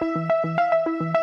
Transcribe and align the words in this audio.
Yo, 0.00 1.17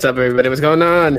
what's 0.00 0.06
up, 0.06 0.16
everybody? 0.16 0.48
What's 0.48 0.62
going 0.62 0.80
on? 0.80 1.18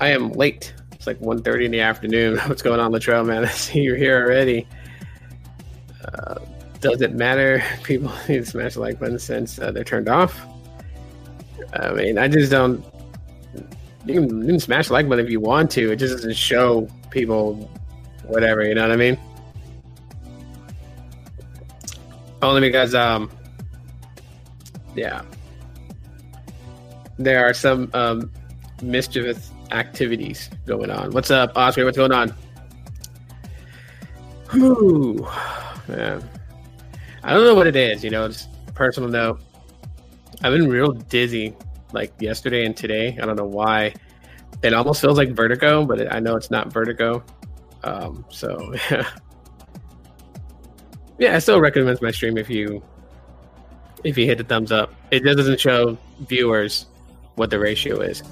I 0.00 0.10
am 0.10 0.32
late. 0.32 0.74
It's 0.92 1.06
like 1.06 1.18
1.30 1.18 1.64
in 1.64 1.70
the 1.70 1.80
afternoon. 1.80 2.36
What's 2.46 2.60
going 2.60 2.78
on, 2.78 2.92
Latrell, 2.92 3.24
man? 3.24 3.42
I 3.46 3.48
see 3.48 3.80
you're 3.80 3.96
here 3.96 4.22
already. 4.22 4.68
Uh, 6.04 6.34
does 6.82 7.00
it 7.00 7.14
matter? 7.14 7.64
People 7.84 8.12
need 8.28 8.40
to 8.40 8.44
smash 8.44 8.74
the 8.74 8.80
like 8.80 9.00
button 9.00 9.18
since 9.18 9.58
uh, 9.58 9.70
they're 9.70 9.82
turned 9.82 10.10
off. 10.10 10.44
I 11.72 11.90
mean, 11.92 12.18
I 12.18 12.28
just 12.28 12.50
don't. 12.50 12.84
You 14.04 14.20
can, 14.20 14.42
you 14.42 14.46
can 14.48 14.60
smash 14.60 14.88
the 14.88 14.92
like 14.92 15.08
button 15.08 15.24
if 15.24 15.30
you 15.30 15.40
want 15.40 15.70
to. 15.70 15.92
It 15.92 15.96
just 15.96 16.12
doesn't 16.12 16.36
show 16.36 16.86
people 17.08 17.54
whatever. 18.26 18.62
You 18.62 18.74
know 18.74 18.82
what 18.82 18.92
I 18.92 18.96
mean? 18.96 19.18
Only 22.42 22.60
because, 22.60 22.94
um, 22.94 23.30
yeah, 24.94 25.22
there 27.20 27.46
are 27.46 27.52
some 27.52 27.90
um, 27.92 28.30
mischievous 28.82 29.52
activities 29.72 30.48
going 30.66 30.90
on. 30.90 31.10
What's 31.10 31.30
up, 31.30 31.56
Oscar? 31.56 31.84
What's 31.84 31.98
going 31.98 32.12
on? 32.12 32.34
Whew, 34.52 35.28
man. 35.86 36.28
I 37.22 37.34
don't 37.34 37.44
know 37.44 37.54
what 37.54 37.66
it 37.66 37.76
is. 37.76 38.02
You 38.02 38.10
know, 38.10 38.26
just 38.28 38.48
personal 38.74 39.10
note. 39.10 39.42
I've 40.42 40.52
been 40.52 40.68
real 40.68 40.92
dizzy 40.92 41.54
like 41.92 42.12
yesterday 42.20 42.64
and 42.64 42.74
today. 42.74 43.18
I 43.20 43.26
don't 43.26 43.36
know 43.36 43.44
why. 43.44 43.94
It 44.62 44.72
almost 44.72 45.02
feels 45.02 45.18
like 45.18 45.30
vertigo, 45.30 45.84
but 45.84 46.12
I 46.12 46.20
know 46.20 46.36
it's 46.36 46.50
not 46.50 46.72
vertigo. 46.72 47.22
Um, 47.84 48.24
so 48.30 48.74
yeah, 48.90 49.06
yeah. 51.18 51.36
I 51.36 51.38
still 51.38 51.60
recommend 51.60 52.00
my 52.00 52.10
stream 52.10 52.38
if 52.38 52.48
you 52.48 52.82
if 54.04 54.16
you 54.16 54.24
hit 54.24 54.38
the 54.38 54.44
thumbs 54.44 54.72
up. 54.72 54.94
It 55.10 55.20
doesn't 55.20 55.60
show 55.60 55.98
viewers 56.20 56.86
what 57.40 57.50
the 57.50 57.58
ratio 57.58 58.00
is. 58.00 58.22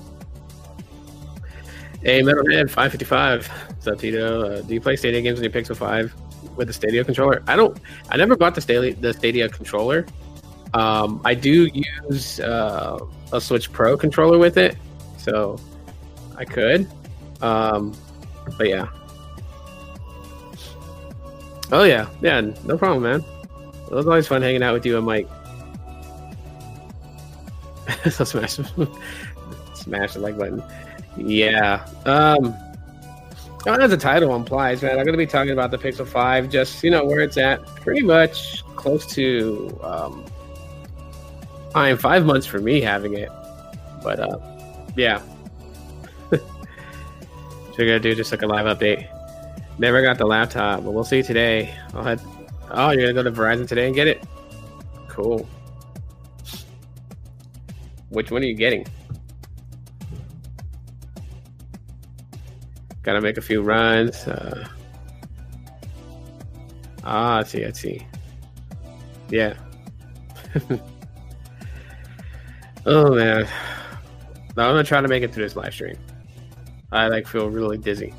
Hey, 2.02 2.20
Metalhead 2.20 2.68
555. 2.70 3.46
What's 3.48 3.86
up, 3.88 3.98
Tito? 3.98 4.42
Uh, 4.42 4.60
do 4.60 4.74
you 4.74 4.80
play 4.80 4.96
Stadia 4.96 5.22
games 5.22 5.38
on 5.38 5.44
your 5.44 5.52
Pixel 5.52 5.74
5 5.74 6.14
with 6.56 6.68
the 6.68 6.74
Stadia 6.74 7.02
controller? 7.02 7.42
I 7.48 7.56
don't. 7.56 7.76
I 8.10 8.18
never 8.18 8.36
bought 8.36 8.54
the 8.54 8.60
Stadia 8.60 8.94
the 8.94 9.12
Stadia 9.12 9.48
controller. 9.48 10.06
Um, 10.74 11.22
I 11.24 11.34
do 11.34 11.70
use 11.72 12.38
uh, 12.38 12.98
a 13.32 13.40
Switch 13.40 13.72
Pro 13.72 13.96
controller 13.96 14.38
with 14.38 14.58
it, 14.58 14.76
so 15.16 15.58
I 16.36 16.44
could. 16.44 16.86
Um, 17.40 17.96
but 18.58 18.68
yeah. 18.68 18.88
Oh 21.72 21.84
yeah, 21.84 22.08
yeah, 22.20 22.40
no 22.40 22.76
problem, 22.76 23.02
man. 23.02 23.24
It 23.86 23.94
was 23.94 24.06
always 24.06 24.26
fun 24.26 24.42
hanging 24.42 24.62
out 24.62 24.74
with 24.74 24.84
you 24.84 24.98
and 24.98 25.06
Mike. 25.06 25.28
so 28.10 28.24
smash 28.24 28.58
smash 29.74 30.14
the 30.14 30.20
like 30.20 30.36
button. 30.36 30.62
Yeah. 31.16 31.86
Um 32.04 32.54
oh, 33.66 33.74
as 33.74 33.90
the 33.90 33.96
title 33.96 34.34
implies, 34.34 34.82
man, 34.82 34.98
I'm 34.98 35.04
gonna 35.04 35.18
be 35.18 35.26
talking 35.26 35.52
about 35.52 35.70
the 35.70 35.78
Pixel 35.78 36.06
5, 36.06 36.48
just 36.48 36.82
you 36.84 36.90
know 36.90 37.04
where 37.04 37.20
it's 37.20 37.36
at, 37.36 37.64
pretty 37.66 38.02
much 38.02 38.64
close 38.76 39.06
to 39.14 39.78
um 39.82 40.24
I 41.74 41.90
am 41.90 41.98
five 41.98 42.24
months 42.24 42.46
for 42.46 42.58
me 42.58 42.80
having 42.80 43.14
it. 43.14 43.30
But 44.02 44.20
uh 44.20 44.38
yeah. 44.96 45.22
gonna 47.76 48.00
do 48.00 48.14
just 48.14 48.32
like 48.32 48.42
a 48.42 48.46
live 48.46 48.66
update. 48.66 49.08
Never 49.78 50.02
got 50.02 50.18
the 50.18 50.26
laptop, 50.26 50.82
but 50.82 50.90
we'll 50.90 51.04
see 51.04 51.22
today. 51.22 51.74
I'll 51.94 52.02
head 52.02 52.20
Oh, 52.70 52.90
you're 52.90 53.12
gonna 53.12 53.14
go 53.14 53.22
to 53.22 53.32
Verizon 53.32 53.66
today 53.66 53.86
and 53.86 53.94
get 53.94 54.06
it? 54.08 54.22
Cool. 55.08 55.48
Which 58.10 58.30
one 58.30 58.42
are 58.42 58.46
you 58.46 58.54
getting? 58.54 58.86
Gotta 63.02 63.20
make 63.20 63.36
a 63.38 63.42
few 63.42 63.62
runs. 63.62 64.26
Uh, 64.26 64.68
ah, 67.04 67.38
I 67.38 67.42
see, 67.42 67.64
I 67.64 67.72
see. 67.72 68.06
Yeah. 69.30 69.54
oh 72.86 73.14
man. 73.14 73.46
I'm 74.50 74.72
gonna 74.72 74.82
try 74.82 75.00
to 75.00 75.08
make 75.08 75.22
it 75.22 75.32
through 75.32 75.44
this 75.44 75.54
live 75.56 75.72
stream. 75.72 75.96
I 76.90 77.08
like 77.08 77.26
feel 77.26 77.48
really 77.50 77.78
dizzy. 77.78 78.12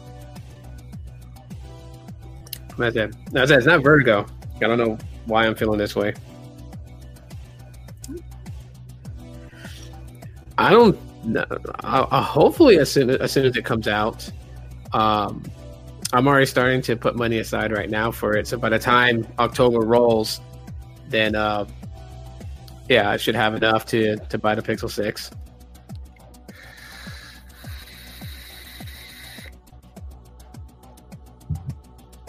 That's 2.77 2.95
it. 2.95 3.13
That's 3.31 3.51
it. 3.51 3.57
It's 3.57 3.65
not 3.67 3.83
vertigo. 3.83 4.25
I 4.55 4.59
don't 4.59 4.77
know 4.77 4.97
why 5.25 5.45
I'm 5.45 5.55
feeling 5.55 5.79
this 5.79 5.95
way. 5.95 6.13
I 10.59 10.71
don't. 10.71 10.99
Uh, 11.35 12.21
hopefully, 12.21 12.79
as 12.79 12.91
soon 12.91 13.09
as 13.09 13.31
soon 13.31 13.45
as 13.45 13.55
it 13.55 13.63
comes 13.63 13.87
out, 13.87 14.29
um, 14.91 15.41
I'm 16.11 16.27
already 16.27 16.45
starting 16.45 16.81
to 16.81 16.97
put 16.97 17.15
money 17.15 17.39
aside 17.39 17.71
right 17.71 17.89
now 17.89 18.11
for 18.11 18.35
it. 18.35 18.45
So 18.45 18.57
by 18.57 18.67
the 18.67 18.77
time 18.77 19.25
October 19.39 19.79
rolls, 19.79 20.41
then 21.07 21.33
uh, 21.33 21.65
yeah, 22.89 23.09
I 23.09 23.15
should 23.15 23.35
have 23.35 23.55
enough 23.55 23.85
to 23.87 24.17
to 24.17 24.37
buy 24.37 24.53
the 24.53 24.61
Pixel 24.61 24.91
Six. 24.91 25.31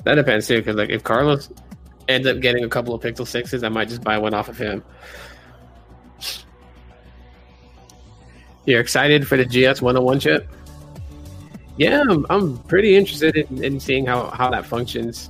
That 0.04 0.14
depends 0.14 0.46
too, 0.46 0.58
because 0.58 0.76
like 0.76 0.90
if 0.90 1.02
Carlos 1.02 1.50
ends 2.08 2.28
up 2.28 2.38
getting 2.38 2.62
a 2.62 2.68
couple 2.68 2.94
of 2.94 3.02
Pixel 3.02 3.26
Sixes, 3.26 3.64
I 3.64 3.68
might 3.70 3.88
just 3.88 4.04
buy 4.04 4.18
one 4.18 4.34
off 4.34 4.48
of 4.48 4.56
him. 4.56 4.84
You're 8.70 8.80
excited 8.80 9.26
for 9.26 9.36
the 9.36 9.44
GS 9.44 9.82
101 9.82 10.20
chip? 10.20 10.46
Yeah, 11.76 12.04
I'm, 12.08 12.24
I'm 12.30 12.56
pretty 12.58 12.94
interested 12.94 13.36
in, 13.36 13.64
in 13.64 13.80
seeing 13.80 14.06
how, 14.06 14.26
how 14.30 14.48
that 14.50 14.64
functions. 14.64 15.28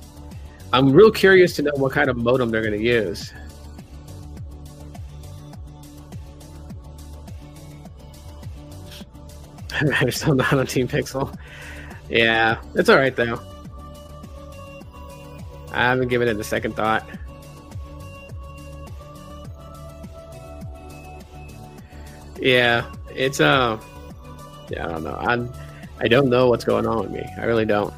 I'm 0.71 0.93
real 0.93 1.09
curious 1.09 1.55
to 1.55 1.63
know 1.63 1.71
what 1.73 1.91
kind 1.91 2.07
of 2.07 2.17
modem 2.17 2.51
they're 2.51 2.61
going 2.61 2.77
to 2.77 2.85
use. 2.85 3.33
I'm 9.95 10.11
still 10.11 10.35
not 10.35 10.53
on 10.53 10.67
Team 10.67 10.87
Pixel. 10.87 11.35
Yeah, 12.09 12.61
it's 12.75 12.89
all 12.89 12.97
right 12.97 13.15
though. 13.15 13.41
I 15.71 15.81
haven't 15.81 16.09
given 16.09 16.27
it 16.27 16.39
a 16.39 16.43
second 16.43 16.75
thought. 16.75 17.09
Yeah, 22.39 22.85
it's 23.15 23.39
uh, 23.39 23.79
yeah, 24.69 24.87
I 24.87 24.91
don't 24.91 25.03
know. 25.03 25.15
I 25.15 26.03
I 26.03 26.07
don't 26.07 26.29
know 26.29 26.49
what's 26.49 26.65
going 26.65 26.87
on 26.87 27.01
with 27.01 27.11
me. 27.11 27.25
I 27.37 27.45
really 27.45 27.65
don't. 27.65 27.93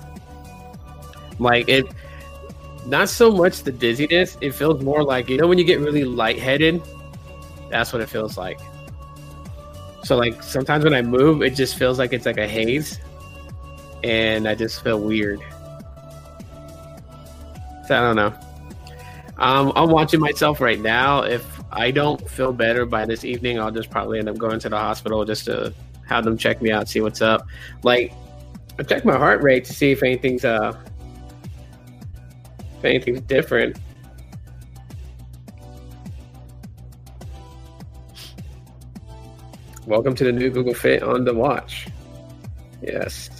Like 1.39 1.67
it, 1.69 1.85
not 2.85 3.09
so 3.09 3.31
much 3.31 3.63
the 3.63 3.71
dizziness. 3.71 4.37
It 4.41 4.51
feels 4.51 4.83
more 4.83 5.03
like 5.03 5.29
you 5.29 5.37
know 5.37 5.47
when 5.47 5.57
you 5.57 5.63
get 5.63 5.79
really 5.79 6.03
lightheaded. 6.03 6.81
That's 7.69 7.91
what 7.91 8.01
it 8.01 8.09
feels 8.09 8.37
like. 8.37 8.59
So 10.03 10.17
like 10.17 10.43
sometimes 10.43 10.83
when 10.83 10.93
I 10.93 11.01
move, 11.01 11.41
it 11.41 11.55
just 11.55 11.77
feels 11.77 11.97
like 11.97 12.13
it's 12.13 12.25
like 12.25 12.37
a 12.37 12.47
haze, 12.47 12.99
and 14.03 14.47
I 14.47 14.55
just 14.55 14.83
feel 14.83 14.99
weird. 14.99 15.39
So 17.87 17.95
I 17.95 18.01
don't 18.01 18.15
know. 18.15 18.33
Um, 19.37 19.73
I'm 19.75 19.89
watching 19.89 20.19
myself 20.19 20.61
right 20.61 20.79
now. 20.79 21.21
If 21.21 21.52
I 21.75 21.89
don't 21.89 22.29
feel 22.29 22.53
better 22.53 22.85
by 22.85 23.03
this 23.05 23.25
evening, 23.25 23.59
I'll 23.59 23.71
just 23.71 23.89
probably 23.89 24.19
end 24.19 24.29
up 24.29 24.37
going 24.37 24.59
to 24.59 24.69
the 24.69 24.77
hospital 24.77 25.25
just 25.25 25.45
to 25.45 25.73
have 26.07 26.23
them 26.23 26.37
check 26.37 26.61
me 26.61 26.71
out, 26.71 26.87
see 26.87 27.01
what's 27.01 27.19
up. 27.21 27.47
Like, 27.81 28.13
I 28.77 28.83
check 28.83 29.03
my 29.05 29.17
heart 29.17 29.41
rate 29.41 29.65
to 29.65 29.73
see 29.73 29.91
if 29.91 30.03
anything's 30.03 30.45
uh 30.45 30.77
if 32.77 32.85
anything's 32.85 33.21
different. 33.21 33.79
Welcome 39.87 40.13
to 40.15 40.23
the 40.23 40.31
new 40.31 40.51
Google 40.51 40.75
Fit 40.75 41.01
on 41.01 41.25
the 41.25 41.33
watch. 41.33 41.87
Yes. 42.83 43.31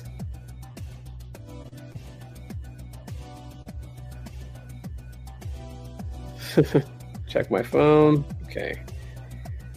Check 7.34 7.50
my 7.50 7.64
phone. 7.64 8.24
Okay. 8.44 8.80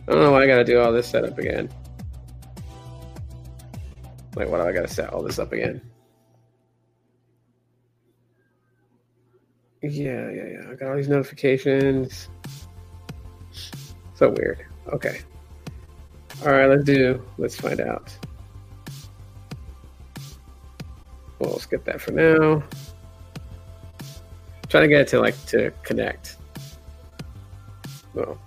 I 0.06 0.12
don't 0.12 0.20
know 0.20 0.32
why 0.32 0.42
I 0.42 0.46
gotta 0.46 0.62
do 0.62 0.78
all 0.78 0.92
this 0.92 1.08
setup 1.08 1.38
again. 1.38 1.70
Like, 4.34 4.50
what 4.50 4.58
do 4.58 4.64
I 4.64 4.72
gotta 4.72 4.86
set 4.86 5.10
all 5.10 5.22
this 5.22 5.38
up 5.38 5.54
again? 5.54 5.80
Yeah, 9.80 10.30
yeah, 10.30 10.46
yeah. 10.52 10.70
I 10.70 10.74
got 10.74 10.90
all 10.90 10.96
these 10.96 11.08
notifications. 11.08 12.28
So 14.12 14.34
weird. 14.36 14.62
Okay. 14.92 15.22
All 16.44 16.52
right, 16.52 16.66
let's 16.66 16.84
do, 16.84 17.24
let's 17.38 17.56
find 17.56 17.80
out. 17.80 18.14
We'll 21.38 21.58
skip 21.58 21.86
that 21.86 22.02
for 22.02 22.12
now. 22.12 22.62
Trying 24.68 24.82
to 24.82 24.88
get 24.88 25.00
it 25.00 25.08
to 25.08 25.20
like 25.20 25.42
to 25.46 25.72
connect. 25.82 26.36
Oh, 28.16 28.38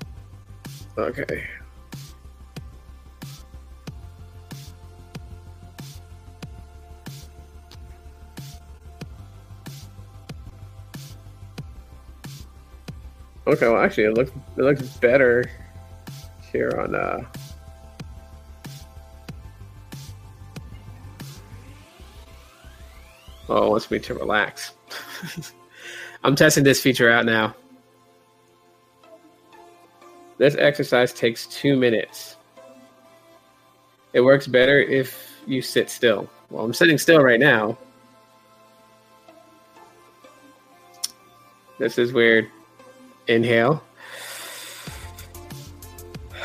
okay. 0.98 1.46
Okay, 13.46 13.68
well 13.68 13.78
actually 13.82 14.06
it 14.06 14.14
looks 14.14 14.32
it 14.58 14.62
looks 14.62 14.82
better 14.98 15.50
here 16.52 16.72
on 16.80 16.96
uh 16.96 17.24
Oh, 23.52 23.66
it 23.66 23.70
wants 23.72 23.90
me 23.90 23.98
to 23.98 24.14
relax. 24.14 24.74
I'm 26.24 26.36
testing 26.36 26.64
this 26.64 26.80
feature 26.80 27.10
out 27.10 27.26
now. 27.26 27.56
This 30.40 30.56
exercise 30.56 31.12
takes 31.12 31.46
two 31.48 31.76
minutes. 31.76 32.38
It 34.14 34.22
works 34.22 34.48
better 34.48 34.80
if 34.80 35.38
you 35.46 35.62
sit 35.62 35.90
still. 35.90 36.30
Well, 36.50 36.64
I'm 36.64 36.74
sitting 36.74 36.98
still 36.98 37.22
right 37.22 37.42
now. 37.42 37.78
This 41.78 41.98
is 41.98 42.14
weird. 42.14 42.50
Inhale. 43.28 43.84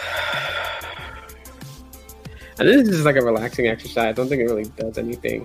And 2.57 2.69
this 2.69 2.89
is 2.89 3.05
like 3.05 3.17
a 3.17 3.21
relaxing 3.21 3.67
exercise. 3.67 4.07
I 4.07 4.13
don't 4.13 4.29
think 4.29 4.41
it 4.41 4.45
really 4.45 4.71
does 4.77 4.97
anything. 4.97 5.45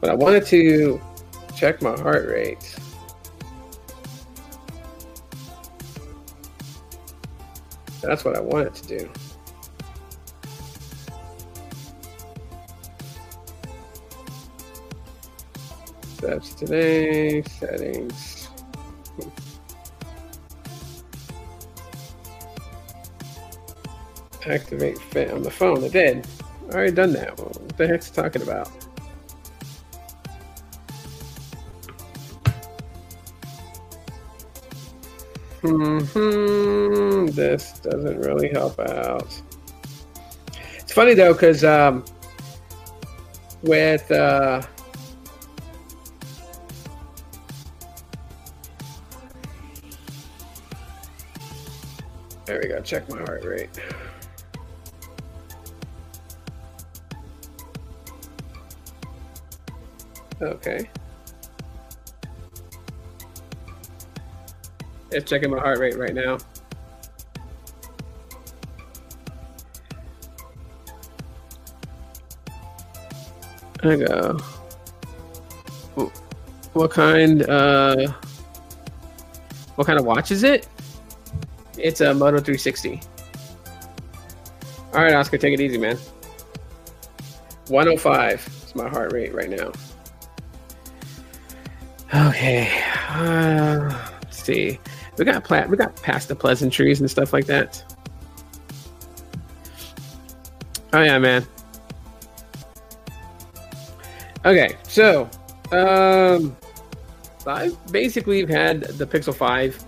But 0.00 0.08
I 0.08 0.14
wanted 0.14 0.46
to 0.46 0.98
check 1.54 1.82
my 1.82 1.94
heart 2.00 2.26
rate. 2.26 2.74
That's 8.02 8.24
what 8.24 8.36
I 8.36 8.40
wanted 8.40 8.74
to 8.74 8.98
do. 8.98 9.10
That's 16.20 16.54
today, 16.54 17.42
settings. 17.42 18.48
Activate 24.46 24.98
fit 24.98 25.30
on 25.30 25.42
the 25.42 25.50
phone. 25.50 25.84
I 25.84 25.88
did. 25.88 26.26
I 26.70 26.74
already 26.74 26.92
done 26.92 27.12
that. 27.12 27.38
What 27.38 27.76
the 27.76 27.86
heck's 27.86 28.10
talking 28.10 28.42
about? 28.42 28.70
Hmm. 35.62 37.26
This 37.26 37.78
doesn't 37.78 38.18
really 38.18 38.48
help 38.48 38.80
out. 38.80 39.40
It's 40.78 40.92
funny 40.92 41.14
though, 41.14 41.32
because 41.32 41.62
um, 41.62 42.04
with 43.62 44.10
uh, 44.10 44.60
there 52.44 52.60
we 52.60 52.68
go. 52.68 52.80
Check 52.80 53.08
my 53.08 53.18
heart 53.18 53.44
rate. 53.44 53.70
Okay. 60.42 60.90
It's 65.12 65.28
checking 65.28 65.50
my 65.50 65.58
heart 65.58 65.78
rate 65.78 65.96
right 65.96 66.14
now. 66.14 66.38
I 73.84 73.96
go. 73.96 74.38
What 76.72 76.90
kind? 76.90 77.42
Uh, 77.42 78.12
what 79.74 79.86
kind 79.86 79.98
of 79.98 80.06
watch 80.06 80.30
is 80.30 80.44
it? 80.44 80.68
It's 81.76 82.00
a 82.00 82.14
Moto 82.14 82.38
360. 82.38 83.00
All 84.94 85.02
right, 85.02 85.14
Oscar, 85.14 85.38
take 85.38 85.54
it 85.54 85.60
easy, 85.60 85.78
man. 85.78 85.96
105 87.68 88.64
is 88.66 88.74
my 88.74 88.88
heart 88.88 89.12
rate 89.12 89.34
right 89.34 89.50
now. 89.50 89.72
Okay. 92.14 92.70
Uh, 93.08 94.08
let's 94.22 94.42
see. 94.42 94.78
We 95.18 95.24
got 95.24 95.44
pla- 95.44 95.66
we 95.66 95.76
got 95.76 95.94
past 96.02 96.28
the 96.28 96.36
pleasantries 96.36 97.00
and 97.00 97.10
stuff 97.10 97.32
like 97.32 97.46
that. 97.46 97.82
Oh 100.92 101.02
yeah, 101.02 101.18
man. 101.18 101.46
Okay, 104.44 104.76
so 104.84 105.28
um, 105.70 106.56
I 107.46 107.70
basically 107.90 108.44
had 108.46 108.82
the 108.82 109.06
Pixel 109.06 109.34
Five 109.34 109.82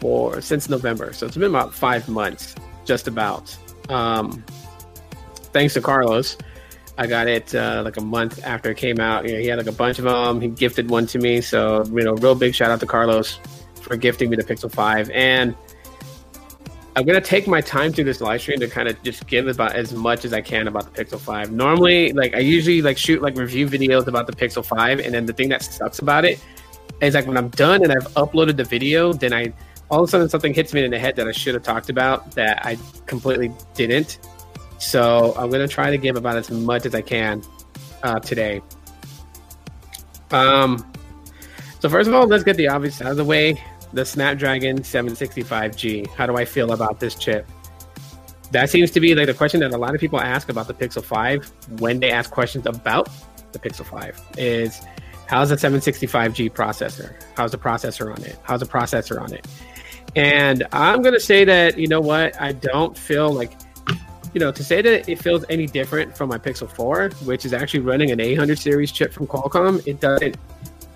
for 0.00 0.40
since 0.40 0.68
November, 0.68 1.12
so 1.12 1.26
it's 1.26 1.36
been 1.36 1.50
about 1.50 1.74
five 1.74 2.08
months, 2.08 2.54
just 2.84 3.08
about. 3.08 3.56
Um, 3.88 4.44
thanks 5.52 5.74
to 5.74 5.80
Carlos, 5.80 6.36
I 6.96 7.06
got 7.06 7.26
it 7.26 7.54
uh, 7.54 7.82
like 7.84 7.96
a 7.96 8.02
month 8.02 8.44
after 8.44 8.70
it 8.70 8.76
came 8.76 9.00
out. 9.00 9.26
You 9.26 9.34
know, 9.34 9.40
he 9.40 9.46
had 9.46 9.58
like 9.58 9.66
a 9.66 9.72
bunch 9.72 9.98
of 9.98 10.04
them. 10.04 10.40
He 10.40 10.48
gifted 10.48 10.90
one 10.90 11.06
to 11.08 11.18
me, 11.18 11.40
so 11.40 11.84
you 11.86 12.04
know, 12.04 12.14
real 12.14 12.34
big 12.34 12.54
shout 12.54 12.70
out 12.70 12.80
to 12.80 12.86
Carlos 12.86 13.40
for 13.88 13.96
gifting 13.96 14.30
me 14.30 14.36
the 14.36 14.44
Pixel 14.44 14.70
5. 14.70 15.10
And 15.10 15.56
I'm 16.98 17.04
gonna 17.04 17.20
take 17.20 17.46
my 17.46 17.60
time 17.60 17.92
through 17.92 18.04
this 18.04 18.20
live 18.20 18.40
stream 18.40 18.58
to 18.58 18.68
kind 18.68 18.88
of 18.88 19.00
just 19.04 19.26
give 19.28 19.46
about 19.46 19.76
as 19.76 19.94
much 19.94 20.24
as 20.24 20.32
I 20.32 20.40
can 20.40 20.66
about 20.66 20.92
the 20.92 21.04
Pixel 21.04 21.20
5. 21.20 21.52
Normally, 21.52 22.12
like 22.12 22.34
I 22.34 22.40
usually 22.40 22.82
like 22.82 22.98
shoot 22.98 23.22
like 23.22 23.36
review 23.36 23.68
videos 23.68 24.08
about 24.08 24.26
the 24.26 24.32
Pixel 24.32 24.64
5, 24.64 24.98
and 25.00 25.14
then 25.14 25.24
the 25.24 25.32
thing 25.32 25.48
that 25.50 25.62
sucks 25.62 26.00
about 26.00 26.24
it 26.24 26.40
is 27.00 27.14
like 27.14 27.26
when 27.26 27.36
I'm 27.36 27.50
done 27.50 27.84
and 27.84 27.92
I've 27.92 28.08
uploaded 28.14 28.56
the 28.56 28.64
video, 28.64 29.12
then 29.12 29.32
I 29.32 29.52
all 29.90 30.02
of 30.02 30.08
a 30.08 30.10
sudden 30.10 30.28
something 30.28 30.52
hits 30.52 30.74
me 30.74 30.84
in 30.84 30.90
the 30.90 30.98
head 30.98 31.14
that 31.16 31.28
I 31.28 31.32
should 31.32 31.54
have 31.54 31.62
talked 31.62 31.88
about 31.88 32.32
that 32.32 32.66
I 32.66 32.76
completely 33.06 33.52
didn't. 33.74 34.18
So 34.78 35.34
I'm 35.36 35.50
gonna 35.50 35.68
try 35.68 35.90
to 35.90 35.98
give 35.98 36.16
about 36.16 36.36
as 36.36 36.50
much 36.50 36.84
as 36.84 36.96
I 36.96 37.00
can 37.00 37.42
uh, 38.02 38.18
today. 38.18 38.60
Um, 40.32 40.84
so 41.78 41.88
first 41.88 42.08
of 42.08 42.14
all, 42.14 42.26
let's 42.26 42.42
get 42.42 42.56
the 42.56 42.66
obvious 42.66 43.00
out 43.00 43.12
of 43.12 43.16
the 43.16 43.24
way 43.24 43.62
the 43.92 44.04
Snapdragon 44.04 44.78
765G. 44.80 46.08
How 46.08 46.26
do 46.26 46.36
I 46.36 46.44
feel 46.44 46.72
about 46.72 47.00
this 47.00 47.14
chip? 47.14 47.46
That 48.50 48.70
seems 48.70 48.90
to 48.92 49.00
be 49.00 49.14
like 49.14 49.26
the 49.26 49.34
question 49.34 49.60
that 49.60 49.72
a 49.72 49.78
lot 49.78 49.94
of 49.94 50.00
people 50.00 50.20
ask 50.20 50.48
about 50.48 50.68
the 50.68 50.74
Pixel 50.74 51.04
5 51.04 51.80
when 51.80 52.00
they 52.00 52.10
ask 52.10 52.30
questions 52.30 52.66
about 52.66 53.08
the 53.52 53.58
Pixel 53.58 53.84
5 53.84 54.20
is 54.38 54.80
how's 55.26 55.50
the 55.50 55.56
765G 55.56 56.50
processor? 56.52 57.14
How's 57.36 57.52
the 57.52 57.58
processor 57.58 58.14
on 58.14 58.22
it? 58.24 58.38
How's 58.42 58.60
the 58.60 58.66
processor 58.66 59.20
on 59.20 59.32
it? 59.32 59.46
And 60.16 60.66
I'm 60.72 61.02
gonna 61.02 61.20
say 61.20 61.44
that 61.44 61.78
you 61.78 61.88
know 61.88 62.00
what 62.00 62.40
I 62.40 62.52
don't 62.52 62.96
feel 62.96 63.30
like 63.30 63.52
you 64.32 64.40
know 64.40 64.50
to 64.50 64.64
say 64.64 64.80
that 64.80 65.08
it 65.08 65.18
feels 65.18 65.44
any 65.50 65.66
different 65.66 66.16
from 66.16 66.30
my 66.30 66.38
Pixel 66.38 66.70
4, 66.70 67.10
which 67.24 67.44
is 67.44 67.52
actually 67.52 67.80
running 67.80 68.10
an 68.10 68.20
800 68.20 68.58
series 68.58 68.90
chip 68.90 69.12
from 69.12 69.26
Qualcomm. 69.26 69.86
It 69.86 70.00
doesn't. 70.00 70.36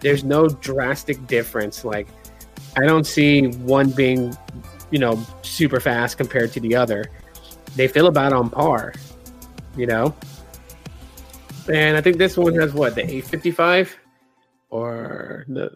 There's 0.00 0.24
no 0.24 0.48
drastic 0.48 1.26
difference. 1.26 1.84
Like 1.84 2.08
I 2.76 2.86
don't 2.86 3.06
see 3.06 3.48
one 3.48 3.90
being 3.90 4.36
you 4.90 4.98
know 4.98 5.18
super 5.42 5.80
fast 5.80 6.16
compared 6.16 6.52
to 6.52 6.60
the 6.60 6.74
other. 6.74 7.04
They 7.76 7.88
feel 7.88 8.06
about 8.06 8.32
on 8.32 8.50
par. 8.50 8.94
You 9.76 9.86
know. 9.86 10.14
And 11.72 11.96
I 11.96 12.00
think 12.00 12.16
this 12.16 12.36
one 12.36 12.54
has 12.56 12.72
what 12.72 12.94
the 12.94 13.02
855 13.02 13.96
or 14.70 15.44
the 15.48 15.70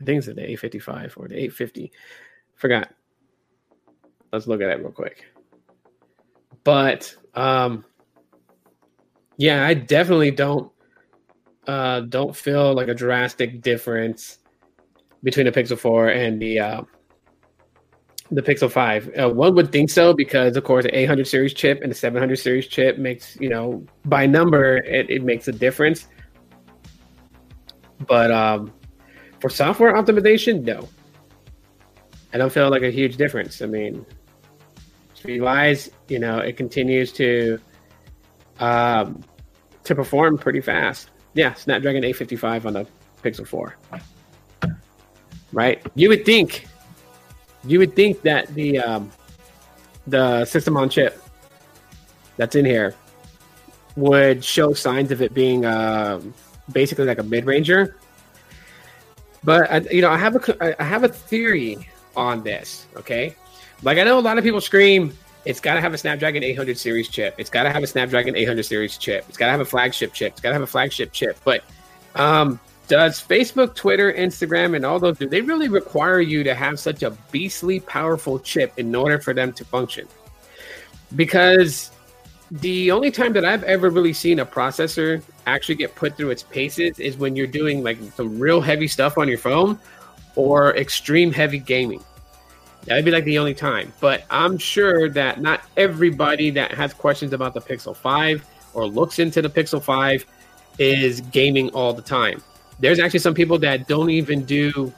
I 0.00 0.04
think 0.04 0.18
it's 0.18 0.26
the 0.26 0.32
855 0.32 1.14
or 1.16 1.28
the 1.28 1.34
850. 1.34 1.92
Forgot. 2.54 2.94
Let's 4.32 4.46
look 4.46 4.62
at 4.62 4.70
it 4.70 4.78
real 4.78 4.92
quick. 4.92 5.24
But 6.62 7.14
um 7.34 7.84
yeah, 9.36 9.66
I 9.66 9.74
definitely 9.74 10.30
don't 10.30 10.70
uh 11.66 12.00
don't 12.00 12.36
feel 12.36 12.74
like 12.74 12.88
a 12.88 12.94
drastic 12.94 13.62
difference 13.62 14.39
between 15.22 15.46
the 15.46 15.52
Pixel 15.52 15.78
4 15.78 16.08
and 16.08 16.40
the 16.40 16.58
uh 16.58 16.82
the 18.30 18.42
Pixel 18.42 18.70
5. 18.70 19.10
Uh, 19.18 19.28
one 19.30 19.54
would 19.56 19.72
think 19.72 19.90
so 19.90 20.14
because, 20.14 20.56
of 20.56 20.64
course, 20.64 20.84
the 20.84 20.96
800 20.96 21.26
series 21.26 21.52
chip 21.52 21.80
and 21.82 21.90
the 21.90 21.96
700 21.96 22.36
series 22.36 22.68
chip 22.68 22.96
makes, 22.96 23.36
you 23.40 23.48
know, 23.48 23.84
by 24.04 24.26
number, 24.26 24.76
it, 24.76 25.10
it 25.10 25.24
makes 25.24 25.48
a 25.48 25.52
difference. 25.52 26.06
But 28.06 28.30
um, 28.30 28.72
for 29.40 29.50
software 29.50 29.94
optimization, 29.94 30.62
no. 30.62 30.88
I 32.32 32.38
don't 32.38 32.52
feel 32.52 32.70
like 32.70 32.82
a 32.82 32.90
huge 32.90 33.16
difference. 33.16 33.60
I 33.60 33.66
mean, 33.66 34.06
speed 35.14 35.40
wise, 35.40 35.90
you 36.08 36.20
know, 36.20 36.38
it 36.38 36.56
continues 36.56 37.12
to 37.14 37.58
um, 38.60 39.24
to 39.84 39.94
perform 39.94 40.38
pretty 40.38 40.60
fast. 40.60 41.10
Yeah, 41.34 41.54
Snapdragon 41.54 42.04
855 42.04 42.66
on 42.66 42.72
the 42.74 42.86
Pixel 43.22 43.46
4. 43.46 43.76
Right? 45.52 45.84
You 45.94 46.08
would 46.08 46.24
think, 46.24 46.66
you 47.64 47.78
would 47.78 47.94
think 47.96 48.22
that 48.22 48.54
the 48.54 48.78
um, 48.78 49.10
the 50.06 50.44
system 50.44 50.76
on 50.76 50.88
chip 50.88 51.22
that's 52.36 52.56
in 52.56 52.64
here 52.64 52.94
would 53.96 54.44
show 54.44 54.72
signs 54.72 55.10
of 55.10 55.20
it 55.20 55.34
being 55.34 55.64
uh, 55.64 56.20
basically 56.72 57.04
like 57.04 57.18
a 57.18 57.22
mid 57.22 57.44
ranger 57.44 57.96
but 59.42 59.70
I, 59.70 59.78
you 59.90 60.02
know, 60.02 60.10
I 60.10 60.18
have 60.18 60.36
a 60.36 60.82
I 60.82 60.84
have 60.84 61.04
a 61.04 61.08
theory 61.08 61.88
on 62.16 62.42
this. 62.42 62.86
Okay, 62.96 63.34
like 63.82 63.98
I 63.98 64.04
know 64.04 64.18
a 64.18 64.20
lot 64.20 64.38
of 64.38 64.44
people 64.44 64.60
scream, 64.60 65.16
it's 65.44 65.60
got 65.60 65.74
to 65.74 65.80
have 65.80 65.94
a 65.94 65.98
Snapdragon 65.98 66.44
800 66.44 66.76
series 66.76 67.08
chip. 67.08 67.34
It's 67.38 67.50
got 67.50 67.62
to 67.62 67.70
have 67.70 67.82
a 67.82 67.86
Snapdragon 67.86 68.36
800 68.36 68.62
series 68.64 68.98
chip. 68.98 69.24
It's 69.28 69.38
got 69.38 69.46
to 69.46 69.52
have 69.52 69.60
a 69.60 69.64
flagship 69.64 70.12
chip. 70.12 70.32
It's 70.32 70.40
got 70.40 70.50
to 70.50 70.54
have 70.54 70.62
a 70.62 70.66
flagship 70.66 71.12
chip. 71.12 71.38
But 71.44 71.64
um, 72.14 72.60
does 72.90 73.20
Facebook, 73.20 73.76
Twitter, 73.76 74.12
Instagram, 74.12 74.74
and 74.74 74.84
all 74.84 74.98
those 74.98 75.16
do 75.16 75.28
they 75.28 75.40
really 75.42 75.68
require 75.68 76.20
you 76.20 76.42
to 76.42 76.56
have 76.56 76.80
such 76.80 77.04
a 77.04 77.12
beastly 77.30 77.78
powerful 77.78 78.40
chip 78.40 78.72
in 78.78 78.92
order 78.92 79.20
for 79.20 79.32
them 79.32 79.52
to 79.52 79.64
function? 79.64 80.08
Because 81.14 81.92
the 82.50 82.90
only 82.90 83.12
time 83.12 83.32
that 83.34 83.44
I've 83.44 83.62
ever 83.62 83.90
really 83.90 84.12
seen 84.12 84.40
a 84.40 84.44
processor 84.44 85.22
actually 85.46 85.76
get 85.76 85.94
put 85.94 86.16
through 86.16 86.30
its 86.30 86.42
paces 86.42 86.98
is 86.98 87.16
when 87.16 87.36
you're 87.36 87.46
doing 87.46 87.84
like 87.84 87.96
some 88.16 88.40
real 88.40 88.60
heavy 88.60 88.88
stuff 88.88 89.18
on 89.18 89.28
your 89.28 89.38
phone 89.38 89.78
or 90.34 90.76
extreme 90.76 91.32
heavy 91.32 91.60
gaming. 91.60 92.02
That'd 92.86 93.04
be 93.04 93.12
like 93.12 93.24
the 93.24 93.38
only 93.38 93.54
time. 93.54 93.92
But 94.00 94.24
I'm 94.30 94.58
sure 94.58 95.08
that 95.10 95.40
not 95.40 95.60
everybody 95.76 96.50
that 96.50 96.72
has 96.72 96.92
questions 96.92 97.32
about 97.34 97.54
the 97.54 97.60
Pixel 97.60 97.94
5 97.94 98.44
or 98.74 98.88
looks 98.88 99.20
into 99.20 99.40
the 99.42 99.48
Pixel 99.48 99.80
5 99.80 100.26
is 100.80 101.20
gaming 101.20 101.68
all 101.68 101.92
the 101.92 102.02
time. 102.02 102.42
There's 102.80 102.98
actually 102.98 103.20
some 103.20 103.34
people 103.34 103.58
that 103.60 103.86
don't 103.86 104.10
even 104.10 104.44
do 104.44 104.92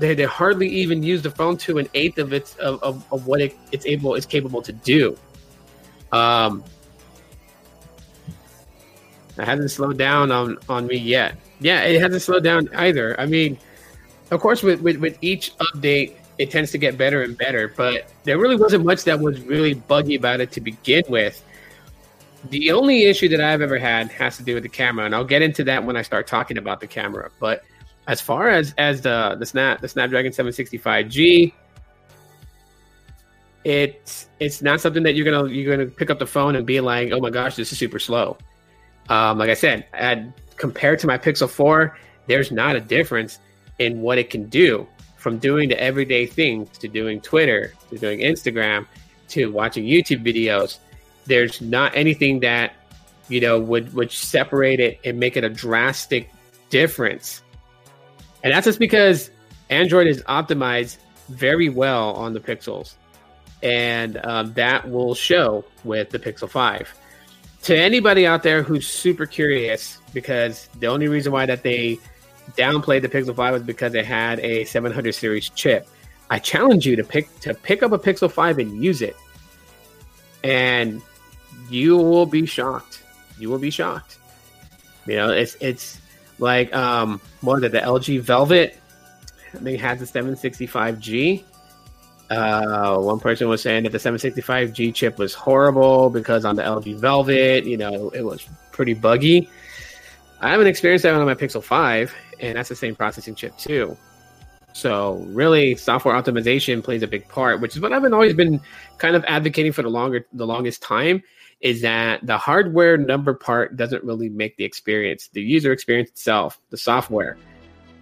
they, 0.00 0.14
they 0.14 0.24
hardly 0.24 0.68
even 0.68 1.02
use 1.02 1.20
the 1.20 1.30
phone 1.30 1.58
to 1.58 1.78
an 1.78 1.88
eighth 1.92 2.18
of 2.18 2.32
its 2.32 2.56
of, 2.56 2.82
of, 2.82 3.04
of 3.12 3.26
what 3.26 3.40
it, 3.40 3.56
it's 3.70 3.86
able 3.86 4.14
it's 4.14 4.26
capable 4.26 4.62
to 4.62 4.72
do. 4.72 5.16
Um, 6.10 6.64
it 9.38 9.44
hasn't 9.44 9.70
slowed 9.70 9.98
down 9.98 10.32
on 10.32 10.58
on 10.68 10.86
me 10.86 10.96
yet. 10.96 11.36
Yeah, 11.60 11.82
it 11.82 12.00
hasn't 12.00 12.22
slowed 12.22 12.42
down 12.42 12.68
either. 12.74 13.18
I 13.20 13.26
mean, 13.26 13.58
of 14.30 14.40
course, 14.40 14.62
with, 14.62 14.80
with 14.80 14.96
with 14.96 15.18
each 15.20 15.56
update, 15.58 16.16
it 16.38 16.50
tends 16.50 16.70
to 16.72 16.78
get 16.78 16.96
better 16.96 17.22
and 17.22 17.36
better. 17.36 17.68
But 17.68 18.10
there 18.24 18.38
really 18.38 18.56
wasn't 18.56 18.86
much 18.86 19.04
that 19.04 19.20
was 19.20 19.40
really 19.42 19.74
buggy 19.74 20.14
about 20.14 20.40
it 20.40 20.50
to 20.52 20.60
begin 20.62 21.04
with. 21.08 21.44
The 22.48 22.72
only 22.72 23.04
issue 23.04 23.28
that 23.28 23.40
I've 23.40 23.60
ever 23.60 23.78
had 23.78 24.10
has 24.12 24.36
to 24.38 24.42
do 24.42 24.54
with 24.54 24.62
the 24.62 24.68
camera, 24.68 25.04
and 25.04 25.14
I'll 25.14 25.24
get 25.24 25.42
into 25.42 25.62
that 25.64 25.84
when 25.84 25.96
I 25.96 26.02
start 26.02 26.26
talking 26.26 26.56
about 26.56 26.80
the 26.80 26.86
camera. 26.86 27.30
But 27.38 27.64
as 28.06 28.20
far 28.20 28.48
as 28.48 28.74
as 28.78 29.02
the 29.02 29.36
the 29.38 29.46
snap 29.46 29.80
the 29.80 29.88
Snapdragon 29.88 30.32
765G, 30.32 31.52
it's 33.64 34.28
it's 34.38 34.62
not 34.62 34.80
something 34.80 35.02
that 35.02 35.14
you're 35.14 35.30
gonna 35.30 35.48
you're 35.52 35.76
gonna 35.76 35.90
pick 35.90 36.10
up 36.10 36.18
the 36.18 36.26
phone 36.26 36.56
and 36.56 36.66
be 36.66 36.80
like, 36.80 37.12
oh 37.12 37.20
my 37.20 37.30
gosh, 37.30 37.56
this 37.56 37.72
is 37.72 37.78
super 37.78 37.98
slow. 37.98 38.38
Um, 39.10 39.38
like 39.38 39.50
I 39.50 39.54
said, 39.54 39.86
add, 39.92 40.32
compared 40.56 40.98
to 41.00 41.06
my 41.06 41.18
Pixel 41.18 41.48
4, 41.48 41.96
there's 42.26 42.52
not 42.52 42.76
a 42.76 42.80
difference 42.80 43.40
in 43.78 44.00
what 44.00 44.18
it 44.18 44.30
can 44.30 44.48
do 44.48 44.86
from 45.16 45.38
doing 45.38 45.68
the 45.68 45.80
everyday 45.80 46.26
things 46.26 46.78
to 46.78 46.88
doing 46.88 47.20
Twitter 47.20 47.74
to 47.90 47.98
doing 47.98 48.20
Instagram 48.20 48.86
to 49.28 49.46
watching 49.52 49.84
YouTube 49.84 50.24
videos. 50.24 50.78
There's 51.30 51.60
not 51.60 51.96
anything 51.96 52.40
that 52.40 52.74
you 53.28 53.40
know 53.40 53.58
would 53.58 53.94
would 53.94 54.12
separate 54.12 54.80
it 54.80 55.00
and 55.04 55.18
make 55.18 55.36
it 55.36 55.44
a 55.44 55.48
drastic 55.48 56.30
difference. 56.68 57.42
And 58.42 58.52
that's 58.52 58.64
just 58.66 58.78
because 58.78 59.30
Android 59.68 60.06
is 60.06 60.22
optimized 60.24 60.98
very 61.28 61.68
well 61.68 62.12
on 62.14 62.32
the 62.32 62.40
pixels 62.40 62.94
and 63.62 64.24
um, 64.24 64.52
that 64.54 64.90
will 64.90 65.14
show 65.14 65.64
with 65.84 66.10
the 66.10 66.18
Pixel 66.18 66.48
5. 66.48 66.94
To 67.64 67.76
anybody 67.76 68.26
out 68.26 68.42
there 68.42 68.62
who's 68.62 68.86
super 68.86 69.26
curious, 69.26 69.98
because 70.14 70.68
the 70.78 70.86
only 70.86 71.08
reason 71.08 71.32
why 71.32 71.46
that 71.46 71.62
they 71.62 71.98
downplayed 72.56 73.02
the 73.02 73.08
Pixel 73.08 73.36
5 73.36 73.52
was 73.52 73.62
because 73.62 73.94
it 73.94 74.06
had 74.06 74.40
a 74.40 74.64
700 74.64 75.14
series 75.14 75.50
chip. 75.50 75.86
I 76.30 76.38
challenge 76.38 76.86
you 76.86 76.96
to 76.96 77.04
pick 77.04 77.38
to 77.40 77.54
pick 77.54 77.82
up 77.82 77.92
a 77.92 77.98
Pixel 77.98 78.30
5 78.30 78.58
and 78.60 78.82
use 78.82 79.02
it, 79.02 79.16
and 80.42 81.02
you 81.70 81.96
will 81.96 82.26
be 82.26 82.46
shocked. 82.46 83.02
You 83.38 83.48
will 83.48 83.58
be 83.58 83.70
shocked. 83.70 84.18
You 85.06 85.16
know, 85.16 85.30
it's 85.30 85.56
it's 85.60 86.00
like 86.38 86.74
um, 86.74 87.20
what 87.40 87.58
is 87.58 87.64
it? 87.64 87.72
The 87.72 87.80
LG 87.80 88.20
Velvet. 88.20 88.76
I 89.54 89.58
think 89.58 89.78
it 89.78 89.80
has 89.80 89.98
the 89.98 90.20
765G 90.20 91.44
uh, 92.30 92.96
one 92.96 93.18
person 93.18 93.48
was 93.48 93.60
saying 93.60 93.82
that 93.82 93.92
the 93.92 93.98
765G 93.98 94.94
chip 94.94 95.18
was 95.18 95.34
horrible 95.34 96.10
because 96.10 96.44
on 96.44 96.54
the 96.54 96.62
LG 96.62 96.96
Velvet, 96.96 97.64
you 97.64 97.76
know, 97.76 98.10
it 98.10 98.22
was 98.22 98.48
pretty 98.70 98.94
buggy. 98.94 99.48
I 100.40 100.50
haven't 100.50 100.68
experienced 100.68 101.02
that 101.02 101.12
on 101.12 101.26
my 101.26 101.34
Pixel 101.34 101.62
5, 101.62 102.14
and 102.38 102.56
that's 102.56 102.68
the 102.68 102.76
same 102.76 102.94
processing 102.94 103.34
chip 103.34 103.56
too. 103.58 103.96
So 104.72 105.14
really, 105.30 105.74
software 105.74 106.14
optimization 106.14 106.82
plays 106.82 107.02
a 107.02 107.08
big 107.08 107.26
part, 107.26 107.60
which 107.60 107.74
is 107.74 107.82
what 107.82 107.92
I've 107.92 108.02
been 108.02 108.14
always 108.14 108.34
been 108.34 108.60
kind 108.98 109.16
of 109.16 109.24
advocating 109.26 109.72
for 109.72 109.82
the 109.82 109.90
longer, 109.90 110.24
the 110.32 110.46
longest 110.46 110.82
time. 110.82 111.24
Is 111.60 111.82
that 111.82 112.26
the 112.26 112.38
hardware 112.38 112.96
number 112.96 113.34
part 113.34 113.76
doesn't 113.76 114.02
really 114.02 114.30
make 114.30 114.56
the 114.56 114.64
experience, 114.64 115.28
the 115.32 115.42
user 115.42 115.72
experience 115.72 116.10
itself, 116.10 116.60
the 116.70 116.76
software 116.76 117.36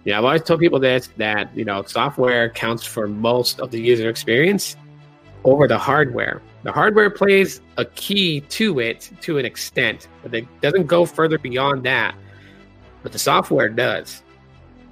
yeah, 0.05 0.17
I've 0.17 0.25
always 0.25 0.43
told 0.43 0.59
people 0.59 0.79
this 0.79 1.09
that 1.17 1.55
you 1.55 1.65
know 1.65 1.83
software 1.83 2.49
counts 2.49 2.85
for 2.85 3.07
most 3.07 3.59
of 3.59 3.71
the 3.71 3.79
user 3.79 4.09
experience 4.09 4.75
over 5.43 5.67
the 5.67 5.77
hardware. 5.77 6.41
The 6.63 6.71
hardware 6.71 7.09
plays 7.09 7.61
a 7.77 7.85
key 7.85 8.41
to 8.41 8.79
it 8.79 9.11
to 9.21 9.37
an 9.37 9.45
extent, 9.45 10.07
but 10.23 10.33
it 10.33 10.47
doesn't 10.61 10.87
go 10.87 11.05
further 11.05 11.37
beyond 11.37 11.83
that. 11.83 12.15
But 13.03 13.11
the 13.11 13.19
software 13.19 13.69
does. 13.69 14.23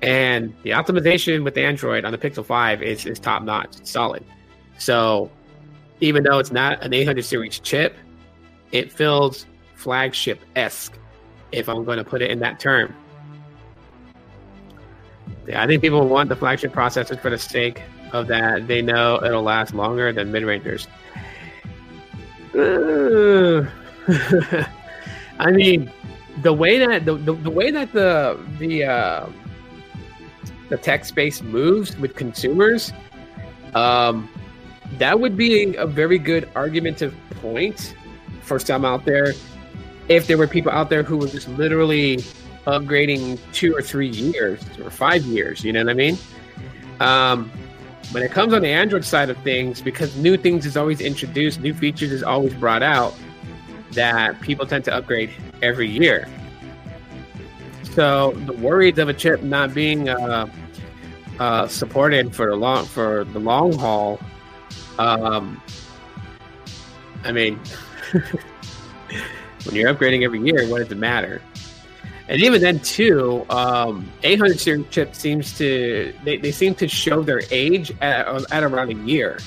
And 0.02 0.54
the 0.64 0.70
optimization 0.70 1.44
with 1.44 1.58
Android 1.58 2.06
on 2.06 2.12
the 2.12 2.18
Pixel 2.18 2.46
5 2.46 2.84
is, 2.84 3.06
is 3.06 3.20
top 3.20 3.44
notch, 3.44 3.84
solid. 3.84 4.24
So 4.78 5.32
even 6.00 6.24
though 6.24 6.38
it's 6.38 6.52
not 6.52 6.82
an 6.84 6.94
800 6.94 7.26
series 7.26 7.60
chip, 7.60 7.96
it 8.72 8.92
feels 8.92 9.46
flagship 9.76 10.40
esque, 10.56 10.98
if 11.52 11.70
I'm 11.70 11.84
going 11.84 11.98
to 11.98 12.04
put 12.04 12.22
it 12.22 12.32
in 12.32 12.40
that 12.40 12.60
term. 12.60 12.94
Yeah, 15.48 15.64
I 15.64 15.68
think 15.68 15.82
people 15.82 16.08
want 16.08 16.30
the 16.30 16.36
flagship 16.36 16.74
processors 16.74 17.20
for 17.22 17.30
the 17.30 17.38
sake 17.38 17.82
of 18.12 18.28
that. 18.28 18.68
They 18.68 18.82
know 18.82 19.24
it'll 19.24 19.44
last 19.44 19.74
longer 19.74 20.12
than 20.12 20.32
mid 20.32 20.44
rangers. 20.44 20.88
I 25.40 25.52
mean, 25.52 25.92
the 26.42 26.54
way 26.54 26.80
that 26.80 27.06
the, 27.06 27.16
the, 27.16 27.34
the 27.34 27.50
way 27.50 27.72
that 27.72 27.94
the 27.94 28.40
the 28.60 28.84
uh, 28.86 29.30
the 30.70 30.78
tech 30.78 31.06
space 31.06 31.42
moves 31.42 31.98
with 31.98 32.16
consumers, 32.16 32.92
Um, 33.74 34.30
that 34.98 35.20
would 35.20 35.36
be 35.38 35.76
a 35.76 35.86
very 35.86 36.18
good 36.18 36.50
argumentative 36.56 37.14
point 37.42 37.96
for 38.48 38.60
some 38.60 38.86
out 38.86 39.06
there. 39.06 39.34
If 40.08 40.28
there 40.28 40.38
were 40.38 40.48
people 40.48 40.72
out 40.72 40.90
there 40.90 41.04
who 41.04 41.18
were 41.18 41.28
just 41.28 41.50
literally 41.50 42.18
upgrading 42.66 43.40
two 43.54 43.76
or 43.76 43.82
three 43.82 44.08
years 44.08 44.64
or 44.84 44.90
five 44.90 45.24
years, 45.24 45.64
you 45.64 45.74
know 45.74 45.82
what 45.84 45.90
I 45.90 45.94
mean? 45.94 46.18
Um, 47.00 47.52
when 48.12 48.24
it 48.24 48.32
comes 48.32 48.54
on 48.54 48.62
the 48.62 48.70
Android 48.70 49.04
side 49.04 49.30
of 49.30 49.38
things, 49.40 49.82
because 49.82 50.16
new 50.16 50.38
things 50.38 50.66
is 50.66 50.78
always 50.78 51.02
introduced, 51.02 51.60
new 51.60 51.74
features 51.74 52.12
is 52.12 52.24
always 52.24 52.54
brought 52.54 52.84
out, 52.84 53.14
that 53.92 54.40
people 54.42 54.66
tend 54.66 54.86
to 54.86 54.94
upgrade 54.94 55.30
every 55.62 55.90
year. 55.90 56.28
So 57.94 58.32
the 58.32 58.54
worries 58.54 58.98
of 58.98 59.10
a 59.10 59.14
chip 59.14 59.44
not 59.44 59.74
being 59.74 60.08
uh, 60.08 60.48
uh, 61.40 61.68
supported 61.68 62.34
for 62.34 62.50
the 62.50 62.56
long 62.56 62.86
for 62.86 63.26
the 63.26 63.40
long 63.40 63.74
haul, 63.74 64.20
um, 65.00 65.62
I 67.24 67.32
mean, 67.32 67.60
when 69.64 69.76
you're 69.76 69.94
upgrading 69.94 70.24
every 70.24 70.40
year, 70.40 70.68
what 70.68 70.80
does 70.80 70.92
it 70.92 70.98
matter? 70.98 71.42
And 72.30 72.42
even 72.42 72.62
then, 72.62 72.80
too, 72.80 73.46
um, 73.50 74.10
800 74.24 74.60
series 74.60 74.86
chip 74.90 75.16
seems 75.16 75.58
to 75.58 76.14
they, 76.24 76.38
they 76.38 76.52
seem 76.52 76.76
to 76.76 76.88
show 76.88 77.22
their 77.22 77.42
age 77.52 77.92
at, 78.02 78.28
at 78.52 78.64
around 78.64 78.92
a 78.92 79.06
year. 79.06 79.40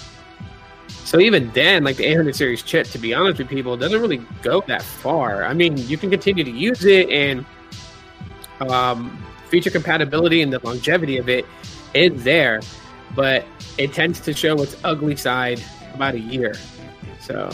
So 1.05 1.19
even 1.19 1.51
then, 1.51 1.85
like 1.85 1.97
the 1.97 2.05
800 2.05 2.37
series 2.37 2.63
chip, 2.63 2.87
to 2.89 2.99
be 2.99 3.13
honest 3.13 3.39
with 3.39 3.49
people, 3.49 3.77
doesn't 3.77 4.01
really 4.01 4.25
go 4.43 4.63
that 4.69 4.83
far. 4.83 5.45
I 5.45 5.53
mean, 5.53 5.77
you 5.77 5.99
can 5.99 6.09
continue 6.09 6.45
to 6.45 6.51
use 6.51 6.85
it, 6.85 7.11
and 7.11 7.45
um, 8.61 9.23
feature 9.49 9.71
compatibility 9.71 10.41
and 10.41 10.53
the 10.53 10.61
longevity 10.65 11.19
of 11.19 11.29
it 11.29 11.45
is 11.95 12.23
there, 12.23 12.61
but 13.15 13.45
it 13.77 13.93
tends 13.93 14.21
to 14.21 14.33
show 14.33 14.61
its 14.63 14.77
ugly 14.85 15.17
side 15.17 15.63
about 15.93 16.15
a 16.15 16.21
year. 16.21 16.55
So 17.21 17.51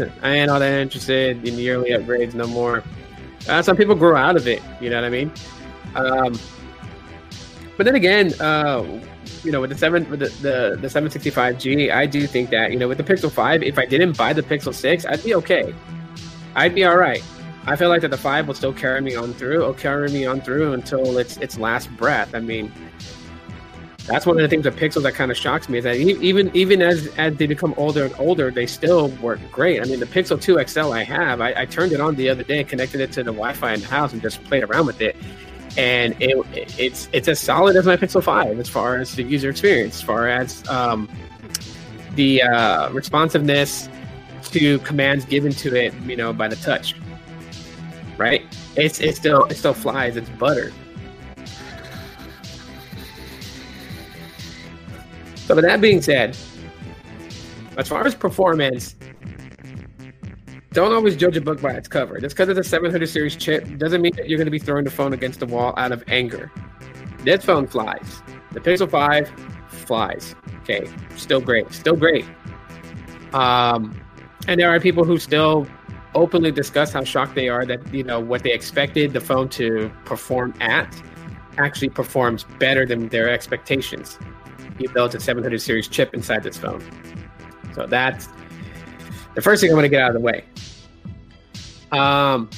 I 0.22 0.36
ain't 0.36 0.50
all 0.50 0.60
that 0.60 0.80
interested 0.80 1.46
in 1.46 1.54
yearly 1.54 1.90
upgrades 1.90 2.34
no 2.34 2.46
more. 2.46 2.82
Uh, 3.48 3.62
some 3.62 3.76
people 3.76 3.94
grow 3.94 4.16
out 4.16 4.36
of 4.36 4.46
it. 4.46 4.62
You 4.80 4.90
know 4.90 4.96
what 4.96 5.04
I 5.04 5.10
mean? 5.10 5.32
Um, 5.94 6.38
but 7.76 7.84
then 7.84 7.94
again, 7.94 8.32
uh, 8.40 8.84
you 9.42 9.50
know, 9.50 9.60
with 9.60 9.70
the 9.70 9.78
seven, 9.78 10.08
with 10.08 10.20
the, 10.20 10.28
the 10.40 10.76
the 10.80 10.88
765G, 10.88 11.92
I 11.92 12.06
do 12.06 12.26
think 12.26 12.50
that 12.50 12.70
you 12.70 12.78
know, 12.78 12.88
with 12.88 12.98
the 12.98 13.04
Pixel 13.04 13.30
Five, 13.30 13.62
if 13.62 13.78
I 13.78 13.86
didn't 13.86 14.16
buy 14.16 14.32
the 14.32 14.42
Pixel 14.42 14.74
Six, 14.74 15.04
I'd 15.04 15.22
be 15.24 15.34
okay. 15.34 15.74
I'd 16.54 16.74
be 16.74 16.84
all 16.84 16.96
right. 16.96 17.22
I 17.64 17.76
feel 17.76 17.88
like 17.88 18.02
that 18.02 18.10
the 18.10 18.18
five 18.18 18.48
will 18.48 18.54
still 18.54 18.72
carry 18.72 19.00
me 19.00 19.14
on 19.14 19.32
through, 19.34 19.64
or 19.64 19.74
carry 19.74 20.08
me 20.10 20.26
on 20.26 20.40
through 20.40 20.72
until 20.72 21.18
its 21.18 21.36
its 21.38 21.58
last 21.58 21.90
breath. 21.96 22.34
I 22.34 22.40
mean, 22.40 22.72
that's 24.06 24.26
one 24.26 24.36
of 24.36 24.42
the 24.42 24.48
things 24.48 24.64
with 24.64 24.76
Pixel 24.76 25.02
that 25.02 25.14
kind 25.14 25.30
of 25.30 25.36
shocks 25.36 25.68
me 25.68 25.78
is 25.78 25.84
that 25.84 25.96
even 25.96 26.50
even 26.54 26.82
as 26.82 27.06
as 27.18 27.36
they 27.36 27.46
become 27.46 27.72
older 27.76 28.04
and 28.04 28.14
older, 28.18 28.50
they 28.50 28.66
still 28.66 29.08
work 29.22 29.38
great. 29.52 29.80
I 29.80 29.84
mean, 29.84 30.00
the 30.00 30.06
Pixel 30.06 30.40
2 30.40 30.64
XL 30.66 30.92
I 30.92 31.04
have, 31.04 31.40
I, 31.40 31.54
I 31.62 31.66
turned 31.66 31.92
it 31.92 32.00
on 32.00 32.16
the 32.16 32.28
other 32.28 32.42
day, 32.42 32.60
and 32.60 32.68
connected 32.68 33.00
it 33.00 33.12
to 33.12 33.22
the 33.22 33.32
Wi-Fi 33.32 33.74
in 33.74 33.80
the 33.80 33.86
house, 33.86 34.12
and 34.12 34.20
just 34.20 34.42
played 34.44 34.64
around 34.64 34.86
with 34.86 35.00
it, 35.00 35.16
and 35.76 36.16
it 36.20 36.36
it's 36.78 37.08
it's 37.12 37.28
as 37.28 37.38
solid 37.38 37.76
as 37.76 37.86
my 37.86 37.96
Pixel 37.96 38.22
5 38.22 38.58
as 38.58 38.68
far 38.68 38.98
as 38.98 39.14
the 39.14 39.22
user 39.22 39.50
experience, 39.50 39.96
as 39.96 40.02
far 40.02 40.28
as 40.28 40.68
um, 40.68 41.08
the 42.16 42.42
uh, 42.42 42.90
responsiveness 42.90 43.88
to 44.50 44.78
commands 44.80 45.24
given 45.24 45.52
to 45.52 45.74
it, 45.76 45.94
you 46.02 46.16
know, 46.16 46.32
by 46.32 46.48
the 46.48 46.56
touch. 46.56 46.96
Right? 48.18 48.42
It's 48.76 49.00
it 49.00 49.16
still 49.16 49.44
it 49.44 49.56
still 49.56 49.74
flies. 49.74 50.16
It's 50.16 50.28
butter. 50.30 50.72
So, 55.46 55.54
with 55.56 55.64
that 55.64 55.80
being 55.80 56.00
said, 56.00 56.36
as 57.76 57.88
far 57.88 58.06
as 58.06 58.14
performance, 58.14 58.94
don't 60.72 60.92
always 60.92 61.16
judge 61.16 61.36
a 61.36 61.40
book 61.40 61.60
by 61.60 61.72
its 61.72 61.88
cover. 61.88 62.18
Just 62.20 62.36
because 62.36 62.48
it's 62.48 62.66
a 62.66 62.68
700 62.68 63.06
series 63.08 63.36
chip 63.36 63.76
doesn't 63.76 64.00
mean 64.00 64.14
that 64.16 64.28
you're 64.28 64.38
going 64.38 64.46
to 64.46 64.52
be 64.52 64.58
throwing 64.58 64.84
the 64.84 64.90
phone 64.90 65.12
against 65.12 65.40
the 65.40 65.46
wall 65.46 65.74
out 65.76 65.92
of 65.92 66.02
anger. 66.08 66.50
This 67.24 67.44
phone 67.44 67.66
flies. 67.66 68.22
The 68.52 68.60
Pixel 68.60 68.90
5 68.90 69.30
flies. 69.68 70.34
Okay, 70.62 70.88
still 71.16 71.40
great. 71.40 71.72
Still 71.72 71.96
great. 71.96 72.24
Um, 73.32 74.00
and 74.48 74.60
there 74.60 74.70
are 74.70 74.80
people 74.80 75.04
who 75.04 75.18
still 75.18 75.66
openly 76.14 76.52
discuss 76.52 76.92
how 76.92 77.04
shocked 77.04 77.34
they 77.34 77.48
are 77.48 77.64
that 77.64 77.92
you 77.92 78.04
know 78.04 78.20
what 78.20 78.42
they 78.42 78.52
expected 78.52 79.12
the 79.12 79.20
phone 79.20 79.48
to 79.48 79.90
perform 80.04 80.54
at 80.60 81.02
actually 81.56 81.88
performs 81.88 82.44
better 82.58 82.84
than 82.84 83.08
their 83.08 83.30
expectations 83.30 84.18
he 84.82 84.88
built 84.88 85.14
a 85.14 85.20
700 85.20 85.60
series 85.60 85.88
chip 85.88 86.14
inside 86.14 86.42
this 86.42 86.56
phone. 86.56 86.82
So 87.74 87.86
that's 87.86 88.28
the 89.34 89.40
first 89.40 89.62
thing 89.62 89.70
I'm 89.70 89.76
going 89.76 89.84
to 89.84 89.88
get 89.88 90.02
out 90.02 90.08
of 90.08 90.14
the 90.14 90.20
way. 90.20 90.44
Um, 91.92 92.50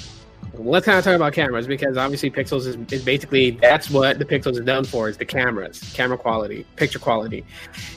let's 0.55 0.87
kind 0.87 0.99
of 0.99 1.05
talk 1.05 1.15
about 1.15 1.33
cameras 1.33 1.67
because 1.67 1.97
obviously 1.97 2.31
Pixels 2.31 2.67
is, 2.67 2.77
is 2.93 3.05
basically 3.05 3.53
that's 3.53 3.91
what 3.91 4.19
the 4.19 4.25
Pixels 4.25 4.53
is 4.53 4.61
known 4.61 4.85
for 4.85 5.09
is 5.09 5.17
the 5.17 5.25
cameras, 5.25 5.81
camera 5.95 6.19
quality, 6.19 6.67
picture 6.77 6.99
quality, 6.99 7.45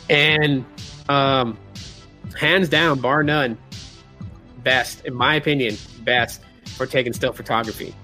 and 0.09 0.65
um, 1.09 1.57
hands 2.35 2.69
down, 2.69 2.99
bar 2.99 3.23
none, 3.23 3.57
best 4.63 5.05
in 5.05 5.13
my 5.13 5.35
opinion, 5.35 5.77
best 6.01 6.41
for 6.75 6.85
taking 6.85 7.13
still 7.13 7.33
photography. 7.33 7.95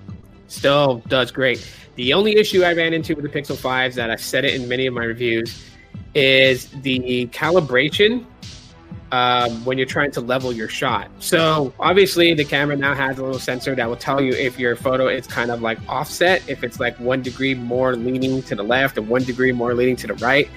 Still 0.48 0.98
does 1.08 1.32
great. 1.32 1.68
The 1.96 2.14
only 2.14 2.36
issue 2.38 2.64
I 2.64 2.74
ran 2.74 2.94
into 2.94 3.16
with 3.16 3.24
the 3.24 3.42
Pixel 3.42 3.56
5s 3.56 3.96
that 3.96 4.10
I've 4.10 4.22
said 4.22 4.46
it 4.46 4.56
in 4.56 4.68
many 4.68 4.88
of 4.88 4.94
my 4.94 5.04
reviews 5.04 5.64
is 6.14 6.70
the 6.82 7.28
calibration 7.28 8.26
um, 9.14 9.64
when 9.64 9.78
you're 9.78 9.86
trying 9.86 10.10
to 10.12 10.22
level 10.22 10.52
your 10.52 10.68
shot. 10.68 11.08
So 11.20 11.72
obviously 11.80 12.34
the 12.34 12.44
camera 12.44 12.76
now 12.76 12.96
has 12.96 13.20
a 13.20 13.24
little 13.24 13.40
sensor 13.40 13.76
that 13.76 13.88
will 13.88 13.96
tell 13.96 14.20
you 14.20 14.34
if 14.34 14.58
your 14.58 14.76
photo 14.76 15.08
is 15.08 15.28
kind 15.28 15.52
of 15.52 15.62
like 15.62 15.78
offset, 15.88 16.42
if 16.48 16.64
it's 16.64 16.80
like 16.80 17.00
one 17.00 17.22
degree 17.22 17.54
more 17.54 17.96
leaning 17.96 18.42
to 18.44 18.56
the 18.56 18.64
left 18.64 18.98
or 18.98 19.04
one 19.04 19.24
degree 19.24 19.52
more 19.52 19.76
leaning 19.76 19.96
to 19.98 20.08
the 20.08 20.16
right. 20.16 20.50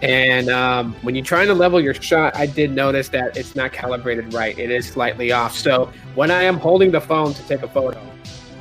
And 0.00 0.48
um, 0.48 0.94
when 1.02 1.14
you're 1.14 1.24
trying 1.24 1.48
to 1.48 1.54
level 1.54 1.78
your 1.78 1.92
shot, 1.94 2.34
I 2.36 2.46
did 2.46 2.70
notice 2.70 3.10
that 3.10 3.36
it's 3.36 3.54
not 3.54 3.72
calibrated 3.72 4.32
right. 4.32 4.58
It 4.58 4.70
is 4.70 4.86
slightly 4.86 5.30
off. 5.32 5.54
So 5.54 5.92
when 6.14 6.30
I 6.30 6.42
am 6.42 6.56
holding 6.56 6.90
the 6.90 7.00
phone 7.02 7.34
to 7.34 7.42
take 7.42 7.62
a 7.62 7.68
photo, 7.68 8.00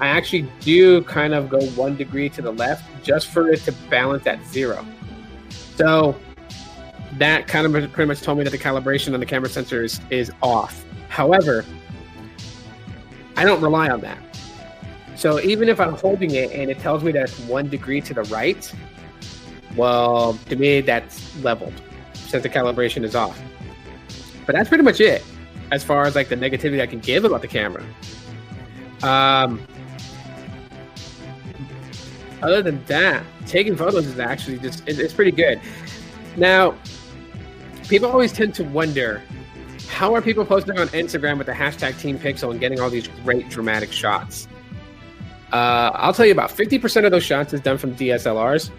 I 0.02 0.08
actually 0.08 0.50
do 0.60 1.02
kind 1.04 1.34
of 1.34 1.48
go 1.48 1.62
one 1.72 1.96
degree 1.96 2.28
to 2.30 2.42
the 2.42 2.52
left 2.52 2.84
just 3.04 3.28
for 3.28 3.50
it 3.50 3.62
to 3.62 3.72
balance 3.90 4.28
at 4.28 4.46
zero. 4.48 4.86
So 5.76 6.16
that 7.18 7.48
kind 7.48 7.66
of 7.66 7.92
pretty 7.92 8.08
much 8.08 8.22
told 8.22 8.38
me 8.38 8.44
that 8.44 8.50
the 8.50 8.58
calibration 8.58 9.14
on 9.14 9.20
the 9.20 9.26
camera 9.26 9.50
sensor 9.50 9.84
is, 9.84 10.00
is 10.10 10.32
off. 10.42 10.86
However, 11.10 11.66
I 13.38 13.46
don't 13.46 13.62
rely 13.62 13.90
on 13.90 14.02
that. 14.02 14.18
So 15.16 15.40
even 15.40 15.70
if 15.70 15.80
I'm 15.80 15.94
holding 15.94 16.32
it 16.32 16.52
and 16.52 16.70
it 16.70 16.80
tells 16.80 17.04
me 17.04 17.12
that 17.14 17.24
it's 17.24 17.40
one 17.42 17.70
degree 17.70 18.02
to 18.02 18.14
the 18.14 18.24
right, 18.24 18.72
well, 19.76 20.38
to 20.50 20.56
me, 20.56 20.82
that's 20.82 21.36
leveled 21.42 21.82
since 22.14 22.44
the 22.44 22.50
calibration 22.50 23.04
is 23.04 23.16
off. 23.16 23.40
But 24.46 24.56
that's 24.56 24.70
pretty 24.70 24.84
much 24.84 25.00
it 25.00 25.24
as 25.72 25.84
far 25.84 26.06
as 26.06 26.16
like 26.16 26.30
the 26.30 26.36
negativity 26.36 26.82
I 26.82 26.88
can 26.88 27.00
give 27.00 27.26
about 27.26 27.42
the 27.42 27.48
camera. 27.48 27.84
Um, 29.04 29.66
other 32.42 32.62
than 32.62 32.84
that, 32.86 33.24
taking 33.46 33.76
photos 33.76 34.06
is 34.08 34.20
actually 34.20 34.60
just 34.60 34.88
it's 34.88 35.14
pretty 35.14 35.32
good. 35.32 35.60
Now, 36.38 36.76
people 37.88 38.10
always 38.10 38.34
tend 38.34 38.54
to 38.56 38.64
wonder 38.64 39.24
how 39.88 40.14
are 40.14 40.22
people 40.22 40.46
posting 40.46 40.78
on 40.78 40.88
Instagram 40.90 41.38
with 41.38 41.48
the 41.48 41.54
hashtag 41.54 42.00
Team 42.00 42.20
Pixel 42.20 42.52
and 42.52 42.60
getting 42.60 42.80
all 42.80 42.90
these 42.90 43.08
great 43.24 43.50
dramatic 43.50 43.92
shots? 43.92 44.48
Uh, 45.54 45.92
I'll 45.94 46.14
tell 46.14 46.26
you 46.26 46.32
about 46.32 46.50
50% 46.50 47.06
of 47.06 47.12
those 47.12 47.24
shots 47.24 47.54
is 47.54 47.62
done 47.62 47.78
from 47.78 47.96
DSLRs. 47.96 48.72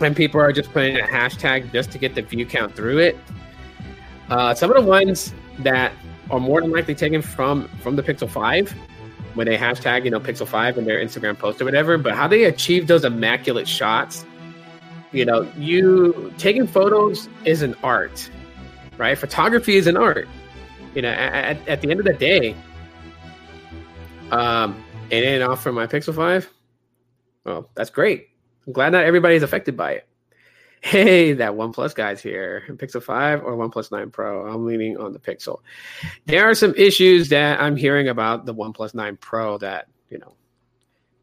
And 0.00 0.16
people 0.16 0.40
are 0.40 0.52
just 0.52 0.72
putting 0.72 0.98
a 0.98 1.02
hashtag 1.02 1.72
just 1.72 1.90
to 1.90 1.98
get 1.98 2.14
the 2.14 2.22
view 2.22 2.46
count 2.46 2.74
through 2.74 2.98
it. 2.98 3.18
Uh, 4.30 4.54
some 4.54 4.70
of 4.70 4.82
the 4.82 4.88
ones 4.88 5.34
that 5.58 5.92
are 6.30 6.40
more 6.40 6.60
than 6.60 6.70
likely 6.70 6.94
taken 6.94 7.20
from 7.20 7.68
from 7.82 7.96
the 7.96 8.02
Pixel 8.02 8.28
5 8.28 8.74
when 9.34 9.46
they 9.46 9.56
hashtag, 9.56 10.04
you 10.04 10.10
know, 10.10 10.20
Pixel 10.20 10.46
5 10.46 10.78
in 10.78 10.84
their 10.84 10.98
Instagram 11.04 11.38
post 11.38 11.60
or 11.60 11.64
whatever, 11.64 11.98
but 11.98 12.14
how 12.14 12.26
they 12.26 12.44
achieve 12.44 12.86
those 12.86 13.04
immaculate 13.04 13.68
shots, 13.68 14.24
you 15.12 15.24
know, 15.24 15.50
you 15.56 16.32
taking 16.38 16.66
photos 16.66 17.28
is 17.44 17.62
an 17.62 17.74
art, 17.82 18.30
right? 18.96 19.16
Photography 19.16 19.76
is 19.76 19.86
an 19.86 19.96
art. 19.96 20.28
You 20.94 21.02
know, 21.02 21.10
at, 21.10 21.68
at 21.68 21.80
the 21.80 21.90
end 21.90 22.00
of 22.00 22.06
the 22.06 22.14
day, 22.14 22.56
um, 24.30 24.82
it 25.10 25.22
ain't 25.22 25.42
off 25.42 25.62
from 25.62 25.74
my 25.74 25.86
Pixel 25.86 26.14
5. 26.14 26.52
Well, 27.44 27.70
that's 27.74 27.90
great. 27.90 28.28
I'm 28.66 28.72
glad 28.72 28.92
not 28.92 29.04
everybody's 29.04 29.42
affected 29.42 29.76
by 29.76 29.92
it. 29.92 30.07
Hey, 30.80 31.32
that 31.34 31.52
OnePlus 31.52 31.94
guy's 31.94 32.20
here. 32.20 32.64
Pixel 32.70 33.02
5 33.02 33.42
or 33.42 33.56
OnePlus 33.56 33.90
9 33.90 34.10
Pro? 34.10 34.46
I'm 34.46 34.64
leaning 34.64 34.96
on 34.96 35.12
the 35.12 35.18
Pixel. 35.18 35.60
There 36.26 36.48
are 36.48 36.54
some 36.54 36.74
issues 36.76 37.30
that 37.30 37.60
I'm 37.60 37.76
hearing 37.76 38.08
about 38.08 38.46
the 38.46 38.54
OnePlus 38.54 38.94
9 38.94 39.16
Pro 39.16 39.58
that, 39.58 39.88
you 40.10 40.18
know, 40.18 40.34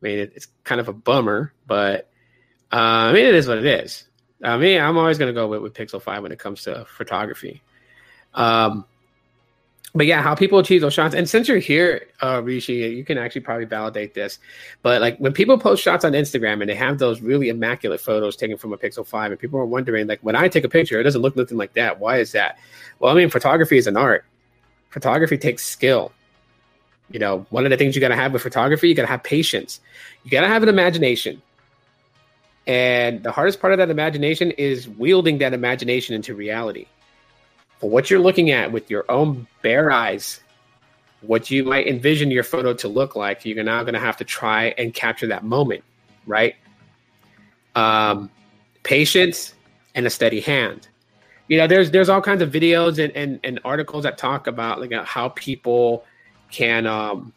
I 0.01 0.05
mean, 0.05 0.19
it's 0.19 0.47
kind 0.63 0.81
of 0.81 0.87
a 0.87 0.93
bummer, 0.93 1.53
but 1.65 2.09
uh, 2.71 2.75
I 3.09 3.13
mean, 3.13 3.25
it 3.25 3.35
is 3.35 3.47
what 3.47 3.57
it 3.57 3.65
is. 3.65 4.07
I 4.43 4.57
mean, 4.57 4.81
I'm 4.81 4.97
always 4.97 5.17
going 5.17 5.33
to 5.33 5.39
go 5.39 5.47
with, 5.47 5.61
with 5.61 5.73
Pixel 5.73 6.01
5 6.01 6.23
when 6.23 6.31
it 6.31 6.39
comes 6.39 6.63
to 6.63 6.85
photography. 6.85 7.63
Um, 8.33 8.85
but 9.95 10.05
yeah, 10.05 10.21
how 10.21 10.35
people 10.35 10.59
achieve 10.59 10.81
those 10.81 10.93
shots. 10.93 11.15
And 11.15 11.27
since 11.27 11.47
you're 11.47 11.57
here, 11.57 12.05
uh, 12.21 12.41
Rishi, 12.43 12.73
you 12.73 13.05
can 13.05 13.17
actually 13.17 13.41
probably 13.41 13.63
validate 13.63 14.13
this. 14.13 14.39
But 14.81 15.01
like 15.01 15.17
when 15.19 15.31
people 15.31 15.57
post 15.57 15.81
shots 15.81 16.03
on 16.03 16.11
Instagram 16.11 16.59
and 16.59 16.69
they 16.69 16.75
have 16.75 16.97
those 16.97 17.21
really 17.21 17.47
immaculate 17.47 18.01
photos 18.01 18.35
taken 18.35 18.57
from 18.57 18.73
a 18.73 18.77
Pixel 18.77 19.07
5, 19.07 19.31
and 19.31 19.39
people 19.39 19.57
are 19.57 19.65
wondering, 19.65 20.05
like, 20.05 20.19
when 20.19 20.35
I 20.35 20.49
take 20.49 20.65
a 20.65 20.69
picture, 20.69 20.99
it 20.99 21.03
doesn't 21.03 21.21
look 21.21 21.37
nothing 21.37 21.57
like 21.57 21.73
that. 21.73 21.97
Why 21.97 22.17
is 22.17 22.33
that? 22.33 22.59
Well, 22.99 23.09
I 23.09 23.15
mean, 23.15 23.29
photography 23.29 23.77
is 23.77 23.87
an 23.87 23.95
art. 23.95 24.25
Photography 24.89 25.37
takes 25.37 25.63
skill. 25.63 26.11
You 27.09 27.19
know, 27.19 27.45
one 27.49 27.65
of 27.65 27.69
the 27.69 27.77
things 27.77 27.95
you 27.95 28.01
got 28.01 28.09
to 28.09 28.15
have 28.17 28.33
with 28.33 28.41
photography, 28.41 28.89
you 28.89 28.95
got 28.95 29.03
to 29.03 29.07
have 29.07 29.23
patience. 29.23 29.79
You 30.25 30.31
got 30.31 30.41
to 30.41 30.49
have 30.49 30.61
an 30.61 30.69
imagination. 30.69 31.41
And 32.67 33.23
the 33.23 33.31
hardest 33.31 33.61
part 33.61 33.71
of 33.71 33.77
that 33.77 33.89
imagination 33.89 34.51
is 34.51 34.89
wielding 34.89 35.37
that 35.37 35.53
imagination 35.53 36.15
into 36.15 36.33
reality 36.33 36.87
for 37.79 37.89
what 37.89 38.09
you're 38.09 38.19
looking 38.19 38.51
at 38.51 38.71
with 38.71 38.89
your 38.89 39.09
own 39.09 39.47
bare 39.61 39.91
eyes, 39.91 40.41
what 41.21 41.49
you 41.51 41.63
might 41.63 41.87
envision 41.87 42.31
your 42.31 42.43
photo 42.43 42.73
to 42.73 42.87
look 42.87 43.15
like, 43.15 43.45
you're 43.45 43.63
now 43.63 43.81
going 43.83 43.93
to 43.93 43.99
have 43.99 44.17
to 44.17 44.23
try 44.23 44.73
and 44.77 44.93
capture 44.93 45.27
that 45.27 45.43
moment, 45.43 45.83
right? 46.25 46.55
Um, 47.75 48.29
patience 48.83 49.53
and 49.93 50.05
a 50.05 50.09
steady 50.09 50.39
hand. 50.39 50.87
You 51.47 51.57
know, 51.57 51.67
there's 51.67 51.91
there's 51.91 52.09
all 52.09 52.21
kinds 52.21 52.41
of 52.41 52.51
videos 52.51 53.03
and, 53.03 53.15
and, 53.15 53.39
and 53.43 53.59
articles 53.63 54.03
that 54.03 54.17
talk 54.17 54.47
about 54.47 54.81
like 54.81 54.91
how 55.05 55.29
people 55.29 56.03
can 56.51 56.87
um, 56.87 57.33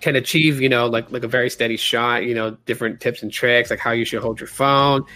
can 0.00 0.16
achieve, 0.16 0.60
you 0.60 0.68
know, 0.68 0.86
like 0.86 1.10
like 1.10 1.24
a 1.24 1.28
very 1.28 1.48
steady 1.48 1.78
shot. 1.78 2.24
You 2.24 2.34
know, 2.34 2.50
different 2.66 3.00
tips 3.00 3.22
and 3.22 3.32
tricks, 3.32 3.70
like 3.70 3.78
how 3.78 3.92
you 3.92 4.04
should 4.04 4.20
hold 4.20 4.40
your 4.40 4.48
phone. 4.48 5.06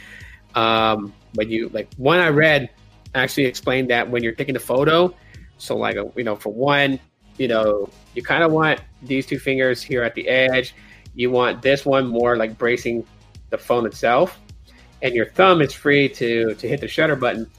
Um, 0.54 1.12
when 1.34 1.50
you 1.50 1.68
like 1.68 1.92
one 1.96 2.18
I 2.18 2.28
read 2.28 2.70
actually 3.14 3.46
explained 3.46 3.90
that 3.90 4.08
when 4.10 4.22
you're 4.22 4.32
taking 4.32 4.56
a 4.56 4.60
photo. 4.60 5.14
So, 5.58 5.76
like, 5.76 5.96
a, 5.96 6.10
you 6.16 6.24
know, 6.24 6.36
for 6.36 6.52
one, 6.52 6.98
you 7.36 7.48
know, 7.48 7.88
you 8.14 8.22
kind 8.22 8.42
of 8.42 8.52
want 8.52 8.80
these 9.02 9.26
two 9.26 9.38
fingers 9.38 9.82
here 9.82 10.02
at 10.02 10.14
the 10.14 10.28
edge. 10.28 10.74
You 11.14 11.30
want 11.30 11.62
this 11.62 11.84
one 11.84 12.06
more 12.06 12.36
like 12.36 12.56
bracing 12.58 13.06
the 13.50 13.58
phone 13.58 13.86
itself, 13.86 14.38
and 15.02 15.14
your 15.14 15.26
thumb 15.26 15.60
is 15.60 15.72
free 15.72 16.08
to 16.10 16.54
to 16.54 16.68
hit 16.68 16.80
the 16.80 16.88
shutter 16.88 17.16
button. 17.16 17.50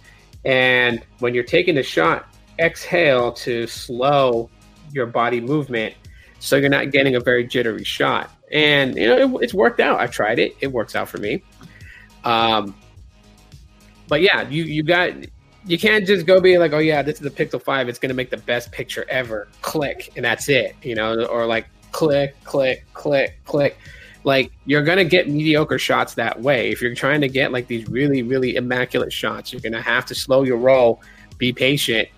And 0.45 1.03
when 1.19 1.33
you're 1.33 1.43
taking 1.43 1.75
the 1.75 1.83
shot, 1.83 2.33
exhale 2.59 3.31
to 3.33 3.67
slow 3.67 4.49
your 4.91 5.05
body 5.05 5.41
movement, 5.41 5.95
so 6.39 6.55
you're 6.55 6.69
not 6.69 6.91
getting 6.91 7.15
a 7.15 7.19
very 7.19 7.45
jittery 7.45 7.83
shot. 7.83 8.31
And 8.51 8.95
you 8.95 9.07
know, 9.07 9.37
it, 9.37 9.43
it's 9.43 9.53
worked 9.53 9.79
out. 9.79 9.99
I've 9.99 10.11
tried 10.11 10.39
it; 10.39 10.55
it 10.61 10.71
works 10.71 10.95
out 10.95 11.09
for 11.09 11.17
me. 11.17 11.43
Um, 12.23 12.75
but 14.07 14.21
yeah, 14.21 14.47
you 14.47 14.63
you 14.63 14.83
got 14.83 15.11
you 15.65 15.77
can't 15.77 16.05
just 16.07 16.25
go 16.25 16.41
be 16.41 16.57
like, 16.57 16.73
oh 16.73 16.79
yeah, 16.79 17.01
this 17.01 17.15
is 17.15 17.21
the 17.21 17.29
Pixel 17.29 17.61
Five. 17.61 17.87
It's 17.89 17.99
gonna 17.99 18.13
make 18.13 18.29
the 18.29 18.37
best 18.37 18.71
picture 18.71 19.05
ever. 19.09 19.47
Click, 19.61 20.11
and 20.15 20.25
that's 20.25 20.49
it. 20.49 20.75
You 20.81 20.95
know, 20.95 21.23
or 21.25 21.45
like 21.45 21.67
click, 21.91 22.35
click, 22.43 22.85
click, 22.93 23.39
click. 23.45 23.77
Like 24.23 24.51
you're 24.65 24.83
gonna 24.83 25.05
get 25.05 25.29
mediocre 25.29 25.79
shots 25.79 26.15
that 26.15 26.41
way. 26.41 26.71
If 26.71 26.81
you're 26.81 26.95
trying 26.95 27.21
to 27.21 27.29
get 27.29 27.51
like 27.51 27.67
these 27.67 27.87
really, 27.87 28.23
really 28.23 28.55
immaculate 28.55 29.13
shots, 29.13 29.51
you're 29.51 29.61
gonna 29.61 29.81
have 29.81 30.05
to 30.07 30.15
slow 30.15 30.43
your 30.43 30.57
roll, 30.57 31.01
be 31.37 31.53
patient, 31.53 32.09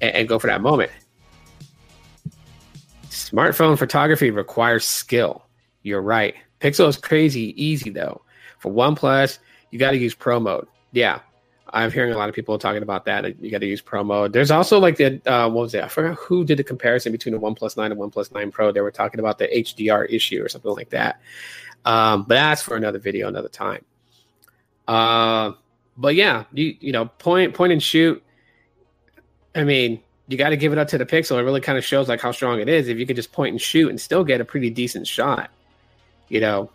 and, 0.00 0.14
and 0.14 0.28
go 0.28 0.38
for 0.38 0.46
that 0.48 0.60
moment. 0.60 0.90
Smartphone 3.04 3.78
photography 3.78 4.30
requires 4.30 4.84
skill. 4.84 5.44
You're 5.82 6.02
right. 6.02 6.34
Pixel 6.60 6.88
is 6.88 6.96
crazy 6.96 7.54
easy 7.62 7.90
though. 7.90 8.22
For 8.58 8.72
OnePlus, 8.72 9.38
you 9.70 9.78
got 9.78 9.92
to 9.92 9.96
use 9.98 10.14
Pro 10.14 10.40
mode. 10.40 10.66
Yeah, 10.92 11.20
I'm 11.72 11.90
hearing 11.90 12.12
a 12.12 12.16
lot 12.16 12.28
of 12.28 12.34
people 12.34 12.58
talking 12.58 12.82
about 12.82 13.04
that. 13.04 13.40
You 13.40 13.50
got 13.50 13.58
to 13.58 13.66
use 13.66 13.80
Pro 13.80 14.02
mode. 14.02 14.32
There's 14.32 14.50
also 14.50 14.78
like 14.78 14.96
the 14.96 15.20
uh, 15.26 15.48
what 15.48 15.62
was 15.62 15.74
it? 15.74 15.84
I 15.84 15.88
forgot 15.88 16.16
who 16.16 16.44
did 16.44 16.58
the 16.58 16.64
comparison 16.64 17.12
between 17.12 17.32
the 17.32 17.38
One 17.38 17.54
Plus 17.54 17.76
Nine 17.76 17.90
and 17.90 17.98
One 17.98 18.10
Plus 18.10 18.30
Nine 18.32 18.50
Pro. 18.50 18.72
They 18.72 18.80
were 18.80 18.90
talking 18.90 19.20
about 19.20 19.38
the 19.38 19.48
HDR 19.48 20.06
issue 20.08 20.42
or 20.42 20.48
something 20.48 20.72
like 20.72 20.90
that. 20.90 21.20
Um, 21.84 22.22
but 22.22 22.34
that's 22.34 22.62
for 22.62 22.76
another 22.76 22.98
video, 22.98 23.28
another 23.28 23.48
time. 23.48 23.84
Uh, 24.86 25.52
but 25.96 26.14
yeah, 26.14 26.44
you 26.52 26.76
you 26.80 26.92
know, 26.92 27.06
point 27.06 27.54
point 27.54 27.72
and 27.72 27.82
shoot. 27.82 28.22
I 29.54 29.64
mean, 29.64 30.00
you 30.28 30.36
got 30.36 30.50
to 30.50 30.56
give 30.56 30.72
it 30.72 30.78
up 30.78 30.88
to 30.88 30.98
the 30.98 31.06
Pixel. 31.06 31.38
It 31.38 31.42
really 31.42 31.60
kind 31.60 31.76
of 31.76 31.84
shows 31.84 32.08
like 32.08 32.20
how 32.20 32.32
strong 32.32 32.60
it 32.60 32.68
is. 32.68 32.88
If 32.88 32.98
you 32.98 33.06
can 33.06 33.16
just 33.16 33.32
point 33.32 33.52
and 33.52 33.60
shoot 33.60 33.90
and 33.90 34.00
still 34.00 34.24
get 34.24 34.40
a 34.40 34.44
pretty 34.44 34.70
decent 34.70 35.06
shot, 35.06 35.50
you 36.28 36.40
know, 36.40 36.70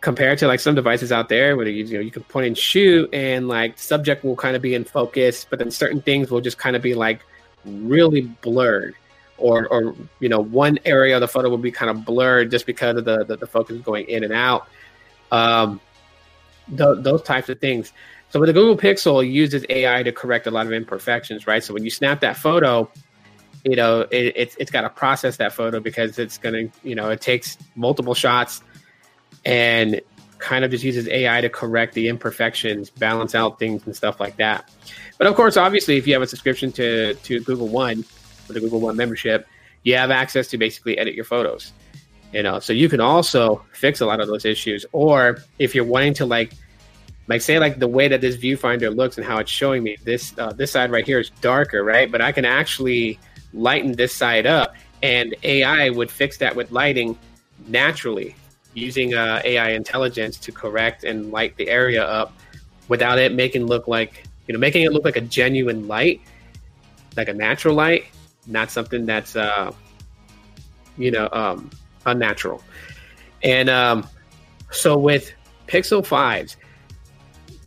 compared 0.00 0.38
to 0.38 0.46
like 0.46 0.60
some 0.60 0.74
devices 0.74 1.12
out 1.12 1.28
there 1.28 1.56
where 1.56 1.68
you, 1.68 1.84
you 1.84 1.94
know 1.94 2.00
you 2.00 2.10
can 2.10 2.22
point 2.24 2.46
and 2.46 2.56
shoot 2.56 3.08
and 3.12 3.48
like 3.48 3.78
subject 3.78 4.24
will 4.24 4.36
kind 4.36 4.56
of 4.56 4.62
be 4.62 4.74
in 4.74 4.84
focus 4.84 5.46
but 5.48 5.58
then 5.58 5.70
certain 5.70 6.00
things 6.00 6.30
will 6.30 6.40
just 6.40 6.58
kind 6.58 6.74
of 6.74 6.82
be 6.82 6.94
like 6.94 7.20
really 7.64 8.22
blurred 8.40 8.94
or 9.36 9.66
or 9.68 9.94
you 10.20 10.28
know 10.28 10.40
one 10.40 10.78
area 10.84 11.16
of 11.16 11.20
the 11.20 11.28
photo 11.28 11.48
will 11.48 11.58
be 11.58 11.70
kind 11.70 11.90
of 11.90 12.04
blurred 12.04 12.50
just 12.50 12.66
because 12.66 12.96
of 12.96 13.04
the 13.04 13.24
the, 13.24 13.36
the 13.36 13.46
focus 13.46 13.78
going 13.82 14.06
in 14.06 14.24
and 14.24 14.32
out. 14.32 14.68
Um 15.32 15.80
th- 16.68 16.98
those 16.98 17.22
types 17.22 17.48
of 17.48 17.60
things. 17.60 17.92
So 18.30 18.40
with 18.40 18.46
the 18.46 18.52
google 18.52 18.76
pixel 18.76 19.28
uses 19.28 19.64
ai 19.68 20.02
to 20.02 20.12
correct 20.12 20.46
a 20.46 20.50
lot 20.50 20.66
of 20.66 20.72
imperfections 20.72 21.46
right? 21.46 21.62
So 21.62 21.74
when 21.74 21.84
you 21.84 21.90
snap 21.90 22.20
that 22.20 22.36
photo 22.36 22.90
you 23.64 23.76
know 23.76 24.02
it, 24.10 24.32
it's, 24.36 24.56
it's 24.58 24.70
got 24.70 24.82
to 24.82 24.88
process 24.88 25.36
that 25.36 25.52
photo 25.52 25.80
because 25.80 26.18
it's 26.18 26.38
going 26.38 26.54
to 26.54 26.88
you 26.88 26.94
know 26.94 27.10
it 27.10 27.20
takes 27.20 27.58
multiple 27.76 28.14
shots 28.14 28.62
and 29.44 30.00
kind 30.38 30.64
of 30.64 30.70
just 30.70 30.82
uses 30.82 31.06
AI 31.08 31.40
to 31.40 31.48
correct 31.48 31.94
the 31.94 32.08
imperfections, 32.08 32.90
balance 32.90 33.34
out 33.34 33.58
things 33.58 33.84
and 33.86 33.94
stuff 33.94 34.18
like 34.18 34.36
that. 34.36 34.70
But 35.18 35.26
of 35.26 35.34
course, 35.34 35.56
obviously, 35.56 35.96
if 35.96 36.06
you 36.06 36.14
have 36.14 36.22
a 36.22 36.26
subscription 36.26 36.72
to 36.72 37.14
to 37.14 37.40
Google 37.40 37.68
One, 37.68 38.04
with 38.48 38.54
the 38.54 38.60
Google 38.60 38.80
One 38.80 38.96
membership, 38.96 39.46
you 39.82 39.96
have 39.96 40.10
access 40.10 40.48
to 40.48 40.58
basically 40.58 40.98
edit 40.98 41.14
your 41.14 41.24
photos. 41.24 41.72
You 42.32 42.42
know, 42.42 42.60
so 42.60 42.72
you 42.72 42.88
can 42.88 43.00
also 43.00 43.64
fix 43.72 44.00
a 44.00 44.06
lot 44.06 44.20
of 44.20 44.28
those 44.28 44.44
issues. 44.44 44.86
Or 44.92 45.38
if 45.58 45.74
you're 45.74 45.84
wanting 45.84 46.14
to 46.14 46.26
like, 46.26 46.52
like 47.26 47.42
say 47.42 47.58
like 47.58 47.80
the 47.80 47.88
way 47.88 48.06
that 48.06 48.20
this 48.20 48.36
viewfinder 48.36 48.94
looks 48.94 49.18
and 49.18 49.26
how 49.26 49.38
it's 49.38 49.50
showing 49.50 49.82
me 49.82 49.96
this 50.04 50.36
uh, 50.38 50.52
this 50.52 50.70
side 50.72 50.90
right 50.90 51.04
here 51.04 51.18
is 51.18 51.30
darker, 51.40 51.82
right? 51.82 52.10
But 52.10 52.20
I 52.20 52.32
can 52.32 52.44
actually 52.44 53.18
lighten 53.52 53.92
this 53.92 54.14
side 54.14 54.46
up, 54.46 54.74
and 55.02 55.34
AI 55.42 55.90
would 55.90 56.10
fix 56.10 56.38
that 56.38 56.54
with 56.54 56.70
lighting 56.70 57.18
naturally 57.66 58.36
using 58.74 59.14
uh, 59.14 59.40
AI 59.44 59.70
intelligence 59.70 60.38
to 60.38 60.52
correct 60.52 61.04
and 61.04 61.32
light 61.32 61.56
the 61.56 61.68
area 61.68 62.04
up 62.04 62.32
without 62.88 63.18
it 63.18 63.32
making 63.32 63.66
look 63.66 63.88
like 63.88 64.24
you 64.46 64.52
know 64.52 64.58
making 64.58 64.82
it 64.82 64.92
look 64.92 65.04
like 65.04 65.16
a 65.16 65.20
genuine 65.20 65.88
light, 65.88 66.20
like 67.16 67.28
a 67.28 67.34
natural 67.34 67.74
light, 67.74 68.06
not 68.46 68.70
something 68.70 69.06
that's 69.06 69.36
uh, 69.36 69.72
you 70.96 71.10
know 71.10 71.28
um, 71.32 71.70
unnatural. 72.06 72.62
And 73.42 73.70
um, 73.70 74.06
so 74.70 74.98
with 74.98 75.32
Pixel 75.66 76.04
fives, 76.04 76.56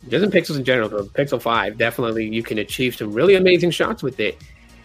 just 0.08 0.24
in 0.24 0.30
pixels 0.30 0.56
in 0.56 0.64
general, 0.64 0.88
but 0.88 1.12
Pixel 1.14 1.40
five 1.40 1.78
definitely 1.78 2.28
you 2.28 2.42
can 2.42 2.58
achieve 2.58 2.94
some 2.94 3.12
really 3.12 3.34
amazing 3.34 3.70
shots 3.70 4.02
with 4.02 4.20
it. 4.20 4.42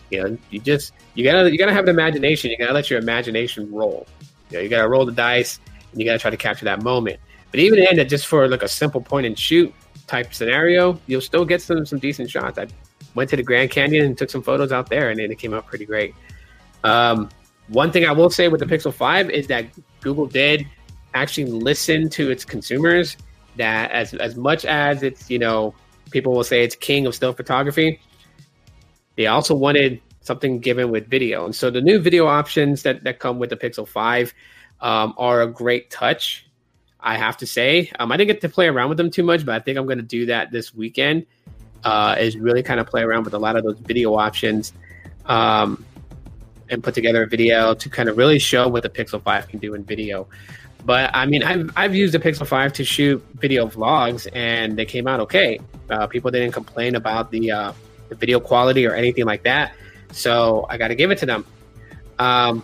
You 0.09 0.23
know, 0.23 0.37
you 0.49 0.59
just 0.59 0.93
you 1.13 1.23
gotta 1.23 1.51
you 1.51 1.57
gotta 1.57 1.73
have 1.73 1.83
an 1.83 1.89
imagination. 1.89 2.49
You 2.51 2.57
gotta 2.57 2.73
let 2.73 2.89
your 2.89 2.99
imagination 2.99 3.71
roll. 3.71 4.07
You 4.49 4.57
know, 4.57 4.63
you 4.63 4.69
gotta 4.69 4.87
roll 4.87 5.05
the 5.05 5.11
dice 5.11 5.59
you 5.93 6.05
got 6.05 6.13
to 6.13 6.19
try 6.19 6.31
to 6.31 6.37
capture 6.37 6.65
that 6.65 6.83
moment. 6.83 7.19
But 7.51 7.59
even 7.59 7.79
in 7.79 8.07
just 8.07 8.27
for 8.27 8.47
like 8.47 8.63
a 8.63 8.67
simple 8.67 9.01
point 9.01 9.25
and 9.25 9.37
shoot 9.37 9.73
type 10.07 10.33
scenario, 10.33 10.99
you'll 11.07 11.21
still 11.21 11.45
get 11.45 11.61
some 11.61 11.85
some 11.85 11.99
decent 11.99 12.29
shots. 12.29 12.57
I 12.57 12.67
went 13.15 13.29
to 13.31 13.35
the 13.35 13.43
Grand 13.43 13.71
Canyon 13.71 14.05
and 14.05 14.17
took 14.17 14.29
some 14.29 14.43
photos 14.43 14.71
out 14.71 14.89
there, 14.89 15.09
and 15.09 15.19
it 15.19 15.39
came 15.39 15.53
out 15.53 15.65
pretty 15.67 15.85
great. 15.85 16.13
Um, 16.83 17.29
one 17.67 17.91
thing 17.91 18.05
I 18.05 18.11
will 18.11 18.29
say 18.29 18.47
with 18.47 18.59
the 18.59 18.65
Pixel 18.65 18.93
Five 18.93 19.29
is 19.29 19.47
that 19.47 19.65
Google 20.01 20.25
did 20.25 20.67
actually 21.13 21.45
listen 21.45 22.09
to 22.09 22.29
its 22.29 22.45
consumers. 22.45 23.17
That 23.57 23.91
as 23.91 24.13
as 24.13 24.35
much 24.35 24.65
as 24.65 25.03
it's 25.03 25.29
you 25.29 25.39
know 25.39 25.73
people 26.11 26.33
will 26.33 26.43
say 26.43 26.63
it's 26.63 26.75
king 26.75 27.05
of 27.07 27.15
still 27.15 27.33
photography, 27.33 27.99
they 29.15 29.27
also 29.27 29.55
wanted 29.55 30.01
something 30.21 30.59
given 30.59 30.91
with 30.91 31.07
video, 31.07 31.45
and 31.45 31.55
so 31.55 31.71
the 31.71 31.81
new 31.81 31.99
video 31.99 32.27
options 32.27 32.83
that 32.83 33.03
that 33.03 33.19
come 33.19 33.39
with 33.39 33.49
the 33.49 33.57
Pixel 33.57 33.87
Five 33.87 34.33
um, 34.81 35.13
are 35.17 35.41
a 35.41 35.47
great 35.47 35.89
touch. 35.89 36.45
I 36.99 37.17
have 37.17 37.37
to 37.37 37.47
say, 37.47 37.91
um, 37.97 38.11
I 38.11 38.17
didn't 38.17 38.27
get 38.27 38.41
to 38.41 38.49
play 38.49 38.67
around 38.67 38.89
with 38.89 38.97
them 38.97 39.09
too 39.09 39.23
much, 39.23 39.45
but 39.45 39.55
I 39.55 39.59
think 39.59 39.77
I'm 39.77 39.85
going 39.85 39.99
to 39.99 40.03
do 40.03 40.25
that 40.27 40.51
this 40.51 40.73
weekend. 40.73 41.25
Uh, 41.81 42.15
is 42.19 42.37
really 42.37 42.61
kind 42.61 42.79
of 42.79 42.87
play 42.87 43.01
around 43.01 43.23
with 43.23 43.33
a 43.33 43.39
lot 43.39 43.55
of 43.55 43.63
those 43.63 43.79
video 43.79 44.13
options, 44.15 44.73
um, 45.27 45.85
and 46.69 46.83
put 46.83 46.93
together 46.93 47.23
a 47.23 47.27
video 47.27 47.73
to 47.73 47.89
kind 47.89 48.09
of 48.09 48.17
really 48.17 48.37
show 48.37 48.67
what 48.67 48.83
the 48.83 48.89
Pixel 48.89 49.21
Five 49.23 49.47
can 49.47 49.59
do 49.59 49.73
in 49.75 49.85
video. 49.85 50.27
But 50.83 51.11
I 51.13 51.25
mean, 51.25 51.41
I've 51.41 51.71
I've 51.77 51.95
used 51.95 52.13
the 52.13 52.19
Pixel 52.19 52.45
Five 52.45 52.73
to 52.73 52.83
shoot 52.83 53.23
video 53.35 53.65
vlogs, 53.67 54.27
and 54.33 54.77
they 54.77 54.85
came 54.85 55.07
out 55.07 55.21
okay. 55.21 55.59
Uh, 55.89 56.05
people 56.07 56.31
didn't 56.31 56.51
complain 56.51 56.95
about 56.95 57.31
the 57.31 57.51
uh, 57.51 57.71
the 58.09 58.15
video 58.15 58.41
quality 58.41 58.85
or 58.85 58.93
anything 58.93 59.25
like 59.25 59.43
that, 59.43 59.73
so 60.11 60.65
I 60.69 60.77
got 60.77 60.89
to 60.89 60.95
give 60.95 61.11
it 61.11 61.17
to 61.19 61.25
them. 61.25 61.45
Um, 62.17 62.63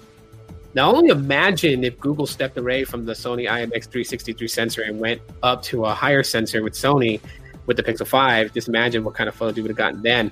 Now, 0.76 0.94
only 0.94 1.08
imagine 1.08 1.86
if 1.86 1.98
Google 2.02 2.28
stepped 2.28 2.58
away 2.58 2.84
from 2.84 3.06
the 3.06 3.14
Sony 3.14 3.50
IMX363 3.50 4.50
sensor 4.50 4.82
and 4.82 5.00
went 5.00 5.22
up 5.42 5.64
to 5.64 5.86
a 5.86 5.94
higher 5.94 6.22
sensor 6.22 6.62
with 6.64 6.74
Sony 6.74 7.22
with 7.66 7.78
the 7.78 7.84
Pixel 7.84 8.06
5. 8.06 8.54
Just 8.54 8.68
imagine 8.68 9.06
what 9.06 9.16
kind 9.16 9.30
of 9.30 9.36
photos 9.36 9.56
you 9.56 9.64
would 9.64 9.70
have 9.70 9.78
gotten 9.78 10.02
then. 10.02 10.32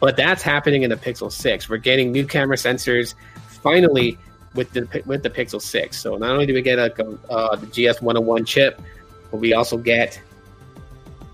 But 0.00 0.16
that's 0.16 0.42
happening 0.42 0.82
in 0.82 0.90
the 0.90 0.96
Pixel 0.96 1.30
6. 1.30 1.68
We're 1.68 1.76
getting 1.76 2.10
new 2.10 2.26
camera 2.26 2.56
sensors 2.56 3.14
finally 3.62 4.18
with 4.54 4.72
the 4.72 5.02
with 5.06 5.22
the 5.22 5.30
Pixel 5.30 5.62
6. 5.62 5.96
So 5.96 6.16
not 6.16 6.30
only 6.30 6.46
do 6.46 6.54
we 6.54 6.62
get 6.62 6.80
a, 6.80 6.92
uh, 7.30 7.54
the 7.54 7.66
GS101 7.66 8.46
chip, 8.48 8.82
but 9.30 9.38
we 9.38 9.54
also 9.54 9.76
get 9.76 10.20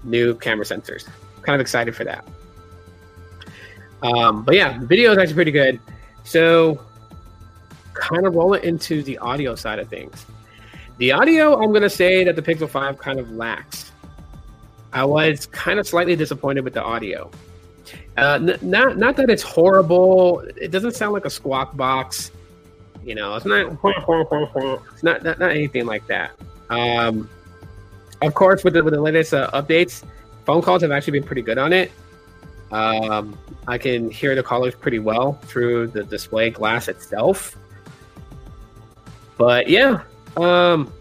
new 0.02 0.34
camera 0.34 0.66
sensors. 0.66 1.08
Kind 1.40 1.54
of 1.54 1.62
excited 1.62 1.96
for 1.96 2.04
that. 2.04 2.26
Um, 4.02 4.44
but 4.44 4.54
yeah, 4.54 4.76
the 4.76 4.86
video 4.86 5.12
is 5.12 5.18
actually 5.18 5.34
pretty 5.34 5.50
good. 5.50 5.80
So 6.24 6.78
kind 7.94 8.26
of 8.26 8.34
roll 8.34 8.54
it 8.54 8.64
into 8.64 9.02
the 9.02 9.18
audio 9.18 9.54
side 9.54 9.78
of 9.78 9.88
things. 9.88 10.26
The 10.98 11.12
audio, 11.12 11.54
I'm 11.60 11.70
going 11.70 11.82
to 11.82 11.90
say 11.90 12.24
that 12.24 12.36
the 12.36 12.42
Pixel 12.42 12.68
5 12.68 12.98
kind 12.98 13.18
of 13.18 13.30
lacks. 13.32 13.90
I 14.92 15.04
was 15.04 15.46
kind 15.46 15.80
of 15.80 15.88
slightly 15.88 16.14
disappointed 16.14 16.62
with 16.62 16.74
the 16.74 16.82
audio. 16.82 17.30
Uh, 18.16 18.38
n- 18.40 18.58
not 18.62 18.96
not 18.96 19.16
that 19.16 19.28
it's 19.28 19.42
horrible. 19.42 20.40
It 20.56 20.70
doesn't 20.70 20.92
sound 20.92 21.12
like 21.12 21.24
a 21.24 21.30
squawk 21.30 21.76
box. 21.76 22.30
You 23.04 23.14
know, 23.16 23.34
it's 23.34 23.44
not 23.44 23.76
it's 23.82 25.02
not 25.02 25.22
not, 25.24 25.38
not 25.38 25.50
anything 25.50 25.84
like 25.84 26.06
that. 26.06 26.30
Um, 26.70 27.28
of 28.22 28.34
course, 28.34 28.64
with 28.64 28.74
the, 28.74 28.84
with 28.84 28.94
the 28.94 29.00
latest 29.00 29.34
uh, 29.34 29.50
updates, 29.52 30.04
phone 30.46 30.62
calls 30.62 30.82
have 30.82 30.92
actually 30.92 31.18
been 31.18 31.26
pretty 31.26 31.42
good 31.42 31.58
on 31.58 31.72
it. 31.72 31.90
Um, 32.70 33.38
I 33.68 33.78
can 33.78 34.10
hear 34.10 34.34
the 34.34 34.42
callers 34.42 34.74
pretty 34.74 34.98
well 34.98 35.34
through 35.42 35.88
the 35.88 36.04
display 36.04 36.50
glass 36.50 36.88
itself. 36.88 37.56
But 39.36 39.68
yeah, 39.68 40.02
um, 40.36 40.92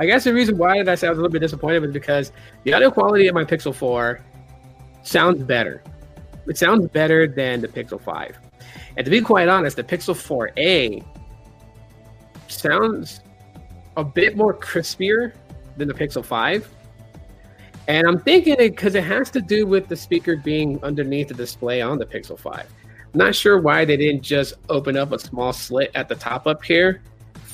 I 0.00 0.06
guess 0.06 0.24
the 0.24 0.34
reason 0.34 0.56
why 0.58 0.78
did 0.78 0.88
I 0.88 0.94
say 0.94 1.06
I 1.06 1.10
was 1.10 1.18
a 1.18 1.22
little 1.22 1.32
bit 1.32 1.40
disappointed 1.40 1.82
was 1.82 1.92
because 1.92 2.32
the 2.64 2.72
audio 2.72 2.90
quality 2.90 3.28
of 3.28 3.34
my 3.34 3.44
Pixel 3.44 3.74
4 3.74 4.20
sounds 5.02 5.42
better. 5.44 5.82
It 6.46 6.58
sounds 6.58 6.88
better 6.88 7.28
than 7.28 7.60
the 7.60 7.68
Pixel 7.68 8.00
5. 8.00 8.38
And 8.96 9.04
to 9.04 9.10
be 9.10 9.20
quite 9.20 9.48
honest, 9.48 9.76
the 9.76 9.84
Pixel 9.84 10.14
4a 10.14 11.04
sounds 12.48 13.20
a 13.96 14.04
bit 14.04 14.36
more 14.36 14.54
crispier 14.54 15.32
than 15.76 15.88
the 15.88 15.94
Pixel 15.94 16.24
5. 16.24 16.68
And 17.88 18.06
I'm 18.06 18.18
thinking 18.18 18.54
it 18.54 18.70
because 18.70 18.94
it 18.94 19.04
has 19.04 19.30
to 19.30 19.40
do 19.40 19.66
with 19.66 19.88
the 19.88 19.96
speaker 19.96 20.36
being 20.36 20.82
underneath 20.82 21.28
the 21.28 21.34
display 21.34 21.80
on 21.80 21.98
the 21.98 22.06
Pixel 22.06 22.38
5. 22.38 22.66
I'm 23.12 23.18
not 23.18 23.34
sure 23.34 23.60
why 23.60 23.84
they 23.84 23.96
didn't 23.96 24.22
just 24.22 24.54
open 24.68 24.96
up 24.96 25.12
a 25.12 25.18
small 25.18 25.52
slit 25.52 25.90
at 25.94 26.08
the 26.08 26.14
top 26.14 26.46
up 26.46 26.64
here 26.64 27.02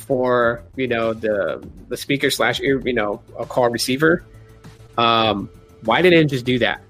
for 0.08 0.64
you 0.74 0.88
know 0.88 1.12
the 1.12 1.62
the 1.88 1.96
speaker 1.96 2.30
slash 2.30 2.58
you 2.58 2.80
know 2.92 3.22
a 3.38 3.44
call 3.44 3.68
receiver. 3.68 4.24
Um, 4.96 5.48
why 5.84 6.02
didn't 6.02 6.24
it 6.24 6.28
just 6.28 6.44
do 6.44 6.58
that? 6.58 6.82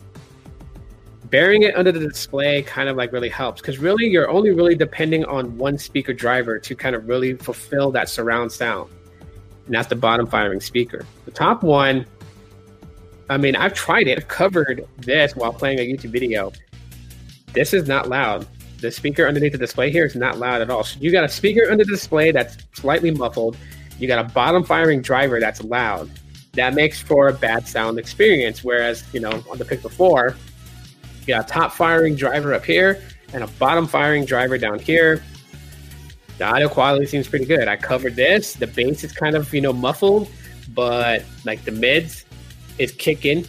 Burying 1.25 1.65
it 1.65 1.77
under 1.77 1.93
the 1.93 1.99
display 1.99 2.63
kind 2.63 2.89
of 2.89 2.97
like 2.97 3.13
really 3.13 3.29
helps 3.29 3.61
because 3.61 3.79
really 3.79 4.07
you're 4.07 4.31
only 4.31 4.53
really 4.53 4.75
depending 4.75 5.27
on 5.27 5.59
one 5.59 5.77
speaker 5.77 6.15
driver 6.15 6.59
to 6.61 6.75
kind 6.75 6.97
of 6.97 7.07
really 7.07 7.35
fulfill 7.35 7.91
that 7.91 8.09
surround 8.09 8.51
sound, 8.51 8.89
and 9.67 9.75
that's 9.75 9.89
the 9.89 9.97
bottom 9.97 10.27
firing 10.27 10.61
speaker. 10.61 11.05
The 11.27 11.33
top 11.33 11.63
one, 11.63 12.07
I 13.29 13.37
mean, 13.37 13.57
I've 13.57 13.75
tried 13.75 14.07
it. 14.07 14.17
I've 14.17 14.29
covered 14.29 14.87
this 14.97 15.35
while 15.35 15.53
playing 15.53 15.81
a 15.81 15.83
YouTube 15.83 16.13
video. 16.13 16.53
This 17.53 17.75
is 17.75 17.89
not 17.89 18.09
loud 18.09 18.47
the 18.79 18.91
speaker 18.91 19.27
underneath 19.27 19.53
the 19.53 19.59
display 19.59 19.91
here 19.91 20.05
is 20.05 20.15
not 20.15 20.39
loud 20.39 20.61
at 20.61 20.71
all. 20.71 20.85
So 20.85 20.99
you 21.01 21.11
got 21.11 21.25
a 21.25 21.29
speaker 21.29 21.71
under 21.71 21.85
the 21.85 21.91
display 21.91 22.31
that's 22.31 22.57
slightly 22.73 23.11
muffled. 23.11 23.57
You 23.99 24.07
got 24.07 24.25
a 24.25 24.29
bottom 24.33 24.63
firing 24.63 25.03
driver 25.03 25.41
that's 25.41 25.63
loud. 25.63 26.11
That 26.55 26.75
makes 26.75 27.01
for 27.01 27.29
a 27.29 27.33
bad 27.33 27.67
sound 27.67 27.99
experience. 27.99 28.63
Whereas, 28.63 29.05
you 29.13 29.21
know, 29.21 29.43
on 29.51 29.59
the 29.59 29.65
Pixel 29.65 29.91
4, 29.91 30.37
you 31.21 31.27
got 31.27 31.45
a 31.45 31.53
top 31.53 31.73
firing 31.73 32.15
driver 32.15 32.55
up 32.55 32.65
here 32.65 33.03
and 33.33 33.43
a 33.43 33.47
bottom 33.47 33.87
firing 33.87 34.25
driver 34.25 34.59
down 34.59 34.79
here. 34.79 35.23
The 36.39 36.45
audio 36.45 36.69
quality 36.69 37.07
seems 37.07 37.27
pretty 37.27 37.45
good. 37.45 37.67
I 37.67 37.77
covered 37.77 38.15
this. 38.15 38.55
The 38.55 38.69
bass 38.69 39.03
is 39.03 39.13
kind 39.13 39.35
of, 39.35 39.53
you 39.53 39.61
know, 39.61 39.73
muffled, 39.73 40.31
but 40.73 41.25
like 41.45 41.65
the 41.65 41.73
mids 41.73 42.25
is 42.79 42.93
kicking, 42.93 43.45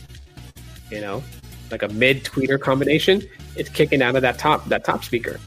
you 0.90 1.02
know, 1.02 1.24
like 1.70 1.84
a 1.84 1.88
mid 1.90 2.24
tweeter 2.24 2.60
combination 2.60 3.22
it's 3.60 3.70
kicking 3.70 4.02
out 4.02 4.16
of 4.16 4.22
that 4.22 4.40
top 4.40 4.66
that 4.66 4.84
top 4.86 5.04
speaker. 5.04 5.40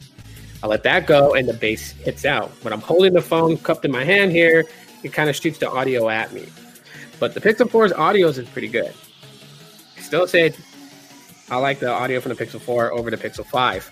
I 0.61 0.67
let 0.67 0.83
that 0.83 1.07
go 1.07 1.33
and 1.33 1.49
the 1.49 1.53
bass 1.53 1.91
hits 1.91 2.23
out. 2.23 2.49
When 2.61 2.71
I'm 2.71 2.79
holding 2.79 3.13
the 3.13 3.21
phone 3.21 3.57
cupped 3.57 3.83
in 3.83 3.91
my 3.91 4.05
hand 4.05 4.31
here, 4.31 4.63
it 5.03 5.11
kind 5.11 5.29
of 5.29 5.35
shoots 5.35 5.57
the 5.57 5.69
audio 5.69 6.07
at 6.09 6.31
me. 6.31 6.47
But 7.19 7.33
the 7.33 7.41
Pixel 7.41 7.67
4's 7.69 7.91
audio 7.91 8.27
is 8.27 8.39
pretty 8.49 8.69
good. 8.69 8.93
Still 9.97 10.27
say 10.27 10.53
I 11.49 11.57
like 11.57 11.79
the 11.79 11.89
audio 11.89 12.21
from 12.21 12.33
the 12.33 12.45
Pixel 12.45 12.61
4 12.61 12.93
over 12.93 13.11
the 13.11 13.17
Pixel 13.17 13.45
5. 13.45 13.91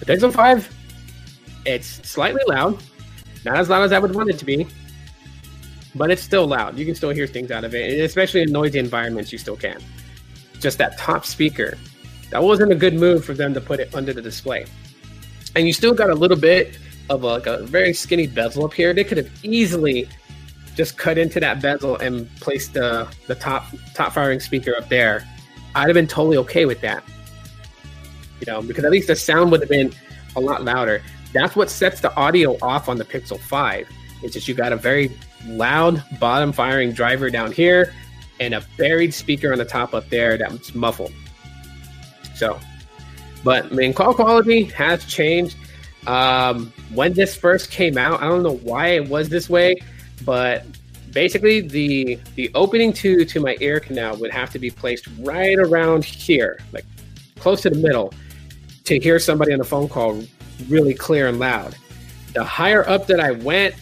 The 0.00 0.06
Pixel 0.06 0.32
5, 0.32 0.76
it's 1.64 2.08
slightly 2.08 2.42
loud. 2.46 2.80
Not 3.44 3.56
as 3.56 3.68
loud 3.68 3.82
as 3.82 3.92
I 3.92 3.98
would 3.98 4.14
want 4.14 4.30
it 4.30 4.38
to 4.38 4.44
be, 4.44 4.66
but 5.94 6.10
it's 6.10 6.22
still 6.22 6.46
loud. 6.46 6.78
You 6.78 6.86
can 6.86 6.94
still 6.94 7.10
hear 7.10 7.26
things 7.26 7.50
out 7.50 7.64
of 7.64 7.74
it, 7.74 8.00
especially 8.00 8.42
in 8.42 8.52
noisy 8.52 8.78
environments, 8.78 9.32
you 9.32 9.38
still 9.38 9.56
can. 9.56 9.82
Just 10.60 10.78
that 10.78 10.96
top 10.96 11.26
speaker 11.26 11.76
that 12.30 12.42
wasn't 12.42 12.72
a 12.72 12.74
good 12.74 12.94
move 12.94 13.24
for 13.24 13.34
them 13.34 13.54
to 13.54 13.60
put 13.60 13.80
it 13.80 13.94
under 13.94 14.12
the 14.12 14.22
display. 14.22 14.66
And 15.56 15.66
you 15.66 15.72
still 15.72 15.94
got 15.94 16.10
a 16.10 16.14
little 16.14 16.36
bit 16.36 16.78
of 17.10 17.22
a, 17.22 17.26
like 17.26 17.46
a 17.46 17.62
very 17.64 17.94
skinny 17.94 18.26
bezel 18.26 18.64
up 18.64 18.74
here. 18.74 18.92
They 18.92 19.04
could 19.04 19.18
have 19.18 19.30
easily 19.44 20.08
just 20.74 20.98
cut 20.98 21.18
into 21.18 21.38
that 21.40 21.62
bezel 21.62 21.96
and 21.96 22.28
placed 22.36 22.74
the 22.74 23.08
the 23.26 23.34
top 23.34 23.66
top 23.94 24.12
firing 24.12 24.40
speaker 24.40 24.74
up 24.76 24.88
there. 24.88 25.26
I'd 25.74 25.86
have 25.86 25.94
been 25.94 26.06
totally 26.06 26.36
okay 26.38 26.66
with 26.66 26.80
that. 26.80 27.04
You 28.40 28.52
know, 28.52 28.62
because 28.62 28.84
at 28.84 28.90
least 28.90 29.08
the 29.08 29.16
sound 29.16 29.50
would 29.52 29.60
have 29.60 29.68
been 29.68 29.92
a 30.36 30.40
lot 30.40 30.64
louder. 30.64 31.02
That's 31.32 31.56
what 31.56 31.70
sets 31.70 32.00
the 32.00 32.14
audio 32.16 32.56
off 32.62 32.88
on 32.88 32.96
the 32.96 33.04
Pixel 33.04 33.38
5. 33.38 33.88
It's 34.22 34.34
just 34.34 34.48
you 34.48 34.54
got 34.54 34.72
a 34.72 34.76
very 34.76 35.16
loud 35.46 36.02
bottom 36.18 36.52
firing 36.52 36.92
driver 36.92 37.30
down 37.30 37.52
here 37.52 37.92
and 38.40 38.54
a 38.54 38.64
buried 38.78 39.12
speaker 39.12 39.52
on 39.52 39.58
the 39.58 39.64
top 39.64 39.94
up 39.94 40.08
there 40.10 40.36
that's 40.36 40.74
muffled. 40.74 41.12
So, 42.34 42.58
but 43.42 43.66
I 43.66 43.68
mean, 43.70 43.92
call 43.92 44.14
quality 44.14 44.64
has 44.64 45.04
changed. 45.04 45.56
Um, 46.06 46.72
when 46.92 47.14
this 47.14 47.34
first 47.34 47.70
came 47.70 47.96
out, 47.96 48.22
I 48.22 48.28
don't 48.28 48.42
know 48.42 48.56
why 48.56 48.88
it 48.88 49.08
was 49.08 49.28
this 49.28 49.48
way, 49.48 49.76
but 50.24 50.66
basically 51.12 51.60
the 51.60 52.18
the 52.34 52.50
opening 52.54 52.92
to 52.92 53.24
to 53.24 53.40
my 53.40 53.56
ear 53.60 53.80
canal 53.80 54.16
would 54.16 54.32
have 54.32 54.50
to 54.50 54.58
be 54.58 54.70
placed 54.70 55.08
right 55.20 55.58
around 55.58 56.04
here, 56.04 56.60
like 56.72 56.84
close 57.38 57.62
to 57.62 57.70
the 57.70 57.76
middle, 57.76 58.12
to 58.84 58.98
hear 58.98 59.18
somebody 59.18 59.52
on 59.52 59.58
the 59.58 59.64
phone 59.64 59.88
call 59.88 60.22
really 60.68 60.94
clear 60.94 61.28
and 61.28 61.38
loud. 61.38 61.76
The 62.34 62.44
higher 62.44 62.86
up 62.88 63.06
that 63.06 63.20
I 63.20 63.30
went, 63.30 63.74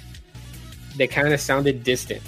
they 0.96 1.06
kind 1.06 1.32
of 1.32 1.40
sounded 1.40 1.82
distant. 1.82 2.22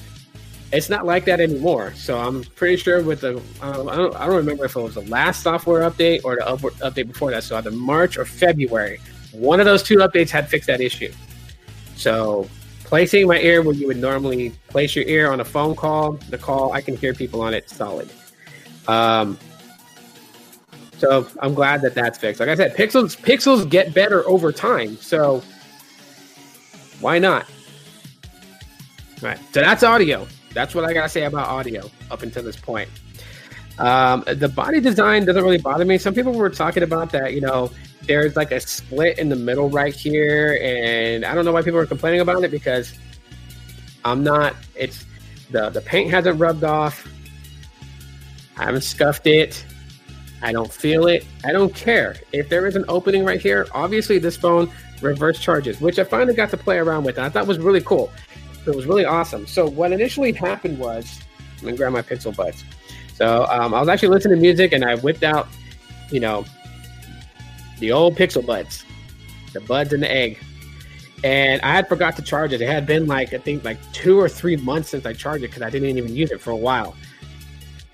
It's 0.75 0.91
not 0.91 1.07
like 1.07 1.25
that 1.27 1.41
anymore. 1.41 1.95
So 1.95 2.19
I'm 2.19 2.43
pretty 2.43 2.77
sure 2.77 3.01
with 3.03 3.21
the 3.21 3.41
I, 3.63 3.73
don't, 3.73 4.17
I 4.17 4.27
don't 4.27 4.37
remember 4.37 4.65
if 4.65 4.75
it 4.75 4.81
was 4.81 4.95
the 4.95 5.03
last 5.03 5.43
software 5.43 5.89
update 5.89 6.25
or 6.25 6.35
the 6.35 6.47
up, 6.47 6.61
update 6.61 7.07
before 7.07 7.31
that. 7.31 7.45
So 7.45 7.57
either 7.57 7.71
March 7.71 8.19
or 8.19 8.25
February, 8.25 8.99
one 9.33 9.61
of 9.61 9.67
those 9.67 9.85
two 9.85 9.99
updates 9.99 10.31
had 10.31 10.49
fixed 10.49 10.67
that 10.67 10.81
issue. 10.81 11.13
So 11.95 12.49
placing 12.83 13.29
my 13.29 13.39
ear 13.39 13.63
where 13.63 13.75
you 13.75 13.87
would 13.87 13.99
normally 13.99 14.51
place 14.69 14.97
your 14.97 15.05
ear 15.07 15.31
on 15.31 15.41
a 15.41 15.45
phone 15.45 15.77
call, 15.77 16.13
the 16.29 16.39
call 16.39 16.73
I 16.73 16.81
can 16.81 16.97
hear 16.97 17.15
people 17.15 17.41
on 17.41 17.55
it 17.55 17.71
solid. 17.71 18.11
Um, 18.89 19.39
so 20.99 21.29
I'm 21.41 21.55
glad 21.55 21.83
that 21.83 21.95
that's 21.95 22.19
fixed. 22.19 22.41
Like 22.41 22.49
I 22.49 22.57
said, 22.57 22.75
pixels 22.77 23.17
pixels 23.17 23.69
get 23.69 23.95
better 23.95 24.27
over 24.29 24.51
time. 24.51 24.97
So 24.97 25.41
why 27.01 27.21
not? 27.21 27.47
All 29.23 29.29
right. 29.29 29.39
So 29.53 29.61
that's 29.61 29.85
audio. 29.85 30.27
That's 30.55 30.75
what 30.75 30.85
I 30.85 30.93
gotta 30.93 31.09
say 31.09 31.25
about 31.25 31.49
audio 31.49 31.91
up 32.11 32.23
until 32.23 32.43
this 32.43 32.57
point. 32.57 32.89
Um, 33.79 34.25
the 34.27 34.49
body 34.49 34.81
design 34.81 35.25
doesn't 35.25 35.43
really 35.43 35.59
bother 35.59 35.85
me. 35.85 35.99
Some 35.99 36.15
people 36.15 36.33
were 36.33 36.49
talking 36.49 36.85
about 36.85 37.11
that. 37.11 37.35
You 37.35 37.41
know, 37.41 37.71
there's 38.03 38.37
like 38.37 38.53
a 38.53 38.61
split 38.61 39.19
in 39.19 39.29
the 39.29 39.37
middle 39.37 39.69
right 39.69 39.95
here, 39.95 40.59
and 40.63 41.25
I 41.25 41.35
don't 41.35 41.45
know 41.45 41.53
why 41.53 41.63
people 41.63 41.81
are 41.81 41.87
complaining 41.87 42.21
about 42.21 42.45
it 42.45 42.51
because 42.51 42.97
I'm 44.05 44.23
not. 44.23 44.55
It's 44.77 45.05
the 45.51 45.71
the 45.71 45.81
paint 45.81 46.11
hasn't 46.11 46.39
rubbed 46.39 46.65
off. 46.65 47.09
I 48.57 48.65
haven't 48.65 48.83
scuffed 48.83 49.27
it. 49.27 49.65
I 50.43 50.53
don't 50.53 50.73
feel 50.73 51.07
it. 51.07 51.27
I 51.45 51.53
don't 51.53 51.75
care. 51.75 52.17
If 52.33 52.49
there 52.49 52.67
is 52.67 52.77
an 52.77 52.85
opening 52.87 53.25
right 53.25 53.41
here, 53.41 53.67
obviously 53.73 54.19
this 54.19 54.37
phone 54.37 54.71
reverse 55.01 55.41
charges, 55.41 55.81
which 55.81 55.99
I 55.99 56.05
finally 56.05 56.35
got 56.35 56.51
to 56.51 56.57
play 56.57 56.79
around 56.79 57.05
with. 57.05 57.19
I 57.19 57.29
thought 57.29 57.47
was 57.47 57.59
really 57.59 57.81
cool. 57.81 58.13
It 58.67 58.75
was 58.75 58.87
really 58.87 59.05
awesome. 59.05 59.47
So 59.47 59.69
what 59.69 59.93
initially 59.93 60.33
happened 60.33 60.79
was, 60.79 61.21
I'm 61.59 61.65
gonna 61.65 61.77
grab 61.77 61.93
my 61.93 62.03
Pixel 62.03 62.35
Buds. 62.35 62.65
So 63.15 63.47
um, 63.49 63.75
I 63.75 63.81
was 63.81 63.89
actually 63.89 64.09
listening 64.09 64.37
to 64.37 64.43
music 64.43 64.73
and 64.73 64.85
I 64.85 64.97
whipped 64.97 65.23
out, 65.23 65.47
you 66.11 66.21
know, 66.21 66.45
the 67.79 67.93
old 67.93 68.17
Pixel 68.17 68.45
Buds, 68.45 68.85
the 69.53 69.61
buds 69.61 69.93
and 69.93 70.03
the 70.03 70.11
egg, 70.11 70.39
and 71.23 71.61
I 71.63 71.73
had 71.73 71.89
forgot 71.89 72.17
to 72.17 72.23
charge 72.23 72.53
it. 72.53 72.61
It 72.61 72.69
had 72.69 72.87
been 72.87 73.07
like 73.07 73.33
I 73.33 73.39
think 73.39 73.65
like 73.65 73.79
two 73.93 74.19
or 74.19 74.29
three 74.29 74.57
months 74.57 74.91
since 74.91 75.07
I 75.07 75.13
charged 75.13 75.45
it 75.45 75.49
because 75.49 75.63
I 75.63 75.71
didn't 75.71 75.97
even 75.97 76.15
use 76.15 76.31
it 76.31 76.41
for 76.41 76.51
a 76.51 76.57
while, 76.57 76.97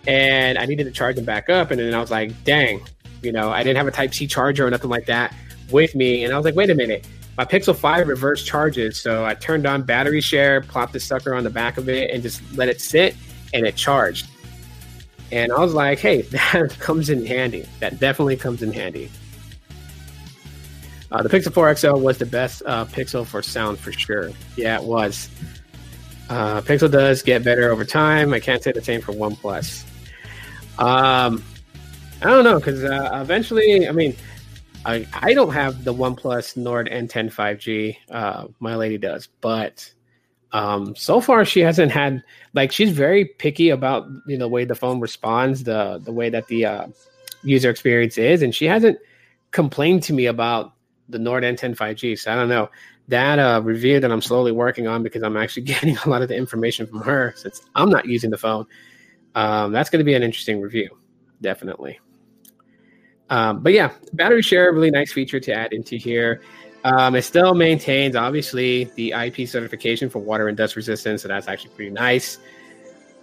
and 0.06 0.58
I 0.58 0.66
needed 0.66 0.84
to 0.84 0.90
charge 0.90 1.16
them 1.16 1.24
back 1.24 1.48
up. 1.48 1.70
And 1.70 1.80
then 1.80 1.94
I 1.94 2.00
was 2.00 2.10
like, 2.10 2.44
dang, 2.44 2.82
you 3.22 3.32
know, 3.32 3.50
I 3.50 3.62
didn't 3.62 3.76
have 3.76 3.86
a 3.86 3.90
Type 3.90 4.14
C 4.14 4.26
charger 4.26 4.66
or 4.66 4.70
nothing 4.70 4.90
like 4.90 5.06
that 5.06 5.34
with 5.70 5.94
me, 5.94 6.24
and 6.24 6.32
I 6.32 6.36
was 6.36 6.44
like, 6.44 6.54
wait 6.54 6.70
a 6.70 6.74
minute. 6.74 7.06
My 7.36 7.44
Pixel 7.44 7.74
5 7.74 8.08
reverse 8.08 8.44
charges, 8.44 9.00
so 9.00 9.24
I 9.24 9.34
turned 9.34 9.66
on 9.66 9.82
battery 9.82 10.20
share, 10.20 10.60
plopped 10.60 10.92
the 10.92 11.00
sucker 11.00 11.34
on 11.34 11.44
the 11.44 11.50
back 11.50 11.78
of 11.78 11.88
it, 11.88 12.10
and 12.10 12.22
just 12.22 12.42
let 12.54 12.68
it 12.68 12.80
sit, 12.80 13.16
and 13.54 13.66
it 13.66 13.76
charged. 13.76 14.28
And 15.32 15.52
I 15.52 15.60
was 15.60 15.72
like, 15.74 15.98
hey, 15.98 16.22
that 16.22 16.76
comes 16.78 17.10
in 17.10 17.24
handy. 17.24 17.66
That 17.80 17.98
definitely 17.98 18.36
comes 18.36 18.62
in 18.62 18.72
handy. 18.72 19.10
Uh, 21.12 21.22
the 21.22 21.28
Pixel 21.28 21.52
4 21.52 21.74
XL 21.74 21.94
was 21.94 22.18
the 22.18 22.26
best 22.26 22.62
uh, 22.66 22.84
Pixel 22.84 23.26
for 23.26 23.42
sound 23.42 23.78
for 23.78 23.90
sure. 23.90 24.30
Yeah, 24.56 24.78
it 24.78 24.84
was. 24.84 25.28
Uh, 26.28 26.60
Pixel 26.60 26.90
does 26.90 27.22
get 27.22 27.42
better 27.42 27.70
over 27.70 27.84
time. 27.84 28.32
I 28.32 28.38
can't 28.38 28.62
say 28.62 28.70
the 28.70 28.82
same 28.82 29.00
for 29.00 29.12
OnePlus. 29.12 29.84
Um, 30.78 31.42
I 32.22 32.26
don't 32.26 32.44
know 32.44 32.58
because 32.58 32.84
uh, 32.84 33.18
eventually, 33.20 33.88
I 33.88 33.92
mean, 33.92 34.14
I, 34.84 35.06
I 35.12 35.34
don't 35.34 35.52
have 35.52 35.84
the 35.84 35.92
OnePlus 35.92 36.56
Nord 36.56 36.88
N10 36.90 37.32
5G. 37.32 37.96
Uh, 38.10 38.46
my 38.60 38.76
lady 38.76 38.96
does, 38.96 39.28
but 39.40 39.92
um, 40.52 40.96
so 40.96 41.20
far 41.20 41.44
she 41.44 41.60
hasn't 41.60 41.92
had 41.92 42.22
like 42.54 42.72
she's 42.72 42.90
very 42.90 43.24
picky 43.24 43.70
about 43.70 44.06
you 44.26 44.38
know 44.38 44.46
the 44.46 44.48
way 44.48 44.64
the 44.64 44.74
phone 44.74 44.98
responds, 45.00 45.64
the 45.64 46.00
the 46.02 46.12
way 46.12 46.30
that 46.30 46.46
the 46.48 46.64
uh, 46.64 46.86
user 47.42 47.70
experience 47.70 48.16
is, 48.16 48.42
and 48.42 48.54
she 48.54 48.64
hasn't 48.64 48.98
complained 49.50 50.02
to 50.04 50.12
me 50.12 50.26
about 50.26 50.72
the 51.08 51.18
Nord 51.18 51.44
N10 51.44 51.76
5G. 51.76 52.18
So 52.18 52.32
I 52.32 52.34
don't 52.34 52.48
know 52.48 52.70
that 53.08 53.38
uh, 53.38 53.60
review 53.62 54.00
that 54.00 54.10
I'm 54.10 54.22
slowly 54.22 54.52
working 54.52 54.86
on 54.86 55.02
because 55.02 55.22
I'm 55.22 55.36
actually 55.36 55.62
getting 55.64 55.96
a 55.98 56.08
lot 56.08 56.22
of 56.22 56.28
the 56.28 56.36
information 56.36 56.86
from 56.86 57.02
her 57.02 57.34
since 57.36 57.60
I'm 57.74 57.90
not 57.90 58.06
using 58.06 58.30
the 58.30 58.38
phone. 58.38 58.66
Um, 59.34 59.72
that's 59.72 59.90
going 59.90 59.98
to 60.00 60.04
be 60.04 60.14
an 60.14 60.22
interesting 60.22 60.60
review, 60.60 60.96
definitely. 61.40 62.00
Um, 63.30 63.60
but 63.60 63.72
yeah, 63.72 63.92
battery 64.12 64.42
share, 64.42 64.72
really 64.72 64.90
nice 64.90 65.12
feature 65.12 65.40
to 65.40 65.52
add 65.52 65.72
into 65.72 65.96
here. 65.96 66.42
Um, 66.82 67.14
it 67.14 67.22
still 67.22 67.54
maintains, 67.54 68.16
obviously, 68.16 68.84
the 68.96 69.12
IP 69.12 69.48
certification 69.48 70.10
for 70.10 70.18
water 70.18 70.48
and 70.48 70.56
dust 70.56 70.76
resistance, 70.76 71.22
so 71.22 71.28
that's 71.28 71.46
actually 71.46 71.70
pretty 71.70 71.90
nice. 71.90 72.38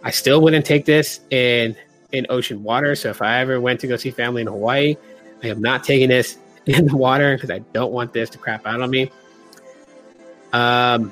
I 0.03 0.11
still 0.11 0.41
wouldn't 0.41 0.65
take 0.65 0.85
this 0.85 1.21
in 1.31 1.75
in 2.13 2.25
ocean 2.29 2.63
water. 2.63 2.95
So 2.95 3.09
if 3.09 3.21
I 3.21 3.39
ever 3.39 3.59
went 3.59 3.81
to 3.81 3.87
go 3.87 3.97
see 3.97 4.11
family 4.11 4.41
in 4.41 4.47
Hawaii, 4.47 4.95
I 5.43 5.47
am 5.47 5.61
not 5.61 5.83
taking 5.83 6.07
this 6.07 6.37
in 6.65 6.85
the 6.85 6.95
water 6.95 7.35
because 7.35 7.51
I 7.51 7.59
don't 7.59 7.91
want 7.91 8.13
this 8.13 8.29
to 8.31 8.37
crap 8.37 8.65
out 8.65 8.81
on 8.81 8.89
me. 8.89 9.11
Um, 10.53 11.11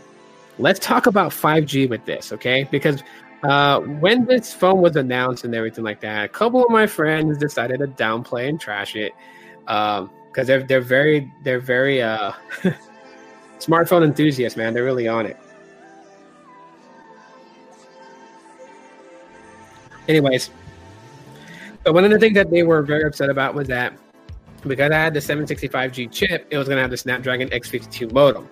let's 0.58 0.80
talk 0.80 1.08
about 1.08 1.32
5G 1.32 1.90
with 1.90 2.06
this, 2.06 2.32
okay? 2.32 2.68
Because 2.72 3.04
uh, 3.46 3.80
when 3.82 4.26
this 4.26 4.54
phone 4.54 4.82
was 4.82 4.96
announced 4.96 5.44
and 5.44 5.54
everything 5.54 5.84
like 5.84 6.00
that, 6.02 6.26
a 6.26 6.28
couple 6.28 6.64
of 6.64 6.72
my 6.72 6.88
friends 6.88 7.38
decided 7.38 7.80
to 7.80 7.88
downplay 7.88 8.50
and 8.50 8.60
trash 8.60 8.96
it 8.96 9.14
because 9.66 10.00
um, 10.02 10.10
they're 10.46 10.64
they're 10.64 10.82
very 10.82 11.32
they're 11.44 11.60
very 11.60 12.02
uh, 12.02 12.32
smartphone 13.60 14.04
enthusiasts, 14.04 14.58
man. 14.58 14.74
They're 14.74 14.84
really 14.84 15.08
on 15.08 15.26
it. 15.26 15.38
Anyways, 20.08 20.52
but 21.84 21.94
one 21.94 22.04
of 22.04 22.12
the 22.12 22.20
things 22.20 22.36
that 22.36 22.50
they 22.50 22.64
were 22.64 22.82
very 22.82 23.04
upset 23.04 23.30
about 23.30 23.54
was 23.54 23.68
that 23.68 23.94
because 24.68 24.92
I 24.92 24.96
had 24.96 25.14
the 25.14 25.20
765G 25.20 26.12
chip, 26.12 26.48
it 26.50 26.58
was 26.58 26.68
going 26.68 26.78
to 26.78 26.82
have 26.82 26.92
the 26.92 26.98
Snapdragon 26.98 27.50
X52 27.50 28.12
modem. 28.12 28.50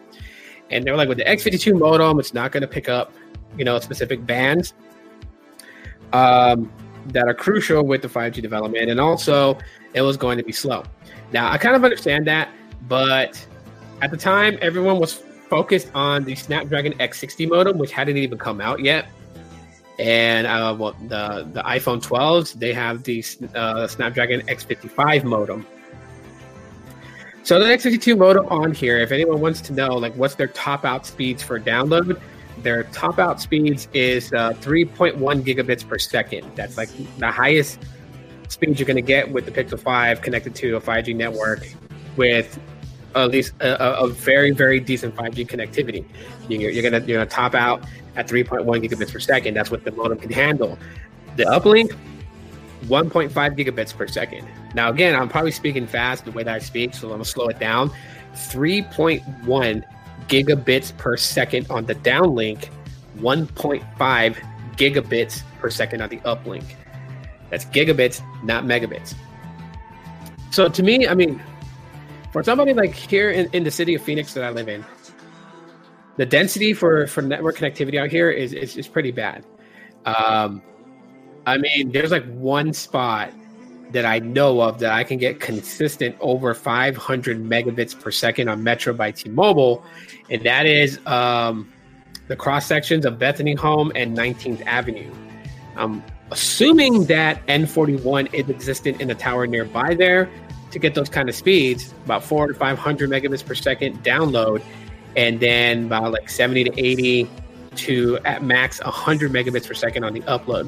And 0.69 0.85
they 0.85 0.91
were 0.91 0.97
like, 0.97 1.09
with 1.09 1.17
the 1.17 1.25
X52 1.25 1.77
modem, 1.77 2.19
it's 2.19 2.33
not 2.33 2.51
going 2.51 2.61
to 2.61 2.67
pick 2.67 2.89
up, 2.89 3.11
you 3.57 3.65
know, 3.65 3.79
specific 3.79 4.25
bands 4.25 4.73
um, 6.11 6.71
that 7.07 7.27
are 7.27 7.33
crucial 7.33 7.85
with 7.85 8.01
the 8.01 8.07
5G 8.07 8.41
development. 8.41 8.89
And 8.89 8.99
also, 8.99 9.57
it 9.93 10.01
was 10.01 10.17
going 10.17 10.37
to 10.37 10.43
be 10.43 10.51
slow. 10.51 10.83
Now, 11.31 11.51
I 11.51 11.57
kind 11.57 11.75
of 11.75 11.83
understand 11.83 12.27
that, 12.27 12.49
but 12.87 13.45
at 14.01 14.11
the 14.11 14.17
time, 14.17 14.57
everyone 14.61 14.99
was 14.99 15.13
focused 15.13 15.89
on 15.93 16.23
the 16.23 16.35
Snapdragon 16.35 16.93
X60 16.93 17.49
modem, 17.49 17.77
which 17.77 17.91
hadn't 17.91 18.17
even 18.17 18.37
come 18.37 18.61
out 18.61 18.79
yet. 18.79 19.07
And 19.99 20.47
uh, 20.47 20.75
well, 20.77 20.95
the 21.07 21.47
the 21.53 21.61
iPhone 21.61 22.03
12s 22.03 22.53
they 22.53 22.73
have 22.73 23.03
the 23.03 23.23
uh, 23.53 23.85
Snapdragon 23.85 24.41
X55 24.47 25.23
modem, 25.23 25.67
so 27.43 27.59
the 27.59 27.65
X52 27.65 28.17
modem 28.17 28.45
on 28.47 28.73
here, 28.73 28.99
if 28.99 29.11
anyone 29.11 29.41
wants 29.41 29.59
to 29.61 29.73
know, 29.73 29.95
like 29.97 30.15
what's 30.15 30.35
their 30.35 30.47
top 30.47 30.85
out 30.85 31.05
speeds 31.05 31.43
for 31.43 31.59
download, 31.59 32.19
their 32.59 32.83
top 32.85 33.19
out 33.19 33.41
speeds 33.41 33.87
is 33.93 34.31
uh, 34.33 34.53
3.1 34.61 35.17
gigabits 35.43 35.87
per 35.87 35.97
second. 35.97 36.49
That's 36.55 36.77
like 36.77 36.89
the 37.17 37.31
highest 37.31 37.79
speed 38.49 38.79
you're 38.79 38.87
going 38.87 38.95
to 38.95 39.01
get 39.01 39.31
with 39.31 39.45
the 39.45 39.51
Pixel 39.51 39.79
5 39.79 40.21
connected 40.21 40.55
to 40.55 40.75
a 40.75 40.81
5G 40.81 41.15
network 41.15 41.67
with 42.15 42.59
at 43.15 43.29
least 43.29 43.53
a, 43.59 43.99
a 43.99 44.07
very, 44.07 44.51
very 44.51 44.79
decent 44.79 45.15
5G 45.15 45.47
connectivity. 45.47 46.05
You're, 46.47 46.71
you're 46.71 46.89
going 46.89 47.05
to 47.05 47.25
top 47.25 47.55
out 47.55 47.83
at 48.15 48.27
3.1 48.27 48.65
gigabits 48.65 49.11
per 49.11 49.19
second. 49.19 49.53
That's 49.53 49.71
what 49.71 49.83
the 49.83 49.91
modem 49.91 50.17
can 50.19 50.31
handle. 50.31 50.77
The 51.35 51.43
uplink, 51.45 51.95
1.5 52.85 53.31
gigabits 53.31 53.95
per 53.95 54.07
second. 54.07 54.47
Now, 54.75 54.89
again, 54.89 55.15
I'm 55.15 55.29
probably 55.29 55.51
speaking 55.51 55.87
fast 55.87 56.25
the 56.25 56.31
way 56.31 56.43
that 56.43 56.53
I 56.53 56.59
speak, 56.59 56.93
so 56.93 57.07
I'm 57.07 57.13
gonna 57.13 57.25
slow 57.25 57.47
it 57.47 57.59
down. 57.59 57.91
3.1 58.33 59.83
gigabits 60.27 60.95
per 60.97 61.17
second 61.17 61.67
on 61.69 61.85
the 61.85 61.95
downlink, 61.95 62.69
1.5 63.17 64.37
gigabits 64.75 65.43
per 65.59 65.69
second 65.69 66.01
on 66.01 66.09
the 66.09 66.17
uplink. 66.19 66.63
That's 67.49 67.65
gigabits, 67.65 68.21
not 68.43 68.63
megabits. 68.65 69.13
So 70.51 70.69
to 70.69 70.83
me, 70.83 71.07
I 71.07 71.13
mean, 71.13 71.41
for 72.31 72.43
somebody 72.43 72.73
like 72.73 72.93
here 72.93 73.31
in, 73.31 73.49
in 73.53 73.63
the 73.63 73.71
city 73.71 73.95
of 73.95 74.01
Phoenix 74.01 74.33
that 74.33 74.43
I 74.43 74.49
live 74.49 74.67
in, 74.67 74.83
the 76.17 76.25
density 76.25 76.73
for, 76.73 77.07
for 77.07 77.21
network 77.21 77.57
connectivity 77.57 77.99
out 77.99 78.09
here 78.09 78.29
is, 78.29 78.53
is, 78.53 78.77
is 78.77 78.87
pretty 78.87 79.11
bad. 79.11 79.45
Um, 80.05 80.61
I 81.45 81.57
mean, 81.57 81.91
there's 81.91 82.11
like 82.11 82.25
one 82.33 82.73
spot 82.73 83.33
that 83.93 84.05
I 84.05 84.19
know 84.19 84.59
of 84.61 84.79
that 84.79 84.91
I 84.91 85.03
can 85.03 85.17
get 85.17 85.39
consistent 85.39 86.15
over 86.19 86.53
500 86.53 87.43
megabits 87.43 87.99
per 87.99 88.11
second 88.11 88.49
on 88.49 88.63
Metro 88.63 88.93
by 88.93 89.11
T-Mobile, 89.11 89.83
and 90.29 90.43
that 90.43 90.65
is 90.65 90.99
um, 91.05 91.71
the 92.27 92.35
cross 92.35 92.65
sections 92.65 93.05
of 93.05 93.17
Bethany 93.17 93.53
Home 93.53 93.91
and 93.95 94.17
19th 94.17 94.65
Avenue. 94.65 95.11
I'm 95.75 96.03
assuming 96.31 97.05
that 97.05 97.45
N41 97.47 98.33
is 98.33 98.49
existent 98.49 98.99
in 98.99 99.07
the 99.07 99.15
tower 99.15 99.45
nearby 99.47 99.93
there 99.93 100.29
to 100.71 100.79
get 100.79 100.95
those 100.95 101.09
kind 101.09 101.29
of 101.29 101.35
speeds, 101.35 101.93
about 102.05 102.23
four 102.23 102.47
to 102.47 102.53
500 102.53 103.09
megabits 103.09 103.45
per 103.45 103.53
second 103.53 104.03
download, 104.03 104.63
and 105.15 105.39
then 105.39 105.85
about 105.85 106.11
like 106.11 106.29
70 106.29 106.63
to 106.63 106.79
80 106.79 107.29
to 107.75 108.17
at 108.25 108.43
max 108.43 108.83
100 108.83 109.31
megabits 109.31 109.67
per 109.67 109.75
second 109.75 110.03
on 110.03 110.13
the 110.13 110.21
upload. 110.21 110.67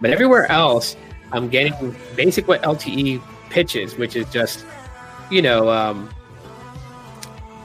But 0.00 0.10
everywhere 0.10 0.50
else, 0.50 0.96
I'm 1.34 1.48
getting 1.48 1.94
basic 2.14 2.46
what 2.46 2.62
LTE 2.62 3.20
pitches, 3.50 3.96
which 3.96 4.14
is 4.14 4.30
just, 4.30 4.64
you 5.32 5.42
know, 5.42 5.68
um, 5.68 6.08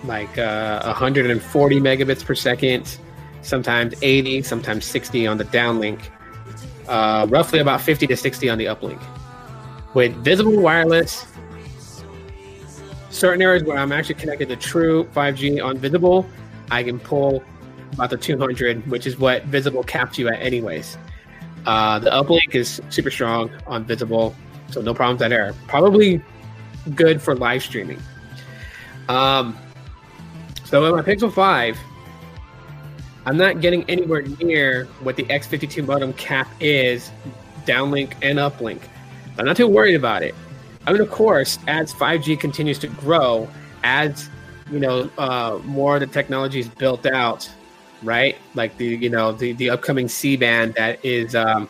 like 0.06 0.40
uh, 0.40 0.82
140 0.86 1.80
megabits 1.80 2.26
per 2.26 2.34
second, 2.34 2.98
sometimes 3.44 3.94
80, 4.02 4.42
sometimes 4.42 4.86
60 4.86 5.28
on 5.28 5.38
the 5.38 5.46
downlink, 5.46 6.02
uh, 6.88 7.28
roughly 7.30 7.60
about 7.60 7.80
50 7.82 8.08
to 8.08 8.18
60 8.18 8.50
on 8.50 8.58
the 8.58 8.66
uplink. 8.66 9.00
With 9.94 10.16
visible 10.24 10.60
wireless, 10.60 11.28
certain 13.12 13.44
areas 13.44 13.64
where 13.64 13.78
I'm 13.78 13.92
actually 13.92 14.16
connected 14.16 14.50
to 14.50 14.56
true 14.56 15.04
5G 15.16 15.64
on 15.64 15.78
visible, 15.78 16.26
I 16.72 16.82
can 16.82 17.00
pull 17.00 17.44
about 17.94 18.10
the 18.10 18.18
200, 18.18 18.88
which 18.88 19.06
is 19.06 19.20
what 19.20 19.44
visible 19.46 19.84
caps 19.84 20.18
you 20.18 20.28
at, 20.28 20.42
anyways. 20.42 20.98
Uh, 21.70 22.00
the 22.00 22.10
uplink 22.10 22.56
is 22.56 22.82
super 22.90 23.12
strong 23.12 23.52
on 23.68 23.84
visible, 23.84 24.36
so 24.72 24.82
no 24.82 24.92
problems 24.92 25.20
there. 25.20 25.54
Probably 25.68 26.20
good 26.96 27.22
for 27.22 27.36
live 27.36 27.62
streaming. 27.62 28.02
Um, 29.08 29.56
so 30.64 30.82
with 30.82 31.06
my 31.06 31.14
Pixel 31.14 31.32
5, 31.32 31.78
I'm 33.28 33.38
not 33.38 33.62
getting 33.62 33.88
anywhere 33.88 34.24
near 34.42 34.86
what 35.04 35.16
the 35.16 35.26
X52 35.26 35.86
modem 35.86 36.12
cap 36.14 36.48
is, 36.60 37.12
downlink 37.68 38.14
and 38.24 38.40
uplink. 38.40 38.82
I'm 39.38 39.46
not 39.46 39.56
too 39.56 39.68
worried 39.68 39.94
about 39.94 40.24
it. 40.24 40.34
I 40.88 40.92
mean, 40.92 41.02
of 41.02 41.12
course, 41.12 41.60
as 41.68 41.94
5G 41.94 42.40
continues 42.40 42.80
to 42.80 42.88
grow, 42.88 43.48
as 43.84 44.28
you 44.72 44.80
know, 44.80 45.08
uh, 45.20 45.60
more 45.66 45.98
of 45.98 46.00
the 46.00 46.08
technology 46.08 46.62
is 46.62 46.68
built 46.68 47.06
out, 47.06 47.48
right? 48.04 48.38
Like 48.56 48.78
the 48.78 48.86
you 48.86 49.10
know 49.10 49.32
the 49.32 49.54
the 49.54 49.70
upcoming 49.70 50.08
C 50.08 50.38
band 50.38 50.74
that 50.76 51.04
is 51.04 51.36
um, 51.36 51.68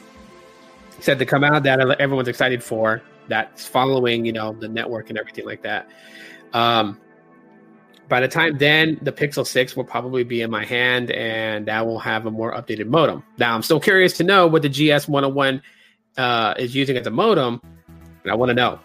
said 0.99 1.19
to 1.19 1.25
come 1.25 1.43
out 1.43 1.63
that 1.63 1.79
everyone's 1.99 2.27
excited 2.27 2.63
for. 2.63 3.01
That's 3.27 3.65
following 3.65 4.25
you 4.25 4.33
know 4.33 4.53
the 4.53 4.67
network 4.67 5.09
and 5.09 5.17
everything 5.17 5.45
like 5.45 5.61
that. 5.63 5.89
Um, 6.53 6.99
by 8.09 8.19
the 8.19 8.27
time 8.27 8.57
then, 8.57 8.97
the 9.03 9.11
Pixel 9.11 9.45
6 9.45 9.75
will 9.75 9.83
probably 9.83 10.23
be 10.23 10.41
in 10.41 10.49
my 10.49 10.65
hand 10.65 11.11
and 11.11 11.67
that 11.67 11.85
will 11.85 11.99
have 11.99 12.25
a 12.25 12.31
more 12.31 12.51
updated 12.51 12.87
modem. 12.87 13.23
Now, 13.37 13.53
I'm 13.53 13.61
still 13.61 13.79
curious 13.79 14.17
to 14.17 14.23
know 14.23 14.47
what 14.47 14.63
the 14.63 14.69
GS101 14.69 15.61
uh, 16.17 16.55
is 16.57 16.75
using 16.75 16.97
as 16.97 17.05
a 17.05 17.11
modem, 17.11 17.61
and 18.23 18.31
I 18.31 18.35
want 18.35 18.49
to 18.49 18.55
know. 18.55 18.79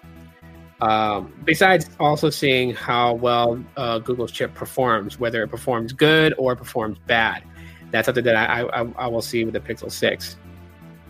Um, 0.84 1.32
besides 1.44 1.88
also 1.98 2.28
seeing 2.28 2.74
how 2.74 3.14
well 3.14 3.62
uh, 3.78 4.00
Google's 4.00 4.30
chip 4.30 4.52
performs, 4.54 5.18
whether 5.18 5.42
it 5.42 5.48
performs 5.48 5.94
good 5.94 6.34
or 6.36 6.54
performs 6.54 6.98
bad. 7.06 7.42
That's 7.90 8.04
something 8.04 8.24
that 8.24 8.36
I, 8.36 8.64
I, 8.64 8.86
I 8.98 9.06
will 9.06 9.22
see 9.22 9.44
with 9.44 9.54
the 9.54 9.60
Pixel 9.60 9.90
6 9.90 10.36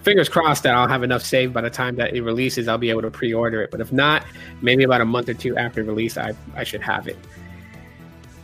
fingers 0.05 0.29
crossed 0.29 0.62
that 0.62 0.75
I'll 0.75 0.87
have 0.87 1.03
enough 1.03 1.22
saved 1.22 1.55
by 1.55 1.62
the 1.62 1.70
time 1.70 1.97
that 1.97 2.14
it 2.14 2.22
releases. 2.22 2.68
I'll 2.68 2.79
be 2.79 2.91
able 2.91 3.03
to 3.03 3.11
pre-order 3.11 3.62
it. 3.62 3.70
But 3.70 3.81
if 3.81 3.93
not, 3.93 4.25
maybe 4.61 4.85
about 4.85 5.01
a 5.01 5.05
month 5.05 5.29
or 5.29 5.35
two 5.35 5.57
after 5.57 5.83
release, 5.83 6.16
I, 6.16 6.35
I 6.55 6.62
should 6.62 6.83
have 6.83 7.09
it. 7.09 7.16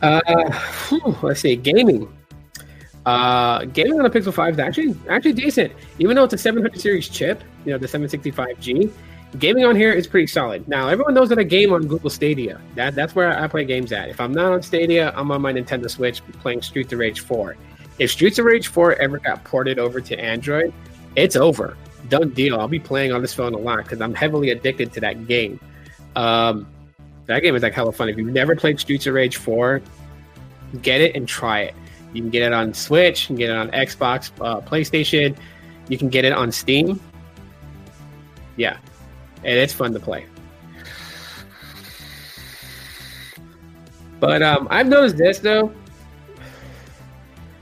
Uh, 0.01 0.51
whew, 0.89 1.15
let's 1.21 1.39
see, 1.39 1.55
gaming. 1.55 2.11
Uh, 3.05 3.65
gaming 3.65 3.99
on 3.99 4.03
the 4.03 4.09
Pixel 4.09 4.33
5 4.33 4.55
is 4.55 4.59
actually 4.59 4.95
actually 5.07 5.33
decent, 5.33 5.71
even 5.99 6.15
though 6.15 6.23
it's 6.23 6.33
a 6.33 6.37
700 6.37 6.81
series 6.81 7.07
chip. 7.07 7.43
You 7.65 7.73
know, 7.73 7.77
the 7.77 7.87
765G. 7.87 8.91
Gaming 9.39 9.63
on 9.63 9.77
here 9.77 9.93
is 9.93 10.07
pretty 10.07 10.27
solid. 10.27 10.67
Now, 10.67 10.89
everyone 10.89 11.13
knows 11.13 11.29
that 11.29 11.39
I 11.39 11.43
game 11.43 11.71
on 11.71 11.87
Google 11.87 12.09
Stadia. 12.09 12.59
That 12.75 12.95
that's 12.95 13.15
where 13.15 13.37
I 13.37 13.47
play 13.47 13.63
games 13.63 13.93
at. 13.93 14.09
If 14.09 14.19
I'm 14.19 14.33
not 14.33 14.51
on 14.51 14.61
Stadia, 14.61 15.13
I'm 15.15 15.31
on 15.31 15.41
my 15.41 15.53
Nintendo 15.53 15.89
Switch 15.89 16.21
playing 16.41 16.61
Streets 16.63 16.91
of 16.91 16.99
Rage 16.99 17.21
4. 17.21 17.55
If 17.97 18.11
Streets 18.11 18.39
of 18.39 18.45
Rage 18.45 18.67
4 18.67 18.95
ever 18.95 19.19
got 19.19 19.43
ported 19.45 19.79
over 19.79 20.01
to 20.01 20.19
Android, 20.19 20.73
it's 21.15 21.37
over. 21.37 21.77
Done 22.09 22.31
deal. 22.31 22.59
I'll 22.59 22.67
be 22.67 22.79
playing 22.79 23.13
on 23.13 23.21
this 23.21 23.33
phone 23.33 23.53
a 23.53 23.57
lot 23.57 23.77
because 23.77 24.01
I'm 24.01 24.13
heavily 24.13 24.49
addicted 24.49 24.91
to 24.93 24.99
that 24.99 25.27
game. 25.27 25.61
Um, 26.17 26.67
that 27.27 27.41
game 27.41 27.55
is 27.55 27.63
like 27.63 27.73
hella 27.73 27.93
fun. 27.93 28.09
If 28.09 28.17
you've 28.17 28.33
never 28.33 28.53
played 28.55 28.81
Streets 28.81 29.07
of 29.07 29.13
Rage 29.13 29.37
4, 29.37 29.81
get 30.81 30.99
it 30.99 31.15
and 31.15 31.25
try 31.25 31.61
it. 31.61 31.75
You 32.13 32.21
can 32.21 32.31
get 32.31 32.43
it 32.43 32.51
on 32.51 32.73
Switch, 32.73 33.23
you 33.23 33.27
can 33.27 33.35
get 33.37 33.49
it 33.49 33.55
on 33.55 33.71
Xbox, 33.71 34.31
uh, 34.41 34.59
PlayStation, 34.59 35.37
you 35.87 35.97
can 35.97 36.09
get 36.09 36.25
it 36.25 36.33
on 36.33 36.51
Steam. 36.51 36.99
Yeah, 38.57 38.77
and 39.43 39.57
it's 39.57 39.73
fun 39.73 39.93
to 39.93 39.99
play. 39.99 40.25
But 44.19 44.43
um, 44.43 44.67
I've 44.69 44.87
noticed 44.87 45.17
this 45.17 45.39
though. 45.39 45.73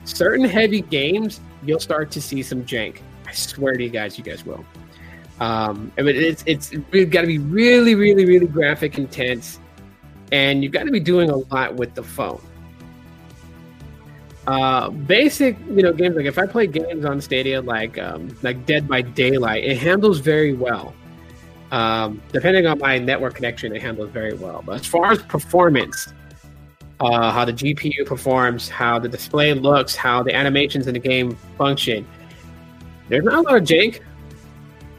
Certain 0.04 0.44
heavy 0.44 0.82
games, 0.82 1.40
you'll 1.64 1.80
start 1.80 2.12
to 2.12 2.22
see 2.22 2.44
some 2.44 2.64
jank. 2.66 2.98
I 3.26 3.32
swear 3.32 3.76
to 3.76 3.84
you 3.84 3.90
guys, 3.90 4.18
you 4.18 4.24
guys 4.24 4.46
will. 4.46 4.66
Um, 5.40 5.92
I 5.98 6.02
mean, 6.02 6.16
it's 6.16 6.44
it's 6.46 6.74
we've 6.92 7.10
got 7.10 7.22
to 7.22 7.28
be 7.28 7.38
really, 7.38 7.96
really, 7.96 8.26
really 8.26 8.48
graphic 8.48 8.98
intense, 8.98 9.60
and 10.32 10.64
you've 10.64 10.74
got 10.74 10.84
to 10.84 10.92
be 10.92 11.00
doing 11.00 11.30
a 11.30 11.38
lot 11.38 11.76
with 11.76 11.96
the 11.96 12.04
phone. 12.04 12.42
Uh, 14.48 14.90
basic, 14.90 15.58
you 15.70 15.84
know, 15.84 15.94
games 15.94 16.16
like 16.16 16.26
if 16.26 16.38
I 16.38 16.46
play 16.46 16.68
games 16.68 17.06
on 17.06 17.22
Stadia 17.22 17.62
like 17.62 17.98
um, 17.98 18.36
like 18.42 18.66
Dead 18.66 18.88
by 18.88 19.02
Daylight, 19.02 19.64
it 19.64 19.78
handles 19.78 20.20
very 20.20 20.54
well. 20.54 20.94
Um, 21.72 22.22
depending 22.32 22.66
on 22.66 22.80
my 22.80 22.98
network 22.98 23.36
connection, 23.36 23.76
it 23.76 23.82
handles 23.82 24.10
very 24.10 24.34
well. 24.34 24.64
But 24.66 24.80
as 24.80 24.86
far 24.86 25.12
as 25.12 25.22
performance, 25.22 26.14
uh, 27.00 27.32
how 27.32 27.46
the 27.46 27.54
GPU 27.54 28.06
performs, 28.06 28.70
how 28.70 29.00
the 29.00 29.08
display 29.08 29.54
looks, 29.54 29.96
how 29.96 30.24
the 30.24 30.34
animations 30.34 30.88
in 30.88 30.94
the 30.94 31.00
game 31.00 31.36
function, 31.58 32.08
there's 33.08 33.24
not 33.24 33.36
a 33.36 33.42
lot 33.42 33.56
of 33.56 33.64
jank. 33.64 34.02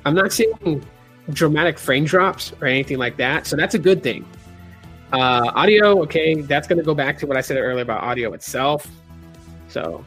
I'm 0.04 0.14
not 0.14 0.32
seeing 0.32 0.84
dramatic 1.30 1.78
frame 1.78 2.04
drops 2.04 2.52
or 2.60 2.66
anything 2.66 2.98
like 2.98 3.16
that, 3.16 3.46
so 3.46 3.56
that's 3.56 3.74
a 3.74 3.78
good 3.78 4.02
thing. 4.02 4.24
Uh, 5.12 5.50
audio, 5.54 6.00
okay, 6.02 6.40
that's 6.40 6.68
going 6.68 6.78
to 6.78 6.84
go 6.84 6.94
back 6.94 7.18
to 7.18 7.26
what 7.26 7.36
I 7.36 7.40
said 7.40 7.56
earlier 7.56 7.82
about 7.82 8.02
audio 8.02 8.32
itself. 8.32 8.86
So 9.68 10.04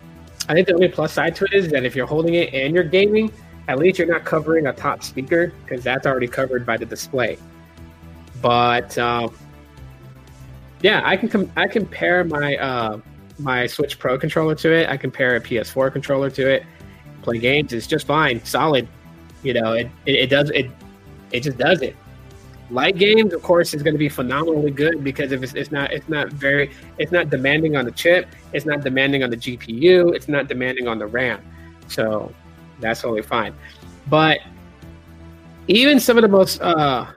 I 0.47 0.53
think 0.53 0.67
the 0.67 0.73
only 0.73 0.87
plus 0.87 1.11
side 1.11 1.35
to 1.35 1.45
it 1.45 1.53
is 1.53 1.67
that 1.69 1.83
if 1.83 1.95
you're 1.95 2.07
holding 2.07 2.35
it 2.35 2.53
and 2.53 2.73
you're 2.73 2.83
gaming, 2.83 3.31
at 3.67 3.79
least 3.79 3.97
you're 3.97 4.07
not 4.07 4.25
covering 4.25 4.67
a 4.67 4.73
top 4.73 5.03
speaker 5.03 5.53
because 5.63 5.83
that's 5.83 6.05
already 6.05 6.27
covered 6.27 6.65
by 6.65 6.77
the 6.77 6.85
display. 6.85 7.37
But 8.41 8.97
um, 8.97 9.33
yeah, 10.81 11.01
I 11.05 11.15
can 11.15 11.29
com- 11.29 11.51
I 11.55 11.67
compare 11.67 12.23
my 12.23 12.57
uh, 12.57 12.99
my 13.39 13.67
Switch 13.67 13.97
Pro 13.97 14.17
controller 14.17 14.55
to 14.55 14.73
it. 14.73 14.89
I 14.89 14.97
compare 14.97 15.35
a 15.35 15.41
PS4 15.41 15.91
controller 15.91 16.29
to 16.31 16.49
it 16.49 16.65
play 17.23 17.39
games. 17.39 17.73
It's 17.73 17.87
just 17.87 18.05
fine, 18.05 18.43
solid. 18.45 18.87
You 19.41 19.53
know, 19.53 19.73
it, 19.73 19.89
it, 20.05 20.15
it 20.15 20.29
does 20.29 20.51
it 20.51 20.69
it 21.31 21.41
just 21.41 21.57
does 21.57 21.81
it. 21.81 21.95
Light 22.69 22.97
games, 22.97 23.33
of 23.33 23.41
course, 23.43 23.73
is 23.73 23.83
going 23.83 23.93
to 23.93 23.99
be 23.99 24.09
phenomenally 24.09 24.71
good 24.71 25.03
because 25.03 25.31
if 25.31 25.43
it's, 25.43 25.53
it's 25.53 25.71
not 25.71 25.91
it's 25.91 26.07
not 26.07 26.29
very 26.29 26.71
it's 26.97 27.11
not 27.11 27.29
demanding 27.29 27.75
on 27.75 27.85
the 27.85 27.91
chip, 27.91 28.27
it's 28.51 28.65
not 28.65 28.81
demanding 28.81 29.23
on 29.23 29.29
the 29.29 29.37
GPU, 29.37 30.13
it's 30.15 30.27
not 30.27 30.47
demanding 30.47 30.87
on 30.87 30.99
the 30.99 31.07
RAM. 31.07 31.41
So 31.87 32.33
that's 32.79 33.01
totally 33.01 33.21
fine. 33.21 33.53
But 34.07 34.39
even 35.67 35.99
some 35.99 36.17
of 36.17 36.21
the 36.21 36.27
most 36.27 36.61
uh, 36.61 37.07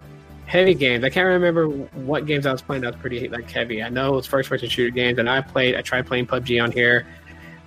heavy 0.47 0.75
games, 0.75 1.05
I 1.05 1.11
can't 1.11 1.27
remember 1.27 1.69
what 1.69 2.27
games 2.27 2.47
I 2.47 2.53
was 2.53 2.63
playing 2.63 2.83
that 2.83 2.95
was 2.95 3.01
pretty 3.01 3.29
like 3.29 3.51
heavy. 3.51 3.83
I 3.83 3.89
know 3.89 4.15
it 4.15 4.17
was 4.17 4.27
first 4.27 4.49
person 4.49 4.69
shooter 4.69 4.91
games, 4.91 5.19
and 5.19 5.29
I 5.29 5.41
played 5.41 5.75
I 5.75 5.83
tried 5.83 6.07
playing 6.07 6.27
PUBG 6.27 6.63
on 6.63 6.73
here. 6.73 7.07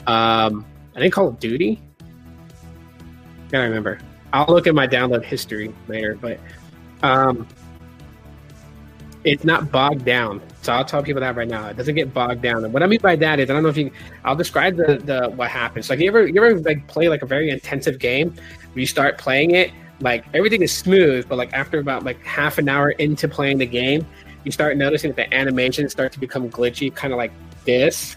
Um, 0.07 0.65
I 0.95 0.99
think 0.99 1.13
Call 1.13 1.27
of 1.27 1.39
Duty 1.39 1.79
Gotta 3.49 3.63
remember. 3.63 3.99
I'll 4.31 4.45
look 4.47 4.67
at 4.67 4.75
my 4.75 4.87
download 4.87 5.23
history 5.23 5.73
later, 5.87 6.15
but 6.15 6.39
um, 7.01 7.47
it's 9.23 9.43
not 9.43 9.71
bogged 9.71 10.05
down. 10.05 10.39
So 10.61 10.73
I'll 10.73 10.85
tell 10.85 11.01
people 11.01 11.21
that 11.21 11.35
right 11.35 11.47
now. 11.47 11.67
It 11.67 11.77
doesn't 11.77 11.95
get 11.95 12.13
bogged 12.13 12.41
down. 12.41 12.65
And 12.65 12.73
what 12.73 12.83
I 12.83 12.87
mean 12.87 12.99
by 13.01 13.15
that 13.15 13.39
is 13.39 13.49
I 13.49 13.53
don't 13.53 13.63
know 13.63 13.69
if 13.69 13.77
you 13.77 13.91
I'll 14.25 14.35
describe 14.35 14.75
the, 14.75 14.97
the 14.97 15.29
what 15.29 15.49
happens. 15.49 15.89
Like 15.89 15.99
you 15.99 16.07
ever 16.09 16.27
you 16.27 16.43
ever 16.43 16.59
like 16.59 16.85
play 16.87 17.07
like 17.07 17.21
a 17.21 17.25
very 17.25 17.49
intensive 17.49 17.99
game 17.99 18.35
you 18.75 18.85
start 18.85 19.17
playing 19.17 19.51
it, 19.51 19.71
like 20.01 20.25
everything 20.33 20.61
is 20.61 20.71
smooth, 20.71 21.27
but 21.27 21.37
like 21.37 21.53
after 21.53 21.79
about 21.79 22.03
like 22.03 22.23
half 22.23 22.57
an 22.57 22.69
hour 22.69 22.91
into 22.91 23.27
playing 23.27 23.57
the 23.57 23.65
game, 23.65 24.05
you 24.43 24.51
start 24.51 24.77
noticing 24.77 25.11
that 25.11 25.29
the 25.29 25.33
animations 25.33 25.91
start 25.91 26.11
to 26.13 26.19
become 26.19 26.49
glitchy, 26.49 26.93
kind 26.93 27.13
of 27.13 27.17
like 27.17 27.31
this. 27.65 28.15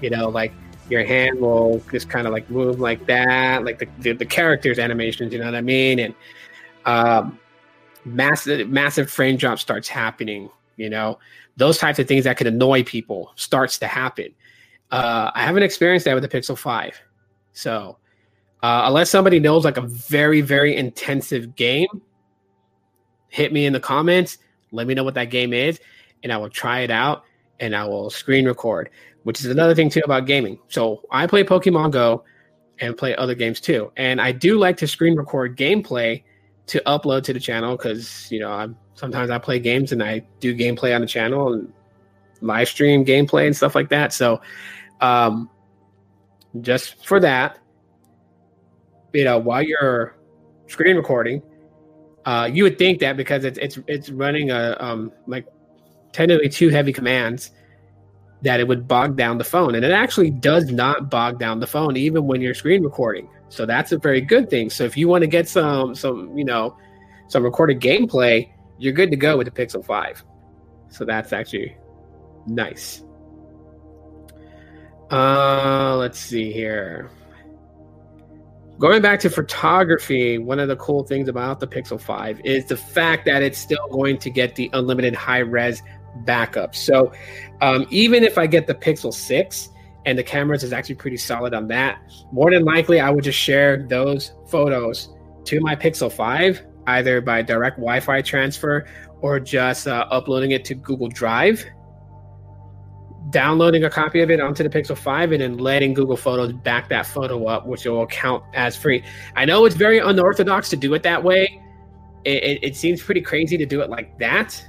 You 0.00 0.10
know, 0.10 0.28
like 0.28 0.52
your 0.88 1.04
hand 1.04 1.40
will 1.40 1.82
just 1.90 2.08
kind 2.08 2.26
of 2.26 2.32
like 2.32 2.48
move 2.50 2.80
like 2.80 3.06
that, 3.06 3.64
like 3.64 3.78
the, 3.78 3.88
the, 3.98 4.12
the 4.12 4.24
characters' 4.24 4.78
animations, 4.78 5.32
you 5.32 5.38
know 5.38 5.44
what 5.44 5.54
I 5.54 5.60
mean? 5.60 5.98
And 5.98 6.14
um, 6.86 7.38
massive 8.04 8.68
massive 8.70 9.10
frame 9.10 9.36
drop 9.36 9.58
starts 9.58 9.88
happening. 9.88 10.48
You 10.76 10.88
know, 10.88 11.18
those 11.60 11.78
types 11.78 11.98
of 11.98 12.08
things 12.08 12.24
that 12.24 12.36
could 12.36 12.46
annoy 12.46 12.82
people 12.82 13.32
starts 13.36 13.78
to 13.78 13.86
happen. 13.86 14.34
Uh, 14.90 15.30
I 15.34 15.44
haven't 15.44 15.62
experienced 15.62 16.04
that 16.06 16.14
with 16.14 16.22
the 16.22 16.28
Pixel 16.28 16.58
Five, 16.58 17.00
so 17.52 17.98
uh, 18.62 18.82
unless 18.86 19.10
somebody 19.10 19.38
knows 19.38 19.64
like 19.64 19.76
a 19.76 19.82
very 19.82 20.40
very 20.40 20.74
intensive 20.76 21.54
game, 21.54 21.88
hit 23.28 23.52
me 23.52 23.66
in 23.66 23.72
the 23.72 23.80
comments. 23.80 24.38
Let 24.72 24.86
me 24.86 24.94
know 24.94 25.04
what 25.04 25.14
that 25.14 25.30
game 25.30 25.52
is, 25.52 25.78
and 26.24 26.32
I 26.32 26.36
will 26.36 26.50
try 26.50 26.80
it 26.80 26.90
out 26.90 27.24
and 27.60 27.76
I 27.76 27.84
will 27.84 28.08
screen 28.08 28.46
record 28.46 28.90
which 29.24 29.40
is 29.40 29.46
another 29.46 29.74
thing 29.74 29.90
too 29.90 30.00
about 30.04 30.26
gaming. 30.26 30.58
So 30.68 31.02
I 31.10 31.26
play 31.26 31.44
Pokemon 31.44 31.90
Go 31.90 32.24
and 32.78 32.96
play 32.96 33.14
other 33.16 33.34
games 33.34 33.60
too, 33.60 33.92
and 33.96 34.20
I 34.20 34.32
do 34.32 34.58
like 34.58 34.76
to 34.78 34.86
screen 34.86 35.16
record 35.16 35.56
gameplay 35.56 36.22
to 36.70 36.80
upload 36.86 37.24
to 37.24 37.32
the 37.32 37.40
channel 37.40 37.76
because 37.76 38.30
you 38.30 38.38
know 38.38 38.50
I'm 38.50 38.76
sometimes 38.94 39.28
I 39.28 39.38
play 39.38 39.58
games 39.58 39.90
and 39.90 40.02
I 40.02 40.22
do 40.38 40.54
gameplay 40.54 40.94
on 40.94 41.00
the 41.00 41.06
channel 41.06 41.52
and 41.52 41.72
live 42.40 42.68
stream 42.68 43.04
gameplay 43.04 43.46
and 43.46 43.56
stuff 43.56 43.74
like 43.74 43.88
that. 43.88 44.12
So 44.12 44.40
um, 45.00 45.50
just 46.60 47.04
for 47.04 47.18
that, 47.20 47.58
you 49.12 49.24
know, 49.24 49.38
while 49.38 49.62
you're 49.62 50.14
screen 50.68 50.96
recording, 50.96 51.42
uh, 52.24 52.48
you 52.52 52.62
would 52.62 52.78
think 52.78 53.00
that 53.00 53.16
because 53.16 53.44
it's 53.44 53.58
it's 53.58 53.78
it's 53.88 54.10
running 54.10 54.52
a 54.52 54.76
um, 54.78 55.10
like 55.26 55.46
technically 56.12 56.48
two 56.48 56.68
heavy 56.68 56.92
commands 56.92 57.50
that 58.42 58.60
it 58.60 58.68
would 58.68 58.86
bog 58.86 59.16
down 59.16 59.38
the 59.38 59.44
phone. 59.44 59.74
And 59.74 59.84
it 59.84 59.90
actually 59.90 60.30
does 60.30 60.70
not 60.70 61.10
bog 61.10 61.40
down 61.40 61.58
the 61.58 61.66
phone 61.66 61.96
even 61.96 62.26
when 62.26 62.40
you're 62.40 62.54
screen 62.54 62.84
recording. 62.84 63.28
So 63.50 63.66
that's 63.66 63.92
a 63.92 63.98
very 63.98 64.20
good 64.20 64.48
thing. 64.48 64.70
So 64.70 64.84
if 64.84 64.96
you 64.96 65.08
want 65.08 65.22
to 65.22 65.26
get 65.26 65.48
some 65.48 65.94
some, 65.94 66.36
you 66.38 66.44
know, 66.44 66.76
some 67.26 67.42
recorded 67.42 67.80
gameplay, 67.80 68.50
you're 68.78 68.92
good 68.92 69.10
to 69.10 69.16
go 69.16 69.36
with 69.36 69.52
the 69.52 69.66
Pixel 69.66 69.84
5. 69.84 70.24
So 70.88 71.04
that's 71.04 71.32
actually 71.32 71.76
nice. 72.46 73.02
Uh 75.10 75.96
let's 75.96 76.18
see 76.18 76.52
here. 76.52 77.10
Going 78.78 79.02
back 79.02 79.20
to 79.20 79.30
photography, 79.30 80.38
one 80.38 80.58
of 80.58 80.68
the 80.68 80.76
cool 80.76 81.02
things 81.02 81.28
about 81.28 81.60
the 81.60 81.66
Pixel 81.66 82.00
5 82.00 82.40
is 82.44 82.64
the 82.66 82.76
fact 82.76 83.26
that 83.26 83.42
it's 83.42 83.58
still 83.58 83.86
going 83.90 84.16
to 84.18 84.30
get 84.30 84.54
the 84.54 84.70
unlimited 84.72 85.14
high 85.14 85.40
res 85.40 85.82
backup. 86.24 86.74
So 86.74 87.12
um, 87.60 87.86
even 87.90 88.22
if 88.22 88.38
I 88.38 88.46
get 88.46 88.68
the 88.68 88.74
Pixel 88.74 89.12
6 89.12 89.70
and 90.06 90.18
the 90.18 90.22
cameras 90.24 90.62
is 90.62 90.72
actually 90.72 90.94
pretty 90.96 91.16
solid 91.16 91.54
on 91.54 91.68
that, 91.68 92.00
more 92.32 92.50
than 92.50 92.64
likely 92.64 93.00
I 93.00 93.10
would 93.10 93.24
just 93.24 93.38
share 93.38 93.86
those 93.88 94.32
photos 94.48 95.10
to 95.44 95.60
my 95.60 95.76
Pixel 95.76 96.10
5 96.12 96.66
either 96.86 97.20
by 97.20 97.42
direct 97.42 97.76
Wi 97.76 98.00
Fi 98.00 98.22
transfer 98.22 98.86
or 99.20 99.38
just 99.38 99.86
uh, 99.86 100.06
uploading 100.10 100.52
it 100.52 100.64
to 100.64 100.74
Google 100.74 101.08
Drive. 101.08 101.64
downloading 103.30 103.84
a 103.84 103.90
copy 103.90 104.20
of 104.22 104.30
it 104.30 104.40
onto 104.40 104.62
the 104.62 104.68
Pixel 104.68 104.96
5 104.96 105.32
and 105.32 105.40
then 105.40 105.58
letting 105.58 105.94
Google 105.94 106.16
Photos 106.16 106.52
back 106.52 106.88
that 106.88 107.06
photo 107.06 107.44
up, 107.46 107.66
which 107.66 107.84
will 107.84 108.06
count 108.06 108.42
as 108.54 108.76
free. 108.76 109.04
I 109.36 109.44
know 109.44 109.64
it's 109.66 109.76
very 109.76 109.98
unorthodox 109.98 110.68
to 110.70 110.76
do 110.76 110.94
it 110.94 111.02
that 111.04 111.22
way. 111.22 111.60
It, 112.24 112.42
it, 112.42 112.64
it 112.64 112.76
seems 112.76 113.02
pretty 113.02 113.20
crazy 113.20 113.56
to 113.56 113.66
do 113.66 113.80
it 113.82 113.90
like 113.90 114.18
that. 114.18 114.68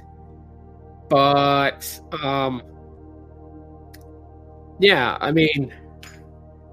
But 1.08 2.00
um, 2.22 2.62
yeah, 4.82 5.16
I 5.20 5.30
mean, 5.30 5.72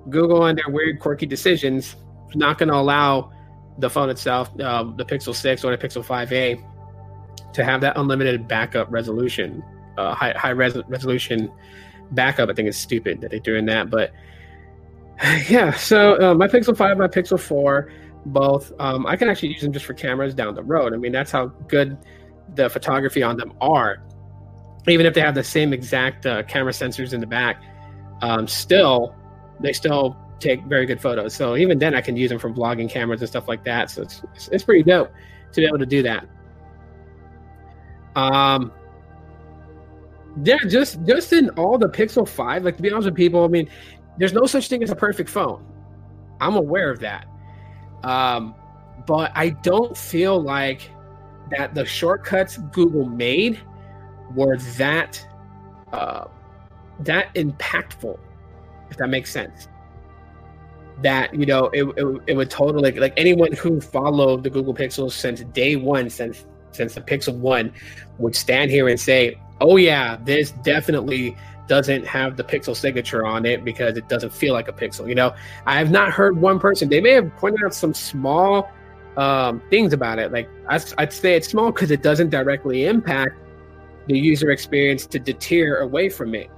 Google 0.10 0.48
and 0.48 0.58
their 0.58 0.70
weird, 0.74 1.00
quirky 1.00 1.28
decisions 1.28 1.96
not 2.36 2.58
going 2.58 2.70
to 2.70 2.76
allow 2.76 3.32
the 3.78 3.90
phone 3.90 4.10
itself, 4.10 4.50
uh, 4.60 4.84
the 4.96 5.06
Pixel 5.06 5.34
6 5.34 5.64
or 5.64 5.76
the 5.76 5.88
Pixel 5.88 6.04
5a, 6.04 6.64
to 7.54 7.64
have 7.64 7.82
that 7.82 7.98
unlimited 7.98 8.48
backup 8.48 8.92
resolution, 8.92 9.64
uh, 9.98 10.14
high, 10.14 10.34
high 10.34 10.50
res- 10.50 10.82
resolution 10.88 11.52
backup. 12.12 12.50
I 12.50 12.54
think 12.54 12.68
it's 12.68 12.78
stupid 12.78 13.22
that 13.22 13.32
they're 13.32 13.40
doing 13.40 13.66
that. 13.68 13.90
But 13.92 14.12
yeah, 15.50 15.72
so 15.74 16.20
uh, 16.20 16.34
my 16.34 16.48
Pixel 16.48 16.76
5, 16.76 16.98
my 16.98 17.08
Pixel 17.08 17.40
4, 17.40 17.92
both, 18.26 18.72
um, 18.80 19.06
I 19.06 19.16
can 19.16 19.30
actually 19.30 19.50
use 19.50 19.62
them 19.62 19.72
just 19.72 19.86
for 19.86 19.94
cameras 19.94 20.34
down 20.34 20.56
the 20.56 20.64
road. 20.64 20.94
I 20.94 20.98
mean, 20.98 21.12
that's 21.12 21.32
how 21.32 21.48
good 21.68 21.96
the 22.56 22.70
photography 22.70 23.22
on 23.22 23.38
them 23.38 23.54
are. 23.62 24.04
Even 24.88 25.06
if 25.06 25.14
they 25.14 25.22
have 25.22 25.36
the 25.36 25.44
same 25.44 25.74
exact 25.74 26.26
uh, 26.26 26.42
camera 26.44 26.72
sensors 26.72 27.14
in 27.14 27.20
the 27.20 27.28
back, 27.28 27.62
um, 28.22 28.48
still, 28.48 29.16
they 29.60 29.74
still 29.74 30.18
take 30.40 30.64
very 30.66 30.86
good 30.86 31.02
photos. 31.02 31.34
So 31.34 31.56
even 31.58 31.78
then, 31.80 31.96
I 31.96 32.02
can 32.02 32.16
use 32.16 32.30
them 32.30 32.40
for 32.40 32.50
vlogging 32.50 32.90
cameras 32.90 33.22
and 33.22 33.30
stuff 33.30 33.48
like 33.48 33.64
that. 33.66 33.92
So 33.92 34.02
it's 34.04 34.24
it's, 34.36 34.48
it's 34.50 34.64
pretty 34.64 34.84
dope 34.84 35.12
to 35.54 35.62
be 35.62 35.68
able 35.68 35.80
to 35.80 35.86
do 35.86 36.04
that. 36.04 36.28
Um, 38.16 38.72
yeah, 40.44 40.58
just 40.68 41.04
just 41.06 41.34
in 41.34 41.50
all 41.52 41.78
the 41.78 41.90
Pixel 41.90 42.28
Five, 42.28 42.64
like 42.64 42.78
to 42.78 42.84
be 42.84 42.92
honest 42.92 43.06
with 43.06 43.16
people, 43.16 43.44
I 43.44 43.48
mean, 43.48 43.70
there's 44.18 44.34
no 44.34 44.46
such 44.46 44.68
thing 44.68 44.84
as 44.84 44.92
a 44.92 44.96
perfect 44.96 45.30
phone. 45.30 45.66
I'm 46.42 46.56
aware 46.56 46.90
of 46.90 47.00
that. 47.00 47.28
Um, 48.04 48.56
but 49.06 49.32
I 49.36 49.50
don't 49.50 49.98
feel 49.98 50.42
like 50.42 50.92
that 51.52 51.74
the 51.74 51.86
shortcuts 51.86 52.58
Google 52.72 53.06
made 53.06 53.60
were 54.36 54.58
that 54.78 55.26
uh, 55.92 56.26
that 57.02 57.34
impactful, 57.36 58.18
if 58.90 58.98
that 58.98 59.10
makes 59.10 59.32
sense. 59.32 59.68
That 61.02 61.34
you 61.34 61.46
know, 61.46 61.66
it, 61.68 61.84
it, 61.98 62.22
it 62.28 62.34
would 62.36 62.50
totally 62.50 62.92
like 62.92 63.14
anyone 63.16 63.54
who 63.54 63.80
followed 63.80 64.44
the 64.44 64.50
Google 64.50 64.74
Pixels 64.74 65.14
since 65.14 65.42
day 65.42 65.76
one, 65.78 66.10
since 66.10 66.46
since 66.72 66.94
the 66.94 67.02
Pixel 67.02 67.36
One, 67.36 67.72
would 68.18 68.36
stand 68.36 68.70
here 68.70 68.90
and 68.90 69.00
say, 69.00 69.40
"Oh 69.62 69.78
yeah, 69.78 70.18
this 70.24 70.52
definitely 70.64 71.38
doesn't 71.68 72.06
have 72.06 72.36
the 72.36 72.44
Pixel 72.44 72.76
signature 72.76 73.26
on 73.26 73.46
it 73.46 73.64
because 73.64 73.96
it 73.96 74.10
doesn't 74.10 74.34
feel 74.34 74.54
like 74.54 74.68
a 74.68 74.74
Pixel." 74.74 75.08
You 75.08 75.16
know, 75.16 75.34
I 75.66 75.78
have 75.78 75.90
not 75.90 76.12
heard 76.12 76.36
one 76.36 76.60
person. 76.60 76.90
They 76.90 77.00
may 77.00 77.12
have 77.12 77.34
pointed 77.38 77.64
out 77.64 77.74
some 77.74 77.94
small 77.94 78.70
um, 79.16 79.62
things 79.70 79.94
about 79.94 80.20
it. 80.20 80.34
Like 80.34 80.50
I, 80.68 80.82
I'd 80.98 81.14
say 81.14 81.36
it's 81.36 81.48
small 81.48 81.72
because 81.72 81.92
it 81.92 82.04
doesn't 82.04 82.30
directly 82.30 82.86
impact 82.88 83.36
the 84.08 84.20
user 84.20 84.52
experience 84.52 85.06
to 85.06 85.20
deter 85.20 85.78
away 85.78 86.10
from 86.10 86.36
it 86.36 86.50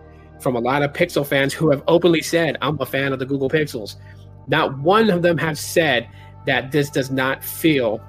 from 0.41 0.55
a 0.55 0.59
lot 0.59 0.81
of 0.83 0.93
Pixel 0.93 1.25
fans 1.25 1.53
who 1.53 1.69
have 1.69 1.83
openly 1.87 2.21
said, 2.21 2.57
I'm 2.61 2.79
a 2.79 2.85
fan 2.85 3.13
of 3.13 3.19
the 3.19 3.25
Google 3.25 3.49
Pixels. 3.49 3.95
Not 4.47 4.77
one 4.79 5.09
of 5.09 5.21
them 5.21 5.37
have 5.37 5.57
said 5.57 6.09
that 6.45 6.71
this 6.71 6.89
does 6.89 7.11
not 7.11 7.43
feel 7.43 8.01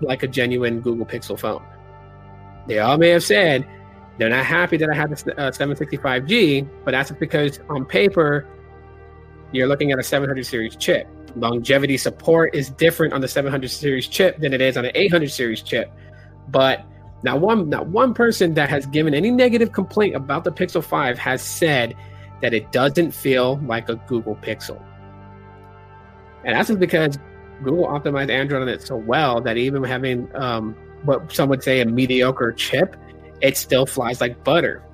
like 0.00 0.22
a 0.22 0.28
genuine 0.28 0.80
Google 0.80 1.06
Pixel 1.06 1.38
phone. 1.38 1.62
They 2.66 2.78
all 2.78 2.98
may 2.98 3.10
have 3.10 3.24
said 3.24 3.66
they're 4.18 4.28
not 4.28 4.44
happy 4.44 4.76
that 4.78 4.90
I 4.90 4.94
have 4.94 5.12
uh, 5.12 5.50
765G, 5.50 6.68
but 6.84 6.92
that's 6.92 7.10
because 7.12 7.60
on 7.68 7.84
paper, 7.84 8.46
you're 9.52 9.68
looking 9.68 9.92
at 9.92 9.98
a 9.98 10.02
700 10.02 10.44
series 10.44 10.76
chip. 10.76 11.08
Longevity 11.36 11.96
support 11.96 12.54
is 12.54 12.70
different 12.70 13.12
on 13.12 13.20
the 13.20 13.28
700 13.28 13.70
series 13.70 14.08
chip 14.08 14.38
than 14.38 14.52
it 14.52 14.60
is 14.60 14.76
on 14.76 14.84
an 14.84 14.92
800 14.94 15.30
series 15.30 15.62
chip. 15.62 15.92
But 16.48 16.84
not 17.22 17.40
one, 17.40 17.68
not 17.68 17.88
one 17.88 18.14
person 18.14 18.54
that 18.54 18.68
has 18.70 18.86
given 18.86 19.14
any 19.14 19.30
negative 19.30 19.72
complaint 19.72 20.14
about 20.14 20.44
the 20.44 20.52
Pixel 20.52 20.82
5 20.82 21.18
has 21.18 21.42
said 21.42 21.96
that 22.40 22.54
it 22.54 22.70
doesn't 22.70 23.12
feel 23.12 23.58
like 23.64 23.88
a 23.88 23.96
Google 24.06 24.36
Pixel. 24.36 24.80
And 26.44 26.54
that's 26.54 26.68
just 26.68 26.78
because 26.80 27.18
Google 27.62 27.86
optimized 27.86 28.30
Android 28.30 28.62
on 28.62 28.68
it 28.68 28.82
so 28.82 28.96
well 28.96 29.40
that 29.40 29.56
even 29.56 29.82
having 29.82 30.34
um, 30.36 30.74
what 31.04 31.32
some 31.32 31.48
would 31.48 31.62
say 31.62 31.80
a 31.80 31.86
mediocre 31.86 32.52
chip, 32.52 32.96
it 33.40 33.56
still 33.56 33.86
flies 33.86 34.20
like 34.20 34.44
butter. 34.44 34.84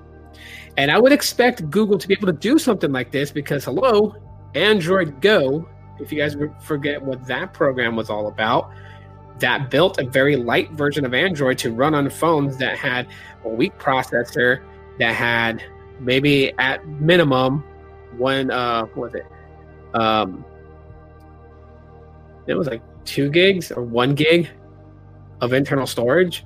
And 0.77 0.91
I 0.91 0.99
would 0.99 1.13
expect 1.13 1.71
Google 1.71 1.99
to 1.99 2.09
be 2.09 2.15
able 2.15 2.27
to 2.27 2.33
do 2.33 2.59
something 2.59 2.91
like 2.91 3.13
this 3.13 3.31
because, 3.31 3.65
hello, 3.65 4.17
Android 4.55 5.21
Go, 5.21 5.69
if 6.01 6.11
you 6.11 6.19
guys 6.19 6.37
forget 6.61 7.01
what 7.01 7.25
that 7.27 7.53
program 7.53 7.95
was 7.95 8.11
all 8.11 8.27
about, 8.27 8.73
that 9.41 9.71
built 9.71 9.99
a 9.99 10.05
very 10.05 10.37
light 10.37 10.71
version 10.73 11.05
of 11.05 11.13
Android 11.13 11.59
to 11.59 11.73
run 11.73 11.95
on 11.95 12.09
phones 12.09 12.57
that 12.59 12.79
had 12.79 13.07
a 13.45 13.49
weak 13.49 13.77
processor 13.79 14.63
that 14.99 15.15
had 15.15 15.63
maybe 16.01 16.53
at 16.59 16.87
minimum 16.87 17.65
one 18.17 18.51
uh 18.51 18.85
what 18.95 19.13
was 19.13 19.15
it 19.15 19.27
um 19.95 20.45
it 22.47 22.55
was 22.55 22.67
like 22.67 22.83
two 23.05 23.31
gigs 23.31 23.71
or 23.73 23.83
one 23.83 24.15
gig 24.15 24.49
of 25.41 25.53
internal 25.53 25.87
storage 25.87 26.45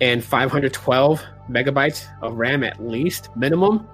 and 0.00 0.24
512 0.24 1.22
megabytes 1.50 2.06
of 2.22 2.34
RAM 2.34 2.64
at 2.64 2.82
least 2.82 3.28
minimum. 3.36 3.86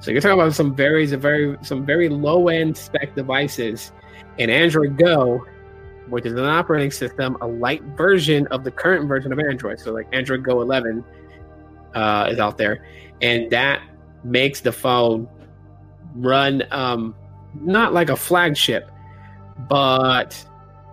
So 0.00 0.10
you're 0.10 0.20
talking 0.20 0.38
about 0.38 0.54
some 0.54 0.74
very, 0.74 1.06
very, 1.06 1.56
some 1.62 1.84
very 1.84 2.08
low 2.08 2.48
end 2.48 2.76
spec 2.76 3.14
devices. 3.14 3.92
And 4.38 4.50
Android 4.50 4.96
Go 4.96 5.44
which 6.10 6.26
is 6.26 6.32
an 6.32 6.44
operating 6.44 6.90
system, 6.90 7.36
a 7.40 7.46
light 7.46 7.82
version 7.96 8.46
of 8.48 8.64
the 8.64 8.70
current 8.70 9.08
version 9.08 9.32
of 9.32 9.38
Android. 9.38 9.80
So, 9.80 9.92
like 9.92 10.08
Android 10.12 10.42
Go 10.42 10.60
11 10.60 11.04
uh, 11.94 12.28
is 12.30 12.38
out 12.38 12.58
there, 12.58 12.84
and 13.22 13.50
that 13.50 13.82
makes 14.24 14.60
the 14.60 14.72
phone 14.72 15.28
run 16.14 16.62
um, 16.70 17.14
not 17.54 17.92
like 17.92 18.10
a 18.10 18.16
flagship, 18.16 18.90
but 19.68 20.44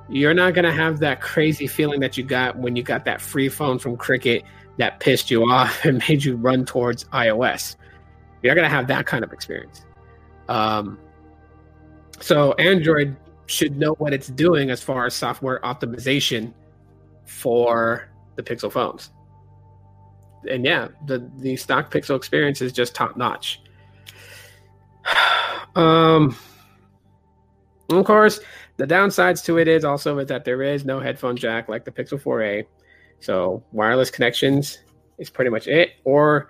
you're 0.09 0.33
not 0.33 0.53
going 0.53 0.65
to 0.65 0.71
have 0.71 0.99
that 0.99 1.21
crazy 1.21 1.67
feeling 1.67 1.99
that 1.99 2.17
you 2.17 2.23
got 2.23 2.57
when 2.57 2.75
you 2.75 2.83
got 2.83 3.05
that 3.05 3.21
free 3.21 3.49
phone 3.49 3.77
from 3.77 3.97
Cricket 3.97 4.43
that 4.77 4.99
pissed 4.99 5.29
you 5.29 5.43
off 5.51 5.83
and 5.85 6.01
made 6.07 6.23
you 6.23 6.35
run 6.35 6.65
towards 6.65 7.05
iOS. 7.05 7.75
You're 8.41 8.55
going 8.55 8.69
to 8.69 8.75
have 8.75 8.87
that 8.87 9.05
kind 9.05 9.23
of 9.23 9.33
experience. 9.33 9.85
Um, 10.47 10.97
so 12.19 12.53
Android 12.53 13.15
should 13.47 13.77
know 13.77 13.93
what 13.93 14.13
it's 14.13 14.27
doing 14.27 14.69
as 14.69 14.83
far 14.83 15.05
as 15.05 15.15
software 15.15 15.59
optimization 15.61 16.53
for 17.25 18.09
the 18.35 18.43
Pixel 18.43 18.71
phones. 18.71 19.09
And 20.49 20.63
yeah, 20.63 20.89
the 21.07 21.29
the 21.37 21.55
stock 21.55 21.91
Pixel 21.91 22.15
experience 22.15 22.61
is 22.61 22.71
just 22.71 22.93
top 22.93 23.17
notch. 23.17 23.61
Um, 25.75 26.35
of 27.91 28.03
course, 28.03 28.39
the 28.77 28.87
downsides 28.87 29.45
to 29.45 29.59
it 29.59 29.67
is 29.67 29.85
also 29.85 30.23
that 30.23 30.43
there 30.43 30.63
is 30.63 30.85
no 30.85 30.99
headphone 30.99 31.37
jack 31.37 31.69
like 31.69 31.85
the 31.85 31.91
Pixel 31.91 32.19
4a. 32.19 32.65
So 33.19 33.63
wireless 33.71 34.09
connections 34.09 34.79
is 35.19 35.29
pretty 35.29 35.51
much 35.51 35.67
it. 35.67 35.91
Or 36.03 36.49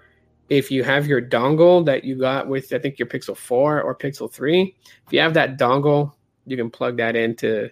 if 0.50 0.72
you 0.72 0.84
have 0.84 1.08
your 1.08 1.22
dongle 1.22 1.86
that 1.86 2.06
you 2.06 2.18
got 2.18 2.48
with 2.48 2.72
I 2.72 2.80
think 2.80 3.00
your 3.00 3.08
Pixel 3.08 3.36
4 3.36 3.82
or 3.82 3.96
Pixel 3.96 4.32
3, 4.32 4.76
if 5.08 5.14
you 5.14 5.20
have 5.20 5.34
that 5.34 5.60
dongle 5.60 6.14
you 6.48 6.58
can 6.58 6.70
plug 6.70 6.98
that 6.98 7.16
into 7.16 7.70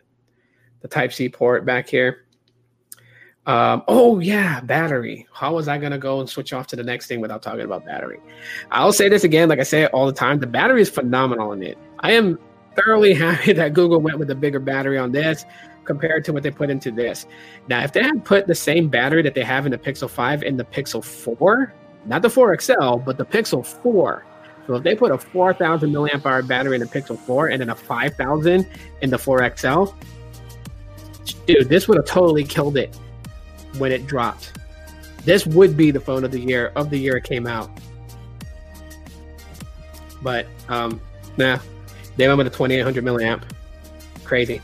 the 0.82 0.88
Type 0.88 1.13
C 1.13 1.30
port 1.30 1.65
back 1.65 1.89
here. 1.89 2.26
Um, 3.47 3.84
oh 3.88 4.19
yeah, 4.19 4.59
battery. 4.61 5.28
How 5.32 5.55
was 5.55 5.67
I 5.67 5.78
gonna 5.78 5.97
go 5.97 6.19
and 6.19 6.30
switch 6.30 6.51
off 6.51 6.67
to 6.67 6.76
the 6.76 6.84
next 6.84 7.07
thing 7.07 7.21
without 7.21 7.41
talking 7.41 7.61
about 7.61 7.86
battery? 7.86 8.19
I'll 8.71 8.93
say 8.93 9.07
this 9.07 9.23
again, 9.23 9.49
like 9.49 9.59
I 9.59 9.63
say 9.63 9.84
it 9.84 9.93
all 9.93 10.07
the 10.07 10.13
time. 10.13 10.39
The 10.39 10.47
battery 10.47 10.82
is 10.82 10.89
phenomenal 10.89 11.51
in 11.53 11.63
it. 11.63 11.78
I 11.99 12.11
am 12.11 12.39
thoroughly 12.76 13.13
happy 13.26 13.53
that 13.53 13.73
Google 13.73 14.01
went 14.01 14.19
with 14.19 14.30
a 14.32 14.36
bigger 14.36 14.59
battery 14.59 14.97
on 14.97 15.11
this 15.11 15.45
compared 15.86 16.26
to 16.26 16.34
what 16.34 16.43
they 16.43 16.51
put 16.51 16.69
into 16.71 16.91
this. 16.91 17.28
Now, 17.67 17.84
if 17.84 17.93
they 17.93 18.01
had 18.01 18.26
put 18.26 18.47
the 18.47 18.55
same 18.55 18.89
battery 18.89 19.21
that 19.21 19.36
they 19.36 19.43
have 19.43 19.65
in 19.67 19.71
the 19.71 19.78
Pixel 19.78 20.09
5 20.09 20.41
in 20.41 20.57
the 20.57 20.65
Pixel 20.65 21.03
4, 21.03 21.73
not 22.05 22.23
the 22.23 22.30
4 22.30 22.59
XL, 22.59 22.95
but 22.97 23.17
the 23.17 23.26
Pixel 23.26 23.65
4, 23.65 24.26
so 24.68 24.76
if 24.76 24.84
they 24.84 24.95
put 24.95 25.11
a 25.11 25.18
4,000 25.18 25.91
milliamp 25.91 26.26
hour 26.26 26.41
battery 26.41 26.76
in 26.76 26.82
the 26.82 26.88
Pixel 26.88 27.18
4 27.18 27.49
and 27.49 27.61
then 27.61 27.70
a 27.70 27.76
5,000 27.76 28.68
in 29.01 29.09
the 29.09 29.18
4 29.18 29.55
XL, 29.57 29.86
dude, 31.45 31.70
this 31.70 31.88
would 31.88 31.97
have 31.97 32.05
totally 32.05 32.43
killed 32.43 32.78
it 32.78 32.95
when 33.78 33.91
it 33.91 34.07
dropped. 34.07 34.53
This 35.24 35.45
would 35.45 35.78
be 35.78 35.91
the 35.91 35.99
phone 35.99 36.24
of 36.24 36.32
the 36.32 36.39
year 36.39 36.72
of 36.76 36.89
the 36.89 36.97
year 36.97 37.18
it 37.18 37.24
came 37.24 37.47
out. 37.47 37.70
But 40.22 40.47
um, 40.70 40.99
nah, 41.38 41.59
they 42.18 42.28
went 42.28 42.39
with 42.39 42.47
a 42.47 42.51
2800 42.51 43.03
milliamp. 43.03 43.43
Crazy. 44.24 44.61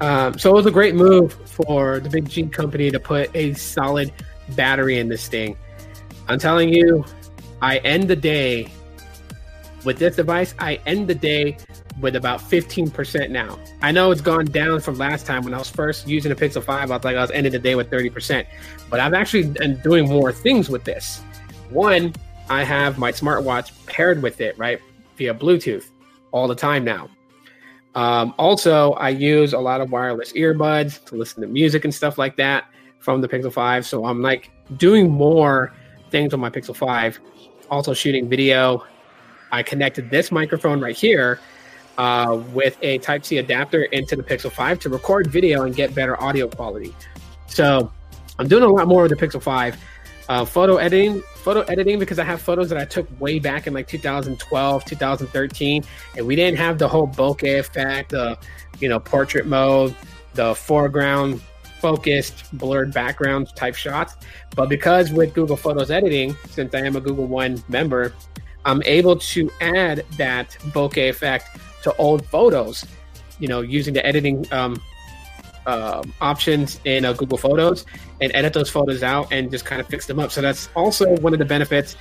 Um, 0.00 0.38
so 0.38 0.50
it 0.50 0.54
was 0.54 0.66
a 0.66 0.70
great 0.70 0.94
move 0.94 1.32
for 1.48 2.00
the 2.00 2.08
big 2.08 2.28
G 2.28 2.44
company 2.46 2.90
to 2.90 3.00
put 3.00 3.34
a 3.34 3.52
solid 3.54 4.12
battery 4.50 4.98
in 4.98 5.08
this 5.08 5.28
thing. 5.28 5.56
I'm 6.28 6.38
telling 6.38 6.72
you, 6.72 7.04
I 7.60 7.78
end 7.78 8.08
the 8.08 8.16
day 8.16 8.70
with 9.84 9.98
this 9.98 10.16
device. 10.16 10.54
I 10.58 10.80
end 10.86 11.08
the 11.08 11.14
day 11.14 11.58
with 12.00 12.16
about 12.16 12.40
15% 12.40 13.30
now. 13.30 13.58
I 13.82 13.92
know 13.92 14.10
it's 14.10 14.20
gone 14.20 14.46
down 14.46 14.80
from 14.80 14.96
last 14.96 15.26
time 15.26 15.44
when 15.44 15.54
I 15.54 15.58
was 15.58 15.68
first 15.68 16.06
using 16.06 16.32
the 16.32 16.36
Pixel 16.36 16.62
5. 16.62 16.90
I 16.90 16.94
was 16.94 17.04
like, 17.04 17.16
I 17.16 17.20
was 17.20 17.30
ending 17.30 17.52
the 17.52 17.58
day 17.58 17.74
with 17.74 17.90
30%. 17.90 18.46
But 18.90 19.00
I've 19.00 19.14
actually 19.14 19.44
been 19.44 19.80
doing 19.80 20.08
more 20.08 20.32
things 20.32 20.68
with 20.68 20.84
this. 20.84 21.22
One, 21.70 22.14
I 22.48 22.64
have 22.64 22.98
my 22.98 23.12
smartwatch 23.12 23.72
paired 23.86 24.22
with 24.22 24.40
it, 24.40 24.56
right, 24.58 24.80
via 25.16 25.34
Bluetooth 25.34 25.90
all 26.32 26.48
the 26.48 26.54
time 26.54 26.84
now. 26.84 27.08
Um, 27.94 28.34
also, 28.38 28.92
I 28.92 29.08
use 29.08 29.54
a 29.54 29.58
lot 29.58 29.80
of 29.80 29.90
wireless 29.90 30.32
earbuds 30.32 31.04
to 31.06 31.16
listen 31.16 31.42
to 31.42 31.48
music 31.48 31.84
and 31.84 31.94
stuff 31.94 32.16
like 32.16 32.36
that 32.36 32.66
from 33.00 33.20
the 33.20 33.28
Pixel 33.28 33.52
5. 33.52 33.86
So 33.86 34.04
I'm 34.04 34.22
like 34.22 34.50
doing 34.76 35.10
more 35.10 35.72
things 36.10 36.32
on 36.32 36.40
my 36.40 36.50
Pixel 36.50 36.76
5. 36.76 37.18
Also, 37.70 37.92
shooting 37.92 38.28
video. 38.28 38.84
I 39.52 39.62
connected 39.62 40.10
this 40.10 40.30
microphone 40.30 40.80
right 40.80 40.96
here 40.96 41.40
uh, 41.98 42.40
with 42.52 42.78
a 42.82 42.98
Type 42.98 43.24
C 43.24 43.38
adapter 43.38 43.84
into 43.84 44.16
the 44.16 44.22
Pixel 44.22 44.50
5 44.50 44.78
to 44.80 44.88
record 44.88 45.26
video 45.26 45.64
and 45.64 45.74
get 45.74 45.94
better 45.94 46.20
audio 46.22 46.48
quality. 46.48 46.94
So 47.46 47.92
I'm 48.38 48.46
doing 48.48 48.62
a 48.62 48.68
lot 48.68 48.86
more 48.86 49.02
with 49.02 49.18
the 49.18 49.26
Pixel 49.26 49.42
5. 49.42 49.76
Uh, 50.28 50.44
photo 50.44 50.76
editing, 50.76 51.22
photo 51.36 51.62
editing 51.62 51.98
because 51.98 52.18
I 52.18 52.24
have 52.24 52.42
photos 52.42 52.68
that 52.68 52.76
I 52.76 52.84
took 52.84 53.08
way 53.18 53.38
back 53.38 53.66
in 53.66 53.72
like 53.72 53.88
2012, 53.88 54.84
2013, 54.84 55.84
and 56.18 56.26
we 56.26 56.36
didn't 56.36 56.58
have 56.58 56.76
the 56.76 56.86
whole 56.86 57.08
bokeh 57.08 57.58
effect, 57.58 58.10
the 58.10 58.38
you 58.78 58.90
know 58.90 59.00
portrait 59.00 59.46
mode, 59.46 59.94
the 60.34 60.54
foreground 60.54 61.40
focused 61.80 62.44
blurred 62.58 62.92
background 62.92 63.48
type 63.56 63.74
shots. 63.74 64.16
But 64.54 64.68
because 64.68 65.12
with 65.12 65.32
Google 65.32 65.56
Photos 65.56 65.90
editing, 65.90 66.36
since 66.50 66.74
I 66.74 66.80
am 66.80 66.96
a 66.96 67.00
Google 67.00 67.26
One 67.26 67.64
member, 67.68 68.12
I'm 68.68 68.82
able 68.84 69.16
to 69.16 69.50
add 69.62 70.04
that 70.18 70.50
bokeh 70.74 71.08
effect 71.08 71.58
to 71.84 71.96
old 71.96 72.26
photos, 72.26 72.84
you 73.38 73.48
know, 73.48 73.62
using 73.62 73.94
the 73.94 74.04
editing 74.04 74.46
um, 74.52 74.78
uh, 75.64 76.02
options 76.20 76.78
in 76.84 77.06
uh, 77.06 77.14
Google 77.14 77.38
Photos 77.38 77.86
and 78.20 78.30
edit 78.34 78.52
those 78.52 78.68
photos 78.68 79.02
out 79.02 79.32
and 79.32 79.50
just 79.50 79.64
kind 79.64 79.80
of 79.80 79.86
fix 79.86 80.06
them 80.06 80.18
up. 80.18 80.30
So 80.30 80.42
that's 80.42 80.68
also 80.76 81.16
one 81.16 81.32
of 81.32 81.38
the 81.38 81.46
benefits 81.46 81.96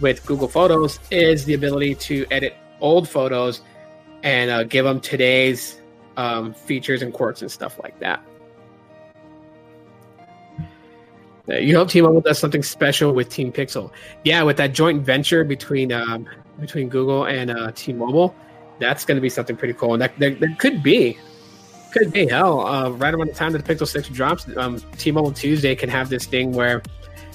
with 0.00 0.24
Google 0.24 0.48
Photos 0.48 1.00
is 1.10 1.44
the 1.44 1.52
ability 1.52 1.94
to 1.94 2.24
edit 2.30 2.56
old 2.80 3.06
photos 3.06 3.60
and 4.22 4.50
uh, 4.50 4.64
give 4.64 4.86
them 4.86 5.00
today's 5.00 5.82
um, 6.16 6.54
features 6.54 7.02
and 7.02 7.12
quirks 7.12 7.42
and 7.42 7.50
stuff 7.50 7.78
like 7.82 7.98
that. 8.00 8.24
You 11.48 11.76
hope 11.76 11.90
T-Mobile 11.90 12.20
does 12.20 12.38
something 12.38 12.62
special 12.62 13.12
with 13.12 13.28
Team 13.28 13.52
Pixel. 13.52 13.90
Yeah, 14.24 14.42
with 14.42 14.56
that 14.56 14.72
joint 14.72 15.02
venture 15.02 15.44
between 15.44 15.92
um, 15.92 16.26
between 16.58 16.88
Google 16.88 17.26
and 17.26 17.50
uh, 17.50 17.70
T-Mobile, 17.74 18.34
that's 18.78 19.04
going 19.04 19.16
to 19.16 19.20
be 19.20 19.28
something 19.28 19.56
pretty 19.56 19.74
cool. 19.74 19.94
And 19.94 20.02
that, 20.02 20.18
that, 20.18 20.40
that 20.40 20.58
could 20.58 20.82
be, 20.82 21.18
could 21.92 22.12
be 22.12 22.26
hell. 22.26 22.66
Uh, 22.66 22.90
right 22.90 23.14
around 23.14 23.28
the 23.28 23.34
time 23.34 23.52
that 23.52 23.64
the 23.64 23.74
Pixel 23.74 23.86
Six 23.86 24.08
drops, 24.08 24.46
um, 24.56 24.80
T-Mobile 24.98 25.32
Tuesday 25.32 25.74
can 25.74 25.88
have 25.88 26.08
this 26.08 26.26
thing 26.26 26.52
where, 26.52 26.82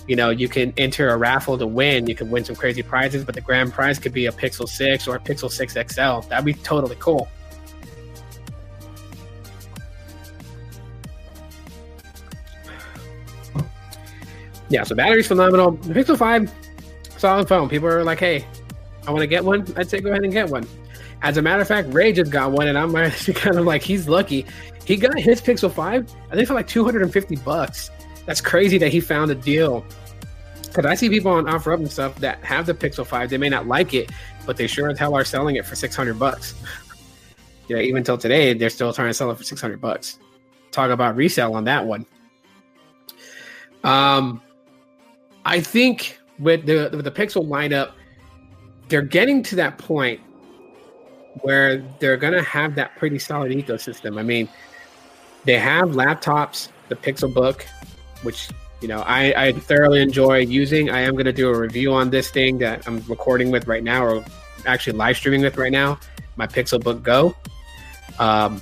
you 0.07 0.16
know, 0.16 0.30
you 0.30 0.47
can 0.47 0.74
enter 0.78 1.09
a 1.09 1.18
raffle 1.18 1.57
to 1.57 1.68
win. 1.68 2.07
You 2.07 2.16
can 2.16 2.30
win 2.30 2.43
some 2.43 2.55
crazy 2.55 2.84
prizes, 2.84 3.24
but 3.24 3.36
the 3.36 3.41
grand 3.41 3.72
prize 3.72 3.99
could 3.99 4.14
be 4.14 4.26
a 4.26 4.32
Pixel 4.32 4.68
Six 4.68 5.07
or 5.07 5.16
a 5.16 5.20
Pixel 5.20 5.49
Six 5.49 5.74
XL. 5.74 6.28
That'd 6.28 6.45
be 6.45 6.53
totally 6.53 6.97
cool. 6.99 7.28
Yeah, 14.72 14.84
so 14.84 14.95
battery's 14.95 15.28
phenomenal. 15.28 15.72
The 15.72 15.93
Pixel 15.93 16.17
5, 16.17 16.49
solid 17.17 17.47
phone. 17.49 17.67
People 17.67 17.89
are 17.89 18.05
like, 18.05 18.19
hey, 18.19 18.47
I 19.05 19.11
want 19.11 19.19
to 19.19 19.28
get 19.28 19.43
one. 19.43 19.67
I'd 19.76 19.89
say 19.89 19.99
go 19.99 20.11
ahead 20.11 20.24
and 20.24 20.32
get 20.32 20.49
one. 20.49 20.65
As 21.22 21.36
a 21.36 21.41
matter 21.41 21.61
of 21.61 21.67
fact, 21.67 21.93
Ray 21.93 22.13
just 22.13 22.32
got 22.32 22.53
one, 22.53 22.69
and 22.69 22.78
I'm 22.78 22.93
kind 23.36 23.57
of 23.57 23.65
like, 23.65 23.82
he's 23.82 24.07
lucky. 24.07 24.45
He 24.86 24.95
got 24.95 25.19
his 25.19 25.41
Pixel 25.41 25.69
5, 25.69 26.15
I 26.32 26.36
think 26.36 26.47
for 26.47 26.53
like 26.53 26.67
250 26.67 27.36
bucks. 27.38 27.91
That's 28.26 28.39
crazy 28.39 28.78
that 28.78 28.93
he 28.93 29.01
found 29.01 29.30
a 29.30 29.36
deal. 29.36 29.84
Because 30.61 30.86
I 30.86 30.95
see 30.95 31.09
people 31.09 31.32
on 31.32 31.47
OfferUp 31.47 31.80
and 31.80 31.91
stuff 31.91 32.15
that 32.19 32.41
have 32.45 32.65
the 32.65 32.74
Pixel 32.74 33.05
5. 33.05 33.30
They 33.30 33.38
may 33.38 33.49
not 33.49 33.67
like 33.67 33.93
it, 33.93 34.09
but 34.45 34.55
they 34.55 34.67
sure 34.67 34.89
as 34.89 34.97
hell 34.97 35.15
are 35.15 35.26
selling 35.26 35.57
it 35.57 35.65
for 35.65 35.76
600 35.76 36.17
bucks. 36.17 36.55
yeah, 37.67 37.80
even 37.80 38.05
till 38.05 38.17
today, 38.17 38.53
they're 38.53 38.69
still 38.69 38.93
trying 38.93 39.09
to 39.09 39.13
sell 39.13 39.30
it 39.32 39.38
for 39.38 39.43
600 39.43 39.82
bucks. 39.82 40.17
Talk 40.72 40.91
about 40.91 41.17
resale 41.17 41.55
on 41.55 41.65
that 41.65 41.86
one. 41.86 42.05
Um, 43.84 44.41
I 45.45 45.59
think 45.61 46.19
with 46.39 46.65
the 46.65 46.89
with 46.93 47.05
the 47.05 47.11
Pixel 47.11 47.47
lineup, 47.47 47.91
they're 48.89 49.01
getting 49.01 49.43
to 49.43 49.55
that 49.55 49.77
point 49.77 50.19
where 51.41 51.77
they're 51.99 52.17
going 52.17 52.33
to 52.33 52.43
have 52.43 52.75
that 52.75 52.95
pretty 52.97 53.17
solid 53.17 53.51
ecosystem. 53.51 54.19
I 54.19 54.23
mean, 54.23 54.49
they 55.45 55.57
have 55.57 55.89
laptops, 55.89 56.67
the 56.89 56.95
Pixel 56.95 57.33
Book, 57.33 57.65
which 58.23 58.49
you 58.81 58.87
know 58.87 59.01
I, 59.01 59.47
I 59.47 59.51
thoroughly 59.53 60.01
enjoy 60.01 60.39
using. 60.39 60.89
I 60.89 61.01
am 61.01 61.13
going 61.13 61.25
to 61.25 61.33
do 61.33 61.49
a 61.49 61.57
review 61.57 61.93
on 61.93 62.09
this 62.09 62.29
thing 62.29 62.57
that 62.59 62.87
I'm 62.87 62.99
recording 63.07 63.51
with 63.51 63.67
right 63.67 63.83
now, 63.83 64.03
or 64.03 64.25
actually 64.65 64.97
live 64.97 65.17
streaming 65.17 65.41
with 65.41 65.57
right 65.57 65.71
now. 65.71 65.99
My 66.35 66.47
Pixel 66.47 66.81
Book 66.81 67.03
Go. 67.03 67.35
Um, 68.19 68.61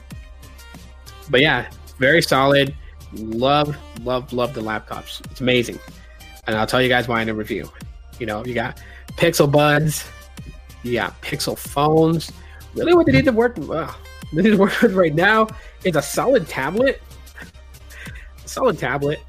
but 1.29 1.41
yeah, 1.41 1.69
very 1.97 2.21
solid. 2.21 2.75
Love, 3.13 3.75
love, 4.03 4.31
love 4.33 4.53
the 4.53 4.61
laptops. 4.61 5.25
It's 5.31 5.41
amazing, 5.41 5.79
and 6.49 6.57
I'll 6.57 6.67
tell 6.67 6.81
you 6.81 6.89
guys 6.89 7.07
why 7.07 7.21
in 7.21 7.29
a 7.29 7.33
review. 7.33 7.71
You 8.19 8.25
know, 8.25 8.43
you 8.45 8.53
got 8.53 8.81
Pixel 9.13 9.49
Buds, 9.49 10.05
you 10.83 10.93
got 10.93 11.19
Pixel 11.21 11.57
phones 11.57 12.31
really 12.75 12.93
what 12.93 13.05
they 13.05 13.11
need 13.11 13.25
to 13.25 13.31
work 13.31 13.55
well, 13.57 13.95
they 14.33 14.43
need 14.43 14.51
to 14.51 14.57
work 14.57 14.79
with 14.81 14.93
right 14.93 15.13
now 15.13 15.47
is 15.83 15.95
a 15.95 16.01
solid 16.01 16.47
tablet. 16.47 17.01
Solid 18.45 18.79
tablet. 18.79 19.19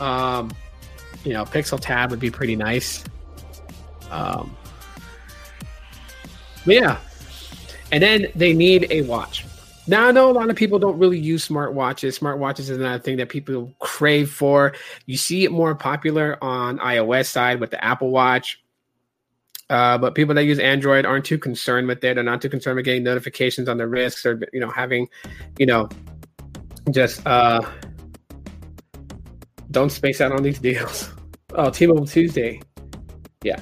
Um, 0.00 0.50
you 1.24 1.32
know, 1.32 1.44
Pixel 1.44 1.80
Tab 1.80 2.10
would 2.10 2.20
be 2.20 2.30
pretty 2.30 2.54
nice. 2.54 3.02
Um, 4.10 4.54
yeah, 6.66 6.98
and 7.90 8.02
then 8.02 8.26
they 8.34 8.52
need 8.52 8.86
a 8.90 9.02
watch. 9.02 9.45
Now 9.88 10.08
I 10.08 10.10
know 10.10 10.30
a 10.30 10.32
lot 10.32 10.50
of 10.50 10.56
people 10.56 10.78
don't 10.78 10.98
really 10.98 11.18
use 11.18 11.46
smartwatches. 11.46 12.18
Smartwatches 12.18 12.60
is 12.60 12.70
another 12.70 13.02
thing 13.02 13.16
that 13.18 13.28
people 13.28 13.72
crave 13.78 14.30
for. 14.30 14.74
You 15.06 15.16
see 15.16 15.44
it 15.44 15.52
more 15.52 15.74
popular 15.74 16.42
on 16.42 16.78
iOS 16.78 17.26
side 17.26 17.60
with 17.60 17.70
the 17.70 17.82
Apple 17.84 18.10
Watch. 18.10 18.62
Uh, 19.68 19.98
but 19.98 20.14
people 20.14 20.34
that 20.34 20.44
use 20.44 20.58
Android 20.58 21.04
aren't 21.04 21.24
too 21.24 21.38
concerned 21.38 21.88
with 21.88 21.98
it. 22.04 22.14
They're 22.14 22.22
not 22.22 22.40
too 22.40 22.48
concerned 22.48 22.76
with 22.76 22.84
getting 22.84 23.02
notifications 23.02 23.68
on 23.68 23.78
the 23.78 23.86
risks 23.86 24.24
or 24.24 24.40
you 24.52 24.60
know 24.60 24.70
having, 24.70 25.08
you 25.58 25.66
know, 25.66 25.88
just 26.90 27.26
uh, 27.26 27.60
don't 29.72 29.90
space 29.90 30.20
out 30.20 30.32
on 30.32 30.42
these 30.42 30.58
deals. 30.58 31.10
Oh, 31.58 31.70
T-Mobile 31.70 32.06
Tuesday, 32.06 32.60
yeah. 33.42 33.58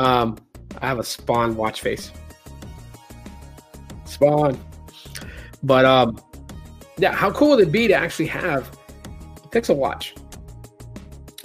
Um, 0.00 0.38
I 0.80 0.88
have 0.88 0.98
a 0.98 1.04
Spawn 1.04 1.54
watch 1.54 1.82
face. 1.82 2.10
Spawn, 4.06 4.58
but 5.62 5.84
um, 5.84 6.18
yeah. 6.96 7.12
How 7.12 7.30
cool 7.30 7.50
would 7.50 7.60
it 7.60 7.72
be 7.72 7.88
to 7.88 7.94
actually 7.94 8.26
have 8.26 8.68
a 9.44 9.48
Pixel 9.48 9.76
Watch? 9.76 10.14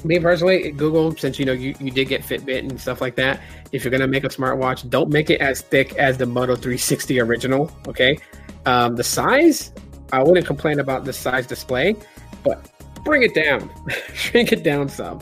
Me 0.03 0.19
personally, 0.19 0.71
Google, 0.71 1.15
since 1.15 1.39
you 1.39 1.45
know 1.45 1.53
you, 1.53 1.73
you 1.79 1.89
did 1.89 2.09
get 2.09 2.21
Fitbit 2.21 2.59
and 2.59 2.79
stuff 2.79 2.99
like 2.99 3.15
that, 3.15 3.39
if 3.71 3.83
you're 3.83 3.91
gonna 3.91 4.07
make 4.07 4.23
a 4.23 4.29
smartwatch, 4.29 4.89
don't 4.89 5.09
make 5.09 5.29
it 5.29 5.39
as 5.39 5.61
thick 5.61 5.95
as 5.95 6.17
the 6.17 6.25
Moto 6.25 6.55
360 6.55 7.19
original. 7.21 7.71
Okay, 7.87 8.17
um, 8.65 8.95
the 8.95 9.03
size, 9.03 9.71
I 10.11 10.21
wouldn't 10.21 10.45
complain 10.45 10.79
about 10.79 11.05
the 11.05 11.13
size 11.13 11.47
display, 11.47 11.95
but 12.43 12.69
bring 13.03 13.23
it 13.23 13.33
down, 13.33 13.71
shrink 14.13 14.51
it 14.51 14.63
down 14.63 14.89
some. 14.89 15.21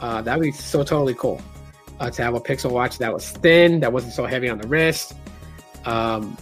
Uh, 0.00 0.22
that'd 0.22 0.42
be 0.42 0.52
so 0.52 0.84
totally 0.84 1.14
cool 1.14 1.42
uh, 2.00 2.10
to 2.10 2.22
have 2.22 2.34
a 2.34 2.40
Pixel 2.40 2.70
watch 2.70 2.98
that 2.98 3.12
was 3.12 3.30
thin, 3.30 3.80
that 3.80 3.92
wasn't 3.92 4.12
so 4.12 4.26
heavy 4.26 4.48
on 4.48 4.58
the 4.58 4.68
wrist. 4.68 5.14
Um, 5.84 6.36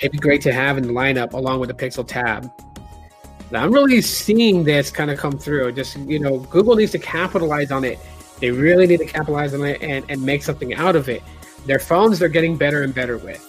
it'd 0.00 0.12
be 0.12 0.18
great 0.18 0.42
to 0.42 0.52
have 0.52 0.78
in 0.78 0.84
the 0.84 0.92
lineup 0.92 1.32
along 1.32 1.60
with 1.60 1.68
the 1.68 1.74
Pixel 1.74 2.06
Tab. 2.06 2.50
Now, 3.50 3.64
I'm 3.64 3.72
really 3.72 4.02
seeing 4.02 4.62
this 4.62 4.90
kind 4.90 5.10
of 5.10 5.18
come 5.18 5.38
through. 5.38 5.72
Just 5.72 5.96
you 5.96 6.18
know, 6.18 6.38
Google 6.38 6.76
needs 6.76 6.92
to 6.92 6.98
capitalize 6.98 7.70
on 7.70 7.84
it 7.84 7.98
they 8.40 8.50
really 8.50 8.86
need 8.86 8.98
to 8.98 9.06
capitalize 9.06 9.54
on 9.54 9.64
it 9.64 9.82
and, 9.82 10.04
and 10.08 10.22
make 10.22 10.42
something 10.42 10.74
out 10.74 10.96
of 10.96 11.08
it. 11.08 11.22
Their 11.66 11.78
phones 11.78 12.18
they're 12.18 12.28
getting 12.28 12.56
better 12.56 12.82
and 12.82 12.94
better 12.94 13.18
with. 13.18 13.44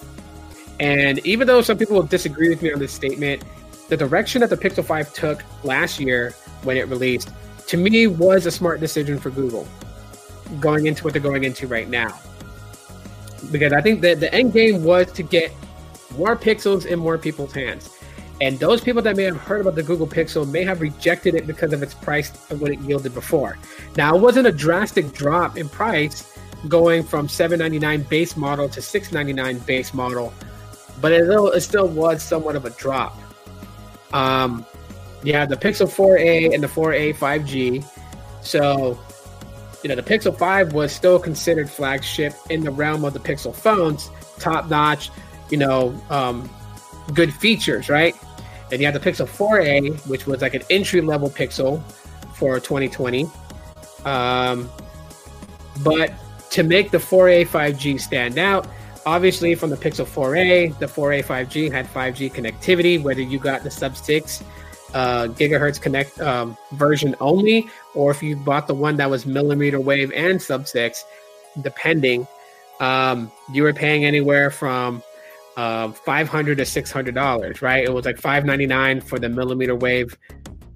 And 0.80 1.24
even 1.26 1.46
though 1.46 1.62
some 1.62 1.78
people 1.78 1.96
will 1.96 2.02
disagree 2.02 2.48
with 2.48 2.62
me 2.62 2.72
on 2.72 2.78
this 2.78 2.92
statement, 2.92 3.44
the 3.88 3.96
direction 3.96 4.40
that 4.40 4.50
the 4.50 4.56
Pixel 4.56 4.84
5 4.84 5.12
took 5.12 5.44
last 5.62 6.00
year 6.00 6.32
when 6.62 6.76
it 6.76 6.88
released, 6.88 7.30
to 7.68 7.76
me, 7.76 8.06
was 8.06 8.46
a 8.46 8.50
smart 8.50 8.80
decision 8.80 9.18
for 9.18 9.30
Google 9.30 9.66
going 10.58 10.86
into 10.86 11.04
what 11.04 11.12
they're 11.12 11.22
going 11.22 11.44
into 11.44 11.66
right 11.66 11.88
now. 11.88 12.18
Because 13.52 13.72
I 13.72 13.80
think 13.80 14.00
that 14.00 14.20
the 14.20 14.32
end 14.34 14.52
game 14.52 14.82
was 14.82 15.10
to 15.12 15.22
get 15.22 15.52
more 16.16 16.36
pixels 16.36 16.86
in 16.86 16.98
more 16.98 17.18
people's 17.18 17.52
hands. 17.52 17.90
And 18.40 18.58
those 18.58 18.80
people 18.80 19.02
that 19.02 19.16
may 19.16 19.24
have 19.24 19.36
heard 19.36 19.60
about 19.60 19.74
the 19.74 19.82
Google 19.82 20.06
Pixel 20.06 20.50
may 20.50 20.64
have 20.64 20.80
rejected 20.80 21.34
it 21.34 21.46
because 21.46 21.74
of 21.74 21.82
its 21.82 21.92
price 21.92 22.32
and 22.48 22.58
what 22.58 22.70
it 22.70 22.80
yielded 22.80 23.12
before. 23.12 23.58
Now, 23.96 24.16
it 24.16 24.20
wasn't 24.20 24.46
a 24.46 24.52
drastic 24.52 25.12
drop 25.12 25.58
in 25.58 25.68
price, 25.68 26.26
going 26.68 27.02
from 27.02 27.28
799 27.28 28.02
base 28.08 28.36
model 28.36 28.68
to 28.68 28.80
699 28.80 29.58
base 29.66 29.92
model, 29.92 30.32
but 31.00 31.12
it 31.12 31.24
still, 31.24 31.50
it 31.50 31.60
still 31.60 31.88
was 31.88 32.22
somewhat 32.22 32.56
of 32.56 32.64
a 32.64 32.70
drop. 32.70 33.18
Um, 34.12 34.64
yeah, 35.22 35.44
the 35.44 35.56
Pixel 35.56 35.86
4a 35.86 36.54
and 36.54 36.62
the 36.62 36.66
4a 36.66 37.14
5G. 37.16 37.84
So, 38.42 38.98
you 39.82 39.88
know, 39.88 39.94
the 39.94 40.02
Pixel 40.02 40.36
5 40.36 40.72
was 40.72 40.92
still 40.92 41.18
considered 41.18 41.68
flagship 41.70 42.34
in 42.48 42.62
the 42.62 42.70
realm 42.70 43.04
of 43.04 43.12
the 43.12 43.20
Pixel 43.20 43.54
phones, 43.54 44.10
top 44.38 44.68
notch, 44.70 45.10
you 45.50 45.58
know, 45.58 45.94
um, 46.10 46.48
good 47.14 47.32
features, 47.32 47.88
right? 47.88 48.16
And 48.72 48.80
you 48.80 48.86
had 48.86 48.94
the 48.94 49.00
Pixel 49.00 49.26
4a, 49.26 50.06
which 50.06 50.26
was 50.26 50.42
like 50.42 50.54
an 50.54 50.62
entry 50.70 51.00
level 51.00 51.28
Pixel 51.28 51.82
for 52.34 52.60
2020. 52.60 53.28
Um, 54.04 54.70
but 55.82 56.12
to 56.50 56.62
make 56.62 56.90
the 56.90 56.98
4a 56.98 57.46
5G 57.46 58.00
stand 58.00 58.38
out, 58.38 58.66
obviously 59.06 59.54
from 59.54 59.70
the 59.70 59.76
Pixel 59.76 60.06
4a, 60.06 60.78
the 60.78 60.86
4a 60.86 61.24
5G 61.24 61.70
had 61.72 61.86
5G 61.86 62.32
connectivity, 62.32 63.02
whether 63.02 63.22
you 63.22 63.38
got 63.38 63.62
the 63.62 63.70
sub 63.70 63.96
6 63.96 64.44
uh, 64.94 65.28
gigahertz 65.28 65.80
connect 65.80 66.20
um, 66.20 66.56
version 66.72 67.14
only, 67.20 67.68
or 67.94 68.10
if 68.10 68.22
you 68.22 68.36
bought 68.36 68.66
the 68.66 68.74
one 68.74 68.96
that 68.96 69.08
was 69.08 69.26
millimeter 69.26 69.80
wave 69.80 70.12
and 70.12 70.40
sub 70.40 70.66
6, 70.66 71.04
depending, 71.62 72.26
um, 72.80 73.30
you 73.52 73.62
were 73.62 73.72
paying 73.72 74.04
anywhere 74.04 74.50
from 74.50 75.02
uh, 75.56 75.90
500 75.90 76.58
to 76.58 76.64
600 76.64 77.14
dollars 77.14 77.60
right 77.60 77.84
it 77.84 77.92
was 77.92 78.04
like 78.04 78.18
599 78.18 79.00
for 79.00 79.18
the 79.18 79.28
millimeter 79.28 79.74
wave 79.74 80.16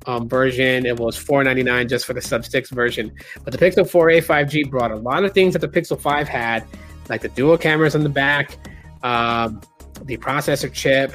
um, 0.06 0.28
version. 0.28 0.86
It 0.86 0.98
was 0.98 1.16
four 1.16 1.42
ninety 1.44 1.62
nine 1.62 1.88
just 1.88 2.06
for 2.06 2.12
the 2.12 2.20
sub 2.20 2.44
six 2.44 2.70
version. 2.70 3.12
But 3.42 3.52
the 3.52 3.58
Pixel 3.58 3.84
4a 3.84 4.24
5G 4.24 4.70
brought 4.70 4.90
a 4.90 4.96
lot 4.96 5.24
of 5.24 5.32
things 5.32 5.52
that 5.54 5.60
the 5.60 5.68
Pixel 5.68 6.00
5 6.00 6.28
had, 6.28 6.64
like 7.08 7.22
the 7.22 7.28
dual 7.28 7.58
cameras 7.58 7.94
on 7.94 8.02
the 8.02 8.08
back, 8.08 8.56
um, 9.02 9.60
the 10.02 10.16
processor 10.16 10.72
chip. 10.72 11.14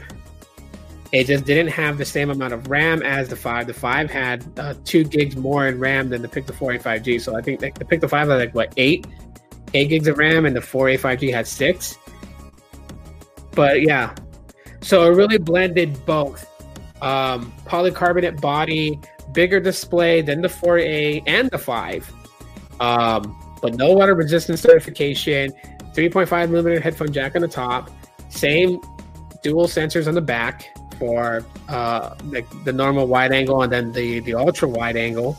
It 1.11 1.25
just 1.25 1.45
didn't 1.45 1.69
have 1.69 1.97
the 1.97 2.05
same 2.05 2.29
amount 2.29 2.53
of 2.53 2.67
RAM 2.67 3.01
as 3.01 3.29
the 3.29 3.35
5. 3.35 3.65
The 3.65 3.73
5 3.73 4.11
had 4.11 4.59
uh, 4.59 4.75
two 4.85 5.03
gigs 5.03 5.35
more 5.35 5.67
in 5.67 5.79
RAM 5.79 6.09
than 6.09 6.21
the 6.21 6.27
Pixel 6.27 6.53
4a 6.53 6.81
5G. 6.81 7.19
So 7.19 7.35
I 7.35 7.41
think 7.41 7.59
the 7.59 7.85
Pixel 7.85 8.09
5 8.09 8.27
had 8.27 8.35
like 8.35 8.53
what 8.53 8.73
eight, 8.77 9.07
eight 9.73 9.89
gigs 9.89 10.07
of 10.07 10.19
RAM, 10.19 10.45
and 10.45 10.55
the 10.55 10.59
4a 10.59 10.99
5G 10.99 11.33
had 11.33 11.47
six. 11.47 11.97
But 13.59 13.81
yeah, 13.81 14.15
so 14.79 15.03
it 15.11 15.15
really 15.15 15.37
blended 15.37 16.05
both 16.05 16.49
um, 17.01 17.51
polycarbonate 17.65 18.39
body, 18.39 18.97
bigger 19.33 19.59
display 19.59 20.21
than 20.21 20.41
the 20.41 20.47
4A 20.47 21.23
and 21.27 21.51
the 21.51 21.57
5. 21.57 22.13
Um, 22.79 23.57
but 23.61 23.75
no 23.75 23.91
water 23.91 24.15
resistance 24.15 24.61
certification, 24.61 25.51
3.5 25.93 26.49
millimeter 26.49 26.79
headphone 26.79 27.11
jack 27.11 27.35
on 27.35 27.41
the 27.41 27.49
top, 27.49 27.91
same 28.29 28.79
dual 29.43 29.67
sensors 29.67 30.07
on 30.07 30.13
the 30.13 30.21
back 30.21 30.73
for 30.97 31.43
uh, 31.67 32.15
like 32.27 32.47
the 32.63 32.71
normal 32.71 33.07
wide 33.07 33.33
angle 33.33 33.63
and 33.63 33.73
then 33.73 33.91
the, 33.91 34.21
the 34.21 34.35
ultra 34.35 34.69
wide 34.69 34.95
angle, 34.95 35.35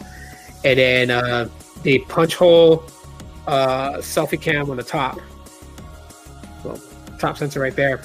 and 0.62 0.78
then 0.78 1.10
uh, 1.10 1.48
the 1.84 2.00
punch 2.00 2.34
hole 2.34 2.84
uh, 3.46 3.92
selfie 3.92 4.38
cam 4.38 4.70
on 4.70 4.76
the 4.76 4.82
top. 4.82 5.18
Top 7.20 7.36
sensor 7.36 7.60
right 7.60 7.76
there. 7.76 8.00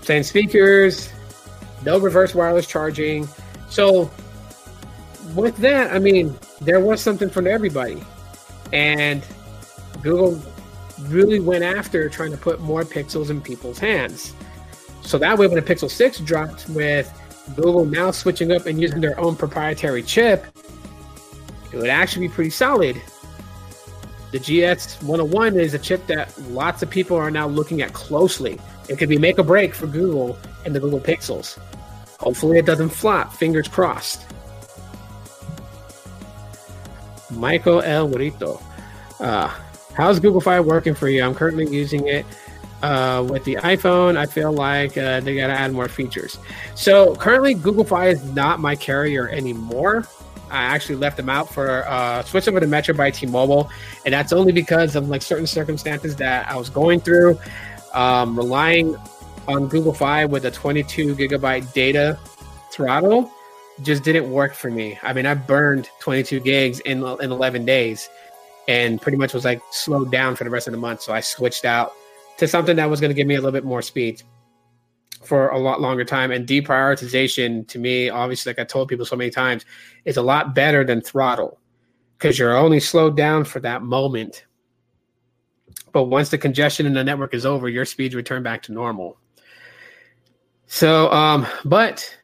Same 0.00 0.22
speakers, 0.22 1.10
no 1.84 2.00
reverse 2.00 2.34
wireless 2.34 2.66
charging. 2.66 3.28
So 3.68 4.10
with 5.34 5.56
that, 5.58 5.92
I 5.92 5.98
mean, 5.98 6.38
there 6.62 6.80
was 6.80 7.02
something 7.02 7.28
for 7.28 7.46
everybody. 7.46 8.02
And 8.72 9.22
Google 10.02 10.40
really 11.02 11.38
went 11.38 11.64
after 11.64 12.08
trying 12.08 12.30
to 12.30 12.38
put 12.38 12.60
more 12.60 12.82
pixels 12.82 13.28
in 13.28 13.42
people's 13.42 13.78
hands. 13.78 14.34
So 15.02 15.18
that 15.18 15.38
way, 15.38 15.46
when 15.46 15.62
the 15.62 15.74
Pixel 15.74 15.90
6 15.90 16.20
dropped 16.20 16.68
with 16.70 17.12
Google 17.56 17.84
now 17.84 18.10
switching 18.10 18.52
up 18.52 18.66
and 18.66 18.80
using 18.80 19.00
their 19.00 19.18
own 19.20 19.36
proprietary 19.36 20.02
chip, 20.02 20.46
it 21.72 21.76
would 21.76 21.90
actually 21.90 22.28
be 22.28 22.34
pretty 22.34 22.50
solid. 22.50 23.00
The 24.30 24.38
GS101 24.38 25.58
is 25.58 25.72
a 25.72 25.78
chip 25.78 26.06
that 26.06 26.38
lots 26.50 26.82
of 26.82 26.90
people 26.90 27.16
are 27.16 27.30
now 27.30 27.48
looking 27.48 27.80
at 27.80 27.94
closely. 27.94 28.60
It 28.88 28.98
could 28.98 29.08
be 29.08 29.18
make 29.18 29.38
or 29.38 29.42
break 29.42 29.74
for 29.74 29.86
Google 29.86 30.38
and 30.66 30.74
the 30.74 30.80
Google 30.80 31.00
Pixels. 31.00 31.58
Hopefully, 32.20 32.58
it 32.58 32.66
doesn't 32.66 32.90
flop. 32.90 33.32
Fingers 33.32 33.68
crossed. 33.68 34.26
Michael 37.30 37.80
El 37.82 38.08
Burrito. 38.08 38.60
Uh, 39.20 39.48
how's 39.94 40.20
Google 40.20 40.40
Fi 40.40 40.60
working 40.60 40.94
for 40.94 41.08
you? 41.08 41.22
I'm 41.22 41.34
currently 41.34 41.66
using 41.66 42.06
it 42.08 42.26
uh, 42.82 43.26
with 43.28 43.44
the 43.44 43.56
iPhone. 43.56 44.16
I 44.16 44.26
feel 44.26 44.52
like 44.52 44.96
uh, 44.96 45.20
they 45.20 45.36
got 45.36 45.48
to 45.48 45.52
add 45.52 45.72
more 45.72 45.88
features. 45.88 46.38
So, 46.74 47.14
currently, 47.16 47.54
Google 47.54 47.84
Fi 47.84 48.08
is 48.08 48.22
not 48.32 48.60
my 48.60 48.76
carrier 48.76 49.28
anymore. 49.28 50.06
I 50.50 50.62
actually 50.62 50.96
left 50.96 51.16
them 51.16 51.28
out 51.28 51.52
for 51.52 51.86
uh, 51.88 52.22
switch 52.22 52.48
over 52.48 52.60
to 52.60 52.66
Metro 52.66 52.94
by 52.94 53.10
T-Mobile, 53.10 53.70
and 54.04 54.12
that's 54.12 54.32
only 54.32 54.52
because 54.52 54.96
of 54.96 55.08
like 55.08 55.22
certain 55.22 55.46
circumstances 55.46 56.16
that 56.16 56.48
I 56.48 56.56
was 56.56 56.70
going 56.70 57.00
through, 57.00 57.38
um, 57.94 58.36
relying 58.36 58.96
on 59.46 59.68
Google 59.68 59.94
Fi 59.94 60.24
with 60.24 60.44
a 60.44 60.50
22 60.50 61.16
gigabyte 61.16 61.72
data 61.72 62.18
throttle 62.70 63.30
just 63.82 64.02
didn't 64.02 64.30
work 64.30 64.54
for 64.54 64.70
me. 64.70 64.98
I 65.02 65.12
mean, 65.12 65.26
I 65.26 65.34
burned 65.34 65.88
22 66.00 66.40
gigs 66.40 66.80
in 66.80 67.04
in 67.04 67.32
11 67.32 67.64
days, 67.64 68.08
and 68.66 69.00
pretty 69.00 69.18
much 69.18 69.34
was 69.34 69.44
like 69.44 69.60
slowed 69.70 70.10
down 70.10 70.36
for 70.36 70.44
the 70.44 70.50
rest 70.50 70.66
of 70.66 70.72
the 70.72 70.78
month. 70.78 71.02
So 71.02 71.12
I 71.12 71.20
switched 71.20 71.64
out 71.64 71.92
to 72.38 72.46
something 72.46 72.76
that 72.76 72.88
was 72.88 73.00
going 73.00 73.10
to 73.10 73.14
give 73.14 73.26
me 73.26 73.34
a 73.34 73.38
little 73.38 73.52
bit 73.52 73.64
more 73.64 73.82
speed 73.82 74.22
for 75.24 75.48
a 75.48 75.58
lot 75.58 75.80
longer 75.80 76.04
time. 76.04 76.30
And 76.30 76.46
deprioritization 76.46 77.66
to 77.68 77.78
me, 77.78 78.08
obviously, 78.08 78.50
like 78.50 78.58
I 78.58 78.64
told 78.64 78.88
people 78.88 79.06
so 79.06 79.16
many 79.16 79.30
times, 79.30 79.64
is 80.04 80.16
a 80.16 80.22
lot 80.22 80.54
better 80.54 80.84
than 80.84 81.00
throttle 81.00 81.58
because 82.16 82.38
you're 82.38 82.56
only 82.56 82.80
slowed 82.80 83.16
down 83.16 83.44
for 83.44 83.60
that 83.60 83.82
moment. 83.82 84.44
But 85.92 86.04
once 86.04 86.30
the 86.30 86.38
congestion 86.38 86.86
in 86.86 86.94
the 86.94 87.04
network 87.04 87.34
is 87.34 87.46
over, 87.46 87.68
your 87.68 87.84
speeds 87.84 88.14
return 88.14 88.42
back 88.42 88.62
to 88.64 88.72
normal. 88.72 89.18
So, 90.66 91.10
um, 91.12 91.46
but 91.64 92.16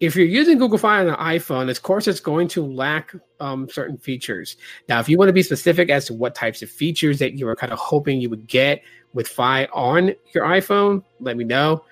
if 0.00 0.16
you're 0.16 0.26
using 0.26 0.58
Google 0.58 0.78
Fi 0.78 0.98
on 0.98 1.08
an 1.08 1.14
iPhone, 1.14 1.70
of 1.70 1.80
course, 1.82 2.08
it's 2.08 2.18
going 2.18 2.48
to 2.48 2.66
lack 2.66 3.14
um, 3.38 3.68
certain 3.68 3.96
features. 3.96 4.56
Now, 4.88 4.98
if 4.98 5.08
you 5.08 5.16
want 5.16 5.28
to 5.28 5.32
be 5.32 5.44
specific 5.44 5.90
as 5.90 6.06
to 6.06 6.14
what 6.14 6.34
types 6.34 6.62
of 6.62 6.70
features 6.70 7.20
that 7.20 7.34
you 7.34 7.46
were 7.46 7.54
kind 7.54 7.72
of 7.72 7.78
hoping 7.78 8.20
you 8.20 8.28
would 8.28 8.48
get 8.48 8.82
with 9.14 9.28
Fi 9.28 9.66
on 9.66 10.14
your 10.34 10.44
iPhone, 10.44 11.04
let 11.20 11.36
me 11.36 11.44
know. 11.44 11.84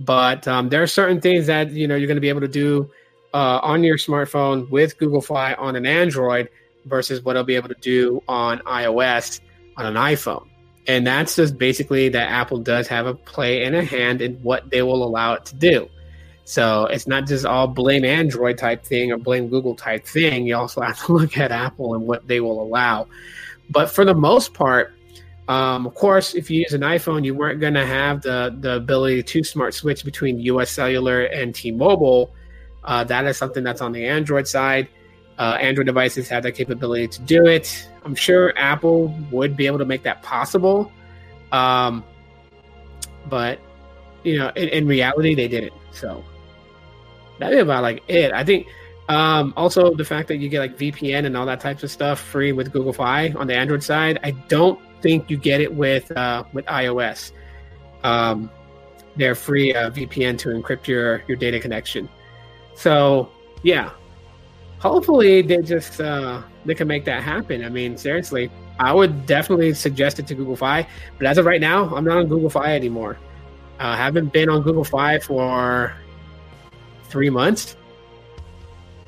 But 0.00 0.46
um, 0.46 0.68
there 0.68 0.82
are 0.82 0.86
certain 0.86 1.20
things 1.20 1.46
that 1.46 1.70
you 1.72 1.88
know 1.88 1.96
you're 1.96 2.06
going 2.06 2.16
to 2.16 2.20
be 2.20 2.28
able 2.28 2.40
to 2.40 2.48
do 2.48 2.90
uh, 3.34 3.60
on 3.62 3.84
your 3.84 3.96
smartphone 3.96 4.68
with 4.70 4.98
Google 4.98 5.20
Fi 5.20 5.54
on 5.54 5.76
an 5.76 5.86
Android 5.86 6.48
versus 6.86 7.22
what 7.22 7.36
I'll 7.36 7.44
be 7.44 7.56
able 7.56 7.68
to 7.68 7.76
do 7.80 8.22
on 8.28 8.58
iOS 8.60 9.40
on 9.76 9.86
an 9.86 9.94
iPhone. 9.94 10.46
And 10.86 11.06
that's 11.06 11.36
just 11.36 11.58
basically 11.58 12.08
that 12.10 12.30
Apple 12.30 12.58
does 12.58 12.88
have 12.88 13.06
a 13.06 13.14
play 13.14 13.64
and 13.64 13.76
a 13.76 13.84
hand 13.84 14.22
in 14.22 14.36
what 14.36 14.70
they 14.70 14.82
will 14.82 15.04
allow 15.04 15.34
it 15.34 15.44
to 15.46 15.54
do. 15.54 15.88
So 16.44 16.86
it's 16.86 17.06
not 17.06 17.26
just 17.26 17.44
all 17.44 17.66
blame 17.66 18.06
Android 18.06 18.56
type 18.56 18.82
thing 18.82 19.12
or 19.12 19.18
blame 19.18 19.48
Google 19.48 19.74
type 19.74 20.06
thing. 20.06 20.46
You 20.46 20.56
also 20.56 20.80
have 20.80 21.04
to 21.04 21.12
look 21.18 21.36
at 21.36 21.52
Apple 21.52 21.94
and 21.94 22.06
what 22.06 22.26
they 22.26 22.40
will 22.40 22.62
allow. 22.62 23.06
But 23.68 23.90
for 23.90 24.06
the 24.06 24.14
most 24.14 24.54
part, 24.54 24.94
um, 25.48 25.86
of 25.86 25.94
course, 25.94 26.34
if 26.34 26.50
you 26.50 26.60
use 26.60 26.74
an 26.74 26.82
iPhone, 26.82 27.24
you 27.24 27.34
weren't 27.34 27.58
going 27.58 27.74
to 27.74 27.86
have 27.86 28.20
the 28.20 28.54
the 28.60 28.76
ability 28.76 29.22
to 29.22 29.42
smart 29.42 29.72
switch 29.72 30.04
between 30.04 30.38
US 30.40 30.70
Cellular 30.70 31.22
and 31.22 31.54
T-Mobile. 31.54 32.34
Uh, 32.84 33.02
that 33.04 33.24
is 33.26 33.36
something 33.38 33.64
that's 33.64 33.80
on 33.80 33.92
the 33.92 34.06
Android 34.06 34.46
side. 34.46 34.88
Uh, 35.38 35.56
Android 35.60 35.86
devices 35.86 36.28
have 36.28 36.42
that 36.42 36.52
capability 36.52 37.08
to 37.08 37.22
do 37.22 37.46
it. 37.46 37.88
I'm 38.04 38.14
sure 38.14 38.52
Apple 38.58 39.14
would 39.30 39.56
be 39.56 39.66
able 39.66 39.78
to 39.78 39.84
make 39.84 40.02
that 40.02 40.22
possible. 40.22 40.92
Um, 41.50 42.04
but, 43.28 43.58
you 44.24 44.38
know, 44.38 44.50
in, 44.56 44.68
in 44.68 44.86
reality, 44.86 45.34
they 45.34 45.48
didn't. 45.48 45.72
So 45.92 46.24
that'd 47.38 47.56
be 47.56 47.60
about 47.60 47.82
like 47.82 48.02
it. 48.08 48.32
I 48.32 48.44
think 48.44 48.66
um, 49.08 49.54
also 49.56 49.94
the 49.94 50.04
fact 50.04 50.28
that 50.28 50.38
you 50.38 50.48
get 50.48 50.60
like 50.60 50.76
VPN 50.76 51.24
and 51.24 51.36
all 51.36 51.46
that 51.46 51.60
types 51.60 51.82
of 51.82 51.90
stuff 51.90 52.20
free 52.20 52.52
with 52.52 52.72
Google 52.72 52.92
Fi 52.92 53.30
on 53.30 53.46
the 53.46 53.54
Android 53.54 53.82
side, 53.82 54.18
I 54.22 54.32
don't 54.48 54.78
think 55.00 55.30
you 55.30 55.36
get 55.36 55.60
it 55.60 55.72
with 55.72 56.10
uh, 56.16 56.44
with 56.52 56.64
iOS. 56.66 57.32
Um, 58.04 58.50
they're 59.16 59.34
free 59.34 59.74
uh, 59.74 59.90
VPN 59.90 60.38
to 60.38 60.50
encrypt 60.50 60.86
your 60.86 61.22
your 61.26 61.36
data 61.36 61.58
connection. 61.60 62.08
So 62.74 63.30
yeah, 63.62 63.90
hopefully 64.78 65.42
they 65.42 65.58
just 65.58 66.00
uh, 66.00 66.42
they 66.64 66.74
can 66.74 66.88
make 66.88 67.04
that 67.04 67.22
happen. 67.22 67.64
I 67.64 67.68
mean, 67.68 67.96
seriously, 67.96 68.50
I 68.78 68.92
would 68.92 69.26
definitely 69.26 69.74
suggest 69.74 70.18
it 70.18 70.26
to 70.28 70.34
Google 70.34 70.56
Fi. 70.56 70.86
But 71.18 71.26
as 71.26 71.38
of 71.38 71.46
right 71.46 71.60
now, 71.60 71.94
I'm 71.94 72.04
not 72.04 72.18
on 72.18 72.26
Google 72.26 72.50
Fi 72.50 72.74
anymore. 72.74 73.18
I 73.78 73.92
uh, 73.92 73.96
haven't 73.96 74.32
been 74.32 74.48
on 74.48 74.62
Google 74.62 74.84
Fi 74.84 75.18
for 75.18 75.94
three 77.04 77.30
months. 77.30 77.76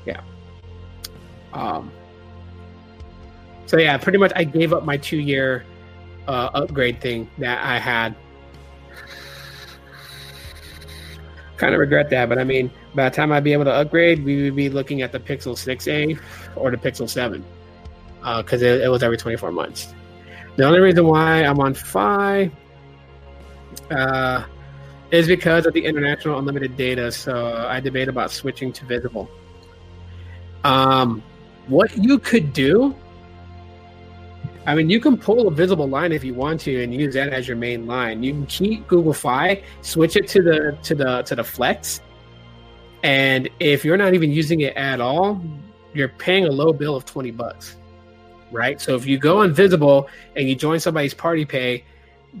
Yeah. 0.05 0.21
Um. 1.53 1.91
So 3.65 3.77
yeah, 3.77 3.97
pretty 3.97 4.17
much 4.17 4.33
I 4.35 4.43
gave 4.43 4.73
up 4.73 4.83
my 4.83 4.97
two 4.97 5.19
year 5.19 5.63
uh, 6.27 6.49
upgrade 6.53 7.01
thing 7.01 7.29
that 7.37 7.63
I 7.63 7.77
had. 7.77 8.15
Kind 11.57 11.73
of 11.73 11.79
regret 11.79 12.09
that, 12.09 12.27
but 12.27 12.39
I 12.39 12.43
mean, 12.43 12.71
by 12.95 13.09
the 13.09 13.15
time 13.15 13.31
I'd 13.31 13.43
be 13.43 13.53
able 13.53 13.65
to 13.65 13.73
upgrade, 13.73 14.23
we 14.25 14.43
would 14.43 14.55
be 14.55 14.69
looking 14.69 15.01
at 15.01 15.11
the 15.11 15.19
Pixel 15.19 15.53
6a 15.53 16.19
or 16.55 16.71
the 16.71 16.77
Pixel 16.77 17.07
7 17.07 17.43
because 18.19 18.61
uh, 18.61 18.65
it, 18.65 18.81
it, 18.81 18.87
was 18.89 19.03
every 19.03 19.17
24 19.17 19.51
months. 19.51 19.93
The 20.55 20.63
only 20.63 20.79
reason 20.79 21.07
why 21.07 21.43
I'm 21.43 21.59
on 21.59 21.73
Fi 21.73 22.51
uh, 23.89 24.43
is 25.11 25.27
because 25.27 25.65
of 25.65 25.73
the 25.73 25.85
international 25.85 26.39
unlimited 26.39 26.75
data. 26.77 27.11
So 27.11 27.65
I 27.67 27.79
debate 27.79 28.07
about 28.07 28.31
switching 28.31 28.73
to 28.73 28.85
Visible. 28.85 29.29
Um, 30.63 31.23
what 31.67 31.95
you 31.97 32.19
could 32.19 32.53
do 32.53 32.95
I 34.65 34.75
mean, 34.75 34.91
you 34.91 34.99
can 34.99 35.17
pull 35.17 35.47
a 35.47 35.51
visible 35.51 35.87
line 35.87 36.11
if 36.11 36.23
you 36.23 36.35
want 36.35 36.61
to 36.61 36.83
and 36.83 36.93
use 36.93 37.15
that 37.15 37.33
as 37.33 37.47
your 37.47 37.57
main 37.57 37.87
line. 37.87 38.21
You 38.21 38.31
can 38.33 38.45
keep 38.45 38.87
Google 38.87 39.13
Fi, 39.13 39.63
switch 39.81 40.15
it 40.15 40.27
to 40.29 40.41
the 40.43 40.77
to 40.83 40.93
the 40.93 41.23
to 41.23 41.35
the 41.35 41.43
Flex, 41.43 41.99
and 43.03 43.49
if 43.59 43.83
you're 43.83 43.97
not 43.97 44.13
even 44.13 44.29
using 44.31 44.61
it 44.61 44.75
at 44.75 45.01
all, 45.01 45.41
you're 45.93 46.09
paying 46.09 46.45
a 46.45 46.51
low 46.51 46.73
bill 46.73 46.95
of 46.95 47.05
twenty 47.05 47.31
bucks, 47.31 47.77
right? 48.51 48.79
So 48.79 48.95
if 48.95 49.07
you 49.07 49.17
go 49.17 49.41
invisible 49.41 50.07
and 50.35 50.47
you 50.47 50.55
join 50.55 50.79
somebody's 50.79 51.15
party 51.15 51.43
pay, 51.43 51.83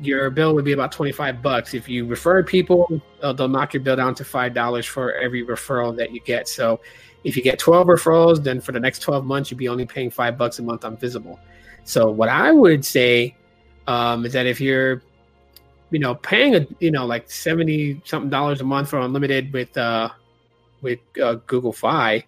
your 0.01 0.29
bill 0.29 0.53
would 0.53 0.63
be 0.63 0.73
about 0.73 0.91
twenty 0.91 1.11
five 1.11 1.41
bucks. 1.41 1.73
If 1.73 1.89
you 1.89 2.05
refer 2.05 2.43
people, 2.43 3.01
they'll, 3.19 3.33
they'll 3.33 3.47
knock 3.47 3.73
your 3.73 3.81
bill 3.81 3.95
down 3.95 4.13
to 4.15 4.23
five 4.23 4.53
dollars 4.53 4.85
for 4.85 5.13
every 5.15 5.43
referral 5.43 5.97
that 5.97 6.11
you 6.11 6.19
get. 6.21 6.47
So 6.47 6.81
if 7.23 7.35
you 7.35 7.41
get 7.41 7.57
twelve 7.57 7.87
referrals, 7.87 8.43
then 8.43 8.61
for 8.61 8.73
the 8.73 8.79
next 8.79 8.99
twelve 8.99 9.25
months, 9.25 9.49
you'd 9.49 9.57
be 9.57 9.67
only 9.67 9.87
paying 9.87 10.11
five 10.11 10.37
bucks 10.37 10.59
a 10.59 10.61
month 10.61 10.85
on 10.85 10.97
Visible. 10.97 11.39
So 11.83 12.09
what 12.09 12.29
I 12.29 12.51
would 12.51 12.85
say 12.85 13.35
um, 13.87 14.25
is 14.25 14.33
that 14.33 14.45
if 14.45 14.61
you're, 14.61 15.01
you 15.89 15.99
know, 15.99 16.15
paying 16.15 16.55
a 16.55 16.65
you 16.79 16.91
know 16.91 17.05
like 17.05 17.29
seventy 17.29 18.01
something 18.05 18.29
dollars 18.29 18.61
a 18.61 18.63
month 18.63 18.89
for 18.89 18.99
unlimited 18.99 19.51
with 19.51 19.77
uh, 19.77 20.09
with 20.81 20.99
uh, 21.21 21.35
Google 21.47 21.73
Fi, 21.73 22.23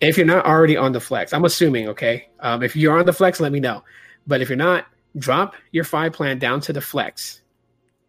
if 0.00 0.16
you're 0.16 0.26
not 0.26 0.46
already 0.46 0.76
on 0.76 0.92
the 0.92 1.00
Flex, 1.00 1.32
I'm 1.32 1.44
assuming 1.44 1.88
okay. 1.88 2.28
Um, 2.40 2.62
if 2.62 2.74
you're 2.74 2.98
on 2.98 3.06
the 3.06 3.12
Flex, 3.12 3.40
let 3.40 3.52
me 3.52 3.60
know. 3.60 3.84
But 4.26 4.40
if 4.40 4.48
you're 4.48 4.56
not, 4.56 4.86
drop 5.18 5.54
your 5.72 5.84
Fi 5.84 6.08
plan 6.08 6.38
down 6.38 6.60
to 6.62 6.72
the 6.72 6.80
Flex. 6.80 7.40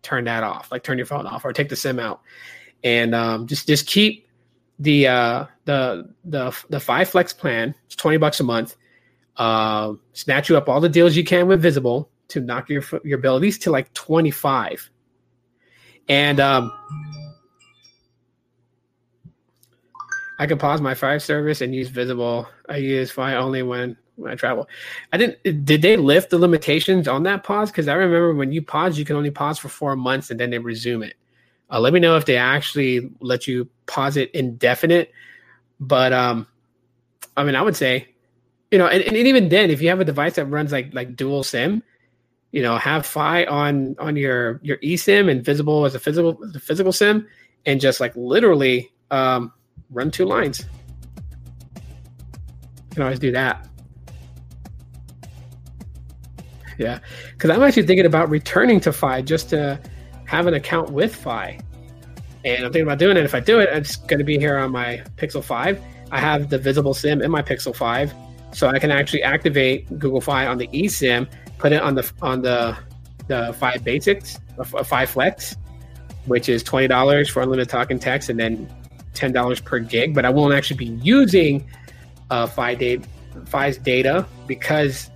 Turn 0.01 0.26
that 0.26 0.43
off, 0.43 0.72
like 0.72 0.84
turn 0.84 0.97
your 0.97 1.08
phone 1.08 1.26
off, 1.26 1.45
or 1.45 1.54
take 1.54 1.70
the 1.70 1.76
SIM 1.76 1.99
out, 1.99 2.22
and 2.84 3.16
um, 3.16 3.47
just 3.47 3.68
just 3.68 3.88
keep 3.88 4.28
the 4.80 5.08
uh, 5.08 5.45
the 5.66 6.10
the 6.26 6.56
the 6.70 6.80
Fi 6.80 7.04
Flex 7.04 7.34
plan. 7.34 7.76
It's 7.86 7.95
twenty 7.95 8.18
bucks 8.18 8.39
a 8.39 8.43
month 8.43 8.76
uh, 9.38 9.93
snatch 10.13 10.49
you 10.49 10.57
up 10.57 10.69
all 10.69 10.79
the 10.79 10.89
deals 10.89 11.15
you 11.15 11.23
can 11.23 11.47
with 11.47 11.61
Visible 11.61 12.09
to 12.29 12.39
knock 12.39 12.69
your 12.69 12.84
your 13.03 13.19
least 13.31 13.61
to 13.63 13.71
like 13.71 13.93
25. 13.93 14.89
And 16.09 16.39
um, 16.39 16.71
I 20.39 20.45
can 20.45 20.57
pause 20.57 20.81
my 20.81 20.93
Fi 20.93 21.17
service 21.17 21.61
and 21.61 21.73
use 21.73 21.89
Visible. 21.89 22.47
I 22.69 22.77
use 22.77 23.11
Fi 23.11 23.36
only 23.36 23.63
when 23.63 23.97
when 24.15 24.31
I 24.31 24.36
travel. 24.36 24.67
I 25.11 25.17
didn't. 25.17 25.65
Did 25.65 25.81
they 25.81 25.97
lift 25.97 26.29
the 26.29 26.38
limitations 26.38 27.07
on 27.07 27.23
that 27.23 27.43
pause? 27.43 27.71
Because 27.71 27.88
I 27.88 27.93
remember 27.93 28.34
when 28.34 28.51
you 28.51 28.61
pause, 28.61 28.97
you 28.97 29.05
can 29.05 29.15
only 29.15 29.31
pause 29.31 29.57
for 29.57 29.69
four 29.69 29.95
months 29.95 30.29
and 30.29 30.39
then 30.39 30.49
they 30.49 30.59
resume 30.59 31.03
it. 31.03 31.15
Uh, 31.71 31.79
let 31.79 31.93
me 31.93 31.99
know 31.99 32.17
if 32.17 32.25
they 32.25 32.38
actually 32.38 33.09
let 33.19 33.47
you 33.47 33.67
pause 33.88 34.17
it 34.17 34.29
indefinite. 34.31 35.11
But 35.79 36.13
um, 36.13 36.47
I 37.36 37.43
mean, 37.43 37.55
I 37.55 37.61
would 37.61 37.75
say 37.75 38.12
you 38.74 38.80
know, 38.80 38.88
and, 38.88 39.03
and 39.03 39.15
even 39.15 39.49
then, 39.49 39.69
if 39.69 39.84
you 39.84 39.89
have 39.89 39.99
a 39.99 40.03
device 40.03 40.34
that 40.34 40.45
runs 40.45 40.71
like 40.71 40.91
like 40.95 41.15
dual 41.15 41.43
SIM, 41.43 41.84
you 42.51 42.63
know, 42.63 42.76
have 42.76 43.05
Fi 43.05 43.45
on 43.45 43.95
on 43.99 44.15
your 44.15 44.59
your 44.63 44.78
eSIM 44.78 45.30
and 45.30 45.45
visible 45.45 45.86
as 45.86 45.93
a 45.93 45.99
physical 45.99 46.39
as 46.43 46.55
a 46.55 46.59
physical 46.59 46.91
SIM, 46.91 47.28
and 47.67 47.80
just 47.80 47.99
like 47.99 48.13
literally 48.15 48.91
um, 49.11 49.53
run 49.91 50.09
two 50.09 50.26
lines. 50.26 50.65
You 51.76 52.95
can 52.95 53.03
always 53.03 53.19
do 53.19 53.32
that. 53.32 53.69
Yeah, 56.80 56.97
because 57.34 57.51
I'm 57.51 57.61
actually 57.61 57.86
thinking 57.86 58.07
about 58.07 58.28
returning 58.32 58.80
to 58.80 58.91
Fi 58.91 59.21
just 59.21 59.51
to 59.51 59.80
have 60.26 60.47
an 60.47 60.55
account 60.55 60.89
with 60.89 61.15
Fi, 61.15 61.59
and 62.43 62.65
I'm 62.65 62.74
thinking 62.74 62.88
about 62.88 62.97
doing 62.97 63.17
it. 63.17 63.24
If 63.24 63.36
I 63.36 63.39
do 63.39 63.59
it, 63.59 63.69
it's 63.71 63.97
going 63.97 64.17
to 64.17 64.26
be 64.26 64.39
here 64.39 64.57
on 64.57 64.71
my 64.71 65.03
Pixel 65.15 65.43
Five. 65.43 65.80
I 66.11 66.19
have 66.19 66.49
the 66.49 66.57
visible 66.57 66.95
SIM 66.95 67.21
in 67.21 67.30
my 67.30 67.43
Pixel 67.43 67.76
Five 67.76 68.11
so 68.54 68.68
I 68.68 68.80
can 68.80 68.91
actually 68.91 69.24
activate 69.24 69.88
Google 69.99 70.22
Fi 70.22 70.45
on 70.45 70.58
the 70.58 70.68
eSIM, 70.68 71.28
put 71.58 71.72
it 71.72 71.82
on 71.82 71.95
the 71.95 72.10
on 72.22 72.41
the 72.41 72.78
the 73.28 73.54
Fi 73.60 73.78
Basics, 73.78 74.39
a 74.58 74.84
Fi 74.84 75.06
Flex, 75.06 75.56
which 76.26 76.49
is 76.49 76.64
twenty 76.64 76.88
dollars 76.88 77.30
for 77.30 77.41
unlimited 77.41 77.70
talk 77.70 77.91
and 77.91 78.01
text, 78.01 78.30
and 78.30 78.39
then 78.39 78.72
ten 79.14 79.32
dollars 79.32 79.60
per 79.60 79.80
gig. 79.80 80.14
But 80.14 80.26
I 80.26 80.30
won't 80.30 80.54
actually 80.54 80.78
be 80.78 80.97
using 81.04 81.68
uh, 82.30 82.47
Fi 82.47 82.76
data, 82.76 83.08
Fi's 83.45 83.78
data 83.78 84.26
because 84.47 85.10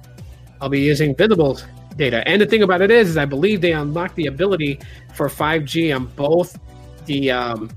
I'll 0.61 0.69
be 0.69 0.81
using 0.81 1.15
Visible's 1.15 1.65
data. 1.95 2.27
And 2.27 2.41
the 2.41 2.45
thing 2.45 2.63
about 2.63 2.81
it 2.81 2.91
is, 2.91 3.09
is 3.09 3.17
I 3.17 3.25
believe 3.25 3.61
they 3.61 3.73
unlock 3.73 4.15
the 4.15 4.27
ability 4.27 4.79
for 5.13 5.27
5G 5.27 5.95
on 5.95 6.05
both 6.15 6.59
the 7.05 7.31
um, 7.31 7.69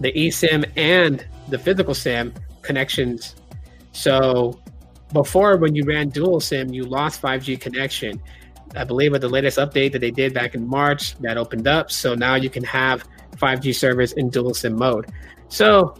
the 0.00 0.12
eSIM 0.12 0.70
and 0.76 1.24
the 1.48 1.58
physical 1.58 1.94
SIM 1.94 2.34
connections 2.62 3.35
so 3.96 4.60
before, 5.14 5.56
when 5.56 5.74
you 5.74 5.84
ran 5.84 6.10
dual 6.10 6.38
SIM, 6.38 6.70
you 6.74 6.84
lost 6.84 7.22
5G 7.22 7.58
connection. 7.58 8.20
I 8.74 8.84
believe 8.84 9.12
with 9.12 9.22
the 9.22 9.28
latest 9.28 9.56
update 9.56 9.92
that 9.92 10.00
they 10.00 10.10
did 10.10 10.34
back 10.34 10.54
in 10.54 10.68
March, 10.68 11.16
that 11.20 11.38
opened 11.38 11.66
up. 11.66 11.90
So 11.90 12.14
now 12.14 12.34
you 12.34 12.50
can 12.50 12.62
have 12.64 13.08
5G 13.38 13.74
service 13.74 14.12
in 14.12 14.28
dual 14.28 14.52
SIM 14.52 14.76
mode. 14.76 15.06
So 15.48 15.94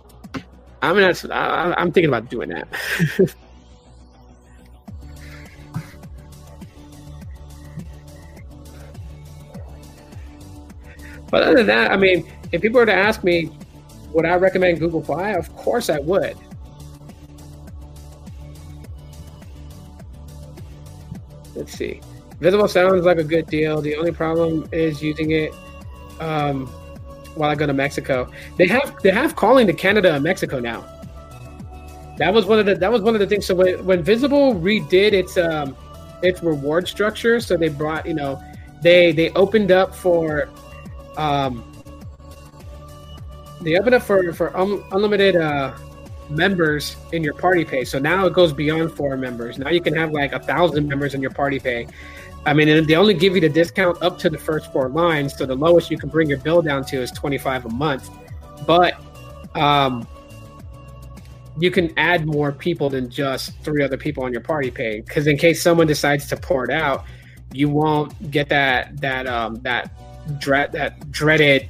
I 0.83 0.93
mean, 0.93 1.01
that's, 1.03 1.25
I, 1.25 1.73
I'm 1.79 1.91
thinking 1.91 2.11
about 2.11 2.29
doing 2.29 2.51
that. 2.51 2.69
but 11.31 11.43
other 11.45 11.57
than 11.57 11.67
that, 11.69 11.93
I 11.93 11.97
mean, 11.97 12.31
if 12.53 12.61
people 12.61 12.79
were 12.79 12.85
to 12.85 12.93
ask 12.93 13.25
me, 13.25 13.51
would 14.13 14.27
I 14.27 14.35
recommend 14.35 14.81
Google 14.81 15.03
Fi? 15.03 15.31
Of 15.33 15.57
course 15.57 15.89
I 15.89 15.99
would. 16.01 16.37
Let's 21.57 21.73
see. 21.73 22.01
Visible 22.41 22.69
sounds 22.69 23.05
like 23.05 23.19
a 23.19 23.25
good 23.25 23.47
deal. 23.47 23.81
The 23.81 23.97
only 23.97 24.13
problem 24.13 24.69
is 24.71 25.03
using 25.03 25.31
it 25.31 25.55
um, 26.21 26.67
while 27.35 27.51
I 27.51 27.55
go 27.55 27.67
to 27.67 27.73
Mexico. 27.73 28.31
They 28.57 28.67
have 28.67 29.01
they 29.03 29.11
have 29.11 29.37
calling 29.37 29.67
to 29.67 29.73
Canada 29.73 30.15
and 30.15 30.23
Mexico 30.23 30.61
now. 30.61 30.85
That 32.19 32.33
was 32.33 32.47
one 32.47 32.59
of 32.59 32.67
the 32.67 32.75
that 32.75 32.93
was 32.93 33.03
one 33.03 33.15
of 33.15 33.21
the 33.21 33.27
things. 33.27 33.47
So 33.47 33.55
when, 33.55 33.85
when 33.85 34.03
Visible 34.03 34.55
redid 34.55 35.13
its 35.13 35.37
um, 35.37 35.77
its 36.23 36.43
reward 36.43 36.89
structure, 36.89 37.41
so 37.41 37.57
they 37.57 37.69
brought 37.69 38.07
you 38.07 38.15
know 38.15 38.43
they 38.83 39.13
they 39.13 39.31
opened 39.31 39.71
up 39.71 39.95
for 39.95 40.49
um, 41.17 41.65
they 43.63 43.79
opened 43.79 43.95
up 43.95 44.03
for 44.03 44.33
for 44.33 44.57
un, 44.57 44.83
unlimited 44.93 45.37
uh, 45.37 45.75
members 46.29 46.97
in 47.13 47.23
your 47.23 47.35
party 47.35 47.65
pay. 47.65 47.85
So 47.85 47.99
now 47.99 48.27
it 48.27 48.33
goes 48.33 48.53
beyond 48.53 48.93
four 48.93 49.17
members. 49.17 49.59
Now 49.59 49.71
you 49.71 49.81
can 49.81 49.95
have 49.95 50.13
like 50.13 50.33
a 50.33 50.41
thousand 50.41 50.89
members 50.89 51.15
in 51.15 51.23
your 51.23 51.31
party 51.31 51.59
pay. 51.59 51.87
I 52.45 52.53
mean, 52.53 52.87
they 52.87 52.95
only 52.95 53.15
give 53.15 53.35
you 53.35 53.41
the 53.41 53.49
discount 53.49 54.01
up 54.03 54.19
to 54.21 54.31
the 54.31 54.39
first 54.39 54.73
four 54.73 54.89
lines. 54.89 55.37
So 55.37 55.47
the 55.47 55.57
lowest 55.57 55.91
you 55.91 55.99
can 55.99 56.09
bring 56.09 56.29
your 56.29 56.39
bill 56.39 56.63
down 56.63 56.85
to 56.87 57.03
is 57.03 57.11
25 57.11 57.67
a 57.67 57.69
month. 57.71 58.09
But 58.67 59.01
um, 59.57 60.07
you 61.59 61.71
can 61.71 61.93
add 61.99 62.27
more 62.27 62.53
people 62.53 62.89
than 62.89 63.11
just 63.11 63.59
three 63.63 63.83
other 63.83 63.97
people 63.97 64.25
on 64.25 64.33
your 64.33 64.43
party 64.43 64.71
pay. 64.71 65.01
Because 65.01 65.27
in 65.27 65.37
case 65.37 65.61
someone 65.61 65.87
decides 65.87 66.29
to 66.29 66.37
pour 66.37 66.65
it 66.65 66.71
out, 66.71 67.05
you 67.53 67.69
won't 67.69 68.31
get 68.31 68.49
that 68.49 69.01
that 69.01 69.27
um, 69.27 69.57
that 69.63 69.91
dread 70.39 70.73
that 70.73 71.11
dreaded 71.11 71.69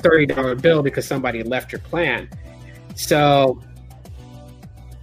thirty 0.00 0.26
dollar 0.26 0.54
bill 0.54 0.82
because 0.82 1.06
somebody 1.06 1.42
left 1.42 1.72
your 1.72 1.80
plan. 1.80 2.28
So 2.96 3.60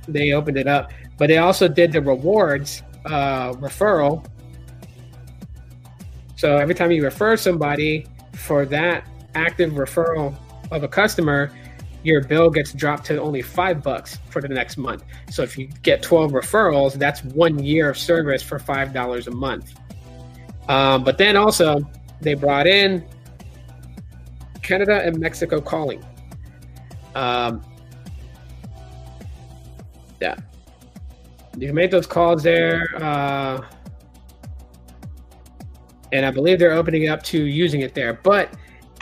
they 0.08 0.34
opened 0.34 0.58
it 0.58 0.68
up, 0.68 0.92
but 1.18 1.28
they 1.28 1.38
also 1.38 1.68
did 1.68 1.92
the 1.92 2.02
rewards 2.02 2.84
uh, 3.06 3.54
referral. 3.54 4.26
So 6.36 6.58
every 6.58 6.76
time 6.76 6.92
you 6.92 7.04
refer 7.04 7.38
somebody 7.38 8.08
for 8.34 8.66
that 8.66 9.08
active 9.36 9.74
referral 9.74 10.36
of 10.72 10.84
a 10.84 10.88
customer, 10.88 11.52
your 12.04 12.22
bill 12.22 12.50
gets 12.50 12.72
dropped 12.72 13.06
to 13.06 13.20
only 13.20 13.42
five 13.42 13.82
bucks 13.82 14.20
for 14.30 14.42
the 14.42 14.48
next 14.48 14.78
month. 14.78 15.04
So 15.32 15.42
if 15.42 15.58
you 15.58 15.68
get 15.82 16.04
12 16.04 16.32
referrals, 16.32 16.94
that's 16.94 17.24
one 17.24 17.64
year 17.64 17.90
of 17.90 17.98
service 17.98 18.44
for 18.44 18.60
five 18.60 18.94
dollars 18.94 19.28
a 19.28 19.32
month. 19.32 19.74
Um, 20.68 21.04
but 21.04 21.18
then 21.18 21.36
also 21.36 21.80
they 22.22 22.36
brought 22.36 22.68
in 22.68 23.04
Canada 24.62 25.02
and 25.04 25.20
Mexico 25.20 25.62
calling. 25.62 26.04
Um, 27.16 27.64
yeah. 30.26 30.36
you 31.58 31.68
can 31.68 31.76
make 31.76 31.92
those 31.92 32.08
calls 32.08 32.44
there. 32.44 32.90
Uh, 32.96 33.62
and 36.12 36.26
I 36.26 36.32
believe 36.32 36.60
they're 36.60 36.74
opening 36.74 37.10
up 37.10 37.24
to 37.24 37.44
using 37.44 37.82
it 37.82 37.94
there. 37.94 38.14
But 38.14 38.54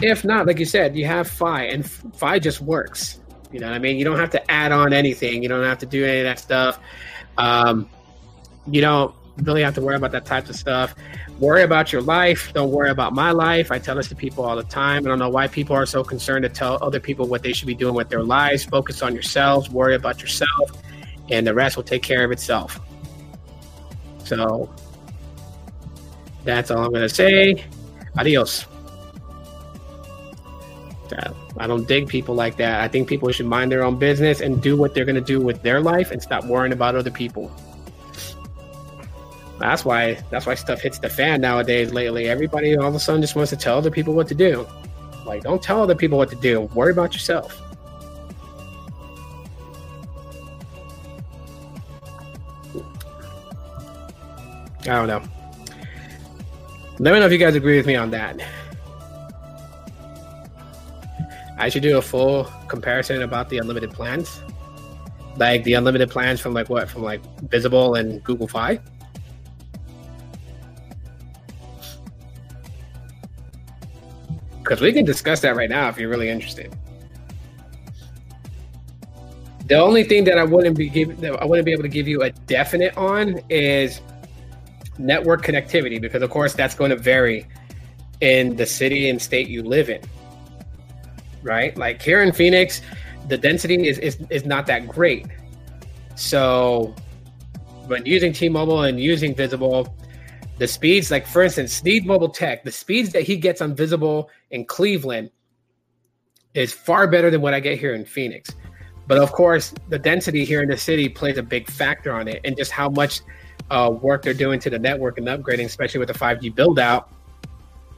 if 0.01 0.25
not, 0.25 0.47
like 0.47 0.59
you 0.59 0.65
said, 0.65 0.95
you 0.95 1.05
have 1.05 1.29
Fi, 1.29 1.63
and 1.63 1.89
Fi 1.89 2.39
just 2.39 2.61
works. 2.61 3.19
You 3.51 3.59
know 3.59 3.67
what 3.67 3.75
I 3.75 3.79
mean? 3.79 3.97
You 3.97 4.05
don't 4.05 4.17
have 4.17 4.31
to 4.31 4.51
add 4.51 4.71
on 4.71 4.93
anything. 4.93 5.43
You 5.43 5.49
don't 5.49 5.63
have 5.63 5.77
to 5.79 5.85
do 5.85 6.03
any 6.05 6.19
of 6.19 6.25
that 6.25 6.39
stuff. 6.39 6.79
Um, 7.37 7.87
you 8.65 8.81
don't 8.81 9.13
really 9.37 9.61
have 9.61 9.75
to 9.75 9.81
worry 9.81 9.95
about 9.95 10.11
that 10.11 10.25
type 10.25 10.49
of 10.49 10.55
stuff. 10.55 10.95
Worry 11.39 11.63
about 11.63 11.91
your 11.91 12.01
life. 12.01 12.53
Don't 12.53 12.71
worry 12.71 12.89
about 12.89 13.13
my 13.13 13.31
life. 13.31 13.71
I 13.71 13.79
tell 13.79 13.95
this 13.95 14.07
to 14.09 14.15
people 14.15 14.43
all 14.45 14.55
the 14.55 14.63
time. 14.63 15.05
I 15.05 15.09
don't 15.09 15.19
know 15.19 15.29
why 15.29 15.47
people 15.47 15.75
are 15.75 15.85
so 15.85 16.03
concerned 16.03 16.43
to 16.43 16.49
tell 16.49 16.77
other 16.81 16.99
people 16.99 17.27
what 17.27 17.43
they 17.43 17.53
should 17.53 17.67
be 17.67 17.75
doing 17.75 17.95
with 17.95 18.09
their 18.09 18.23
lives. 18.23 18.63
Focus 18.63 19.01
on 19.01 19.13
yourselves. 19.13 19.69
Worry 19.69 19.95
about 19.95 20.21
yourself, 20.21 20.71
and 21.29 21.45
the 21.45 21.53
rest 21.53 21.75
will 21.77 21.83
take 21.83 22.03
care 22.03 22.23
of 22.23 22.31
itself. 22.31 22.79
So 24.23 24.69
that's 26.43 26.71
all 26.71 26.85
I'm 26.85 26.91
going 26.91 27.07
to 27.07 27.09
say. 27.09 27.63
Adios. 28.17 28.65
Uh, 31.11 31.33
I 31.57 31.67
don't 31.67 31.87
dig 31.87 32.07
people 32.07 32.33
like 32.33 32.57
that. 32.57 32.81
I 32.81 32.87
think 32.87 33.07
people 33.07 33.31
should 33.31 33.45
mind 33.45 33.71
their 33.71 33.83
own 33.83 33.97
business 33.97 34.41
and 34.41 34.61
do 34.61 34.75
what 34.75 34.95
they're 34.95 35.05
going 35.05 35.15
to 35.15 35.21
do 35.21 35.39
with 35.39 35.61
their 35.61 35.79
life 35.79 36.11
and 36.11 36.21
stop 36.21 36.45
worrying 36.45 36.73
about 36.73 36.95
other 36.95 37.11
people. 37.11 37.51
That's 39.59 39.85
why 39.85 40.21
that's 40.29 40.45
why 40.45 40.55
stuff 40.55 40.81
hits 40.81 40.99
the 40.99 41.09
fan 41.09 41.41
nowadays 41.41 41.93
lately. 41.93 42.27
Everybody 42.27 42.75
all 42.75 42.87
of 42.87 42.95
a 42.95 42.99
sudden 42.99 43.21
just 43.21 43.35
wants 43.35 43.51
to 43.51 43.57
tell 43.57 43.77
other 43.77 43.91
people 43.91 44.13
what 44.13 44.27
to 44.29 44.35
do. 44.35 44.67
Like 45.25 45.43
don't 45.43 45.61
tell 45.61 45.81
other 45.81 45.95
people 45.95 46.17
what 46.17 46.29
to 46.31 46.35
do. 46.35 46.61
Worry 46.73 46.91
about 46.91 47.13
yourself. 47.13 47.61
I 54.83 54.87
don't 54.87 55.07
know. 55.07 55.23
Let 56.99 57.13
me 57.13 57.19
know 57.19 57.25
if 57.25 57.31
you 57.31 57.37
guys 57.37 57.55
agree 57.55 57.77
with 57.77 57.87
me 57.87 57.95
on 57.95 58.11
that. 58.11 58.39
I 61.57 61.69
should 61.69 61.83
do 61.83 61.97
a 61.97 62.01
full 62.01 62.45
comparison 62.67 63.21
about 63.21 63.49
the 63.49 63.57
unlimited 63.57 63.91
plans. 63.91 64.41
Like 65.37 65.63
the 65.63 65.73
unlimited 65.73 66.09
plans 66.09 66.41
from 66.41 66.53
like 66.53 66.69
what? 66.69 66.89
From 66.89 67.03
like 67.03 67.21
Visible 67.49 67.95
and 67.95 68.21
Google 68.23 68.47
Fi. 68.47 68.79
Because 74.59 74.81
we 74.81 74.91
can 74.93 75.05
discuss 75.05 75.39
that 75.41 75.55
right 75.55 75.69
now 75.69 75.89
if 75.89 75.97
you're 75.97 76.09
really 76.09 76.29
interested. 76.29 76.75
The 79.67 79.75
only 79.75 80.03
thing 80.03 80.25
that 80.25 80.37
I 80.37 80.43
wouldn't 80.43 80.77
be 80.77 80.89
give, 80.89 81.23
I 81.23 81.45
wouldn't 81.45 81.65
be 81.65 81.71
able 81.71 81.83
to 81.83 81.89
give 81.89 82.07
you 82.07 82.23
a 82.23 82.31
definite 82.31 82.95
on 82.97 83.39
is 83.49 84.01
network 84.97 85.43
connectivity, 85.43 85.99
because 85.99 86.21
of 86.21 86.29
course 86.29 86.53
that's 86.53 86.75
going 86.75 86.89
to 86.89 86.97
vary 86.97 87.47
in 88.21 88.55
the 88.55 88.65
city 88.65 89.09
and 89.09 89.21
state 89.21 89.47
you 89.47 89.63
live 89.63 89.89
in 89.89 90.01
right? 91.43 91.77
Like 91.77 92.01
here 92.01 92.23
in 92.23 92.31
Phoenix, 92.31 92.81
the 93.27 93.37
density 93.37 93.87
is, 93.87 93.99
is, 93.99 94.17
is 94.29 94.45
not 94.45 94.65
that 94.67 94.87
great. 94.87 95.27
So 96.15 96.95
when 97.87 98.05
using 98.05 98.33
T-Mobile 98.33 98.83
and 98.83 98.99
using 98.99 99.35
Visible, 99.35 99.95
the 100.57 100.67
speeds, 100.67 101.11
like 101.11 101.27
for 101.27 101.43
instance, 101.43 101.73
Sneed 101.73 102.05
Mobile 102.05 102.29
Tech, 102.29 102.63
the 102.63 102.71
speeds 102.71 103.11
that 103.11 103.23
he 103.23 103.35
gets 103.37 103.61
on 103.61 103.75
Visible 103.75 104.29
in 104.51 104.65
Cleveland 104.65 105.29
is 106.53 106.71
far 106.71 107.07
better 107.07 107.29
than 107.29 107.41
what 107.41 107.53
I 107.53 107.59
get 107.59 107.79
here 107.79 107.93
in 107.93 108.05
Phoenix. 108.05 108.51
But 109.05 109.17
of 109.17 109.31
course, 109.33 109.73
the 109.89 109.99
density 109.99 110.45
here 110.45 110.61
in 110.61 110.69
the 110.69 110.77
city 110.77 111.09
plays 111.09 111.37
a 111.37 111.43
big 111.43 111.69
factor 111.69 112.13
on 112.13 112.27
it, 112.27 112.39
and 112.45 112.55
just 112.55 112.71
how 112.71 112.89
much 112.89 113.21
uh, 113.69 113.91
work 114.01 114.21
they're 114.21 114.33
doing 114.33 114.59
to 114.59 114.69
the 114.69 114.79
network 114.79 115.17
and 115.17 115.27
upgrading, 115.27 115.65
especially 115.65 115.99
with 115.99 116.07
the 116.07 116.13
5G 116.13 116.53
build 116.53 116.79
out. 116.79 117.09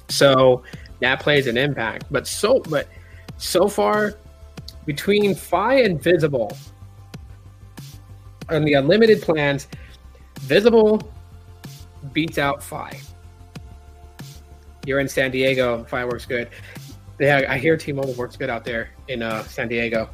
So 0.09 0.63
that 0.99 1.19
plays 1.19 1.47
an 1.47 1.57
impact. 1.57 2.05
But 2.11 2.27
so, 2.27 2.59
but 2.69 2.87
so 3.37 3.67
far 3.67 4.15
between 4.85 5.35
Fi 5.35 5.81
and 5.81 6.01
Visible 6.01 6.55
on 8.49 8.63
the 8.63 8.73
unlimited 8.73 9.21
plans, 9.21 9.67
Visible 10.41 11.11
beats 12.13 12.37
out 12.37 12.61
Fi. 12.61 12.99
You're 14.85 14.99
in 14.99 15.09
San 15.09 15.31
Diego, 15.31 15.83
Fi 15.85 16.05
works 16.05 16.25
good. 16.25 16.49
Yeah, 17.19 17.45
I 17.49 17.57
hear 17.57 17.77
T-Mobile 17.77 18.13
works 18.13 18.35
good 18.35 18.49
out 18.49 18.65
there 18.65 18.89
in 19.07 19.23
uh, 19.23 19.43
San 19.43 19.67
Diego. 19.67 20.09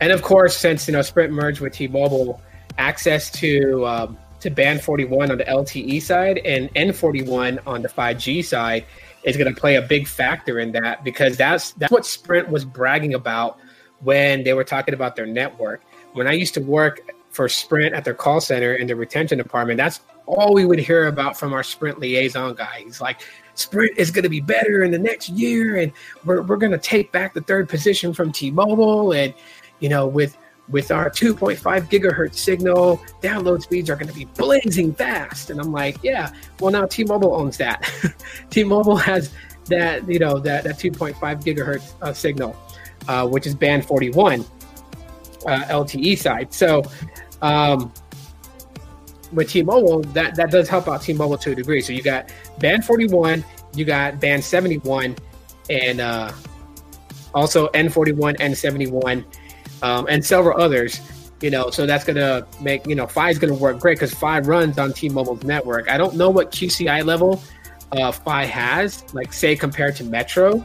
And 0.00 0.12
of 0.12 0.22
course, 0.22 0.56
since 0.56 0.86
you 0.86 0.92
know 0.92 1.02
Sprint 1.02 1.32
merged 1.32 1.60
with 1.60 1.72
T-Mobile, 1.74 2.40
access 2.78 3.30
to 3.32 3.86
um, 3.86 4.18
to 4.40 4.50
band 4.50 4.82
41 4.82 5.30
on 5.30 5.38
the 5.38 5.44
LTE 5.44 6.00
side 6.02 6.38
and 6.38 6.72
N41 6.74 7.58
on 7.66 7.82
the 7.82 7.88
5G 7.88 8.44
side 8.44 8.84
is 9.24 9.36
going 9.36 9.52
to 9.52 9.60
play 9.60 9.76
a 9.76 9.82
big 9.82 10.06
factor 10.06 10.60
in 10.60 10.72
that 10.72 11.02
because 11.04 11.36
that's 11.36 11.72
that's 11.72 11.92
what 11.92 12.06
Sprint 12.06 12.48
was 12.48 12.64
bragging 12.64 13.14
about 13.14 13.58
when 14.00 14.44
they 14.44 14.52
were 14.52 14.64
talking 14.64 14.94
about 14.94 15.16
their 15.16 15.26
network. 15.26 15.82
When 16.12 16.26
I 16.26 16.32
used 16.32 16.54
to 16.54 16.60
work 16.60 17.00
for 17.30 17.48
Sprint 17.48 17.94
at 17.94 18.04
their 18.04 18.14
call 18.14 18.40
center 18.40 18.74
in 18.74 18.86
the 18.86 18.96
retention 18.96 19.38
department, 19.38 19.78
that's 19.78 20.00
all 20.26 20.54
we 20.54 20.64
would 20.64 20.78
hear 20.78 21.06
about 21.06 21.38
from 21.38 21.52
our 21.52 21.62
Sprint 21.62 21.98
liaison 21.98 22.54
guy. 22.54 22.82
He's 22.84 23.00
like, 23.00 23.20
Sprint 23.54 23.96
is 23.96 24.10
going 24.10 24.22
to 24.24 24.28
be 24.28 24.40
better 24.40 24.82
in 24.82 24.90
the 24.90 24.98
next 24.98 25.28
year, 25.30 25.76
and 25.76 25.92
we're, 26.24 26.42
we're 26.42 26.56
going 26.56 26.72
to 26.72 26.78
take 26.78 27.12
back 27.12 27.34
the 27.34 27.40
third 27.40 27.68
position 27.68 28.12
from 28.12 28.32
T-Mobile, 28.32 29.12
and 29.12 29.34
you 29.80 29.88
know, 29.88 30.06
with 30.06 30.36
with 30.68 30.90
our 30.90 31.08
2.5 31.08 31.58
gigahertz 31.88 32.34
signal, 32.34 32.98
download 33.22 33.62
speeds 33.62 33.88
are 33.88 33.96
going 33.96 34.08
to 34.08 34.14
be 34.14 34.24
blazing 34.24 34.92
fast. 34.92 35.50
And 35.50 35.60
I'm 35.60 35.72
like, 35.72 35.96
yeah, 36.02 36.32
well, 36.60 36.72
now 36.72 36.86
T 36.86 37.04
Mobile 37.04 37.34
owns 37.34 37.56
that. 37.58 37.88
T 38.50 38.64
Mobile 38.64 38.96
has 38.96 39.32
that, 39.66 40.08
you 40.08 40.18
know, 40.18 40.38
that, 40.40 40.64
that 40.64 40.76
2.5 40.76 41.14
gigahertz 41.42 41.92
uh, 42.02 42.12
signal, 42.12 42.56
uh, 43.08 43.26
which 43.26 43.46
is 43.46 43.54
band 43.54 43.84
41 43.84 44.44
uh, 45.46 45.64
LTE 45.64 46.18
side. 46.18 46.52
So, 46.52 46.82
um, 47.42 47.92
with 49.32 49.50
T-Mobile, 49.50 50.02
that 50.12 50.34
that 50.36 50.50
does 50.50 50.68
help 50.68 50.88
out 50.88 51.02
T-Mobile 51.02 51.38
to 51.38 51.52
a 51.52 51.54
degree. 51.54 51.80
So 51.80 51.92
you 51.92 52.02
got 52.02 52.30
band 52.58 52.84
41, 52.84 53.44
you 53.74 53.84
got 53.84 54.20
band 54.20 54.42
71, 54.42 55.16
and 55.68 56.00
uh, 56.00 56.32
also 57.34 57.68
N41, 57.68 58.38
N71 58.38 59.24
um, 59.82 60.06
and 60.08 60.24
several 60.24 60.60
others. 60.60 61.00
You 61.42 61.50
know, 61.50 61.68
so 61.68 61.84
that's 61.84 62.04
gonna 62.04 62.46
make 62.62 62.86
you 62.86 62.94
know 62.94 63.06
Fi 63.06 63.30
is 63.30 63.38
gonna 63.38 63.54
work 63.54 63.78
great 63.78 63.96
because 63.98 64.14
Fi 64.14 64.40
runs 64.40 64.78
on 64.78 64.92
T-Mobile's 64.92 65.42
network. 65.42 65.90
I 65.90 65.98
don't 65.98 66.14
know 66.14 66.30
what 66.30 66.50
QCI 66.50 67.04
level 67.04 67.42
uh, 67.92 68.10
Fi 68.10 68.44
has, 68.44 69.04
like 69.14 69.32
say 69.32 69.54
compared 69.54 69.96
to 69.96 70.04
Metro. 70.04 70.64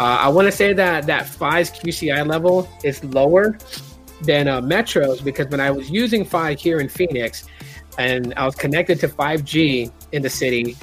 Uh, 0.00 0.18
I 0.20 0.28
want 0.28 0.46
to 0.46 0.52
say 0.52 0.72
that 0.72 1.06
that 1.06 1.26
Fi's 1.26 1.70
QCI 1.70 2.26
level 2.26 2.68
is 2.82 3.04
lower 3.04 3.56
than 4.22 4.48
uh, 4.48 4.60
Metro's 4.60 5.20
because 5.20 5.46
when 5.48 5.60
I 5.60 5.70
was 5.70 5.90
using 5.90 6.24
Fi 6.24 6.54
here 6.54 6.80
in 6.80 6.88
Phoenix, 6.88 7.44
and 7.98 8.32
I 8.36 8.46
was 8.46 8.54
connected 8.54 9.00
to 9.00 9.08
5G 9.08 9.92
in 10.12 10.22
the 10.22 10.30
city, 10.30 10.76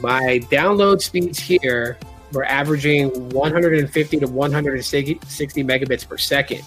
my 0.00 0.40
download 0.50 1.02
speeds 1.02 1.38
here 1.38 1.98
were 2.32 2.44
averaging 2.44 3.10
150 3.30 4.20
to 4.20 4.26
160 4.26 5.64
megabits 5.64 6.08
per 6.08 6.18
second. 6.18 6.62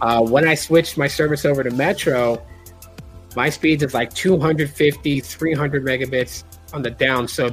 Uh, 0.00 0.22
when 0.22 0.46
I 0.46 0.54
switched 0.54 0.96
my 0.96 1.08
service 1.08 1.44
over 1.44 1.62
to 1.62 1.70
Metro, 1.70 2.44
my 3.36 3.50
speeds 3.50 3.82
is 3.82 3.94
like 3.94 4.12
250, 4.14 5.20
300 5.20 5.84
megabits 5.84 6.44
on 6.72 6.82
the 6.82 6.90
down. 6.90 7.28
So 7.28 7.50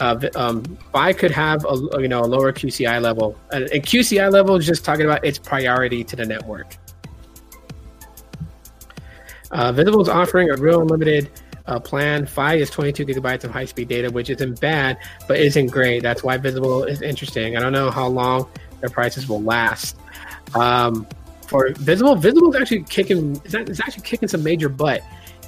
uh, 0.00 0.28
um, 0.34 0.78
I 0.94 1.12
could 1.12 1.30
have 1.30 1.64
a 1.64 2.00
you 2.00 2.08
know 2.08 2.20
a 2.20 2.26
lower 2.26 2.52
QCI 2.52 3.00
level, 3.00 3.38
and, 3.52 3.64
and 3.70 3.82
QCI 3.82 4.30
level 4.30 4.56
is 4.56 4.66
just 4.66 4.84
talking 4.84 5.04
about 5.04 5.24
its 5.24 5.38
priority 5.38 6.04
to 6.04 6.16
the 6.16 6.26
network. 6.26 6.76
Uh, 9.50 9.72
Visible 9.72 10.00
is 10.00 10.08
offering 10.08 10.50
a 10.50 10.56
real 10.56 10.82
unlimited 10.82 11.30
uh, 11.66 11.78
plan. 11.78 12.26
Fi 12.26 12.54
is 12.54 12.68
22 12.70 13.06
gigabytes 13.06 13.44
of 13.44 13.50
high-speed 13.50 13.88
data, 13.88 14.10
which 14.10 14.28
isn't 14.28 14.60
bad, 14.60 14.98
but 15.28 15.38
isn't 15.38 15.68
great. 15.68 16.02
That's 16.02 16.22
why 16.22 16.36
Visible 16.36 16.84
is 16.84 17.00
interesting. 17.00 17.56
I 17.56 17.60
don't 17.60 17.72
know 17.72 17.90
how 17.90 18.06
long 18.08 18.48
their 18.80 18.90
prices 18.90 19.28
will 19.28 19.42
last. 19.42 19.96
Um, 20.54 21.06
for 21.48 21.70
Visible. 21.74 22.16
Visible 22.16 22.54
is 22.54 22.60
actually 22.60 22.82
kicking. 22.84 23.40
It's 23.44 23.80
actually 23.80 24.02
kicking 24.02 24.28
some 24.28 24.42
major 24.42 24.68
butt 24.68 25.02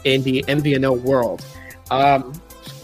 in 0.04 0.22
the 0.22 0.44
MVNO 0.48 1.00
world. 1.02 1.44
Um, 1.90 2.32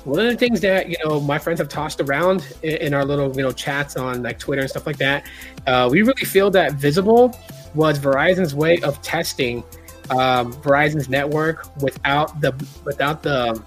one 0.04 0.20
of 0.20 0.26
the 0.26 0.36
things 0.36 0.60
that 0.60 0.88
you 0.88 0.96
know 1.04 1.20
my 1.20 1.38
friends 1.38 1.58
have 1.58 1.68
tossed 1.68 2.00
around 2.00 2.46
in, 2.62 2.76
in 2.76 2.94
our 2.94 3.04
little 3.04 3.34
you 3.34 3.42
know 3.42 3.52
chats 3.52 3.96
on 3.96 4.22
like 4.22 4.38
Twitter 4.38 4.62
and 4.62 4.70
stuff 4.70 4.86
like 4.86 4.98
that, 4.98 5.26
uh, 5.66 5.88
we 5.90 6.02
really 6.02 6.24
feel 6.24 6.50
that 6.50 6.74
Visible 6.74 7.38
was 7.74 7.98
Verizon's 7.98 8.54
way 8.54 8.80
of 8.82 9.00
testing 9.02 9.64
um, 10.10 10.52
Verizon's 10.54 11.08
network 11.08 11.66
without 11.82 12.40
the 12.40 12.52
without 12.84 13.22
the 13.22 13.60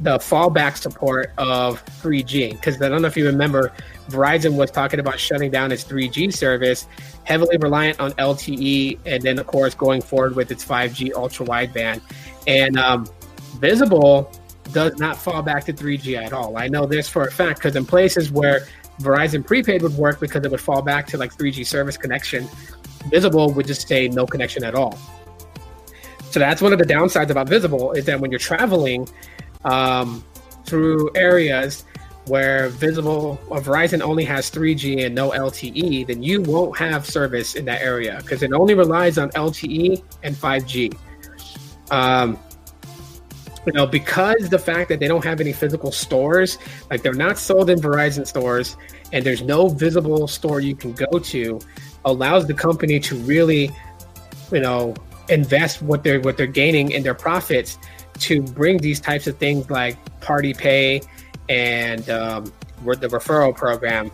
the 0.00 0.18
fallback 0.18 0.76
support 0.76 1.32
of 1.38 1.84
3G. 2.00 2.52
Because 2.52 2.80
I 2.80 2.88
don't 2.88 3.02
know 3.02 3.08
if 3.08 3.16
you 3.16 3.26
remember 3.26 3.72
Verizon 4.08 4.56
was 4.56 4.70
talking 4.70 5.00
about 5.00 5.18
shutting 5.18 5.50
down 5.50 5.70
its 5.70 5.84
3G 5.84 6.32
service, 6.32 6.86
heavily 7.24 7.56
reliant 7.58 8.00
on 8.00 8.12
LTE, 8.12 8.98
and 9.04 9.22
then 9.22 9.38
of 9.38 9.46
course 9.46 9.74
going 9.74 10.00
forward 10.00 10.34
with 10.34 10.50
its 10.50 10.64
5G 10.64 11.12
ultra 11.14 11.46
wideband. 11.46 12.00
And 12.46 12.78
um, 12.78 13.06
Visible 13.58 14.32
does 14.72 14.98
not 14.98 15.16
fall 15.16 15.42
back 15.42 15.64
to 15.64 15.72
3G 15.72 16.16
at 16.16 16.32
all. 16.32 16.56
I 16.56 16.68
know 16.68 16.86
this 16.86 17.08
for 17.08 17.24
a 17.26 17.30
fact 17.30 17.58
because 17.58 17.76
in 17.76 17.84
places 17.84 18.30
where 18.30 18.66
Verizon 19.00 19.46
prepaid 19.46 19.82
would 19.82 19.94
work 19.94 20.20
because 20.20 20.44
it 20.44 20.50
would 20.50 20.60
fall 20.60 20.82
back 20.82 21.06
to 21.08 21.18
like 21.18 21.34
3G 21.36 21.66
service 21.66 21.96
connection, 21.96 22.48
Visible 23.10 23.52
would 23.52 23.66
just 23.66 23.86
say 23.86 24.08
no 24.08 24.26
connection 24.26 24.64
at 24.64 24.74
all. 24.74 24.98
So 26.30 26.40
that's 26.40 26.60
one 26.60 26.72
of 26.72 26.78
the 26.78 26.84
downsides 26.84 27.30
about 27.30 27.48
Visible 27.48 27.92
is 27.92 28.04
that 28.06 28.20
when 28.20 28.30
you're 28.30 28.40
traveling 28.40 29.08
um, 29.64 30.24
through 30.64 31.10
areas 31.14 31.84
where 32.28 32.68
Visible 32.68 33.40
or 33.48 33.60
Verizon 33.60 34.00
only 34.00 34.24
has 34.24 34.50
3G 34.50 35.06
and 35.06 35.14
no 35.14 35.30
LTE, 35.30 36.06
then 36.06 36.22
you 36.22 36.42
won't 36.42 36.76
have 36.78 37.06
service 37.06 37.54
in 37.54 37.64
that 37.66 37.82
area 37.82 38.18
because 38.22 38.42
it 38.42 38.52
only 38.52 38.74
relies 38.74 39.18
on 39.18 39.30
LTE 39.30 40.02
and 40.22 40.34
5G. 40.34 40.96
Um, 41.90 42.38
you 43.66 43.72
know, 43.72 43.86
because 43.86 44.48
the 44.48 44.58
fact 44.58 44.88
that 44.88 45.00
they 45.00 45.08
don't 45.08 45.24
have 45.24 45.40
any 45.40 45.52
physical 45.52 45.92
stores, 45.92 46.58
like 46.90 47.02
they're 47.02 47.12
not 47.12 47.36
sold 47.38 47.68
in 47.68 47.78
Verizon 47.78 48.26
stores, 48.26 48.76
and 49.12 49.24
there's 49.24 49.42
no 49.42 49.68
visible 49.68 50.26
store 50.26 50.60
you 50.60 50.74
can 50.74 50.92
go 50.92 51.18
to, 51.18 51.60
allows 52.04 52.46
the 52.46 52.54
company 52.54 52.98
to 53.00 53.16
really, 53.16 53.70
you 54.52 54.60
know, 54.60 54.94
invest 55.28 55.82
what 55.82 56.02
they're 56.02 56.20
what 56.20 56.36
they're 56.36 56.46
gaining 56.46 56.92
in 56.92 57.02
their 57.02 57.14
profits 57.14 57.78
to 58.20 58.42
bring 58.42 58.78
these 58.78 59.00
types 59.00 59.26
of 59.26 59.36
things 59.36 59.68
like 59.70 59.96
party 60.20 60.54
pay 60.54 61.00
and 61.48 62.08
um, 62.10 62.44
the 62.84 63.08
referral 63.08 63.54
program, 63.54 64.10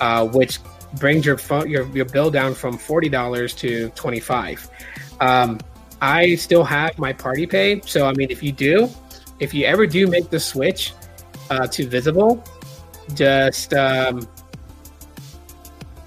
uh, 0.00 0.26
which 0.26 0.58
brings 0.98 1.24
your, 1.24 1.38
your 1.66 1.86
your 1.96 2.04
bill 2.06 2.30
down 2.30 2.54
from 2.54 2.76
forty 2.78 3.08
dollars 3.08 3.54
to 3.54 3.90
twenty 3.90 4.20
five. 4.20 4.68
Um, 5.20 5.58
I 6.00 6.34
still 6.36 6.64
have 6.64 6.98
my 6.98 7.12
party 7.12 7.46
pay. 7.46 7.82
So, 7.84 8.06
I 8.06 8.12
mean, 8.14 8.30
if 8.30 8.42
you 8.42 8.52
do, 8.52 8.88
if 9.38 9.52
you 9.52 9.66
ever 9.66 9.86
do 9.86 10.06
make 10.06 10.30
the 10.30 10.40
switch 10.40 10.94
uh, 11.50 11.66
to 11.66 11.86
Visible, 11.86 12.42
just 13.14 13.74
um, 13.74 14.26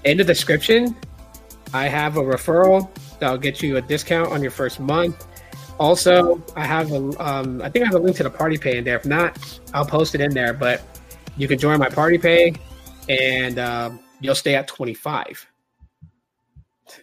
in 0.04 0.18
the 0.18 0.24
description, 0.24 0.96
I 1.72 1.86
have 1.86 2.16
a 2.16 2.22
referral 2.22 2.90
that'll 3.20 3.38
get 3.38 3.62
you 3.62 3.76
a 3.76 3.80
discount 3.80 4.32
on 4.32 4.42
your 4.42 4.50
first 4.50 4.80
month. 4.80 5.26
Also, 5.78 6.42
I 6.54 6.64
have 6.64 6.92
a, 6.92 6.96
um, 7.24 7.60
I 7.60 7.68
think 7.68 7.84
I 7.84 7.86
have 7.86 7.96
a 7.96 7.98
link 7.98 8.16
to 8.18 8.22
the 8.22 8.30
party 8.30 8.56
pay 8.56 8.78
in 8.78 8.84
there. 8.84 8.96
If 8.96 9.06
not, 9.06 9.60
I'll 9.72 9.84
post 9.84 10.14
it 10.14 10.20
in 10.20 10.32
there. 10.32 10.52
But 10.52 10.82
you 11.36 11.48
can 11.48 11.58
join 11.58 11.78
my 11.78 11.88
party 11.88 12.18
pay, 12.18 12.54
and 13.08 13.58
um, 13.58 14.00
you'll 14.20 14.36
stay 14.36 14.54
at 14.54 14.68
25. 14.68 15.46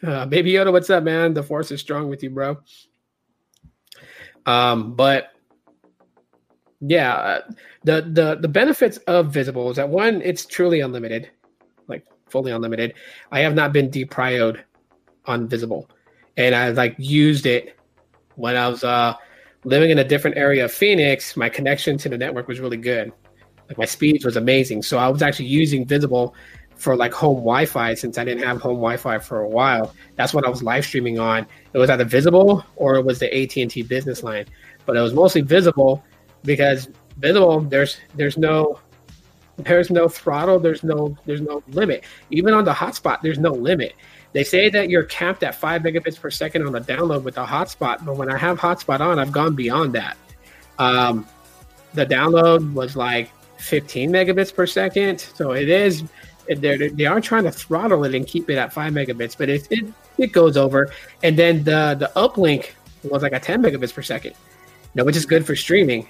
Uh, 0.03 0.26
Baby 0.26 0.53
Yoda, 0.53 0.72
what's 0.72 0.89
up, 0.89 1.03
man? 1.03 1.34
The 1.34 1.43
force 1.43 1.72
is 1.72 1.82
strong 1.82 2.07
with 2.07 2.24
you, 2.24 2.30
bro. 2.30 2.57
Um, 4.45 4.95
but 4.95 5.32
yeah, 6.80 7.13
uh, 7.13 7.41
the 7.84 8.01
the 8.01 8.38
the 8.41 8.47
benefits 8.47 8.97
of 8.99 9.28
Visible 9.28 9.69
is 9.69 9.76
that 9.76 9.89
one, 9.89 10.22
it's 10.24 10.45
truly 10.45 10.80
unlimited, 10.80 11.30
like 11.88 12.05
fully 12.30 12.51
unlimited. 12.51 12.93
I 13.32 13.41
have 13.41 13.53
not 13.53 13.74
been 13.74 13.89
deprioed 13.89 14.61
on 15.26 15.47
Visible, 15.47 15.89
and 16.38 16.55
I 16.55 16.69
like 16.69 16.95
used 16.97 17.45
it 17.45 17.78
when 18.36 18.55
I 18.55 18.67
was 18.67 18.84
uh 18.84 19.15
living 19.63 19.91
in 19.91 19.99
a 19.99 20.03
different 20.03 20.38
area 20.38 20.65
of 20.65 20.71
Phoenix. 20.71 21.38
My 21.38 21.49
connection 21.49 21.97
to 21.99 22.09
the 22.09 22.17
network 22.17 22.47
was 22.47 22.59
really 22.59 22.77
good. 22.77 23.11
Like 23.67 23.77
my 23.77 23.86
speed 23.86 24.25
was 24.25 24.36
amazing, 24.36 24.84
so 24.84 24.97
I 24.97 25.07
was 25.07 25.21
actually 25.21 25.45
using 25.45 25.86
Visible 25.86 26.36
for 26.75 26.95
like 26.95 27.13
home 27.13 27.38
Wi-Fi 27.38 27.93
since 27.93 28.17
I 28.17 28.25
didn't 28.25 28.43
have 28.43 28.59
home 28.59 28.77
Wi-Fi 28.77 29.19
for 29.19 29.41
a 29.41 29.47
while. 29.47 29.93
That's 30.15 30.34
what 30.34 30.45
I 30.45 30.49
was 30.49 30.63
live 30.63 30.84
streaming 30.84 31.19
on. 31.19 31.45
It 31.73 31.77
was 31.77 31.89
either 31.89 32.03
visible 32.03 32.65
or 32.75 32.95
it 32.95 33.05
was 33.05 33.19
the 33.19 33.27
AT 33.27 33.55
and 33.57 33.69
T 33.69 33.84
business 33.84 34.23
line, 34.23 34.45
but 34.86 34.97
it 34.97 35.01
was 35.01 35.13
mostly 35.13 35.41
visible 35.41 36.03
because 36.43 36.89
visible 37.17 37.61
there's 37.61 37.97
there's 38.15 38.38
no 38.38 38.79
there's 39.57 39.91
no 39.91 40.07
throttle 40.07 40.59
there's 40.59 40.84
no 40.84 41.15
there's 41.25 41.41
no 41.41 41.61
limit 41.67 42.03
even 42.32 42.53
on 42.53 42.65
the 42.65 42.71
hotspot 42.71 43.21
there's 43.21 43.38
no 43.38 43.51
limit 43.51 43.93
they 44.34 44.43
say 44.43 44.69
that 44.69 44.89
you're 44.89 45.03
capped 45.03 45.43
at 45.43 45.55
five 45.55 45.82
megabits 45.82 46.19
per 46.19 46.29
second 46.29 46.65
on 46.65 46.71
the 46.71 46.82
download 46.82 47.23
with 47.23 47.36
the 47.36 47.45
hotspot 47.45 48.03
but 48.05 48.15
when 48.15 48.32
i 48.32 48.38
have 48.38 48.59
hotspot 48.59 48.99
on 48.99 49.19
i've 49.19 49.32
gone 49.32 49.55
beyond 49.55 49.93
that 49.93 50.17
um, 50.79 51.27
the 51.93 52.05
download 52.05 52.73
was 52.73 52.95
like 52.95 53.29
15 53.57 54.11
megabits 54.11 54.53
per 54.53 54.65
second 54.65 55.19
so 55.19 55.51
it 55.51 55.69
is 55.69 56.03
they're, 56.47 56.89
they 56.89 57.05
are 57.05 57.21
trying 57.21 57.43
to 57.43 57.51
throttle 57.51 58.03
it 58.03 58.15
and 58.15 58.25
keep 58.25 58.49
it 58.49 58.57
at 58.57 58.73
five 58.73 58.93
megabits, 58.93 59.38
but 59.38 59.49
it, 59.49 59.67
it, 59.71 59.86
it 60.17 60.32
goes 60.32 60.57
over. 60.57 60.91
And 61.23 61.38
then 61.38 61.63
the, 61.63 61.95
the 61.97 62.11
uplink 62.15 62.71
was 63.03 63.23
like 63.23 63.34
a 63.34 63.39
10 63.39 63.61
megabits 63.61 63.93
per 63.93 64.01
second, 64.01 64.36
know, 64.95 65.03
which 65.03 65.15
is 65.15 65.25
good 65.25 65.45
for 65.45 65.55
streaming. 65.55 66.07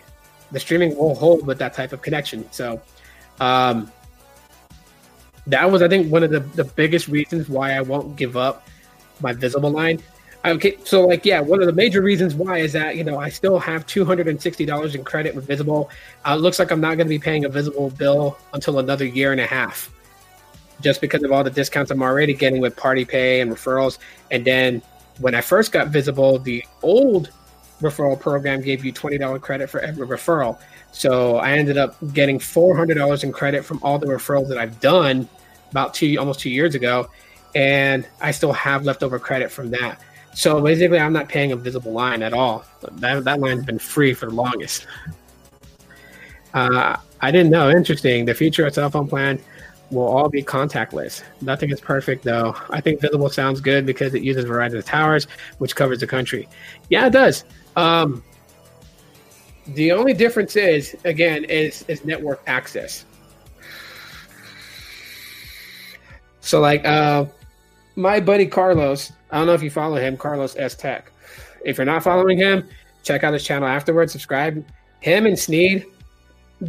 The 0.51 0.59
streaming 0.59 0.95
will 0.97 1.15
hold 1.15 1.45
with 1.45 1.59
that 1.59 1.73
type 1.73 1.93
of 1.93 2.01
connection. 2.01 2.49
So, 2.51 2.81
um, 3.39 3.91
that 5.47 5.71
was, 5.71 5.81
I 5.81 5.87
think, 5.87 6.11
one 6.11 6.23
of 6.23 6.31
the, 6.31 6.39
the 6.39 6.63
biggest 6.63 7.07
reasons 7.07 7.49
why 7.49 7.73
I 7.73 7.81
won't 7.81 8.15
give 8.15 8.37
up 8.37 8.67
my 9.21 9.33
visible 9.33 9.71
line. 9.71 10.01
Okay, 10.43 10.77
so 10.83 11.05
like, 11.05 11.23
yeah, 11.23 11.39
one 11.39 11.61
of 11.61 11.67
the 11.67 11.73
major 11.73 12.01
reasons 12.01 12.33
why 12.33 12.57
is 12.57 12.73
that 12.73 12.95
you 12.95 13.03
know 13.03 13.19
I 13.19 13.29
still 13.29 13.59
have 13.59 13.85
two 13.85 14.03
hundred 14.03 14.27
and 14.27 14.41
sixty 14.41 14.65
dollars 14.65 14.95
in 14.95 15.03
credit 15.03 15.35
with 15.35 15.45
Visible. 15.45 15.91
Uh, 16.25 16.35
looks 16.35 16.57
like 16.57 16.71
I'm 16.71 16.81
not 16.81 16.95
going 16.95 17.05
to 17.05 17.09
be 17.09 17.19
paying 17.19 17.45
a 17.45 17.49
Visible 17.49 17.91
bill 17.91 18.37
until 18.53 18.79
another 18.79 19.05
year 19.05 19.31
and 19.31 19.39
a 19.41 19.45
half 19.45 19.91
just 20.81 20.99
because 20.99 21.23
of 21.23 21.31
all 21.31 21.43
the 21.43 21.49
discounts 21.49 21.91
I'm 21.91 22.01
already 22.01 22.33
getting 22.33 22.59
with 22.59 22.75
party 22.75 23.05
pay 23.05 23.41
and 23.41 23.51
referrals. 23.51 23.99
And 24.31 24.43
then 24.43 24.81
when 25.19 25.35
I 25.35 25.41
first 25.41 25.71
got 25.71 25.87
visible, 25.87 26.39
the 26.39 26.65
old 26.81 27.29
referral 27.81 28.19
program 28.19 28.61
gave 28.61 28.85
you 28.85 28.93
$20 28.93 29.41
credit 29.41 29.69
for 29.69 29.79
every 29.79 30.07
referral. 30.07 30.59
So 30.91 31.37
I 31.37 31.51
ended 31.51 31.77
up 31.77 31.95
getting 32.13 32.39
$400 32.39 33.23
in 33.23 33.31
credit 33.31 33.65
from 33.65 33.79
all 33.83 33.97
the 33.97 34.07
referrals 34.07 34.47
that 34.49 34.57
I've 34.57 34.79
done 34.79 35.27
about 35.71 35.93
two, 35.93 36.15
almost 36.17 36.39
two 36.39 36.49
years 36.49 36.75
ago. 36.75 37.09
And 37.55 38.07
I 38.21 38.31
still 38.31 38.53
have 38.53 38.85
leftover 38.85 39.19
credit 39.19 39.51
from 39.51 39.71
that. 39.71 40.01
So 40.33 40.61
basically, 40.61 40.99
I'm 40.99 41.13
not 41.13 41.27
paying 41.27 41.51
a 41.51 41.55
visible 41.55 41.91
line 41.91 42.23
at 42.23 42.33
all. 42.33 42.63
That, 42.99 43.23
that 43.25 43.39
line's 43.39 43.65
been 43.65 43.79
free 43.79 44.13
for 44.13 44.27
the 44.27 44.33
longest. 44.33 44.87
Uh, 46.53 46.97
I 47.21 47.31
didn't 47.31 47.51
know. 47.51 47.69
Interesting. 47.69 48.25
The 48.25 48.33
future 48.33 48.65
of 48.65 48.73
cell 48.73 48.89
phone 48.89 49.07
plan 49.07 49.39
will 49.91 50.07
all 50.07 50.29
be 50.29 50.41
contactless. 50.41 51.23
Nothing 51.41 51.69
is 51.69 51.79
perfect 51.79 52.23
though. 52.23 52.55
I 52.69 52.81
think 52.81 53.01
Visible 53.01 53.29
sounds 53.29 53.59
good 53.59 53.85
because 53.85 54.13
it 54.13 54.23
uses 54.23 54.45
Verizon 54.45 54.77
of 54.77 54.85
towers, 54.85 55.27
which 55.57 55.75
covers 55.75 55.99
the 55.99 56.07
country. 56.07 56.47
Yeah, 56.89 57.07
it 57.07 57.11
does. 57.11 57.43
Um, 57.75 58.23
the 59.67 59.91
only 59.91 60.13
difference 60.13 60.55
is, 60.55 60.95
again, 61.05 61.43
is 61.45 61.85
is 61.87 62.03
network 62.03 62.41
access. 62.47 63.05
So, 66.41 66.59
like, 66.59 66.83
uh, 66.85 67.25
my 67.95 68.19
buddy 68.19 68.45
Carlos, 68.45 69.11
I 69.29 69.37
don't 69.37 69.47
know 69.47 69.53
if 69.53 69.63
you 69.63 69.69
follow 69.69 69.97
him, 69.97 70.17
Carlos 70.17 70.55
S 70.57 70.75
Tech. 70.75 71.11
If 71.63 71.77
you're 71.77 71.85
not 71.85 72.03
following 72.03 72.37
him, 72.37 72.67
check 73.03 73.23
out 73.23 73.33
his 73.33 73.43
channel 73.43 73.67
afterwards. 73.67 74.11
Subscribe. 74.11 74.65
Him 74.99 75.25
and 75.25 75.37
Sneed, 75.37 75.85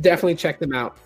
definitely 0.01 0.37
check 0.37 0.59
them 0.59 0.75
out 0.75 0.97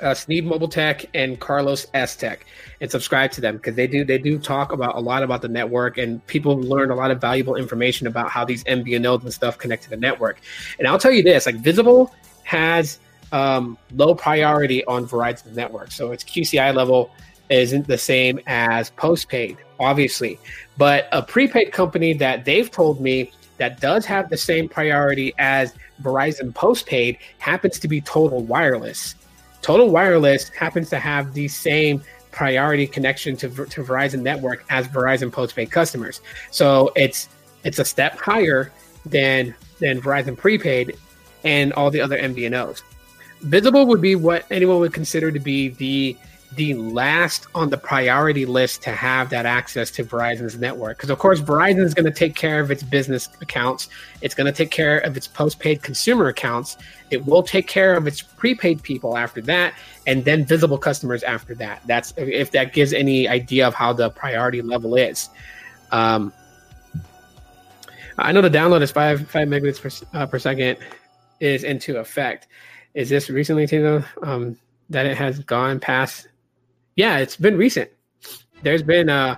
uh, 0.00 0.14
Sneed 0.14 0.46
Mobile 0.46 0.68
Tech 0.68 1.04
and 1.14 1.38
Carlos 1.38 1.86
S 1.94 2.16
Tech, 2.16 2.46
and 2.80 2.90
subscribe 2.90 3.30
to 3.32 3.40
them 3.40 3.56
because 3.56 3.74
they 3.74 3.86
do 3.86 4.04
they 4.04 4.18
do 4.18 4.38
talk 4.38 4.72
about 4.72 4.96
a 4.96 5.00
lot 5.00 5.22
about 5.22 5.42
the 5.42 5.48
network, 5.48 5.98
and 5.98 6.24
people 6.26 6.58
learn 6.60 6.90
a 6.90 6.94
lot 6.94 7.10
of 7.10 7.20
valuable 7.20 7.56
information 7.56 8.06
about 8.06 8.30
how 8.30 8.44
these 8.44 8.64
MVNOs 8.64 9.22
and 9.22 9.32
stuff 9.32 9.58
connect 9.58 9.84
to 9.84 9.90
the 9.90 9.96
network. 9.96 10.40
And 10.78 10.88
I'll 10.88 10.98
tell 10.98 11.12
you 11.12 11.22
this: 11.22 11.46
like 11.46 11.56
Visible 11.56 12.14
has 12.44 12.98
um, 13.32 13.78
low 13.94 14.14
priority 14.14 14.84
on 14.86 15.06
Verizon's 15.06 15.56
network, 15.56 15.90
so 15.92 16.12
its 16.12 16.24
QCI 16.24 16.74
level 16.74 17.10
isn't 17.50 17.86
the 17.86 17.98
same 17.98 18.40
as 18.46 18.90
postpaid, 18.90 19.58
obviously. 19.78 20.38
But 20.78 21.08
a 21.12 21.22
prepaid 21.22 21.72
company 21.72 22.12
that 22.14 22.44
they've 22.44 22.70
told 22.70 23.00
me 23.00 23.32
that 23.58 23.80
does 23.80 24.06
have 24.06 24.30
the 24.30 24.36
same 24.38 24.68
priority 24.68 25.34
as 25.38 25.74
Verizon 26.02 26.54
postpaid 26.54 27.18
happens 27.38 27.78
to 27.80 27.88
be 27.88 28.00
Total 28.00 28.42
Wireless. 28.42 29.14
Total 29.62 29.88
Wireless 29.88 30.48
happens 30.50 30.88
to 30.90 30.98
have 30.98 31.34
the 31.34 31.48
same 31.48 32.02
priority 32.30 32.86
connection 32.86 33.36
to, 33.36 33.48
to 33.48 33.84
Verizon 33.84 34.22
network 34.22 34.64
as 34.70 34.86
Verizon 34.88 35.32
postpaid 35.32 35.70
customers. 35.70 36.20
So 36.50 36.92
it's 36.96 37.28
it's 37.64 37.78
a 37.78 37.84
step 37.84 38.18
higher 38.18 38.72
than 39.04 39.54
than 39.80 40.00
Verizon 40.00 40.36
prepaid 40.36 40.96
and 41.44 41.72
all 41.72 41.90
the 41.90 42.00
other 42.00 42.18
MVNOs. 42.18 42.82
Visible 43.42 43.86
would 43.86 44.00
be 44.00 44.16
what 44.16 44.44
anyone 44.50 44.78
would 44.80 44.92
consider 44.92 45.32
to 45.32 45.40
be 45.40 45.68
the 45.68 46.16
the 46.56 46.74
last 46.74 47.46
on 47.54 47.70
the 47.70 47.78
priority 47.78 48.44
list 48.44 48.82
to 48.82 48.90
have 48.90 49.30
that 49.30 49.46
access 49.46 49.90
to 49.92 50.04
Verizon's 50.04 50.58
network. 50.58 50.96
Because, 50.96 51.10
of 51.10 51.18
course, 51.18 51.40
Verizon 51.40 51.84
is 51.84 51.94
going 51.94 52.06
to 52.06 52.10
take 52.12 52.34
care 52.34 52.60
of 52.60 52.70
its 52.70 52.82
business 52.82 53.28
accounts, 53.40 53.88
it's 54.20 54.34
going 54.34 54.46
to 54.46 54.52
take 54.52 54.70
care 54.70 54.98
of 54.98 55.16
its 55.16 55.28
postpaid 55.28 55.82
consumer 55.82 56.26
accounts, 56.26 56.76
it 57.10 57.24
will 57.24 57.42
take 57.42 57.68
care 57.68 57.94
of 57.94 58.06
its 58.06 58.20
prepaid 58.20 58.82
people 58.82 59.16
after 59.16 59.40
that, 59.42 59.74
and 60.06 60.24
then 60.24 60.44
visible 60.44 60.78
customers 60.78 61.22
after 61.22 61.54
that. 61.54 61.82
That's 61.86 62.12
if 62.16 62.50
that 62.50 62.72
gives 62.72 62.92
any 62.92 63.28
idea 63.28 63.66
of 63.66 63.74
how 63.74 63.92
the 63.92 64.10
priority 64.10 64.60
level 64.60 64.96
is. 64.96 65.28
Um, 65.92 66.32
I 68.18 68.32
know 68.32 68.42
the 68.42 68.50
download 68.50 68.82
is 68.82 68.90
five 68.90 69.28
five 69.30 69.48
megabits 69.48 69.80
per, 69.80 70.18
uh, 70.18 70.26
per 70.26 70.38
second 70.38 70.78
is 71.38 71.64
into 71.64 71.98
effect. 71.98 72.48
Is 72.94 73.08
this 73.08 73.30
recently, 73.30 73.66
Tino, 73.66 74.04
um, 74.22 74.58
that 74.90 75.06
it 75.06 75.16
has 75.16 75.38
gone 75.38 75.78
past 75.78 76.26
yeah, 76.96 77.18
it's 77.18 77.36
been 77.36 77.56
recent. 77.56 77.90
There's 78.62 78.82
been 78.82 79.08
uh 79.08 79.36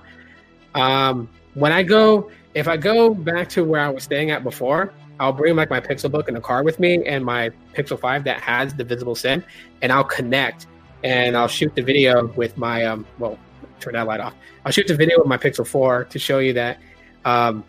um 0.75 1.29
when 1.55 1.73
I 1.73 1.83
go 1.83 2.31
if 2.55 2.69
I 2.69 2.77
go 2.77 3.15
back 3.15 3.49
to 3.51 3.65
where 3.65 3.81
I 3.81 3.89
was 3.89 4.05
staying 4.05 4.31
at 4.31 4.45
before, 4.45 4.93
I'll 5.21 5.33
bring 5.33 5.57
like 5.57 5.71
my 5.71 5.81
Pixel 5.81 6.11
book 6.11 6.29
in 6.29 6.35
the 6.35 6.41
car 6.41 6.63
with 6.63 6.79
me 6.81 7.05
and 7.07 7.25
my 7.25 7.51
Pixel 7.75 7.99
5 7.99 8.25
that 8.25 8.41
has 8.41 8.75
the 8.75 8.85
visible 8.85 9.15
SIM 9.15 9.45
and 9.81 9.93
I'll 9.93 10.05
connect 10.05 10.67
and 11.05 11.37
I'll 11.37 11.49
shoot 11.49 11.75
the 11.75 11.83
video 11.83 12.27
with 12.35 12.57
my 12.57 12.85
um 12.85 13.07
well 13.19 13.39
turn 13.81 13.95
that 13.95 14.07
light 14.07 14.21
off. 14.21 14.35
I'll 14.65 14.73
shoot 14.73 14.87
the 14.87 14.97
video 14.97 15.19
with 15.19 15.27
my 15.27 15.39
Pixel 15.39 15.67
4 15.67 16.05
to 16.05 16.19
show 16.19 16.39
you 16.39 16.53
that 16.55 16.79
um 17.25 17.65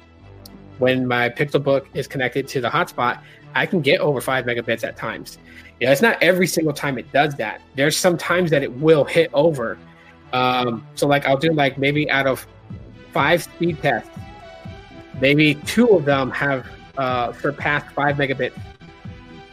when 0.80 1.07
my 1.07 1.30
Pixel 1.30 1.64
book 1.64 1.88
is 1.93 2.07
connected 2.07 2.47
to 2.49 2.61
the 2.61 2.69
hotspot, 2.69 3.22
I 3.55 3.65
can 3.65 3.81
get 3.81 3.99
over 3.99 4.19
five 4.22 4.45
megabits 4.45 4.84
at 4.84 4.97
times. 4.97 5.38
It's 5.91 6.01
not 6.01 6.22
every 6.22 6.47
single 6.47 6.73
time 6.73 6.97
it 6.97 7.11
does 7.11 7.35
that. 7.35 7.61
There's 7.76 7.97
some 7.97 8.18
times 8.18 8.51
that 8.51 8.64
it 8.64 8.72
will 8.73 9.03
hit 9.03 9.30
over. 9.34 9.77
Um, 10.31 10.85
so 10.95 11.07
like 11.07 11.26
I'll 11.26 11.38
do 11.38 11.51
like 11.51 11.77
maybe 11.77 12.10
out 12.10 12.27
of 12.27 12.45
five 13.11 13.43
speed 13.43 13.81
tests, 13.81 14.10
maybe 15.22 15.55
two 15.55 15.88
of 15.89 16.05
them 16.05 16.31
have 16.31 16.68
uh, 16.97 17.34
surpassed 17.34 17.93
five 17.93 18.15
megabits. 18.18 18.60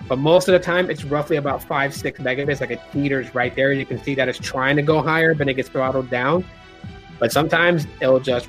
But 0.09 0.19
most 0.19 0.48
of 0.48 0.52
the 0.52 0.59
time, 0.59 0.90
it's 0.90 1.05
roughly 1.05 1.36
about 1.36 1.62
five, 1.62 1.94
six 1.94 2.19
megabits. 2.19 2.61
Like 2.61 2.70
it 2.70 2.81
teeters 2.93 3.32
right 3.35 3.55
there. 3.55 3.73
You 3.73 3.86
can 3.86 4.02
see 4.02 4.15
that 4.16 4.28
it's 4.28 4.39
trying 4.39 4.77
to 4.77 4.82
go 4.82 5.01
higher, 5.01 5.35
but 5.35 5.48
it 5.48 5.55
gets 5.55 5.69
throttled 5.69 6.11
down. 6.11 6.44
But 7.20 7.31
sometimes 7.31 7.86
it'll 8.01 8.19
just, 8.19 8.48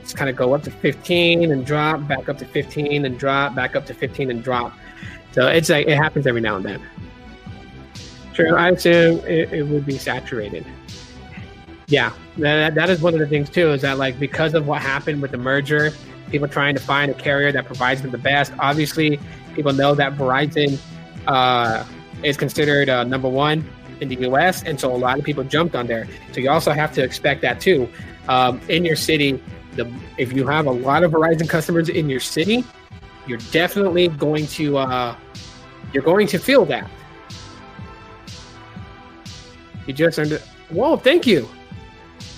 just 0.00 0.16
kind 0.16 0.30
of 0.30 0.36
go 0.36 0.54
up 0.54 0.62
to 0.62 0.70
15 0.70 1.50
and 1.50 1.66
drop, 1.66 2.06
back 2.08 2.28
up 2.28 2.38
to 2.38 2.46
15 2.46 3.04
and 3.04 3.18
drop, 3.18 3.54
back 3.54 3.76
up 3.76 3.84
to 3.86 3.94
15 3.94 4.30
and 4.30 4.42
drop. 4.42 4.72
So 5.32 5.48
it's 5.48 5.68
like 5.68 5.86
it 5.86 5.98
happens 5.98 6.26
every 6.26 6.40
now 6.40 6.56
and 6.56 6.64
then. 6.64 6.82
Sure, 8.36 8.58
I 8.58 8.68
assume 8.68 9.20
it, 9.20 9.50
it 9.50 9.62
would 9.62 9.86
be 9.86 9.96
saturated. 9.96 10.66
Yeah, 11.86 12.12
that, 12.36 12.74
that 12.74 12.90
is 12.90 13.00
one 13.00 13.14
of 13.14 13.20
the 13.20 13.26
things 13.26 13.48
too. 13.48 13.70
Is 13.70 13.80
that 13.80 13.96
like 13.96 14.20
because 14.20 14.52
of 14.52 14.66
what 14.66 14.82
happened 14.82 15.22
with 15.22 15.30
the 15.30 15.38
merger, 15.38 15.92
people 16.30 16.46
trying 16.46 16.74
to 16.74 16.80
find 16.80 17.10
a 17.10 17.14
carrier 17.14 17.50
that 17.50 17.64
provides 17.64 18.02
them 18.02 18.10
the 18.10 18.18
best. 18.18 18.52
Obviously, 18.58 19.18
people 19.54 19.72
know 19.72 19.94
that 19.94 20.16
Verizon 20.16 20.78
uh, 21.26 21.82
is 22.22 22.36
considered 22.36 22.90
uh, 22.90 23.04
number 23.04 23.28
one 23.28 23.66
in 24.02 24.08
the 24.08 24.16
U.S., 24.16 24.62
and 24.64 24.78
so 24.78 24.94
a 24.94 24.98
lot 24.98 25.18
of 25.18 25.24
people 25.24 25.42
jumped 25.42 25.74
on 25.74 25.86
there. 25.86 26.06
So 26.32 26.40
you 26.40 26.50
also 26.50 26.72
have 26.72 26.92
to 26.92 27.02
expect 27.02 27.40
that 27.40 27.58
too. 27.58 27.88
Um, 28.28 28.60
in 28.68 28.84
your 28.84 28.96
city, 28.96 29.42
the 29.76 29.90
if 30.18 30.34
you 30.34 30.46
have 30.46 30.66
a 30.66 30.70
lot 30.70 31.04
of 31.04 31.12
Verizon 31.12 31.48
customers 31.48 31.88
in 31.88 32.10
your 32.10 32.20
city, 32.20 32.64
you're 33.26 33.38
definitely 33.50 34.08
going 34.08 34.46
to 34.48 34.76
uh, 34.76 35.16
you're 35.94 36.02
going 36.02 36.26
to 36.26 36.38
feel 36.38 36.66
that. 36.66 36.90
You 39.86 39.92
just 39.92 40.18
under. 40.18 40.38
Whoa! 40.70 40.96
Thank 40.96 41.26
you. 41.26 41.48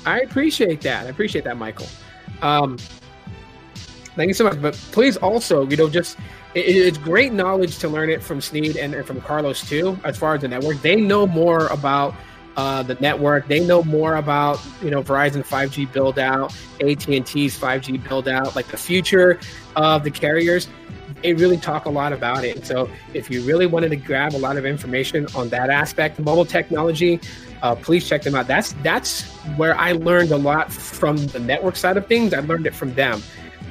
I 0.04 0.20
appreciate 0.20 0.80
that. 0.82 1.06
I 1.06 1.10
appreciate 1.10 1.44
that, 1.44 1.56
Michael. 1.56 1.86
Um, 2.42 2.78
thank 4.16 4.28
you 4.28 4.34
so 4.34 4.44
much. 4.44 4.60
But 4.60 4.74
please 4.92 5.16
also, 5.16 5.68
you 5.68 5.76
know, 5.76 5.88
just 5.88 6.18
it, 6.54 6.60
it's 6.60 6.98
great 6.98 7.32
knowledge 7.32 7.78
to 7.78 7.88
learn 7.88 8.10
it 8.10 8.22
from 8.22 8.40
Sneed 8.40 8.76
and, 8.76 8.94
and, 8.94 9.06
from 9.06 9.20
Carlos 9.20 9.68
too. 9.68 9.98
As 10.04 10.18
far 10.18 10.34
as 10.34 10.42
the 10.42 10.48
network, 10.48 10.80
they 10.82 10.96
know 10.96 11.26
more 11.26 11.66
about 11.68 12.14
uh, 12.56 12.82
the 12.82 12.94
network. 12.96 13.48
They 13.48 13.60
know 13.60 13.82
more 13.82 14.16
about 14.16 14.60
you 14.82 14.90
know 14.90 15.02
Verizon 15.02 15.46
5G 15.46 15.92
build 15.92 16.18
out, 16.18 16.54
AT 16.80 17.08
and 17.08 17.26
T's 17.26 17.58
5G 17.58 18.06
build 18.08 18.28
out, 18.28 18.56
like 18.56 18.68
the 18.68 18.76
future 18.76 19.38
of 19.76 20.04
the 20.04 20.10
carriers 20.10 20.68
they 21.22 21.34
really 21.34 21.56
talk 21.56 21.86
a 21.86 21.90
lot 21.90 22.12
about 22.12 22.44
it. 22.44 22.64
So 22.66 22.88
if 23.14 23.30
you 23.30 23.42
really 23.42 23.66
wanted 23.66 23.90
to 23.90 23.96
grab 23.96 24.34
a 24.34 24.38
lot 24.38 24.56
of 24.56 24.64
information 24.64 25.26
on 25.34 25.48
that 25.50 25.70
aspect 25.70 26.18
mobile 26.18 26.44
technology, 26.44 27.20
uh, 27.62 27.74
please 27.74 28.08
check 28.08 28.22
them 28.22 28.34
out. 28.34 28.46
That's 28.46 28.72
that's 28.82 29.24
where 29.56 29.76
I 29.76 29.92
learned 29.92 30.32
a 30.32 30.36
lot 30.36 30.72
from 30.72 31.16
the 31.28 31.40
network 31.40 31.76
side 31.76 31.96
of 31.96 32.06
things. 32.06 32.32
I 32.32 32.40
learned 32.40 32.66
it 32.66 32.74
from 32.74 32.94
them, 32.94 33.22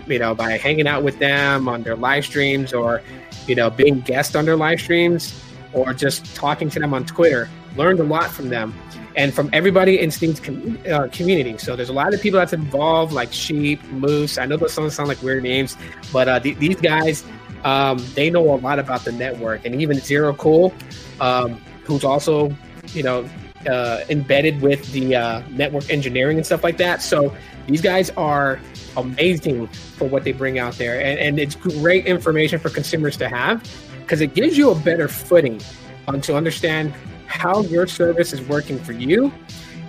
you 0.07 0.19
know, 0.19 0.35
by 0.35 0.57
hanging 0.57 0.87
out 0.87 1.03
with 1.03 1.19
them 1.19 1.69
on 1.69 1.83
their 1.83 1.95
live 1.95 2.25
streams 2.25 2.73
or, 2.73 3.01
you 3.47 3.55
know, 3.55 3.69
being 3.69 4.01
guest 4.01 4.35
on 4.35 4.45
their 4.45 4.57
live 4.57 4.79
streams 4.79 5.41
or 5.77 5.93
just 5.93 6.35
talking 6.35 6.69
to 6.71 6.79
them 6.79 6.93
on 6.93 7.05
Twitter. 7.05 7.49
Learned 7.75 7.99
a 7.99 8.03
lot 8.03 8.31
from 8.31 8.49
them 8.49 8.73
and 9.15 9.33
from 9.33 9.49
everybody 9.51 9.99
in 9.99 10.11
Sneed's 10.11 10.39
com- 10.39 10.77
uh, 10.89 11.07
community. 11.11 11.57
So 11.57 11.75
there's 11.75 11.89
a 11.89 11.93
lot 11.93 12.13
of 12.13 12.21
people 12.21 12.39
that's 12.39 12.53
involved, 12.53 13.13
like 13.13 13.33
Sheep, 13.33 13.83
Moose. 13.85 14.37
I 14.37 14.45
know 14.45 14.57
those 14.57 14.73
songs 14.73 14.95
sound 14.95 15.09
like 15.09 15.21
weird 15.21 15.43
names, 15.43 15.75
but 16.13 16.27
uh, 16.27 16.39
th- 16.39 16.57
these 16.57 16.75
guys, 16.77 17.23
um, 17.63 18.03
they 18.13 18.29
know 18.29 18.53
a 18.53 18.57
lot 18.57 18.79
about 18.79 19.03
the 19.03 19.11
network, 19.11 19.65
and 19.65 19.81
even 19.81 19.99
Zero 19.99 20.33
Cool, 20.33 20.73
um, 21.19 21.59
who's 21.83 22.03
also, 22.03 22.55
you 22.89 23.03
know, 23.03 23.27
uh, 23.67 24.03
embedded 24.09 24.61
with 24.61 24.91
the 24.91 25.15
uh, 25.15 25.41
network 25.49 25.89
engineering 25.89 26.37
and 26.37 26.45
stuff 26.45 26.63
like 26.63 26.77
that. 26.77 27.01
So 27.01 27.35
these 27.65 27.81
guys 27.81 28.11
are 28.11 28.59
amazing 28.95 29.67
for 29.67 30.07
what 30.07 30.23
they 30.23 30.31
bring 30.31 30.59
out 30.59 30.75
there, 30.75 31.01
and, 31.01 31.19
and 31.19 31.39
it's 31.39 31.55
great 31.55 32.05
information 32.05 32.59
for 32.59 32.69
consumers 32.69 33.17
to 33.17 33.27
have 33.27 33.63
because 34.07 34.21
it 34.21 34.33
gives 34.33 34.57
you 34.57 34.71
a 34.71 34.75
better 34.75 35.09
footing 35.09 35.59
um, 36.07 36.21
to 36.21 36.33
understand 36.33 36.93
how 37.25 37.61
your 37.63 37.85
service 37.85 38.31
is 38.31 38.41
working 38.43 38.79
for 38.79 38.93
you 38.93 39.33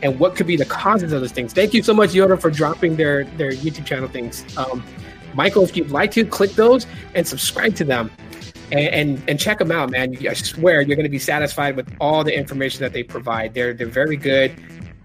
and 0.02 0.18
what 0.18 0.34
could 0.34 0.46
be 0.46 0.56
the 0.56 0.64
causes 0.64 1.12
of 1.12 1.20
those 1.20 1.30
things. 1.30 1.52
Thank 1.52 1.72
you 1.72 1.84
so 1.84 1.94
much, 1.94 2.10
Yoda, 2.10 2.40
for 2.40 2.50
dropping 2.50 2.96
their 2.96 3.22
their 3.24 3.52
YouTube 3.52 3.86
channel 3.86 4.08
things. 4.08 4.44
Um, 4.56 4.84
Michael, 5.34 5.62
if 5.62 5.76
you'd 5.76 5.92
like 5.92 6.10
to, 6.12 6.24
click 6.24 6.50
those 6.52 6.84
and 7.14 7.26
subscribe 7.28 7.76
to 7.76 7.84
them. 7.84 8.10
And, 8.70 8.88
and, 8.88 9.22
and 9.30 9.40
check 9.40 9.58
them 9.58 9.70
out, 9.72 9.90
man. 9.90 10.14
I 10.26 10.34
swear 10.34 10.82
you're 10.82 10.96
going 10.96 11.04
to 11.04 11.08
be 11.08 11.18
satisfied 11.18 11.74
with 11.74 11.90
all 12.00 12.22
the 12.22 12.36
information 12.36 12.80
that 12.80 12.92
they 12.92 13.02
provide. 13.02 13.54
They're 13.54 13.72
they're 13.72 13.86
very 13.86 14.16
good, 14.16 14.52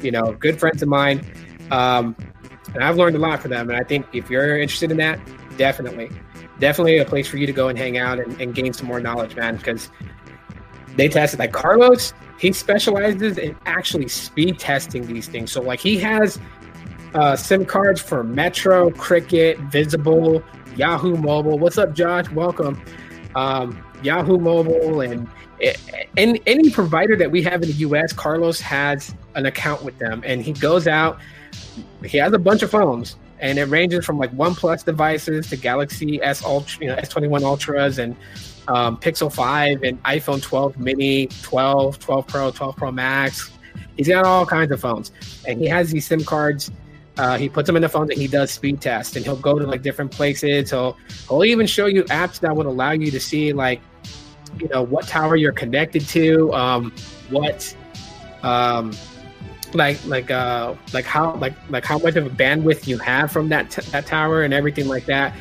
you 0.02 0.12
know, 0.12 0.34
good 0.34 0.60
friends 0.60 0.82
of 0.82 0.90
mine, 0.90 1.26
um, 1.72 2.14
and 2.74 2.84
I've 2.84 2.98
learned 2.98 3.16
a 3.16 3.20
lot 3.20 3.42
from 3.42 3.52
them. 3.52 3.70
And 3.70 3.80
I 3.80 3.84
think 3.86 4.06
if 4.12 4.30
you're 4.30 4.60
interested 4.60 4.92
in 4.92 4.98
that, 4.98 5.18
definitely, 5.56 6.12
definitely 6.60 6.98
a 6.98 7.06
place 7.06 7.28
for 7.28 7.38
you 7.38 7.46
to 7.46 7.54
go 7.54 7.68
and 7.70 7.78
hang 7.78 7.98
out 7.98 8.20
and, 8.20 8.40
and 8.42 8.56
gain 8.56 8.74
some 8.74 8.88
more 8.88 9.00
knowledge, 9.00 9.36
man. 9.36 9.58
Because 9.58 9.90
they 10.96 11.08
tested 11.08 11.40
like 11.40 11.52
Carlos 11.52 12.14
he 12.44 12.52
specializes 12.52 13.38
in 13.38 13.56
actually 13.66 14.10
speed 14.10 14.60
testing 14.60 15.08
these 15.08 15.30
things. 15.30 15.50
So 15.50 15.62
like 15.62 15.80
he 15.80 15.98
has 16.00 16.38
uh, 17.14 17.38
SIM 17.38 17.66
cards 17.66 18.02
for 18.02 18.22
Metro, 18.22 18.92
Cricket, 18.92 19.58
Visible, 19.72 20.44
Yahoo 20.76 21.16
Mobile. 21.16 21.58
What's 21.58 21.78
up, 21.78 21.94
Josh? 21.94 22.30
Welcome. 22.32 22.84
Um, 23.36 23.82
Yahoo 24.02 24.38
Mobile 24.38 25.00
and, 25.00 25.26
and 26.18 26.40
any 26.46 26.70
provider 26.70 27.16
that 27.16 27.32
we 27.32 27.42
have 27.44 27.62
in 27.62 27.70
the 27.70 27.76
U.S. 27.76 28.12
Carlos 28.12 28.60
has 28.60 29.16
an 29.36 29.46
account 29.46 29.82
with 29.84 29.98
them, 30.00 30.22
and 30.26 30.42
he 30.42 30.52
goes 30.52 30.86
out. 30.86 31.20
He 32.04 32.18
has 32.18 32.34
a 32.34 32.40
bunch 32.40 32.62
of 32.62 32.72
phones, 32.72 33.16
and 33.44 33.60
it 33.60 33.66
ranges 33.66 34.06
from 34.06 34.18
like 34.18 34.32
OnePlus 34.32 34.86
devices 34.86 35.50
to 35.50 35.58
Galaxy 35.58 36.24
S 36.24 36.44
Ultra, 36.46 36.82
you 36.82 36.90
know, 36.90 36.96
S21 36.96 37.44
Ultras, 37.44 38.00
and 38.00 38.16
um, 38.70 38.96
Pixel 38.98 39.32
5 39.32 39.84
and 39.84 40.02
iPhone 40.04 40.42
12 40.42 40.80
mini, 40.80 41.28
12, 41.42 42.00
12 42.00 42.28
Pro, 42.28 42.52
12 42.52 42.76
Pro 42.78 42.92
Max. 42.92 43.52
He's 43.98 44.08
got 44.08 44.26
all 44.26 44.46
kinds 44.46 44.72
of 44.72 44.80
phones. 44.80 45.12
And 45.46 45.60
he 45.60 45.68
has 45.68 45.92
these 45.92 46.08
SIM 46.08 46.24
cards. 46.24 46.72
Uh, 47.18 47.38
he 47.38 47.50
puts 47.50 47.68
them 47.68 47.76
in 47.76 47.82
the 47.82 47.90
phone 47.90 48.10
and 48.10 48.20
he 48.20 48.28
does 48.28 48.50
speed 48.50 48.80
tests 48.80 49.18
and 49.18 49.26
he'll 49.26 49.36
go 49.36 49.60
to 49.60 49.68
like 49.68 49.82
different 49.82 50.12
places. 50.12 50.70
He'll, 50.70 50.98
he'll 51.28 51.44
even 51.44 51.68
show 51.68 51.88
you 51.88 52.06
apps 52.06 52.40
that 52.40 52.56
would 52.56 52.66
allow 52.66 52.92
you 52.92 53.12
to 53.12 53.20
see 53.20 53.52
like, 53.52 53.82
you 54.58 54.70
know, 54.70 54.84
what 54.84 55.06
tower 55.06 55.36
you're 55.36 55.52
connected 55.52 56.08
to, 56.08 56.54
um, 56.54 56.94
what, 57.30 57.76
um, 58.42 58.94
like 59.76 60.04
like 60.06 60.32
uh 60.32 60.76
like 60.94 61.06
how 61.06 61.36
like 61.36 61.54
like 61.70 61.86
how 61.86 61.98
much 62.00 62.16
of 62.16 62.26
a 62.26 62.30
bandwidth 62.30 62.88
you 62.88 62.98
have 62.98 63.32
from 63.32 63.50
that 63.50 63.70
t- 63.72 63.82
that 63.92 64.06
tower 64.06 64.44
and 64.44 64.54
everything 64.54 64.88
like 64.88 65.06
that 65.06 65.34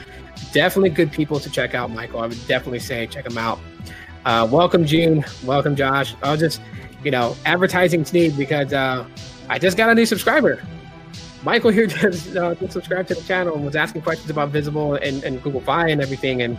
definitely 0.53 0.91
good 0.91 1.13
people 1.13 1.39
to 1.41 1.51
check 1.51 1.75
out, 1.75 1.91
Michael. 1.91 2.21
I 2.21 2.27
would 2.27 2.47
definitely 2.47 2.81
say 2.81 3.07
check 3.07 3.25
them 3.25 3.39
out. 3.39 3.59
Uh, 4.25 4.49
welcome, 4.51 4.85
June. 4.85 5.25
Welcome, 5.45 5.77
Josh. 5.77 6.15
I'll 6.23 6.37
just, 6.37 6.61
you 7.03 7.11
know, 7.11 7.37
advertising 7.45 8.05
Sneed 8.05 8.37
because 8.37 8.73
uh, 8.73 9.07
I 9.49 9.59
just 9.59 9.77
got 9.77 9.91
a 9.91 9.95
new 9.95 10.07
subscriber. 10.07 10.63
Michael 11.43 11.71
here 11.71 11.87
just, 11.89 12.37
uh, 12.37 12.55
just 12.55 12.73
subscribed 12.73 13.09
to 13.09 13.15
the 13.15 13.23
channel 13.23 13.55
and 13.55 13.65
was 13.65 13.77
asking 13.77 14.03
questions 14.03 14.31
about 14.31 14.51
Visible 14.51 14.95
and, 14.95 15.25
and 15.25 15.43
Google 15.43 15.61
Fi 15.61 15.89
and 15.89 16.01
everything. 16.01 16.43
And 16.43 16.57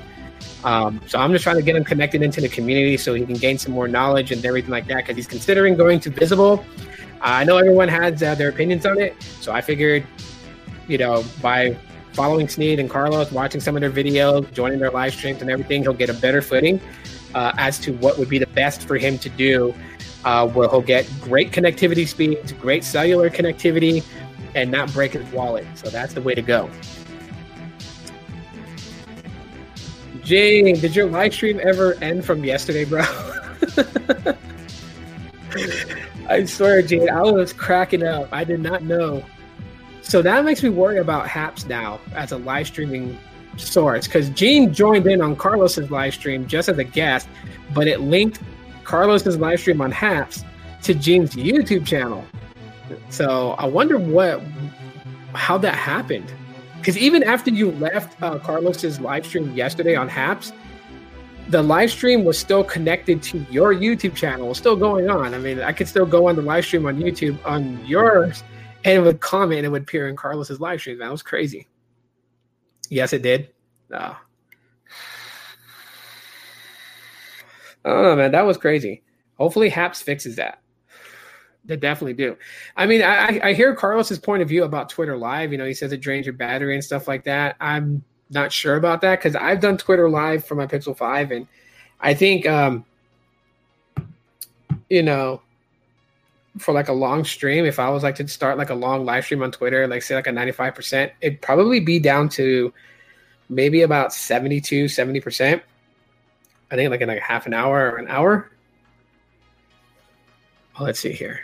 um, 0.65 0.99
so 1.07 1.19
I'm 1.19 1.31
just 1.31 1.43
trying 1.43 1.55
to 1.55 1.61
get 1.61 1.75
him 1.75 1.85
connected 1.85 2.21
into 2.21 2.41
the 2.41 2.49
community 2.49 2.97
so 2.97 3.13
he 3.13 3.25
can 3.25 3.35
gain 3.35 3.57
some 3.57 3.71
more 3.71 3.87
knowledge 3.87 4.31
and 4.31 4.43
everything 4.45 4.71
like 4.71 4.87
that 4.87 4.97
because 4.97 5.15
he's 5.15 5.27
considering 5.27 5.75
going 5.75 5.99
to 6.01 6.09
Visible. 6.09 6.65
I 7.23 7.45
know 7.45 7.57
everyone 7.57 7.87
has 7.87 8.21
uh, 8.21 8.35
their 8.35 8.49
opinions 8.49 8.85
on 8.85 8.99
it, 8.99 9.15
so 9.39 9.53
I 9.53 9.61
figured, 9.61 10.05
you 10.89 10.97
know, 10.97 11.23
by 11.41 11.77
following 12.11 12.49
Sneed 12.49 12.79
and 12.79 12.89
Carlos, 12.89 13.31
watching 13.31 13.61
some 13.61 13.77
of 13.77 13.81
their 13.81 13.89
videos, 13.89 14.51
joining 14.51 14.79
their 14.79 14.91
live 14.91 15.13
streams 15.13 15.41
and 15.41 15.49
everything, 15.49 15.83
he'll 15.83 15.93
get 15.93 16.09
a 16.09 16.13
better 16.13 16.41
footing 16.41 16.81
uh, 17.33 17.53
as 17.57 17.79
to 17.79 17.93
what 17.93 18.19
would 18.19 18.27
be 18.27 18.39
the 18.39 18.47
best 18.47 18.85
for 18.85 18.97
him 18.97 19.17
to 19.19 19.29
do. 19.29 19.73
Uh, 20.25 20.47
where 20.47 20.69
he'll 20.69 20.79
get 20.79 21.05
great 21.19 21.51
connectivity 21.51 22.07
speeds, 22.07 22.53
great 22.53 22.81
cellular 22.81 23.29
connectivity, 23.29 24.01
and 24.55 24.71
not 24.71 24.89
break 24.93 25.11
his 25.11 25.29
wallet. 25.33 25.67
So 25.75 25.89
that's 25.89 26.13
the 26.13 26.21
way 26.21 26.33
to 26.33 26.41
go. 26.41 26.69
Jane, 30.23 30.79
did 30.79 30.95
your 30.95 31.07
live 31.07 31.33
stream 31.33 31.59
ever 31.61 31.95
end 31.95 32.23
from 32.23 32.45
yesterday, 32.45 32.85
bro? 32.85 33.03
I 36.33 36.45
swear, 36.45 36.81
Jane, 36.81 37.11
I 37.11 37.21
was 37.21 37.53
cracking 37.53 38.01
up. 38.01 38.27
I 38.31 38.43
did 38.43 38.59
not 38.59 38.81
know. 38.81 39.23
So 40.01 40.23
that 40.23 40.43
makes 40.43 40.63
me 40.63 40.69
worry 40.69 40.97
about 40.97 41.27
Haps 41.27 41.67
now 41.67 41.99
as 42.15 42.31
a 42.31 42.37
live 42.37 42.65
streaming 42.65 43.19
source 43.55 44.07
because 44.07 44.31
Gene 44.31 44.73
joined 44.73 45.05
in 45.05 45.21
on 45.21 45.35
Carlos's 45.35 45.91
live 45.91 46.15
stream 46.15 46.47
just 46.47 46.69
as 46.69 46.79
a 46.79 46.83
guest, 46.83 47.29
but 47.71 47.87
it 47.87 48.01
linked 48.01 48.39
Carlos's 48.83 49.37
live 49.37 49.59
stream 49.59 49.79
on 49.79 49.91
Haps 49.91 50.43
to 50.81 50.95
Gene's 50.95 51.35
YouTube 51.35 51.85
channel. 51.85 52.25
So 53.09 53.51
I 53.51 53.67
wonder 53.67 53.99
what 53.99 54.41
how 55.35 55.59
that 55.59 55.75
happened. 55.75 56.33
Because 56.79 56.97
even 56.97 57.21
after 57.21 57.51
you 57.51 57.71
left 57.73 58.19
uh, 58.23 58.39
Carlos's 58.39 58.99
live 58.99 59.27
stream 59.27 59.53
yesterday 59.53 59.95
on 59.95 60.09
Haps, 60.09 60.51
the 61.49 61.61
live 61.61 61.91
stream 61.91 62.23
was 62.23 62.37
still 62.37 62.63
connected 62.63 63.21
to 63.23 63.45
your 63.49 63.73
YouTube 63.73 64.15
channel, 64.15 64.47
was 64.47 64.57
still 64.57 64.75
going 64.75 65.09
on. 65.09 65.33
I 65.33 65.37
mean, 65.37 65.61
I 65.61 65.71
could 65.71 65.87
still 65.87 66.05
go 66.05 66.29
on 66.29 66.35
the 66.35 66.41
live 66.41 66.65
stream 66.65 66.85
on 66.85 66.97
YouTube 66.97 67.37
on 67.45 67.83
yours, 67.85 68.43
and 68.83 68.97
it 68.97 69.01
would 69.01 69.19
comment 69.19 69.59
and 69.59 69.65
it 69.65 69.69
would 69.69 69.83
appear 69.83 70.07
in 70.07 70.15
Carlos's 70.15 70.59
live 70.59 70.79
stream. 70.79 70.99
That 70.99 71.11
was 71.11 71.21
crazy. 71.21 71.67
Yes, 72.89 73.13
it 73.13 73.21
did. 73.21 73.49
Oh. 73.91 74.17
Know, 77.85 78.15
man. 78.15 78.31
That 78.31 78.45
was 78.45 78.57
crazy. 78.57 79.03
Hopefully, 79.37 79.69
Haps 79.69 80.01
fixes 80.01 80.37
that. 80.37 80.61
They 81.65 81.77
definitely 81.77 82.13
do. 82.13 82.37
I 82.75 82.85
mean, 82.85 83.01
I, 83.01 83.39
I 83.41 83.53
hear 83.53 83.73
Carlos's 83.73 84.19
point 84.19 84.41
of 84.41 84.49
view 84.49 84.63
about 84.63 84.89
Twitter 84.89 85.17
Live. 85.17 85.51
You 85.51 85.57
know, 85.57 85.65
he 85.65 85.73
says 85.73 85.93
it 85.93 86.01
drains 86.01 86.25
your 86.25 86.33
battery 86.33 86.73
and 86.73 86.83
stuff 86.83 87.07
like 87.07 87.23
that. 87.23 87.55
I'm 87.59 88.03
not 88.33 88.51
sure 88.51 88.75
about 88.75 89.01
that 89.01 89.19
because 89.19 89.35
I've 89.35 89.59
done 89.59 89.77
Twitter 89.77 90.09
Live 90.09 90.45
for 90.45 90.55
my 90.55 90.67
Pixel 90.67 90.95
Five, 90.95 91.31
and 91.31 91.47
I 91.99 92.13
think, 92.13 92.45
um, 92.47 92.85
you 94.89 95.03
know, 95.03 95.41
for 96.57 96.73
like 96.73 96.87
a 96.87 96.93
long 96.93 97.23
stream, 97.23 97.65
if 97.65 97.79
I 97.79 97.89
was 97.89 98.03
like 98.03 98.15
to 98.15 98.27
start 98.27 98.57
like 98.57 98.69
a 98.69 98.75
long 98.75 99.05
live 99.05 99.25
stream 99.25 99.41
on 99.41 99.51
Twitter, 99.51 99.87
like 99.87 100.03
say 100.03 100.15
like 100.15 100.27
a 100.27 100.31
95%, 100.31 101.11
it'd 101.21 101.41
probably 101.41 101.79
be 101.79 101.99
down 101.99 102.29
to 102.29 102.73
maybe 103.49 103.81
about 103.81 104.13
72, 104.13 104.85
70%. 104.85 105.61
I 106.71 106.75
think 106.75 106.91
like 106.91 107.01
in 107.01 107.07
like 107.07 107.21
half 107.21 107.45
an 107.45 107.53
hour 107.53 107.91
or 107.91 107.97
an 107.97 108.07
hour. 108.07 108.49
Well, 110.75 110.85
let's 110.85 110.99
see 110.99 111.11
here. 111.11 111.39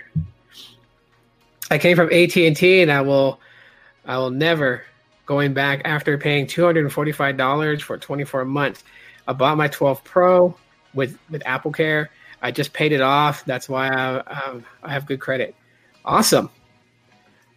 I 1.72 1.78
came 1.78 1.95
from 1.95 2.11
AT&T 2.11 2.82
and 2.82 2.91
I 2.91 3.02
will 3.02 3.40
I 4.06 4.18
will 4.18 4.32
never 4.32 4.84
going 5.30 5.53
back 5.53 5.80
after 5.85 6.18
paying 6.18 6.47
$245 6.47 7.81
for 7.84 7.99
24 7.99 8.45
months. 8.45 8.84
I 9.27 9.34
bought 9.34 9.57
my 9.57 9.68
12 9.68 10.03
Pro 10.03 10.57
with 10.95 11.19
with 11.30 11.43
Apple 11.45 11.72
Care. 11.72 12.10
I 12.41 12.49
just 12.49 12.73
paid 12.73 12.91
it 12.91 13.01
off. 13.01 13.45
That's 13.45 13.69
why 13.69 13.89
I, 13.89 14.18
um, 14.22 14.65
I 14.81 14.91
have 14.91 15.06
good 15.06 15.19
credit. 15.19 15.53
Awesome, 16.03 16.49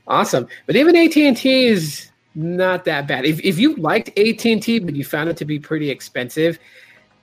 awesome. 0.06 0.48
But 0.66 0.76
even 0.76 0.94
AT 0.94 1.16
and 1.16 1.34
T 1.34 1.68
is 1.68 2.10
not 2.34 2.84
that 2.84 3.08
bad. 3.08 3.24
If 3.24 3.40
if 3.40 3.58
you 3.58 3.74
liked 3.76 4.10
AT 4.18 4.44
and 4.44 4.62
T 4.62 4.78
but 4.78 4.94
you 4.94 5.02
found 5.02 5.30
it 5.30 5.38
to 5.38 5.46
be 5.46 5.58
pretty 5.58 5.88
expensive, 5.88 6.58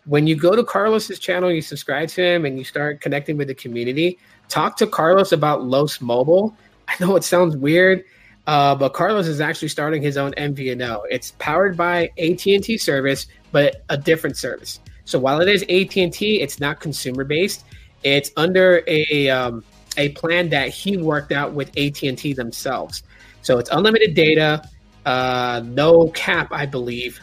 when 0.05 0.25
you 0.25 0.35
go 0.35 0.55
to 0.55 0.63
Carlos's 0.63 1.19
channel, 1.19 1.51
you 1.51 1.61
subscribe 1.61 2.09
to 2.09 2.23
him, 2.23 2.45
and 2.45 2.57
you 2.57 2.63
start 2.63 3.01
connecting 3.01 3.37
with 3.37 3.49
the 3.49 3.55
community. 3.55 4.17
Talk 4.47 4.77
to 4.77 4.87
Carlos 4.87 5.31
about 5.31 5.63
Los 5.63 6.01
Mobile. 6.01 6.57
I 6.87 6.95
know 6.99 7.15
it 7.15 7.23
sounds 7.23 7.55
weird, 7.55 8.03
uh, 8.49 8.73
but 8.73 8.93
Carlos 8.93 9.27
is 9.27 9.39
actually 9.41 9.67
starting 9.67 10.01
his 10.01 10.17
own 10.17 10.31
MVNO. 10.31 11.03
It's 11.11 11.33
powered 11.37 11.77
by 11.77 12.09
AT&T 12.17 12.79
service, 12.79 13.27
but 13.51 13.83
a 13.89 13.97
different 13.97 14.37
service. 14.37 14.79
So 15.05 15.19
while 15.19 15.39
it 15.39 15.47
is 15.47 15.61
AT&T, 15.61 16.41
it's 16.41 16.59
not 16.59 16.79
consumer 16.79 17.23
based. 17.23 17.63
It's 18.01 18.31
under 18.37 18.81
a 18.87 19.29
um, 19.29 19.63
a 19.97 20.09
plan 20.09 20.49
that 20.49 20.69
he 20.69 20.97
worked 20.97 21.31
out 21.31 21.53
with 21.53 21.69
AT&T 21.77 22.33
themselves. 22.33 23.03
So 23.43 23.59
it's 23.59 23.69
unlimited 23.69 24.15
data, 24.15 24.67
uh, 25.05 25.61
no 25.63 26.07
cap, 26.09 26.47
I 26.51 26.65
believe, 26.65 27.21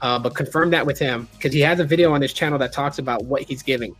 uh, 0.00 0.18
but 0.18 0.34
confirm 0.34 0.70
that 0.70 0.86
with 0.86 0.98
him 0.98 1.28
because 1.34 1.52
he 1.52 1.60
has 1.60 1.78
a 1.78 1.84
video 1.84 2.12
on 2.12 2.20
his 2.20 2.32
channel 2.32 2.58
that 2.58 2.72
talks 2.72 2.98
about 2.98 3.24
what 3.26 3.42
he's 3.42 3.62
giving. 3.62 3.94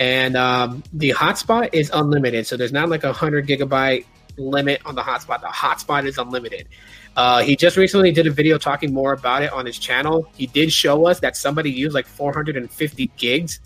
And 0.00 0.36
um, 0.36 0.82
the 0.92 1.10
hotspot 1.10 1.68
is 1.72 1.88
unlimited, 1.94 2.48
so 2.48 2.56
there's 2.56 2.72
not 2.72 2.88
like 2.88 3.04
a 3.04 3.12
hundred 3.12 3.46
gigabyte 3.46 4.06
limit 4.40 4.80
on 4.84 4.94
the 4.94 5.02
hotspot. 5.02 5.40
The 5.40 5.48
hotspot 5.48 6.06
is 6.06 6.18
unlimited. 6.18 6.68
Uh, 7.16 7.42
he 7.42 7.56
just 7.56 7.76
recently 7.76 8.12
did 8.12 8.26
a 8.26 8.30
video 8.30 8.58
talking 8.58 8.94
more 8.94 9.12
about 9.12 9.42
it 9.42 9.52
on 9.52 9.66
his 9.66 9.78
channel. 9.78 10.30
He 10.34 10.46
did 10.46 10.72
show 10.72 11.06
us 11.06 11.20
that 11.20 11.36
somebody 11.36 11.70
used 11.70 11.94
like 11.94 12.06
450 12.06 13.06
gigs, 13.16 13.60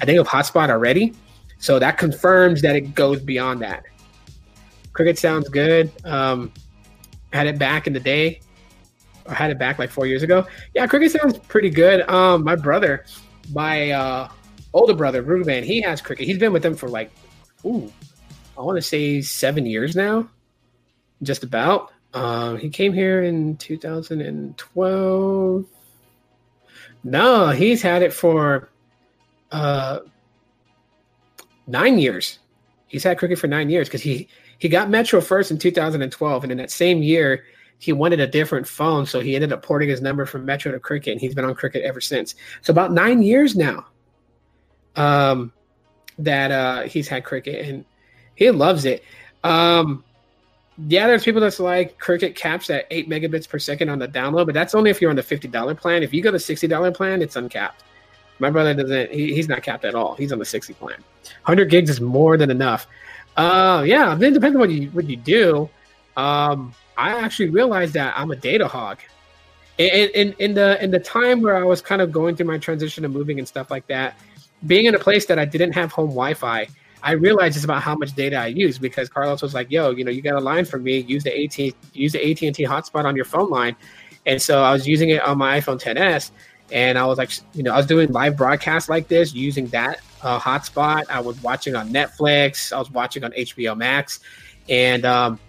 I 0.00 0.04
think, 0.04 0.18
of 0.18 0.26
hotspot 0.26 0.70
already. 0.70 1.14
So 1.58 1.78
that 1.78 1.98
confirms 1.98 2.62
that 2.62 2.74
it 2.74 2.94
goes 2.94 3.20
beyond 3.20 3.62
that. 3.62 3.84
Cricket 4.92 5.18
sounds 5.18 5.48
good. 5.48 5.90
Um, 6.04 6.52
had 7.32 7.46
it 7.46 7.58
back 7.58 7.86
in 7.86 7.92
the 7.92 8.00
day. 8.00 8.40
I 9.26 9.34
had 9.34 9.50
it 9.50 9.58
back 9.58 9.78
like 9.78 9.90
four 9.90 10.06
years 10.06 10.22
ago. 10.22 10.46
Yeah, 10.74 10.86
cricket 10.86 11.12
sounds 11.12 11.38
pretty 11.38 11.70
good. 11.70 12.08
Um, 12.10 12.42
my 12.42 12.56
brother, 12.56 13.04
my 13.52 13.90
uh, 13.90 14.28
older 14.72 14.94
brother, 14.94 15.22
Ruben, 15.22 15.62
he 15.62 15.80
has 15.82 16.00
cricket. 16.00 16.26
He's 16.26 16.38
been 16.38 16.52
with 16.52 16.62
them 16.62 16.74
for 16.74 16.88
like, 16.88 17.10
ooh, 17.64 17.92
I 18.56 18.60
want 18.60 18.76
to 18.76 18.82
say 18.82 19.22
seven 19.22 19.66
years 19.66 19.96
now, 19.96 20.28
just 21.22 21.42
about. 21.42 21.92
Um, 22.14 22.58
he 22.58 22.68
came 22.68 22.92
here 22.92 23.22
in 23.22 23.56
2012. 23.56 25.64
No, 27.04 27.48
he's 27.48 27.82
had 27.82 28.02
it 28.02 28.12
for 28.12 28.68
uh, 29.50 30.00
nine 31.66 31.98
years. 31.98 32.38
He's 32.86 33.02
had 33.02 33.18
cricket 33.18 33.38
for 33.38 33.46
nine 33.46 33.70
years 33.70 33.88
because 33.88 34.02
he 34.02 34.28
he 34.58 34.68
got 34.68 34.90
Metro 34.90 35.20
first 35.20 35.50
in 35.50 35.58
2012, 35.58 36.44
and 36.44 36.52
in 36.52 36.58
that 36.58 36.70
same 36.70 37.02
year 37.02 37.44
he 37.78 37.92
wanted 37.92 38.20
a 38.20 38.28
different 38.28 38.68
phone, 38.68 39.06
so 39.06 39.18
he 39.18 39.34
ended 39.34 39.52
up 39.52 39.62
porting 39.62 39.88
his 39.88 40.00
number 40.00 40.24
from 40.24 40.44
Metro 40.44 40.70
to 40.70 40.78
Cricket, 40.78 41.12
and 41.12 41.20
he's 41.20 41.34
been 41.34 41.44
on 41.44 41.54
Cricket 41.54 41.82
ever 41.82 42.00
since. 42.00 42.36
So 42.60 42.70
about 42.70 42.92
nine 42.92 43.22
years 43.22 43.56
now. 43.56 43.86
Um, 44.94 45.52
that 46.18 46.52
uh, 46.52 46.82
he's 46.82 47.08
had 47.08 47.24
Cricket, 47.24 47.66
and 47.66 47.84
he 48.42 48.50
loves 48.50 48.84
it. 48.84 49.04
Um, 49.44 50.04
yeah, 50.88 51.06
there's 51.06 51.24
people 51.24 51.40
that's 51.40 51.60
like 51.60 51.98
Cricket 51.98 52.34
caps 52.34 52.70
at 52.70 52.86
eight 52.90 53.08
megabits 53.08 53.48
per 53.48 53.58
second 53.58 53.88
on 53.88 53.98
the 53.98 54.08
download, 54.08 54.46
but 54.46 54.54
that's 54.54 54.74
only 54.74 54.90
if 54.90 55.00
you're 55.00 55.10
on 55.10 55.16
the 55.16 55.22
fifty 55.22 55.48
dollar 55.48 55.74
plan. 55.74 56.02
If 56.02 56.14
you 56.14 56.22
go 56.22 56.30
to 56.30 56.38
sixty 56.38 56.66
dollar 56.66 56.90
plan, 56.90 57.22
it's 57.22 57.36
uncapped. 57.36 57.84
My 58.38 58.50
brother 58.50 58.74
doesn't; 58.74 59.12
he, 59.12 59.34
he's 59.34 59.48
not 59.48 59.62
capped 59.62 59.84
at 59.84 59.94
all. 59.94 60.14
He's 60.14 60.32
on 60.32 60.38
the 60.38 60.44
sixty 60.44 60.72
plan. 60.74 60.96
Hundred 61.42 61.70
gigs 61.70 61.90
is 61.90 62.00
more 62.00 62.36
than 62.36 62.50
enough. 62.50 62.86
Uh, 63.36 63.84
yeah, 63.86 64.14
then 64.14 64.32
depends 64.32 64.56
on 64.56 64.60
what 64.60 64.70
you 64.70 64.88
what 64.90 65.08
you 65.08 65.16
do. 65.16 65.68
Um, 66.16 66.74
I 66.96 67.10
actually 67.10 67.50
realized 67.50 67.94
that 67.94 68.14
I'm 68.16 68.30
a 68.30 68.36
data 68.36 68.66
hog. 68.66 68.98
In, 69.78 70.10
in 70.14 70.34
in 70.38 70.54
the 70.54 70.82
in 70.82 70.90
the 70.90 71.00
time 71.00 71.42
where 71.42 71.56
I 71.56 71.64
was 71.64 71.80
kind 71.80 72.02
of 72.02 72.12
going 72.12 72.36
through 72.36 72.46
my 72.46 72.58
transition 72.58 73.04
and 73.04 73.12
moving 73.12 73.38
and 73.38 73.48
stuff 73.48 73.70
like 73.70 73.86
that, 73.88 74.18
being 74.66 74.86
in 74.86 74.94
a 74.94 74.98
place 74.98 75.26
that 75.26 75.38
I 75.38 75.44
didn't 75.44 75.72
have 75.72 75.92
home 75.92 76.08
Wi-Fi, 76.08 76.68
I 77.02 77.12
realized 77.12 77.54
just 77.54 77.64
about 77.64 77.82
how 77.82 77.96
much 77.96 78.14
data 78.14 78.36
I 78.36 78.46
use 78.46 78.78
because 78.78 79.08
Carlos 79.08 79.42
was 79.42 79.54
like, 79.54 79.70
"Yo, 79.70 79.90
you 79.90 80.04
know, 80.04 80.10
you 80.10 80.22
got 80.22 80.34
a 80.34 80.40
line 80.40 80.64
for 80.64 80.78
me. 80.78 80.98
Use 80.98 81.24
the 81.24 81.44
AT 81.44 81.74
use 81.92 82.12
the 82.12 82.30
AT 82.30 82.42
and 82.42 82.54
T 82.54 82.64
hotspot 82.64 83.04
on 83.04 83.16
your 83.16 83.24
phone 83.24 83.50
line." 83.50 83.76
And 84.26 84.40
so 84.40 84.62
I 84.62 84.72
was 84.72 84.86
using 84.86 85.10
it 85.10 85.22
on 85.22 85.38
my 85.38 85.60
iPhone 85.60 85.82
10s, 85.82 86.30
and 86.70 86.96
I 86.96 87.04
was 87.06 87.18
like, 87.18 87.30
you 87.54 87.62
know, 87.62 87.72
I 87.72 87.76
was 87.76 87.86
doing 87.86 88.12
live 88.12 88.36
broadcasts 88.36 88.88
like 88.88 89.08
this 89.08 89.34
using 89.34 89.66
that 89.68 90.00
uh, 90.22 90.38
hotspot. 90.38 91.04
I 91.10 91.20
was 91.20 91.42
watching 91.42 91.74
on 91.74 91.90
Netflix. 91.90 92.72
I 92.72 92.78
was 92.78 92.90
watching 92.90 93.24
on 93.24 93.32
HBO 93.32 93.76
Max, 93.76 94.20
and 94.68 95.04
um, 95.04 95.40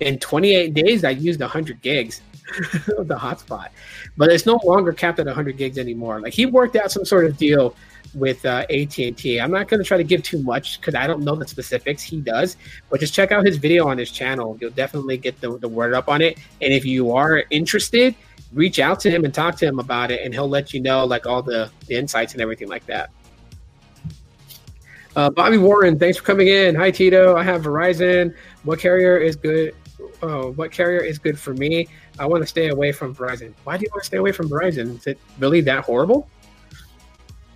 in 0.00 0.18
28 0.18 0.74
days, 0.74 1.04
I 1.04 1.10
used 1.10 1.40
100 1.40 1.80
gigs 1.80 2.20
of 2.98 3.08
the 3.08 3.16
hotspot. 3.16 3.68
But 4.16 4.30
it's 4.30 4.44
no 4.44 4.60
longer 4.64 4.92
capped 4.92 5.18
at 5.18 5.26
100 5.26 5.56
gigs 5.56 5.78
anymore. 5.78 6.20
Like 6.20 6.34
he 6.34 6.46
worked 6.46 6.76
out 6.76 6.90
some 6.90 7.04
sort 7.04 7.24
of 7.24 7.36
deal 7.36 7.74
with 8.14 8.44
uh, 8.44 8.66
AT&T. 8.70 9.40
I'm 9.40 9.50
not 9.50 9.68
going 9.68 9.82
to 9.82 9.86
try 9.86 9.96
to 9.96 10.04
give 10.04 10.22
too 10.22 10.42
much 10.42 10.80
because 10.80 10.94
I 10.94 11.06
don't 11.06 11.22
know 11.22 11.34
the 11.34 11.46
specifics. 11.46 12.02
He 12.02 12.20
does, 12.20 12.56
but 12.90 13.00
just 13.00 13.14
check 13.14 13.32
out 13.32 13.44
his 13.44 13.56
video 13.56 13.88
on 13.88 13.98
his 13.98 14.10
channel. 14.10 14.58
You'll 14.60 14.70
definitely 14.70 15.16
get 15.16 15.40
the, 15.40 15.58
the 15.58 15.68
word 15.68 15.94
up 15.94 16.08
on 16.08 16.22
it. 16.22 16.38
And 16.60 16.72
if 16.72 16.84
you 16.84 17.12
are 17.12 17.44
interested, 17.50 18.14
reach 18.52 18.78
out 18.78 19.00
to 19.00 19.10
him 19.10 19.24
and 19.24 19.32
talk 19.32 19.56
to 19.56 19.66
him 19.66 19.78
about 19.78 20.10
it, 20.10 20.22
and 20.24 20.34
he'll 20.34 20.48
let 20.48 20.74
you 20.74 20.80
know 20.80 21.04
like 21.04 21.26
all 21.26 21.42
the, 21.42 21.70
the 21.86 21.94
insights 21.94 22.32
and 22.32 22.42
everything 22.42 22.68
like 22.68 22.86
that. 22.86 23.10
Uh, 25.16 25.28
Bobby 25.28 25.58
Warren, 25.58 25.98
thanks 25.98 26.18
for 26.18 26.24
coming 26.24 26.48
in. 26.48 26.74
Hi 26.76 26.90
Tito, 26.90 27.36
I 27.36 27.42
have 27.42 27.62
Verizon. 27.62 28.32
What 28.62 28.78
carrier 28.78 29.16
is 29.16 29.34
good? 29.34 29.74
Oh, 30.22 30.52
what 30.52 30.70
carrier 30.70 31.00
is 31.00 31.18
good 31.18 31.38
for 31.38 31.52
me? 31.54 31.88
I 32.18 32.26
want 32.26 32.42
to 32.42 32.46
stay 32.46 32.68
away 32.68 32.92
from 32.92 33.14
Verizon. 33.14 33.52
Why 33.64 33.76
do 33.76 33.82
you 33.82 33.88
want 33.92 34.02
to 34.02 34.06
stay 34.06 34.18
away 34.18 34.30
from 34.30 34.48
Verizon? 34.48 34.98
Is 34.98 35.06
it 35.06 35.18
really 35.38 35.62
that 35.62 35.84
horrible? 35.84 36.28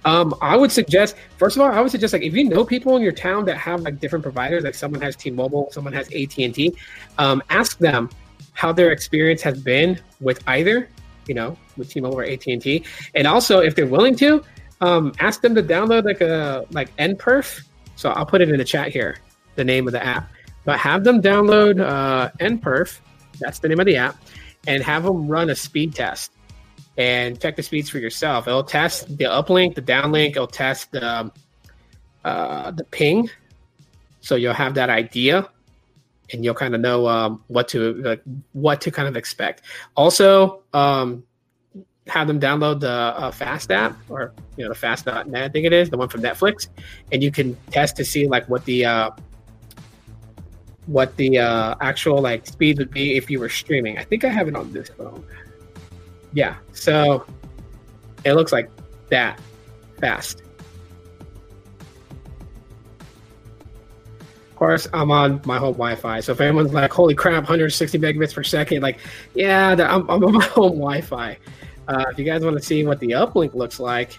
Um, 0.04 0.34
I 0.42 0.56
would 0.56 0.70
suggest, 0.70 1.16
first 1.38 1.56
of 1.56 1.62
all, 1.62 1.72
I 1.72 1.80
would 1.80 1.90
suggest 1.90 2.12
like 2.12 2.22
if 2.22 2.34
you 2.34 2.44
know 2.44 2.64
people 2.64 2.96
in 2.96 3.02
your 3.02 3.12
town 3.12 3.44
that 3.46 3.56
have 3.56 3.82
like 3.82 4.00
different 4.00 4.22
providers, 4.22 4.64
like 4.64 4.74
someone 4.74 5.00
has 5.00 5.16
T-Mobile, 5.16 5.70
someone 5.72 5.92
has 5.92 6.06
AT 6.12 6.38
and 6.38 6.54
T, 6.54 6.74
um, 7.18 7.42
ask 7.48 7.78
them 7.78 8.10
how 8.52 8.72
their 8.72 8.92
experience 8.92 9.40
has 9.42 9.60
been 9.60 9.98
with 10.20 10.42
either, 10.46 10.88
you 11.26 11.34
know, 11.34 11.56
with 11.76 11.88
T-Mobile 11.88 12.18
or 12.18 12.24
AT 12.24 12.46
and 12.46 12.60
T, 12.60 12.84
and 13.14 13.26
also 13.26 13.60
if 13.60 13.74
they're 13.74 13.86
willing 13.86 14.14
to, 14.16 14.44
um, 14.80 15.12
ask 15.20 15.40
them 15.40 15.54
to 15.54 15.62
download 15.62 16.04
like 16.04 16.20
a 16.20 16.66
like 16.70 16.94
NPerf. 16.96 17.64
So 17.96 18.10
I'll 18.10 18.26
put 18.26 18.42
it 18.42 18.50
in 18.50 18.58
the 18.58 18.64
chat 18.64 18.88
here, 18.88 19.18
the 19.54 19.64
name 19.64 19.86
of 19.86 19.92
the 19.92 20.04
app, 20.04 20.30
but 20.64 20.78
have 20.78 21.04
them 21.04 21.22
download 21.22 21.80
uh, 21.80 22.30
NPerf. 22.40 23.00
That's 23.40 23.58
the 23.58 23.68
name 23.68 23.80
of 23.80 23.86
the 23.86 23.96
app, 23.96 24.16
and 24.66 24.82
have 24.82 25.04
them 25.04 25.28
run 25.28 25.48
a 25.48 25.54
speed 25.54 25.94
test 25.94 26.33
and 26.96 27.40
check 27.40 27.56
the 27.56 27.62
speeds 27.62 27.90
for 27.90 27.98
yourself. 27.98 28.46
It'll 28.46 28.64
test 28.64 29.08
the 29.18 29.24
uplink, 29.24 29.74
the 29.74 29.82
downlink. 29.82 30.30
It'll 30.30 30.46
test 30.46 30.92
the 30.92 31.06
um, 31.06 31.32
uh, 32.24 32.70
the 32.70 32.84
ping, 32.84 33.30
so 34.20 34.34
you'll 34.34 34.54
have 34.54 34.74
that 34.74 34.90
idea, 34.90 35.48
and 36.32 36.44
you'll 36.44 36.54
kind 36.54 36.74
of 36.74 36.80
know 36.80 37.06
um, 37.06 37.42
what 37.48 37.68
to 37.68 37.94
like, 37.94 38.22
what 38.52 38.80
to 38.82 38.90
kind 38.90 39.08
of 39.08 39.16
expect. 39.16 39.62
Also, 39.96 40.62
um, 40.72 41.24
have 42.06 42.26
them 42.28 42.38
download 42.38 42.80
the 42.80 42.90
uh, 42.90 43.30
Fast 43.30 43.70
app 43.70 43.96
or 44.08 44.32
you 44.56 44.64
know 44.64 44.68
the 44.68 44.74
Fast.net, 44.74 45.42
I 45.42 45.48
think 45.48 45.66
it 45.66 45.72
is 45.72 45.90
the 45.90 45.96
one 45.96 46.08
from 46.08 46.22
Netflix, 46.22 46.68
and 47.12 47.22
you 47.22 47.30
can 47.30 47.56
test 47.70 47.96
to 47.96 48.04
see 48.04 48.26
like 48.26 48.48
what 48.48 48.64
the 48.64 48.84
uh, 48.84 49.10
what 50.86 51.16
the 51.16 51.38
uh, 51.38 51.74
actual 51.80 52.20
like 52.20 52.46
speed 52.46 52.78
would 52.78 52.90
be 52.90 53.16
if 53.16 53.30
you 53.30 53.40
were 53.40 53.48
streaming. 53.48 53.98
I 53.98 54.04
think 54.04 54.24
I 54.24 54.28
have 54.28 54.48
it 54.48 54.56
on 54.56 54.72
this 54.72 54.88
phone. 54.90 55.24
Yeah, 56.34 56.56
so 56.72 57.24
it 58.24 58.34
looks 58.34 58.52
like 58.52 58.68
that 59.08 59.40
fast. 60.00 60.42
Of 64.50 64.56
course, 64.56 64.88
I'm 64.92 65.10
on 65.10 65.40
my 65.44 65.58
home 65.58 65.74
Wi-Fi. 65.74 66.20
So 66.20 66.32
if 66.32 66.40
anyone's 66.40 66.72
like, 66.72 66.92
"Holy 66.92 67.14
crap, 67.14 67.44
160 67.44 67.98
megabits 67.98 68.34
per 68.34 68.42
second," 68.42 68.82
like, 68.82 68.98
yeah, 69.34 69.70
I'm, 69.72 70.08
I'm 70.10 70.24
on 70.24 70.32
my 70.32 70.44
home 70.44 70.72
Wi-Fi. 70.78 71.38
Uh, 71.86 72.04
if 72.10 72.18
you 72.18 72.24
guys 72.24 72.44
want 72.44 72.56
to 72.56 72.62
see 72.62 72.84
what 72.84 72.98
the 72.98 73.10
uplink 73.10 73.54
looks 73.54 73.78
like, 73.78 74.18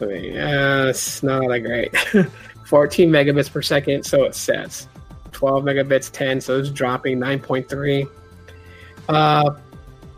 I 0.00 0.04
mean, 0.04 0.36
it's 0.36 1.22
not 1.22 1.48
that 1.48 1.60
great. 1.60 1.94
14 2.66 3.10
megabits 3.10 3.50
per 3.50 3.62
second, 3.62 4.04
so 4.04 4.24
it 4.24 4.34
says. 4.34 4.88
12 5.32 5.64
megabits, 5.64 6.10
10, 6.10 6.40
so 6.40 6.58
it's 6.58 6.70
dropping 6.70 7.18
9.3. 7.18 8.08
Uh, 9.08 9.50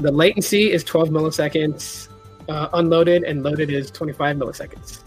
the 0.02 0.12
latency 0.12 0.72
is 0.72 0.84
12 0.84 1.10
milliseconds 1.10 2.08
uh, 2.48 2.68
unloaded, 2.74 3.22
and 3.24 3.42
loaded 3.42 3.70
is 3.70 3.90
25 3.90 4.36
milliseconds. 4.36 5.02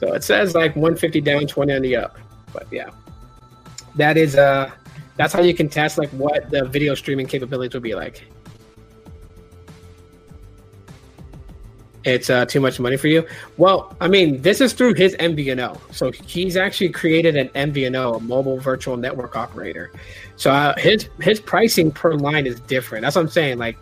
So 0.00 0.14
it 0.14 0.24
says 0.24 0.54
like 0.54 0.74
150 0.76 1.20
down, 1.20 1.46
20 1.46 1.72
on 1.74 1.82
the 1.82 1.96
up. 1.96 2.16
But 2.52 2.66
yeah, 2.70 2.90
that 3.96 4.16
is 4.16 4.36
uh, 4.36 4.70
that's 5.16 5.32
how 5.32 5.42
you 5.42 5.54
can 5.54 5.68
test 5.68 5.98
like 5.98 6.10
what 6.10 6.50
the 6.50 6.64
video 6.64 6.94
streaming 6.94 7.26
capabilities 7.26 7.74
would 7.74 7.82
be 7.82 7.94
like. 7.94 8.26
It's 12.04 12.30
uh, 12.30 12.46
too 12.46 12.60
much 12.60 12.80
money 12.80 12.96
for 12.96 13.08
you. 13.08 13.26
Well, 13.58 13.94
I 14.00 14.08
mean, 14.08 14.40
this 14.40 14.60
is 14.60 14.72
through 14.72 14.94
his 14.94 15.14
MVNO. 15.16 15.78
So 15.92 16.10
he's 16.10 16.56
actually 16.56 16.90
created 16.90 17.36
an 17.36 17.48
MVNO, 17.50 18.16
a 18.16 18.20
mobile 18.20 18.58
virtual 18.58 18.96
network 18.96 19.36
operator. 19.36 19.92
So 20.36 20.50
uh, 20.50 20.74
his 20.78 21.08
his 21.20 21.40
pricing 21.40 21.92
per 21.92 22.14
line 22.14 22.46
is 22.46 22.58
different. 22.60 23.02
That's 23.02 23.16
what 23.16 23.22
I'm 23.22 23.28
saying. 23.28 23.58
Like, 23.58 23.76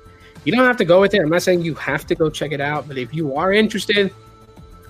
you 0.45 0.53
don't 0.53 0.67
have 0.67 0.77
to 0.79 0.85
go 0.85 1.01
with 1.01 1.15
it. 1.15 1.21
I'm 1.21 1.29
not 1.29 1.43
saying 1.43 1.63
you 1.63 1.75
have 1.77 2.07
to 2.07 2.17
go 2.17 2.29
check 2.29 2.51
it 2.51 2.61
out, 2.61 2.89
but 2.89 2.99
if 2.99 3.15
you 3.15 3.37
are 3.37 3.53
interested, 3.53 4.13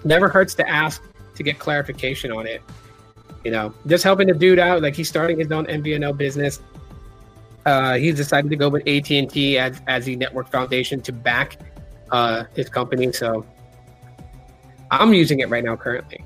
never 0.05 0.28
hurts 0.28 0.55
to 0.55 0.68
ask 0.68 1.02
to 1.34 1.42
get 1.42 1.59
clarification 1.59 2.32
on 2.32 2.46
it. 2.46 2.62
You 3.44 3.50
know, 3.50 3.74
just 3.86 4.05
helping 4.05 4.28
the 4.28 4.34
dude 4.34 4.59
out. 4.59 4.80
Like 4.80 4.94
he's 4.96 5.09
starting 5.09 5.38
his 5.38 5.52
own 5.52 5.66
MVNO 5.66 6.16
business. 6.16 6.60
Uh, 7.66 7.94
he's 7.96 8.14
decided 8.14 8.48
to 8.48 8.56
go 8.56 8.70
with 8.70 8.86
AT 8.88 9.10
and 9.10 9.28
T 9.28 9.59
as 9.59 9.82
as 9.86 10.06
the 10.06 10.16
network 10.16 10.50
foundation 10.50 11.02
to 11.02 11.12
back 11.12 11.59
uh, 12.10 12.44
his 12.55 12.68
company. 12.68 13.12
So 13.12 13.44
I'm 14.90 15.12
using 15.12 15.40
it 15.40 15.48
right 15.48 15.64
now 15.64 15.76
currently, 15.76 16.24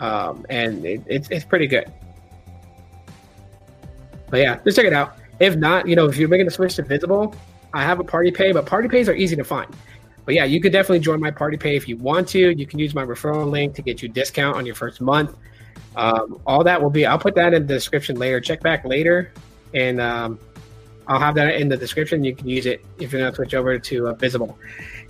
um, 0.00 0.46
and 0.50 0.84
it, 0.84 1.02
it's 1.06 1.28
it's 1.30 1.44
pretty 1.44 1.66
good. 1.66 1.90
But 4.30 4.40
yeah, 4.40 4.58
just 4.64 4.76
check 4.76 4.86
it 4.86 4.92
out. 4.92 5.16
If 5.40 5.56
not, 5.56 5.86
you 5.88 5.96
know, 5.96 6.06
if 6.06 6.16
you're 6.16 6.28
making 6.28 6.46
the 6.46 6.52
switch 6.52 6.76
to 6.76 6.82
Visible, 6.82 7.34
I 7.74 7.82
have 7.82 8.00
a 8.00 8.04
Party 8.04 8.30
Pay, 8.30 8.52
but 8.52 8.64
Party 8.66 8.88
Pays 8.88 9.08
are 9.08 9.14
easy 9.14 9.36
to 9.36 9.44
find. 9.44 9.74
But 10.24 10.34
yeah, 10.34 10.44
you 10.44 10.60
could 10.60 10.72
definitely 10.72 11.00
join 11.00 11.20
my 11.20 11.30
Party 11.30 11.56
Pay 11.56 11.76
if 11.76 11.88
you 11.88 11.96
want 11.96 12.28
to. 12.28 12.56
You 12.56 12.66
can 12.66 12.78
use 12.78 12.94
my 12.94 13.04
referral 13.04 13.50
link 13.50 13.74
to 13.74 13.82
get 13.82 14.02
you 14.02 14.08
discount 14.08 14.56
on 14.56 14.64
your 14.64 14.74
first 14.74 15.00
month. 15.00 15.36
Um, 15.96 16.40
all 16.46 16.64
that 16.64 16.80
will 16.80 16.90
be. 16.90 17.04
I'll 17.04 17.18
put 17.18 17.34
that 17.34 17.52
in 17.54 17.66
the 17.66 17.74
description 17.74 18.16
later. 18.16 18.40
Check 18.40 18.60
back 18.60 18.84
later, 18.84 19.32
and 19.74 20.00
um, 20.00 20.38
I'll 21.08 21.18
have 21.18 21.34
that 21.34 21.56
in 21.56 21.68
the 21.68 21.76
description. 21.76 22.22
You 22.24 22.34
can 22.34 22.48
use 22.48 22.66
it 22.66 22.84
if 22.98 23.12
you're 23.12 23.20
gonna 23.20 23.34
switch 23.34 23.54
over 23.54 23.78
to 23.78 24.08
uh, 24.08 24.12
Visible. 24.14 24.58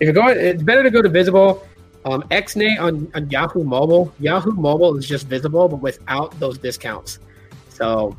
If 0.00 0.06
you're 0.06 0.12
going, 0.12 0.38
it's 0.38 0.62
better 0.62 0.82
to 0.82 0.90
go 0.90 1.02
to 1.02 1.08
Visible. 1.08 1.66
Um, 2.04 2.22
Xnay 2.30 2.80
on, 2.80 3.10
on 3.14 3.30
Yahoo 3.30 3.62
Mobile. 3.62 4.12
Yahoo 4.18 4.52
Mobile 4.52 4.96
is 4.96 5.06
just 5.06 5.28
Visible, 5.28 5.68
but 5.68 5.76
without 5.76 6.38
those 6.40 6.58
discounts. 6.58 7.20
So 7.68 8.16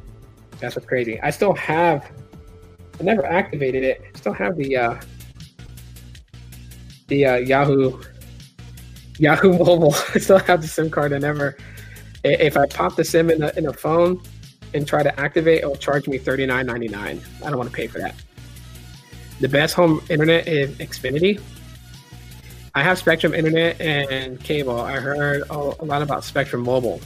that's 0.60 0.76
what's 0.76 0.88
crazy. 0.88 1.20
I 1.22 1.30
still 1.30 1.54
have. 1.56 2.10
I 3.00 3.04
never 3.04 3.26
activated 3.26 3.84
it. 3.84 4.02
I 4.14 4.18
still 4.18 4.34
have 4.34 4.56
the 4.56 4.78
uh, 4.78 5.02
the 7.08 7.26
uh, 7.26 7.36
Yahoo 7.38 8.02
Yahoo 9.18 9.54
Mobile. 9.58 9.95
I 10.14 10.20
still 10.20 10.40
have 10.40 10.62
the 10.62 10.68
SIM 10.68 10.90
card. 10.90 11.14
I 11.14 11.18
never. 11.18 11.58
If 12.24 12.56
I 12.56 12.66
pop 12.68 12.95
the 12.95 13.04
SIM 13.04 13.30
in 13.30 13.44
a, 13.44 13.52
in 13.58 13.68
a 13.68 13.74
phone 13.74 14.22
and 14.74 14.88
try 14.88 15.04
to 15.04 15.20
activate, 15.20 15.60
it'll 15.60 15.76
charge 15.76 16.08
me 16.08 16.18
thirty 16.18 16.45
nine 16.45 16.66
ninety 16.66 16.88
nine. 16.88 17.22
I 17.44 17.50
don't 17.50 17.58
want 17.58 17.70
to 17.70 17.76
pay 17.76 17.88
for 17.88 18.00
that. 18.00 18.16
The 19.40 19.50
best 19.50 19.74
home 19.74 20.02
internet 20.10 20.48
is 20.48 20.76
Xfinity. 20.78 21.41
I 22.76 22.82
have 22.82 22.98
Spectrum 22.98 23.36
Internet 23.36 23.80
and 23.80 24.40
cable. 24.40 24.82
I 24.82 25.00
heard 25.00 25.44
a 25.50 25.58
lot 25.58 26.02
about 26.02 26.24
Spectrum 26.24 26.64
Mobile 26.64 27.00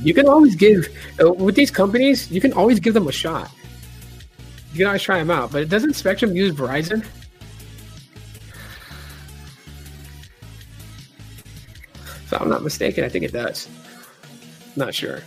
you 0.00 0.14
can 0.14 0.28
always 0.28 0.56
give 0.56 0.88
uh, 1.22 1.32
with 1.32 1.54
these 1.54 1.70
companies. 1.70 2.30
You 2.30 2.40
can 2.40 2.52
always 2.52 2.80
give 2.80 2.94
them 2.94 3.06
a 3.06 3.12
shot. 3.12 3.50
You 4.72 4.78
can 4.78 4.86
always 4.86 5.02
try 5.02 5.18
them 5.18 5.30
out. 5.30 5.52
But 5.52 5.68
doesn't 5.68 5.94
Spectrum 5.94 6.34
use 6.34 6.54
Verizon? 6.54 7.04
If 12.24 12.32
I'm 12.32 12.48
not 12.48 12.62
mistaken, 12.62 13.04
I 13.04 13.08
think 13.08 13.24
it 13.24 13.32
does. 13.32 13.68
Not 14.76 14.94
sure. 14.94 15.20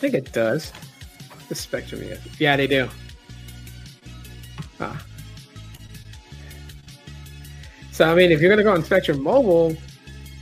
Think 0.00 0.14
it 0.14 0.32
does. 0.32 0.72
The 1.48 1.54
Spectrum, 1.54 2.02
yeah. 2.02 2.16
Yeah, 2.38 2.56
they 2.56 2.66
do. 2.66 2.88
Ah. 4.80 5.04
So 7.92 8.10
I 8.10 8.14
mean, 8.14 8.32
if 8.32 8.40
you're 8.40 8.48
gonna 8.48 8.62
go 8.62 8.72
on 8.72 8.82
Spectrum 8.82 9.22
Mobile, 9.22 9.76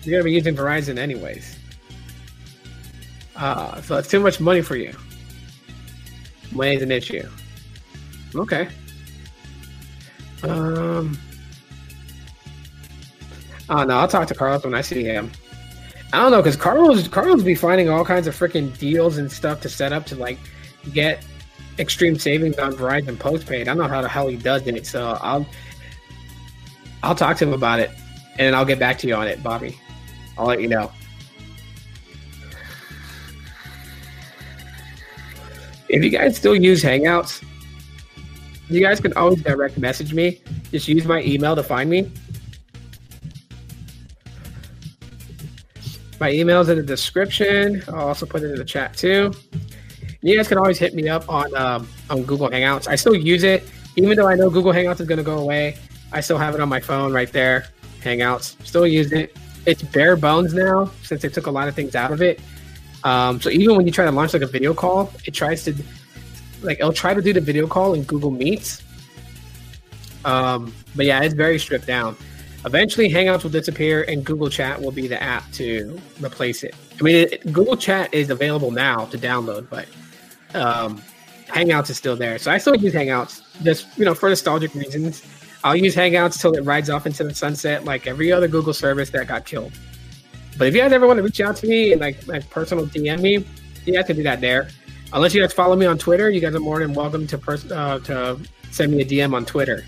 you're 0.04 0.20
gonna 0.20 0.24
be 0.24 0.32
using 0.32 0.54
Verizon 0.54 0.96
anyways. 0.96 1.58
Uh, 3.34 3.80
so 3.82 3.96
it's 3.96 4.08
too 4.08 4.20
much 4.20 4.38
money 4.38 4.62
for 4.62 4.76
you. 4.76 4.94
Money's 6.52 6.82
an 6.82 6.92
issue. 6.92 7.28
Okay. 8.34 8.68
Um. 10.44 11.18
Oh 13.68 13.82
no, 13.82 13.98
I'll 13.98 14.08
talk 14.08 14.28
to 14.28 14.34
Carlos 14.34 14.64
when 14.64 14.74
I 14.74 14.82
see 14.82 15.02
him. 15.02 15.30
I 16.12 16.22
don't 16.22 16.30
know, 16.30 16.42
cause 16.42 16.56
Carlos 16.56 17.06
Carlos 17.08 17.42
be 17.42 17.54
finding 17.54 17.90
all 17.90 18.04
kinds 18.04 18.26
of 18.26 18.34
freaking 18.34 18.76
deals 18.78 19.18
and 19.18 19.30
stuff 19.30 19.60
to 19.60 19.68
set 19.68 19.92
up 19.92 20.06
to 20.06 20.16
like 20.16 20.38
get 20.92 21.22
extreme 21.78 22.18
savings 22.18 22.58
on 22.58 22.72
Verizon 22.72 23.18
postpaid. 23.18 23.68
I 23.68 23.74
don't 23.74 23.78
know 23.78 23.88
how 23.88 24.00
the 24.00 24.08
hell 24.08 24.28
he 24.28 24.36
does 24.36 24.66
it, 24.66 24.86
so 24.86 25.18
I'll 25.20 25.46
I'll 27.02 27.14
talk 27.14 27.36
to 27.38 27.46
him 27.46 27.52
about 27.52 27.80
it, 27.80 27.90
and 28.38 28.56
I'll 28.56 28.64
get 28.64 28.78
back 28.78 28.98
to 28.98 29.06
you 29.06 29.14
on 29.14 29.28
it, 29.28 29.42
Bobby. 29.42 29.78
I'll 30.36 30.46
let 30.46 30.60
you 30.62 30.68
know. 30.68 30.90
If 35.88 36.04
you 36.04 36.10
guys 36.10 36.36
still 36.36 36.54
use 36.54 36.82
Hangouts, 36.82 37.42
you 38.68 38.82
guys 38.82 39.00
can 39.00 39.12
always 39.14 39.42
direct 39.42 39.78
message 39.78 40.12
me. 40.12 40.40
Just 40.70 40.86
use 40.88 41.06
my 41.06 41.22
email 41.22 41.56
to 41.56 41.62
find 41.62 41.88
me. 41.88 42.10
My 46.20 46.30
email's 46.32 46.68
in 46.68 46.76
the 46.76 46.82
description. 46.82 47.82
I'll 47.88 48.08
also 48.08 48.26
put 48.26 48.42
it 48.42 48.50
in 48.50 48.56
the 48.56 48.64
chat 48.64 48.96
too. 48.96 49.32
You 50.20 50.36
guys 50.36 50.48
can 50.48 50.58
always 50.58 50.78
hit 50.78 50.94
me 50.94 51.08
up 51.08 51.28
on 51.28 51.54
um, 51.54 51.88
on 52.10 52.24
Google 52.24 52.48
Hangouts. 52.48 52.88
I 52.88 52.96
still 52.96 53.14
use 53.14 53.44
it, 53.44 53.64
even 53.96 54.16
though 54.16 54.26
I 54.26 54.34
know 54.34 54.50
Google 54.50 54.72
Hangouts 54.72 55.00
is 55.00 55.06
going 55.06 55.18
to 55.18 55.24
go 55.24 55.38
away. 55.38 55.78
I 56.12 56.20
still 56.20 56.38
have 56.38 56.54
it 56.54 56.60
on 56.60 56.68
my 56.68 56.80
phone 56.80 57.12
right 57.12 57.30
there. 57.30 57.68
Hangouts, 58.02 58.56
still 58.66 58.86
use 58.86 59.12
it. 59.12 59.36
It's 59.66 59.82
bare 59.82 60.16
bones 60.16 60.54
now 60.54 60.90
since 61.02 61.22
they 61.22 61.28
took 61.28 61.46
a 61.46 61.50
lot 61.50 61.68
of 61.68 61.74
things 61.74 61.94
out 61.94 62.10
of 62.10 62.22
it. 62.22 62.40
Um, 63.04 63.40
so 63.40 63.50
even 63.50 63.76
when 63.76 63.86
you 63.86 63.92
try 63.92 64.04
to 64.04 64.10
launch 64.10 64.32
like 64.32 64.42
a 64.42 64.46
video 64.46 64.74
call, 64.74 65.12
it 65.24 65.34
tries 65.34 65.64
to 65.64 65.74
like 66.62 66.78
it'll 66.80 66.92
try 66.92 67.14
to 67.14 67.22
do 67.22 67.32
the 67.32 67.40
video 67.40 67.66
call 67.68 67.94
in 67.94 68.02
Google 68.02 68.30
Meets. 68.30 68.82
Um, 70.24 70.74
but 70.96 71.06
yeah, 71.06 71.22
it's 71.22 71.34
very 71.34 71.58
stripped 71.58 71.86
down. 71.86 72.16
Eventually, 72.64 73.08
Hangouts 73.08 73.44
will 73.44 73.50
disappear, 73.50 74.04
and 74.08 74.24
Google 74.24 74.50
Chat 74.50 74.80
will 74.80 74.90
be 74.90 75.06
the 75.06 75.22
app 75.22 75.50
to 75.52 76.00
replace 76.20 76.64
it. 76.64 76.74
I 76.98 77.02
mean, 77.02 77.16
it, 77.16 77.52
Google 77.52 77.76
Chat 77.76 78.12
is 78.12 78.30
available 78.30 78.72
now 78.72 79.04
to 79.06 79.18
download, 79.18 79.68
but 79.70 79.86
um, 80.54 81.00
Hangouts 81.46 81.90
is 81.90 81.96
still 81.96 82.16
there. 82.16 82.38
So 82.38 82.50
I 82.50 82.58
still 82.58 82.74
use 82.74 82.92
Hangouts 82.92 83.42
just 83.62 83.96
you 83.96 84.04
know 84.04 84.14
for 84.14 84.28
nostalgic 84.28 84.74
reasons. 84.74 85.22
I'll 85.64 85.76
use 85.76 85.94
Hangouts 85.94 86.40
till 86.40 86.52
it 86.54 86.62
rides 86.62 86.90
off 86.90 87.06
into 87.06 87.24
the 87.24 87.34
sunset, 87.34 87.84
like 87.84 88.06
every 88.06 88.32
other 88.32 88.48
Google 88.48 88.72
service 88.72 89.10
that 89.10 89.28
got 89.28 89.44
killed. 89.44 89.72
But 90.56 90.68
if 90.68 90.74
you 90.74 90.80
guys 90.80 90.92
ever 90.92 91.06
want 91.06 91.18
to 91.18 91.22
reach 91.22 91.40
out 91.40 91.56
to 91.56 91.66
me 91.66 91.92
and 91.92 92.00
like 92.00 92.26
like 92.26 92.48
personal 92.50 92.86
DM 92.86 93.20
me, 93.20 93.44
you 93.86 93.94
guys 93.94 94.06
can 94.06 94.16
do 94.16 94.24
that 94.24 94.40
there. 94.40 94.68
Unless 95.12 95.32
you 95.32 95.40
guys 95.40 95.52
follow 95.52 95.76
me 95.76 95.86
on 95.86 95.96
Twitter, 95.96 96.28
you 96.28 96.40
guys 96.40 96.54
are 96.54 96.60
more 96.60 96.80
than 96.80 96.92
welcome 96.92 97.26
to 97.28 97.38
pers- 97.38 97.70
uh, 97.70 98.00
to 98.00 98.38
send 98.70 98.92
me 98.92 99.00
a 99.00 99.04
DM 99.04 99.32
on 99.34 99.46
Twitter. 99.46 99.84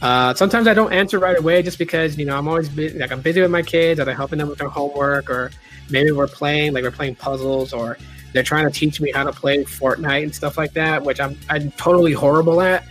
Uh, 0.00 0.32
sometimes 0.34 0.68
I 0.68 0.74
don't 0.74 0.92
answer 0.92 1.18
right 1.18 1.36
away 1.36 1.62
just 1.62 1.78
because 1.78 2.16
you 2.16 2.24
know 2.24 2.36
I'm 2.36 2.46
always 2.46 2.74
like 2.76 3.10
I'm 3.10 3.20
busy 3.20 3.40
with 3.40 3.50
my 3.50 3.62
kids, 3.62 3.98
I'm 3.98 4.06
helping 4.08 4.38
them 4.38 4.48
with 4.48 4.58
their 4.58 4.68
homework, 4.68 5.28
or 5.28 5.50
maybe 5.90 6.12
we're 6.12 6.28
playing 6.28 6.72
like 6.72 6.84
we're 6.84 6.90
playing 6.92 7.16
puzzles, 7.16 7.72
or 7.72 7.98
they're 8.32 8.44
trying 8.44 8.70
to 8.70 8.70
teach 8.70 9.00
me 9.00 9.10
how 9.10 9.24
to 9.24 9.32
play 9.32 9.64
Fortnite 9.64 10.22
and 10.22 10.34
stuff 10.34 10.56
like 10.56 10.72
that, 10.74 11.02
which 11.02 11.20
I'm 11.20 11.36
I'm 11.50 11.72
totally 11.72 12.12
horrible 12.12 12.60
at. 12.60 12.86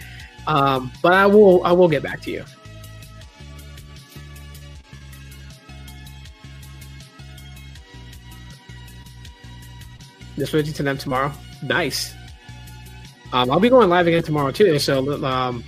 Um, 0.47 0.91
but 1.01 1.13
I 1.13 1.25
will 1.25 1.63
I 1.63 1.71
will 1.71 1.88
get 1.88 2.03
back 2.03 2.21
to 2.23 2.31
you. 2.31 2.43
Just 10.38 10.51
switching 10.51 10.73
to 10.73 10.84
them 10.84 10.97
tomorrow. 10.97 11.31
Nice. 11.63 12.13
Um, 13.34 13.49
I'll 13.49 13.59
be 13.59 13.69
going 13.69 13.89
live 13.89 14.07
again 14.07 14.23
tomorrow 14.23 14.51
too. 14.51 14.77
So 14.77 15.23
um, 15.25 15.63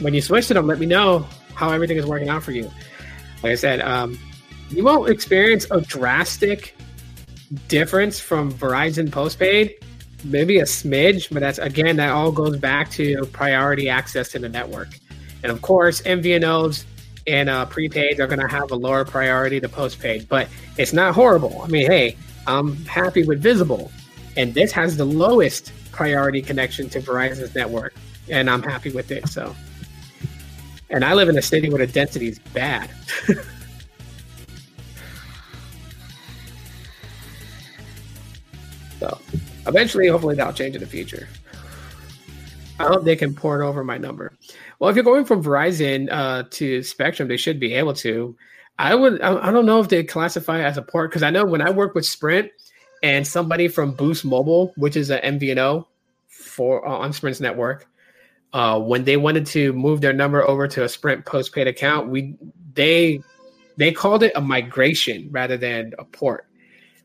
when 0.00 0.14
you 0.14 0.20
switch 0.20 0.48
to 0.48 0.54
them, 0.54 0.66
let 0.66 0.78
me 0.78 0.86
know 0.86 1.26
how 1.54 1.70
everything 1.70 1.96
is 1.96 2.06
working 2.06 2.28
out 2.28 2.42
for 2.42 2.52
you. 2.52 2.70
Like 3.42 3.52
I 3.52 3.54
said, 3.54 3.80
um, 3.80 4.18
you 4.70 4.84
won't 4.84 5.10
experience 5.10 5.66
a 5.70 5.80
drastic 5.80 6.76
difference 7.68 8.20
from 8.20 8.52
Verizon 8.52 9.10
postpaid. 9.10 9.74
Maybe 10.24 10.58
a 10.58 10.64
smidge, 10.64 11.32
but 11.32 11.40
that's 11.40 11.58
again 11.58 11.96
that 11.96 12.10
all 12.10 12.30
goes 12.30 12.58
back 12.58 12.90
to 12.92 13.24
priority 13.32 13.88
access 13.88 14.30
to 14.32 14.38
the 14.38 14.48
network. 14.48 14.88
And 15.42 15.50
of 15.50 15.62
course, 15.62 16.02
MVNOs 16.02 16.84
and 17.26 17.48
uh, 17.48 17.64
prepaids 17.66 18.18
are 18.18 18.26
going 18.26 18.40
to 18.40 18.48
have 18.48 18.70
a 18.70 18.76
lower 18.76 19.04
priority 19.04 19.60
to 19.60 19.68
postpaid, 19.68 20.28
but 20.28 20.48
it's 20.76 20.92
not 20.92 21.14
horrible. 21.14 21.62
I 21.62 21.68
mean, 21.68 21.86
hey, 21.86 22.16
I'm 22.46 22.76
happy 22.84 23.24
with 23.24 23.42
Visible 23.42 23.90
and 24.36 24.54
this 24.54 24.72
has 24.72 24.96
the 24.96 25.04
lowest 25.04 25.72
priority 25.92 26.42
connection 26.42 26.88
to 26.90 27.00
Verizon's 27.00 27.54
network, 27.54 27.94
and 28.28 28.48
I'm 28.48 28.62
happy 28.62 28.90
with 28.90 29.10
it. 29.10 29.28
So, 29.28 29.54
and 30.90 31.04
I 31.04 31.14
live 31.14 31.28
in 31.28 31.38
a 31.38 31.42
city 31.42 31.68
where 31.70 31.84
the 31.84 31.92
density 31.92 32.28
is 32.28 32.38
bad. 32.38 32.90
so, 38.98 39.18
eventually, 39.66 40.08
hopefully, 40.08 40.34
that'll 40.36 40.52
change 40.52 40.74
in 40.74 40.80
the 40.80 40.86
future. 40.86 41.28
I 42.78 42.84
hope 42.84 43.04
they 43.04 43.16
can 43.16 43.34
port 43.34 43.60
over 43.60 43.84
my 43.84 43.98
number. 43.98 44.32
Well, 44.78 44.88
if 44.88 44.96
you're 44.96 45.04
going 45.04 45.26
from 45.26 45.42
Verizon 45.44 46.08
uh, 46.10 46.44
to 46.50 46.82
Spectrum, 46.82 47.28
they 47.28 47.36
should 47.36 47.60
be 47.60 47.74
able 47.74 47.94
to. 47.94 48.36
I 48.78 48.94
would. 48.94 49.20
I, 49.20 49.50
don't 49.50 49.66
know 49.66 49.80
if 49.80 49.88
they 49.90 50.02
classify 50.02 50.62
as 50.62 50.78
a 50.78 50.82
port 50.82 51.10
because 51.10 51.22
I 51.22 51.28
know 51.28 51.44
when 51.44 51.60
I 51.60 51.70
work 51.70 51.94
with 51.94 52.06
Sprint, 52.06 52.50
and 53.02 53.26
somebody 53.26 53.68
from 53.68 53.92
Boost 53.92 54.24
Mobile, 54.24 54.72
which 54.76 54.96
is 54.96 55.10
an 55.10 55.38
MVNO 55.38 55.86
for 56.28 56.86
uh, 56.86 56.92
on 56.92 57.12
Sprint's 57.12 57.40
network, 57.40 57.86
uh, 58.52 58.78
when 58.80 59.04
they 59.04 59.16
wanted 59.16 59.46
to 59.46 59.72
move 59.72 60.00
their 60.00 60.12
number 60.12 60.46
over 60.48 60.66
to 60.68 60.84
a 60.84 60.88
Sprint 60.88 61.24
postpaid 61.24 61.66
account, 61.66 62.08
we 62.08 62.36
they 62.74 63.22
they 63.76 63.92
called 63.92 64.22
it 64.22 64.32
a 64.34 64.40
migration 64.40 65.28
rather 65.30 65.56
than 65.56 65.92
a 65.98 66.04
port. 66.04 66.46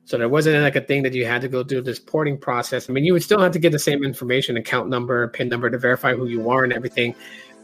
So 0.06 0.18
there 0.20 0.30
wasn't 0.30 0.62
like 0.62 0.76
a 0.76 0.82
thing 0.82 1.02
that 1.04 1.14
you 1.14 1.26
had 1.26 1.42
to 1.42 1.48
go 1.48 1.64
through 1.64 1.82
this 1.82 2.00
porting 2.00 2.38
process. 2.38 2.90
I 2.90 2.94
mean, 2.94 3.06
you 3.06 3.14
would 3.14 3.24
still 3.24 3.40
have 3.40 3.52
to 3.54 3.60
get 3.60 3.72
the 3.72 3.80
same 3.80 4.04
information, 4.04 4.56
account 4.56 4.88
number, 4.88 5.28
PIN 5.30 5.50
number 5.50 5.70
to 5.70 5.80
verify 5.80 6.14
who 6.14 6.28
you 6.28 6.50
are 6.50 6.64
and 6.64 6.72
everything. 6.72 7.16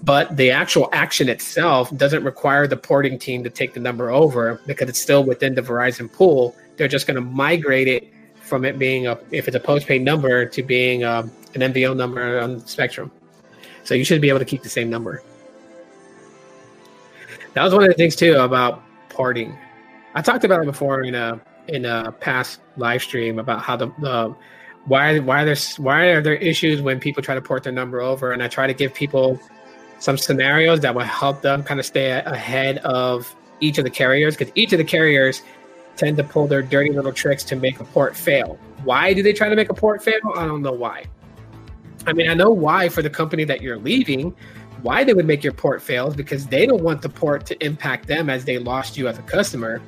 But 0.04 0.36
the 0.36 0.50
actual 0.50 0.90
action 0.92 1.30
itself 1.30 1.96
doesn't 1.96 2.24
require 2.24 2.66
the 2.66 2.78
porting 2.78 3.20
team 3.20 3.44
to 3.44 3.52
take 3.52 3.76
the 3.76 3.80
number 3.80 4.10
over 4.10 4.60
because 4.66 4.90
it's 4.90 5.00
still 5.00 5.24
within 5.24 5.54
the 5.54 5.62
Verizon 5.62 6.12
pool. 6.12 6.56
They're 6.78 6.88
just 6.88 7.06
going 7.06 7.16
to 7.16 7.22
migrate 7.22 7.88
it 7.88 8.12
from 8.42 8.66
it 8.66 8.80
being 8.80 9.06
a 9.06 9.20
if 9.30 9.48
it's 9.48 9.56
a 9.56 9.60
postpaid 9.60 10.02
number 10.02 10.46
to 10.46 10.64
being 10.64 11.04
um, 11.04 11.32
an 11.54 11.62
MVO 11.62 11.96
number 11.96 12.40
on 12.40 12.66
Spectrum. 12.66 13.12
So 13.84 13.96
you 13.96 14.04
should 14.04 14.22
be 14.22 14.30
able 14.30 14.40
to 14.40 14.46
keep 14.46 14.64
the 14.64 14.70
same 14.70 14.90
number. 14.90 15.24
That 17.54 17.64
was 17.64 17.74
one 17.74 17.84
of 17.84 17.90
the 17.90 17.96
things 17.96 18.16
too 18.16 18.36
about 18.36 18.84
porting. 19.10 19.58
I 20.16 20.22
talked 20.22 20.44
about 20.44 20.62
it 20.62 20.66
before 20.66 21.04
in 21.04 21.16
a 21.16 21.42
in 21.68 21.86
a 21.86 22.12
past 22.12 22.60
live 22.78 23.02
stream 23.02 23.40
about 23.40 23.62
how 23.62 23.76
the, 23.76 23.88
the 24.00 24.36
why 24.86 25.20
why 25.20 25.44
there's 25.44 25.78
why 25.78 26.06
are 26.08 26.22
there 26.22 26.36
issues 26.36 26.82
when 26.82 27.00
people 27.00 27.22
try 27.22 27.36
to 27.36 27.42
port 27.42 27.64
their 27.64 27.74
number 27.74 28.02
over, 28.02 28.32
and 28.32 28.42
I 28.42 28.48
try 28.48 28.68
to 28.68 28.74
give 28.74 28.94
people 28.94 29.40
some 30.00 30.18
scenarios 30.18 30.80
that 30.82 30.96
will 30.96 31.04
help 31.04 31.42
them 31.42 31.64
kind 31.64 31.80
of 31.80 31.86
stay 31.86 32.12
ahead 32.12 32.80
of 32.80 33.34
each 33.60 33.78
of 33.78 33.84
the 33.84 33.90
carriers 33.90 34.36
because 34.36 34.52
each 34.56 34.74
of 34.74 34.80
the 34.80 34.84
carriers 34.84 35.44
tend 35.96 36.18
to 36.18 36.24
pull 36.24 36.48
their 36.48 36.64
dirty 36.64 36.92
little 36.92 37.12
tricks 37.12 37.44
to 37.44 37.56
make 37.56 37.80
a 37.80 37.84
port 37.84 38.16
fail. 38.16 38.58
Why 38.84 39.14
do 39.14 39.22
they 39.22 39.34
try 39.34 39.50
to 39.50 39.56
make 39.56 39.70
a 39.70 39.74
port 39.74 40.04
fail? 40.04 40.20
I 40.36 40.48
don't 40.48 40.64
know 40.64 40.72
why. 40.72 41.06
I 42.08 42.14
mean, 42.14 42.30
I 42.30 42.34
know 42.34 42.50
why 42.50 42.90
for 42.90 43.02
the 43.02 43.10
company 43.10 43.44
that 43.46 43.62
you're 43.62 43.78
leaving, 43.78 44.36
why 44.82 45.04
they 45.04 45.14
would 45.14 45.26
make 45.26 45.44
your 45.44 45.54
port 45.54 45.82
fails 45.82 46.16
because 46.16 46.48
they 46.48 46.66
don't 46.66 46.82
want 46.82 47.02
the 47.02 47.10
port 47.10 47.46
to 47.48 47.66
impact 47.66 48.08
them 48.08 48.30
as 48.30 48.46
they 48.46 48.58
lost 48.58 48.98
you 48.98 49.08
as 49.08 49.18
a 49.18 49.24
customer. 49.24 49.82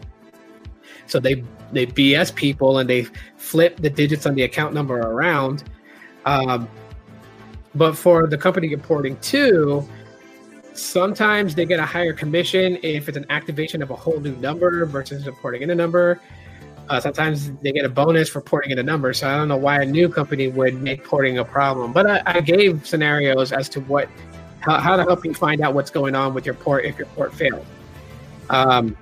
So 1.08 1.20
they 1.20 1.44
they 1.72 1.86
BS 1.86 2.34
people 2.34 2.78
and 2.78 2.90
they 2.90 3.08
flip 3.38 3.78
the 3.78 3.90
digits 3.90 4.26
on 4.26 4.36
the 4.36 4.44
account 4.44 4.74
number 4.74 5.00
around. 5.00 5.64
Um, 6.26 6.70
but 7.76 7.98
for 7.98 8.28
the 8.28 8.38
company 8.38 8.68
you're 8.68 8.78
porting 8.78 9.18
to, 9.18 9.88
Sometimes 10.74 11.54
they 11.54 11.66
get 11.66 11.80
a 11.80 11.86
higher 11.86 12.14
commission 12.14 12.80
if 12.82 13.08
it's 13.08 13.18
an 13.18 13.28
activation 13.30 13.84
of 13.84 13.92
a 13.92 13.96
whole 13.96 14.20
new 14.20 14.36
number 14.38 14.86
versus 14.86 15.28
porting 15.40 15.62
in 15.62 15.70
a 15.70 15.76
number. 15.76 16.20
Uh, 16.90 17.00
sometimes 17.00 17.52
they 17.62 17.72
get 17.72 17.86
a 17.86 17.90
bonus 17.90 18.30
for 18.30 18.42
porting 18.42 18.72
in 18.72 18.80
a 18.80 18.84
number. 18.84 19.14
So 19.14 19.28
I 19.28 19.36
don't 19.36 19.48
know 19.48 19.58
why 19.58 19.82
a 19.82 19.86
new 19.86 20.10
company 20.10 20.48
would 20.50 20.82
make 20.82 21.04
porting 21.04 21.38
a 21.38 21.46
problem. 21.46 21.94
But 21.94 22.10
I, 22.10 22.22
I 22.26 22.42
gave 22.42 22.86
scenarios 22.86 23.52
as 23.52 23.70
to 23.70 23.82
what 23.82 24.10
how, 24.60 24.78
how, 24.80 24.96
to 24.96 25.04
help 25.04 25.26
you 25.26 25.34
find 25.34 25.62
out 25.62 25.74
what's 25.74 25.92
going 25.92 26.16
on 26.16 26.34
with 26.34 26.46
your 26.46 26.56
port 26.56 26.86
if 26.86 26.98
your 26.98 27.08
port 27.08 27.34
failed. 27.34 27.66
Um, 28.50 28.96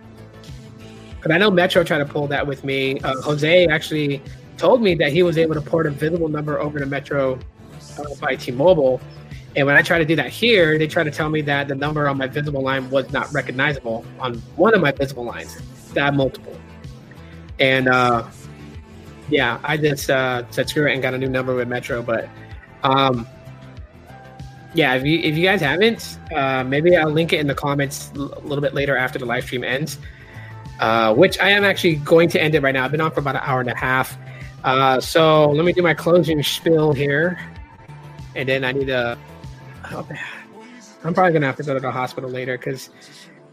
but 1.22 1.32
I 1.32 1.38
know 1.38 1.52
Metro 1.52 1.84
tried 1.84 2.00
to 2.00 2.06
pull 2.06 2.28
that 2.28 2.46
with 2.46 2.64
me. 2.64 3.00
Uh, 3.02 3.22
Jose 3.22 3.68
actually 3.68 4.24
told 4.58 4.82
me 4.82 4.96
that 4.96 5.12
he 5.12 5.22
was 5.22 5.38
able 5.38 5.54
to 5.54 5.62
port 5.62 5.86
a 5.86 5.92
visible 5.92 6.30
number 6.30 6.60
over 6.60 6.80
to 6.80 6.86
Metro 6.86 7.38
uh, 8.00 8.04
by 8.20 8.36
T-Mobile 8.36 9.00
and 9.56 9.68
when 9.68 9.76
I 9.76 9.82
tried 9.82 10.00
to 10.00 10.06
do 10.06 10.16
that 10.16 10.30
here, 10.30 10.78
they 10.78 10.88
tried 10.88 11.04
to 11.04 11.12
tell 11.12 11.30
me 11.30 11.42
that 11.42 11.68
the 11.68 11.76
number 11.76 12.08
on 12.08 12.18
my 12.18 12.28
visible 12.28 12.62
line 12.62 12.90
was 12.90 13.12
not 13.12 13.32
recognizable 13.34 14.06
on 14.20 14.36
one 14.56 14.74
of 14.74 14.82
my 14.82 14.92
visible 14.92 15.26
lines. 15.26 15.58
That 15.94 16.14
multiple. 16.14 16.58
And 17.62 17.88
uh, 17.88 18.28
yeah, 19.30 19.60
I 19.64 19.78
just 19.78 20.10
uh, 20.10 20.44
said 20.52 20.68
screw 20.68 20.88
it 20.88 20.94
and 20.94 21.02
got 21.02 21.14
a 21.14 21.18
new 21.18 21.30
number 21.30 21.56
with 21.56 21.70
Metro. 21.70 22.02
But 22.02 22.28
um, 22.84 23.26
yeah, 24.74 24.96
if 24.96 25.06
you 25.06 25.20
if 25.20 25.38
you 25.38 25.46
guys 25.46 25.62
haven't, 25.62 26.18
uh, 26.36 26.66
maybe 26.66 26.98
I'll 26.98 27.10
link 27.10 27.32
it 27.32 27.40
in 27.40 27.48
the 27.48 27.56
comments 27.56 28.12
a 28.16 28.20
little 28.20 28.62
bit 28.62 28.74
later 28.74 28.98
after 28.98 29.18
the 29.18 29.26
live 29.26 29.46
stream 29.46 29.64
ends. 29.64 29.98
Uh, 30.80 31.14
which 31.14 31.40
I 31.40 31.52
am 31.52 31.64
actually 31.64 31.98
going 31.98 32.28
to 32.30 32.42
end 32.42 32.56
it 32.56 32.64
right 32.64 32.74
now. 32.74 32.84
I've 32.84 32.92
been 32.92 33.02
on 33.02 33.12
for 33.12 33.20
about 33.20 33.36
an 33.36 33.44
hour 33.44 33.60
and 33.62 33.70
a 33.70 33.76
half. 33.76 34.18
Uh, 34.64 35.00
so 35.00 35.52
let 35.52 35.64
me 35.64 35.74
do 35.74 35.84
my 35.84 35.94
closing 35.94 36.42
spiel 36.42 36.92
here, 36.92 37.40
and 38.36 38.50
then 38.50 38.66
I 38.66 38.72
need 38.72 38.88
to 38.88 39.16
Oh. 39.94 40.08
I'm 41.04 41.14
probably 41.14 41.34
gonna 41.34 41.48
have 41.48 41.58
to 41.58 41.64
go 41.64 41.74
to 41.74 41.80
the 41.80 41.92
hospital 41.92 42.30
later 42.30 42.58
because 42.58 42.90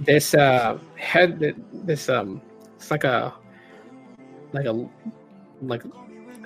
this 0.01 0.35
uh 0.35 0.79
head 0.97 1.57
this 1.73 2.09
um 2.09 2.41
it's 2.77 2.91
like 2.91 3.05
a 3.05 3.35
like 4.53 4.67
a 4.67 4.89
like 5.63 5.83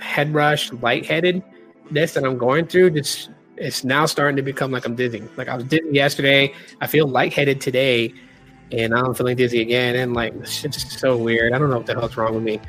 head 0.00 0.32
rush 0.34 0.72
lightheaded 0.72 1.42
this 1.90 2.14
that 2.14 2.24
I'm 2.24 2.38
going 2.38 2.66
through 2.66 2.90
just 2.90 3.30
it's 3.56 3.84
now 3.84 4.06
starting 4.06 4.36
to 4.36 4.42
become 4.42 4.72
like 4.72 4.86
I'm 4.86 4.96
dizzy. 4.96 5.22
Like 5.36 5.48
I 5.48 5.56
was 5.56 5.64
dizzy 5.64 5.90
yesterday. 5.92 6.54
I 6.80 6.86
feel 6.86 7.06
lightheaded 7.06 7.60
today, 7.60 8.12
and 8.72 8.94
I'm 8.94 9.14
feeling 9.14 9.36
dizzy 9.36 9.60
again. 9.60 9.96
And 9.96 10.14
like 10.14 10.34
it's 10.34 10.62
just 10.62 10.98
so 10.98 11.16
weird. 11.16 11.52
I 11.52 11.58
don't 11.58 11.70
know 11.70 11.78
what 11.78 11.86
the 11.86 11.94
hell's 11.94 12.16
wrong 12.16 12.34
with 12.34 12.44
me. 12.44 12.60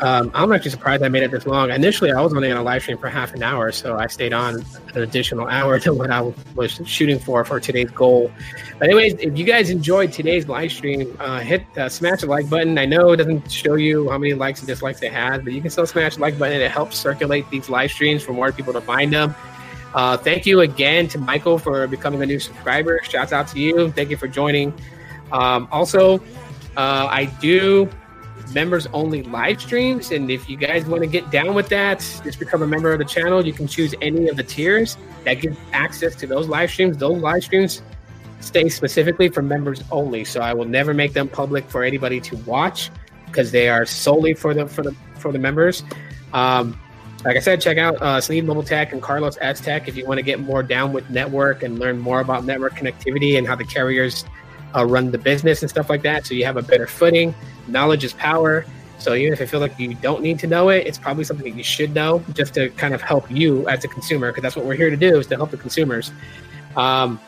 Um, 0.00 0.30
I'm 0.34 0.52
actually 0.52 0.72
surprised 0.72 1.02
I 1.02 1.08
made 1.08 1.22
it 1.22 1.30
this 1.30 1.46
long. 1.46 1.70
Initially, 1.70 2.12
I 2.12 2.20
was 2.20 2.34
only 2.34 2.50
on 2.50 2.58
a 2.58 2.62
live 2.62 2.82
stream 2.82 2.98
for 2.98 3.08
half 3.08 3.32
an 3.34 3.42
hour, 3.42 3.72
so 3.72 3.96
I 3.96 4.06
stayed 4.08 4.34
on 4.34 4.64
an 4.94 5.02
additional 5.02 5.48
hour 5.48 5.78
to 5.80 5.94
what 5.94 6.10
I 6.10 6.32
was 6.54 6.80
shooting 6.84 7.18
for 7.18 7.44
for 7.44 7.60
today's 7.60 7.90
goal. 7.90 8.30
But 8.78 8.88
anyways, 8.88 9.14
if 9.14 9.38
you 9.38 9.44
guys 9.44 9.70
enjoyed 9.70 10.12
today's 10.12 10.48
live 10.48 10.70
stream, 10.70 11.16
uh, 11.18 11.40
hit 11.40 11.64
uh, 11.78 11.88
smash 11.88 12.20
the 12.20 12.26
like 12.26 12.50
button. 12.50 12.76
I 12.76 12.84
know 12.84 13.12
it 13.12 13.16
doesn't 13.16 13.50
show 13.50 13.74
you 13.76 14.10
how 14.10 14.18
many 14.18 14.34
likes 14.34 14.60
and 14.60 14.66
dislikes 14.66 15.02
it 15.02 15.12
has, 15.12 15.42
but 15.42 15.54
you 15.54 15.62
can 15.62 15.70
still 15.70 15.86
smash 15.86 16.16
the 16.16 16.20
like 16.20 16.38
button. 16.38 16.60
It 16.60 16.70
helps 16.70 16.98
circulate 16.98 17.48
these 17.50 17.70
live 17.70 17.90
streams 17.90 18.22
for 18.22 18.32
more 18.32 18.52
people 18.52 18.74
to 18.74 18.82
find 18.82 19.12
them. 19.12 19.34
Uh, 19.94 20.14
thank 20.14 20.44
you 20.44 20.60
again 20.60 21.08
to 21.08 21.18
Michael 21.18 21.56
for 21.56 21.86
becoming 21.86 22.22
a 22.22 22.26
new 22.26 22.38
subscriber. 22.38 23.00
Shouts 23.02 23.32
out 23.32 23.48
to 23.48 23.58
you. 23.58 23.90
Thank 23.92 24.10
you 24.10 24.18
for 24.18 24.28
joining. 24.28 24.74
Um, 25.32 25.68
also, 25.72 26.18
uh, 26.76 27.08
I 27.10 27.24
do 27.40 27.88
members 28.52 28.86
only 28.92 29.22
live 29.22 29.60
streams. 29.60 30.10
And 30.12 30.30
if 30.30 30.48
you 30.48 30.56
guys 30.56 30.86
want 30.86 31.02
to 31.02 31.08
get 31.08 31.30
down 31.30 31.54
with 31.54 31.68
that, 31.68 31.98
just 32.24 32.38
become 32.38 32.62
a 32.62 32.66
member 32.66 32.92
of 32.92 32.98
the 32.98 33.04
channel. 33.04 33.44
You 33.44 33.52
can 33.52 33.66
choose 33.66 33.94
any 34.00 34.28
of 34.28 34.36
the 34.36 34.42
tiers 34.42 34.96
that 35.24 35.34
give 35.34 35.58
access 35.72 36.14
to 36.16 36.26
those 36.26 36.48
live 36.48 36.70
streams. 36.70 36.96
Those 36.96 37.20
live 37.20 37.42
streams 37.42 37.82
stay 38.40 38.68
specifically 38.68 39.28
for 39.28 39.42
members 39.42 39.82
only. 39.90 40.24
So 40.24 40.40
I 40.40 40.54
will 40.54 40.64
never 40.64 40.94
make 40.94 41.12
them 41.12 41.28
public 41.28 41.68
for 41.68 41.82
anybody 41.82 42.20
to 42.20 42.36
watch 42.38 42.90
because 43.26 43.50
they 43.50 43.68
are 43.68 43.84
solely 43.84 44.34
for 44.34 44.54
the 44.54 44.66
for 44.66 44.82
the 44.82 44.94
for 45.18 45.32
the 45.32 45.38
members. 45.38 45.82
Um, 46.32 46.78
like 47.24 47.36
I 47.36 47.40
said, 47.40 47.60
check 47.60 47.78
out 47.78 48.00
uh, 48.00 48.20
Sneed 48.20 48.44
Mobile 48.44 48.62
Tech 48.62 48.92
and 48.92 49.02
Carlos 49.02 49.36
Tech 49.36 49.88
if 49.88 49.96
you 49.96 50.06
want 50.06 50.18
to 50.18 50.22
get 50.22 50.38
more 50.38 50.62
down 50.62 50.92
with 50.92 51.08
network 51.10 51.62
and 51.62 51.78
learn 51.78 51.98
more 51.98 52.20
about 52.20 52.44
network 52.44 52.74
connectivity 52.74 53.36
and 53.36 53.46
how 53.46 53.56
the 53.56 53.64
carriers 53.64 54.24
uh, 54.76 54.84
run 54.84 55.10
the 55.10 55.18
business 55.18 55.62
and 55.62 55.70
stuff 55.70 55.88
like 55.88 56.02
that. 56.02 56.26
So 56.26 56.34
you 56.34 56.44
have 56.44 56.56
a 56.56 56.62
better 56.62 56.86
footing. 56.86 57.34
Knowledge 57.66 58.04
is 58.04 58.12
power. 58.12 58.64
So 58.98 59.14
even 59.14 59.32
if 59.32 59.40
you 59.40 59.46
feel 59.46 59.60
like 59.60 59.78
you 59.78 59.94
don't 59.94 60.22
need 60.22 60.38
to 60.40 60.46
know 60.46 60.68
it, 60.70 60.86
it's 60.86 60.98
probably 60.98 61.24
something 61.24 61.50
that 61.50 61.56
you 61.56 61.62
should 61.62 61.94
know 61.94 62.22
just 62.32 62.54
to 62.54 62.70
kind 62.70 62.94
of 62.94 63.02
help 63.02 63.30
you 63.30 63.66
as 63.68 63.84
a 63.84 63.88
consumer, 63.88 64.30
because 64.30 64.42
that's 64.42 64.56
what 64.56 64.64
we're 64.64 64.76
here 64.76 64.90
to 64.90 64.96
do 64.96 65.18
is 65.18 65.26
to 65.28 65.36
help 65.36 65.50
the 65.50 65.56
consumers. 65.56 66.12
Um, 66.76 67.20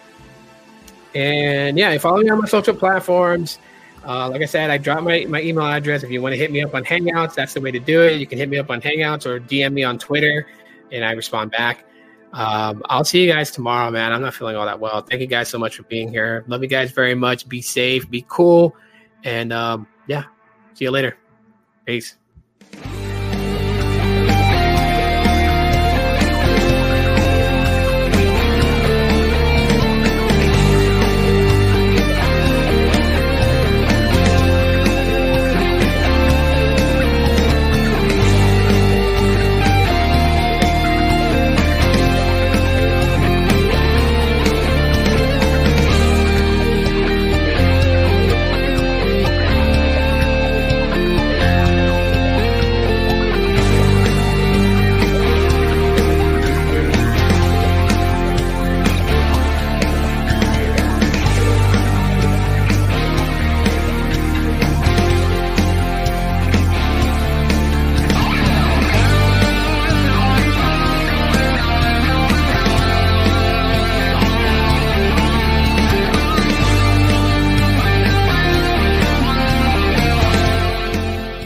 and 1.15 1.79
yeah, 1.79 1.97
follow 1.99 2.19
me 2.19 2.29
on 2.31 2.41
my 2.41 2.47
social 2.47 2.75
platforms. 2.75 3.59
Uh, 4.07 4.31
like 4.31 4.41
I 4.41 4.47
said, 4.47 4.71
I 4.71 4.79
dropped 4.79 5.03
my, 5.03 5.27
my 5.29 5.43
email 5.43 5.67
address. 5.67 6.03
If 6.03 6.11
you 6.11 6.23
want 6.23 6.33
to 6.33 6.39
hit 6.39 6.51
me 6.51 6.63
up 6.63 6.75
on 6.75 6.85
Hangouts, 6.85 7.35
that's 7.35 7.53
the 7.55 7.61
way 7.61 7.71
to 7.71 7.81
do 7.81 8.03
it. 8.03 8.19
You 8.19 8.27
can 8.27 8.39
hit 8.39 8.49
me 8.49 8.59
up 8.59 8.71
on 8.71 8.81
Hangouts 8.81 9.27
or 9.27 9.41
DM 9.41 9.73
me 9.73 9.85
on 9.85 9.99
Twitter, 9.99 10.47
and 10.93 11.05
I 11.05 11.13
respond 11.13 11.51
back. 11.51 11.85
Um, 12.33 12.83
I'll 12.91 13.05
see 13.05 13.25
you 13.25 13.33
guys 13.33 13.51
tomorrow, 13.51 13.91
man. 13.91 14.13
I'm 14.13 14.21
not 14.21 14.35
feeling 14.35 14.57
all 14.57 14.67
that 14.67 14.79
well. 14.79 15.01
Thank 15.01 15.23
you 15.23 15.27
guys 15.27 15.49
so 15.49 15.59
much 15.59 15.77
for 15.77 15.83
being 15.85 16.09
here. 16.11 16.45
Love 16.47 16.63
you 16.63 16.69
guys 16.69 16.91
very 16.91 17.15
much. 17.15 17.49
Be 17.49 17.63
safe, 17.63 18.09
be 18.11 18.25
cool, 18.29 18.77
and 19.25 19.53
um, 19.53 19.87
yeah, 20.07 20.25
see 20.75 20.85
you 20.85 20.91
later. 20.91 21.17
Peace. 21.87 22.18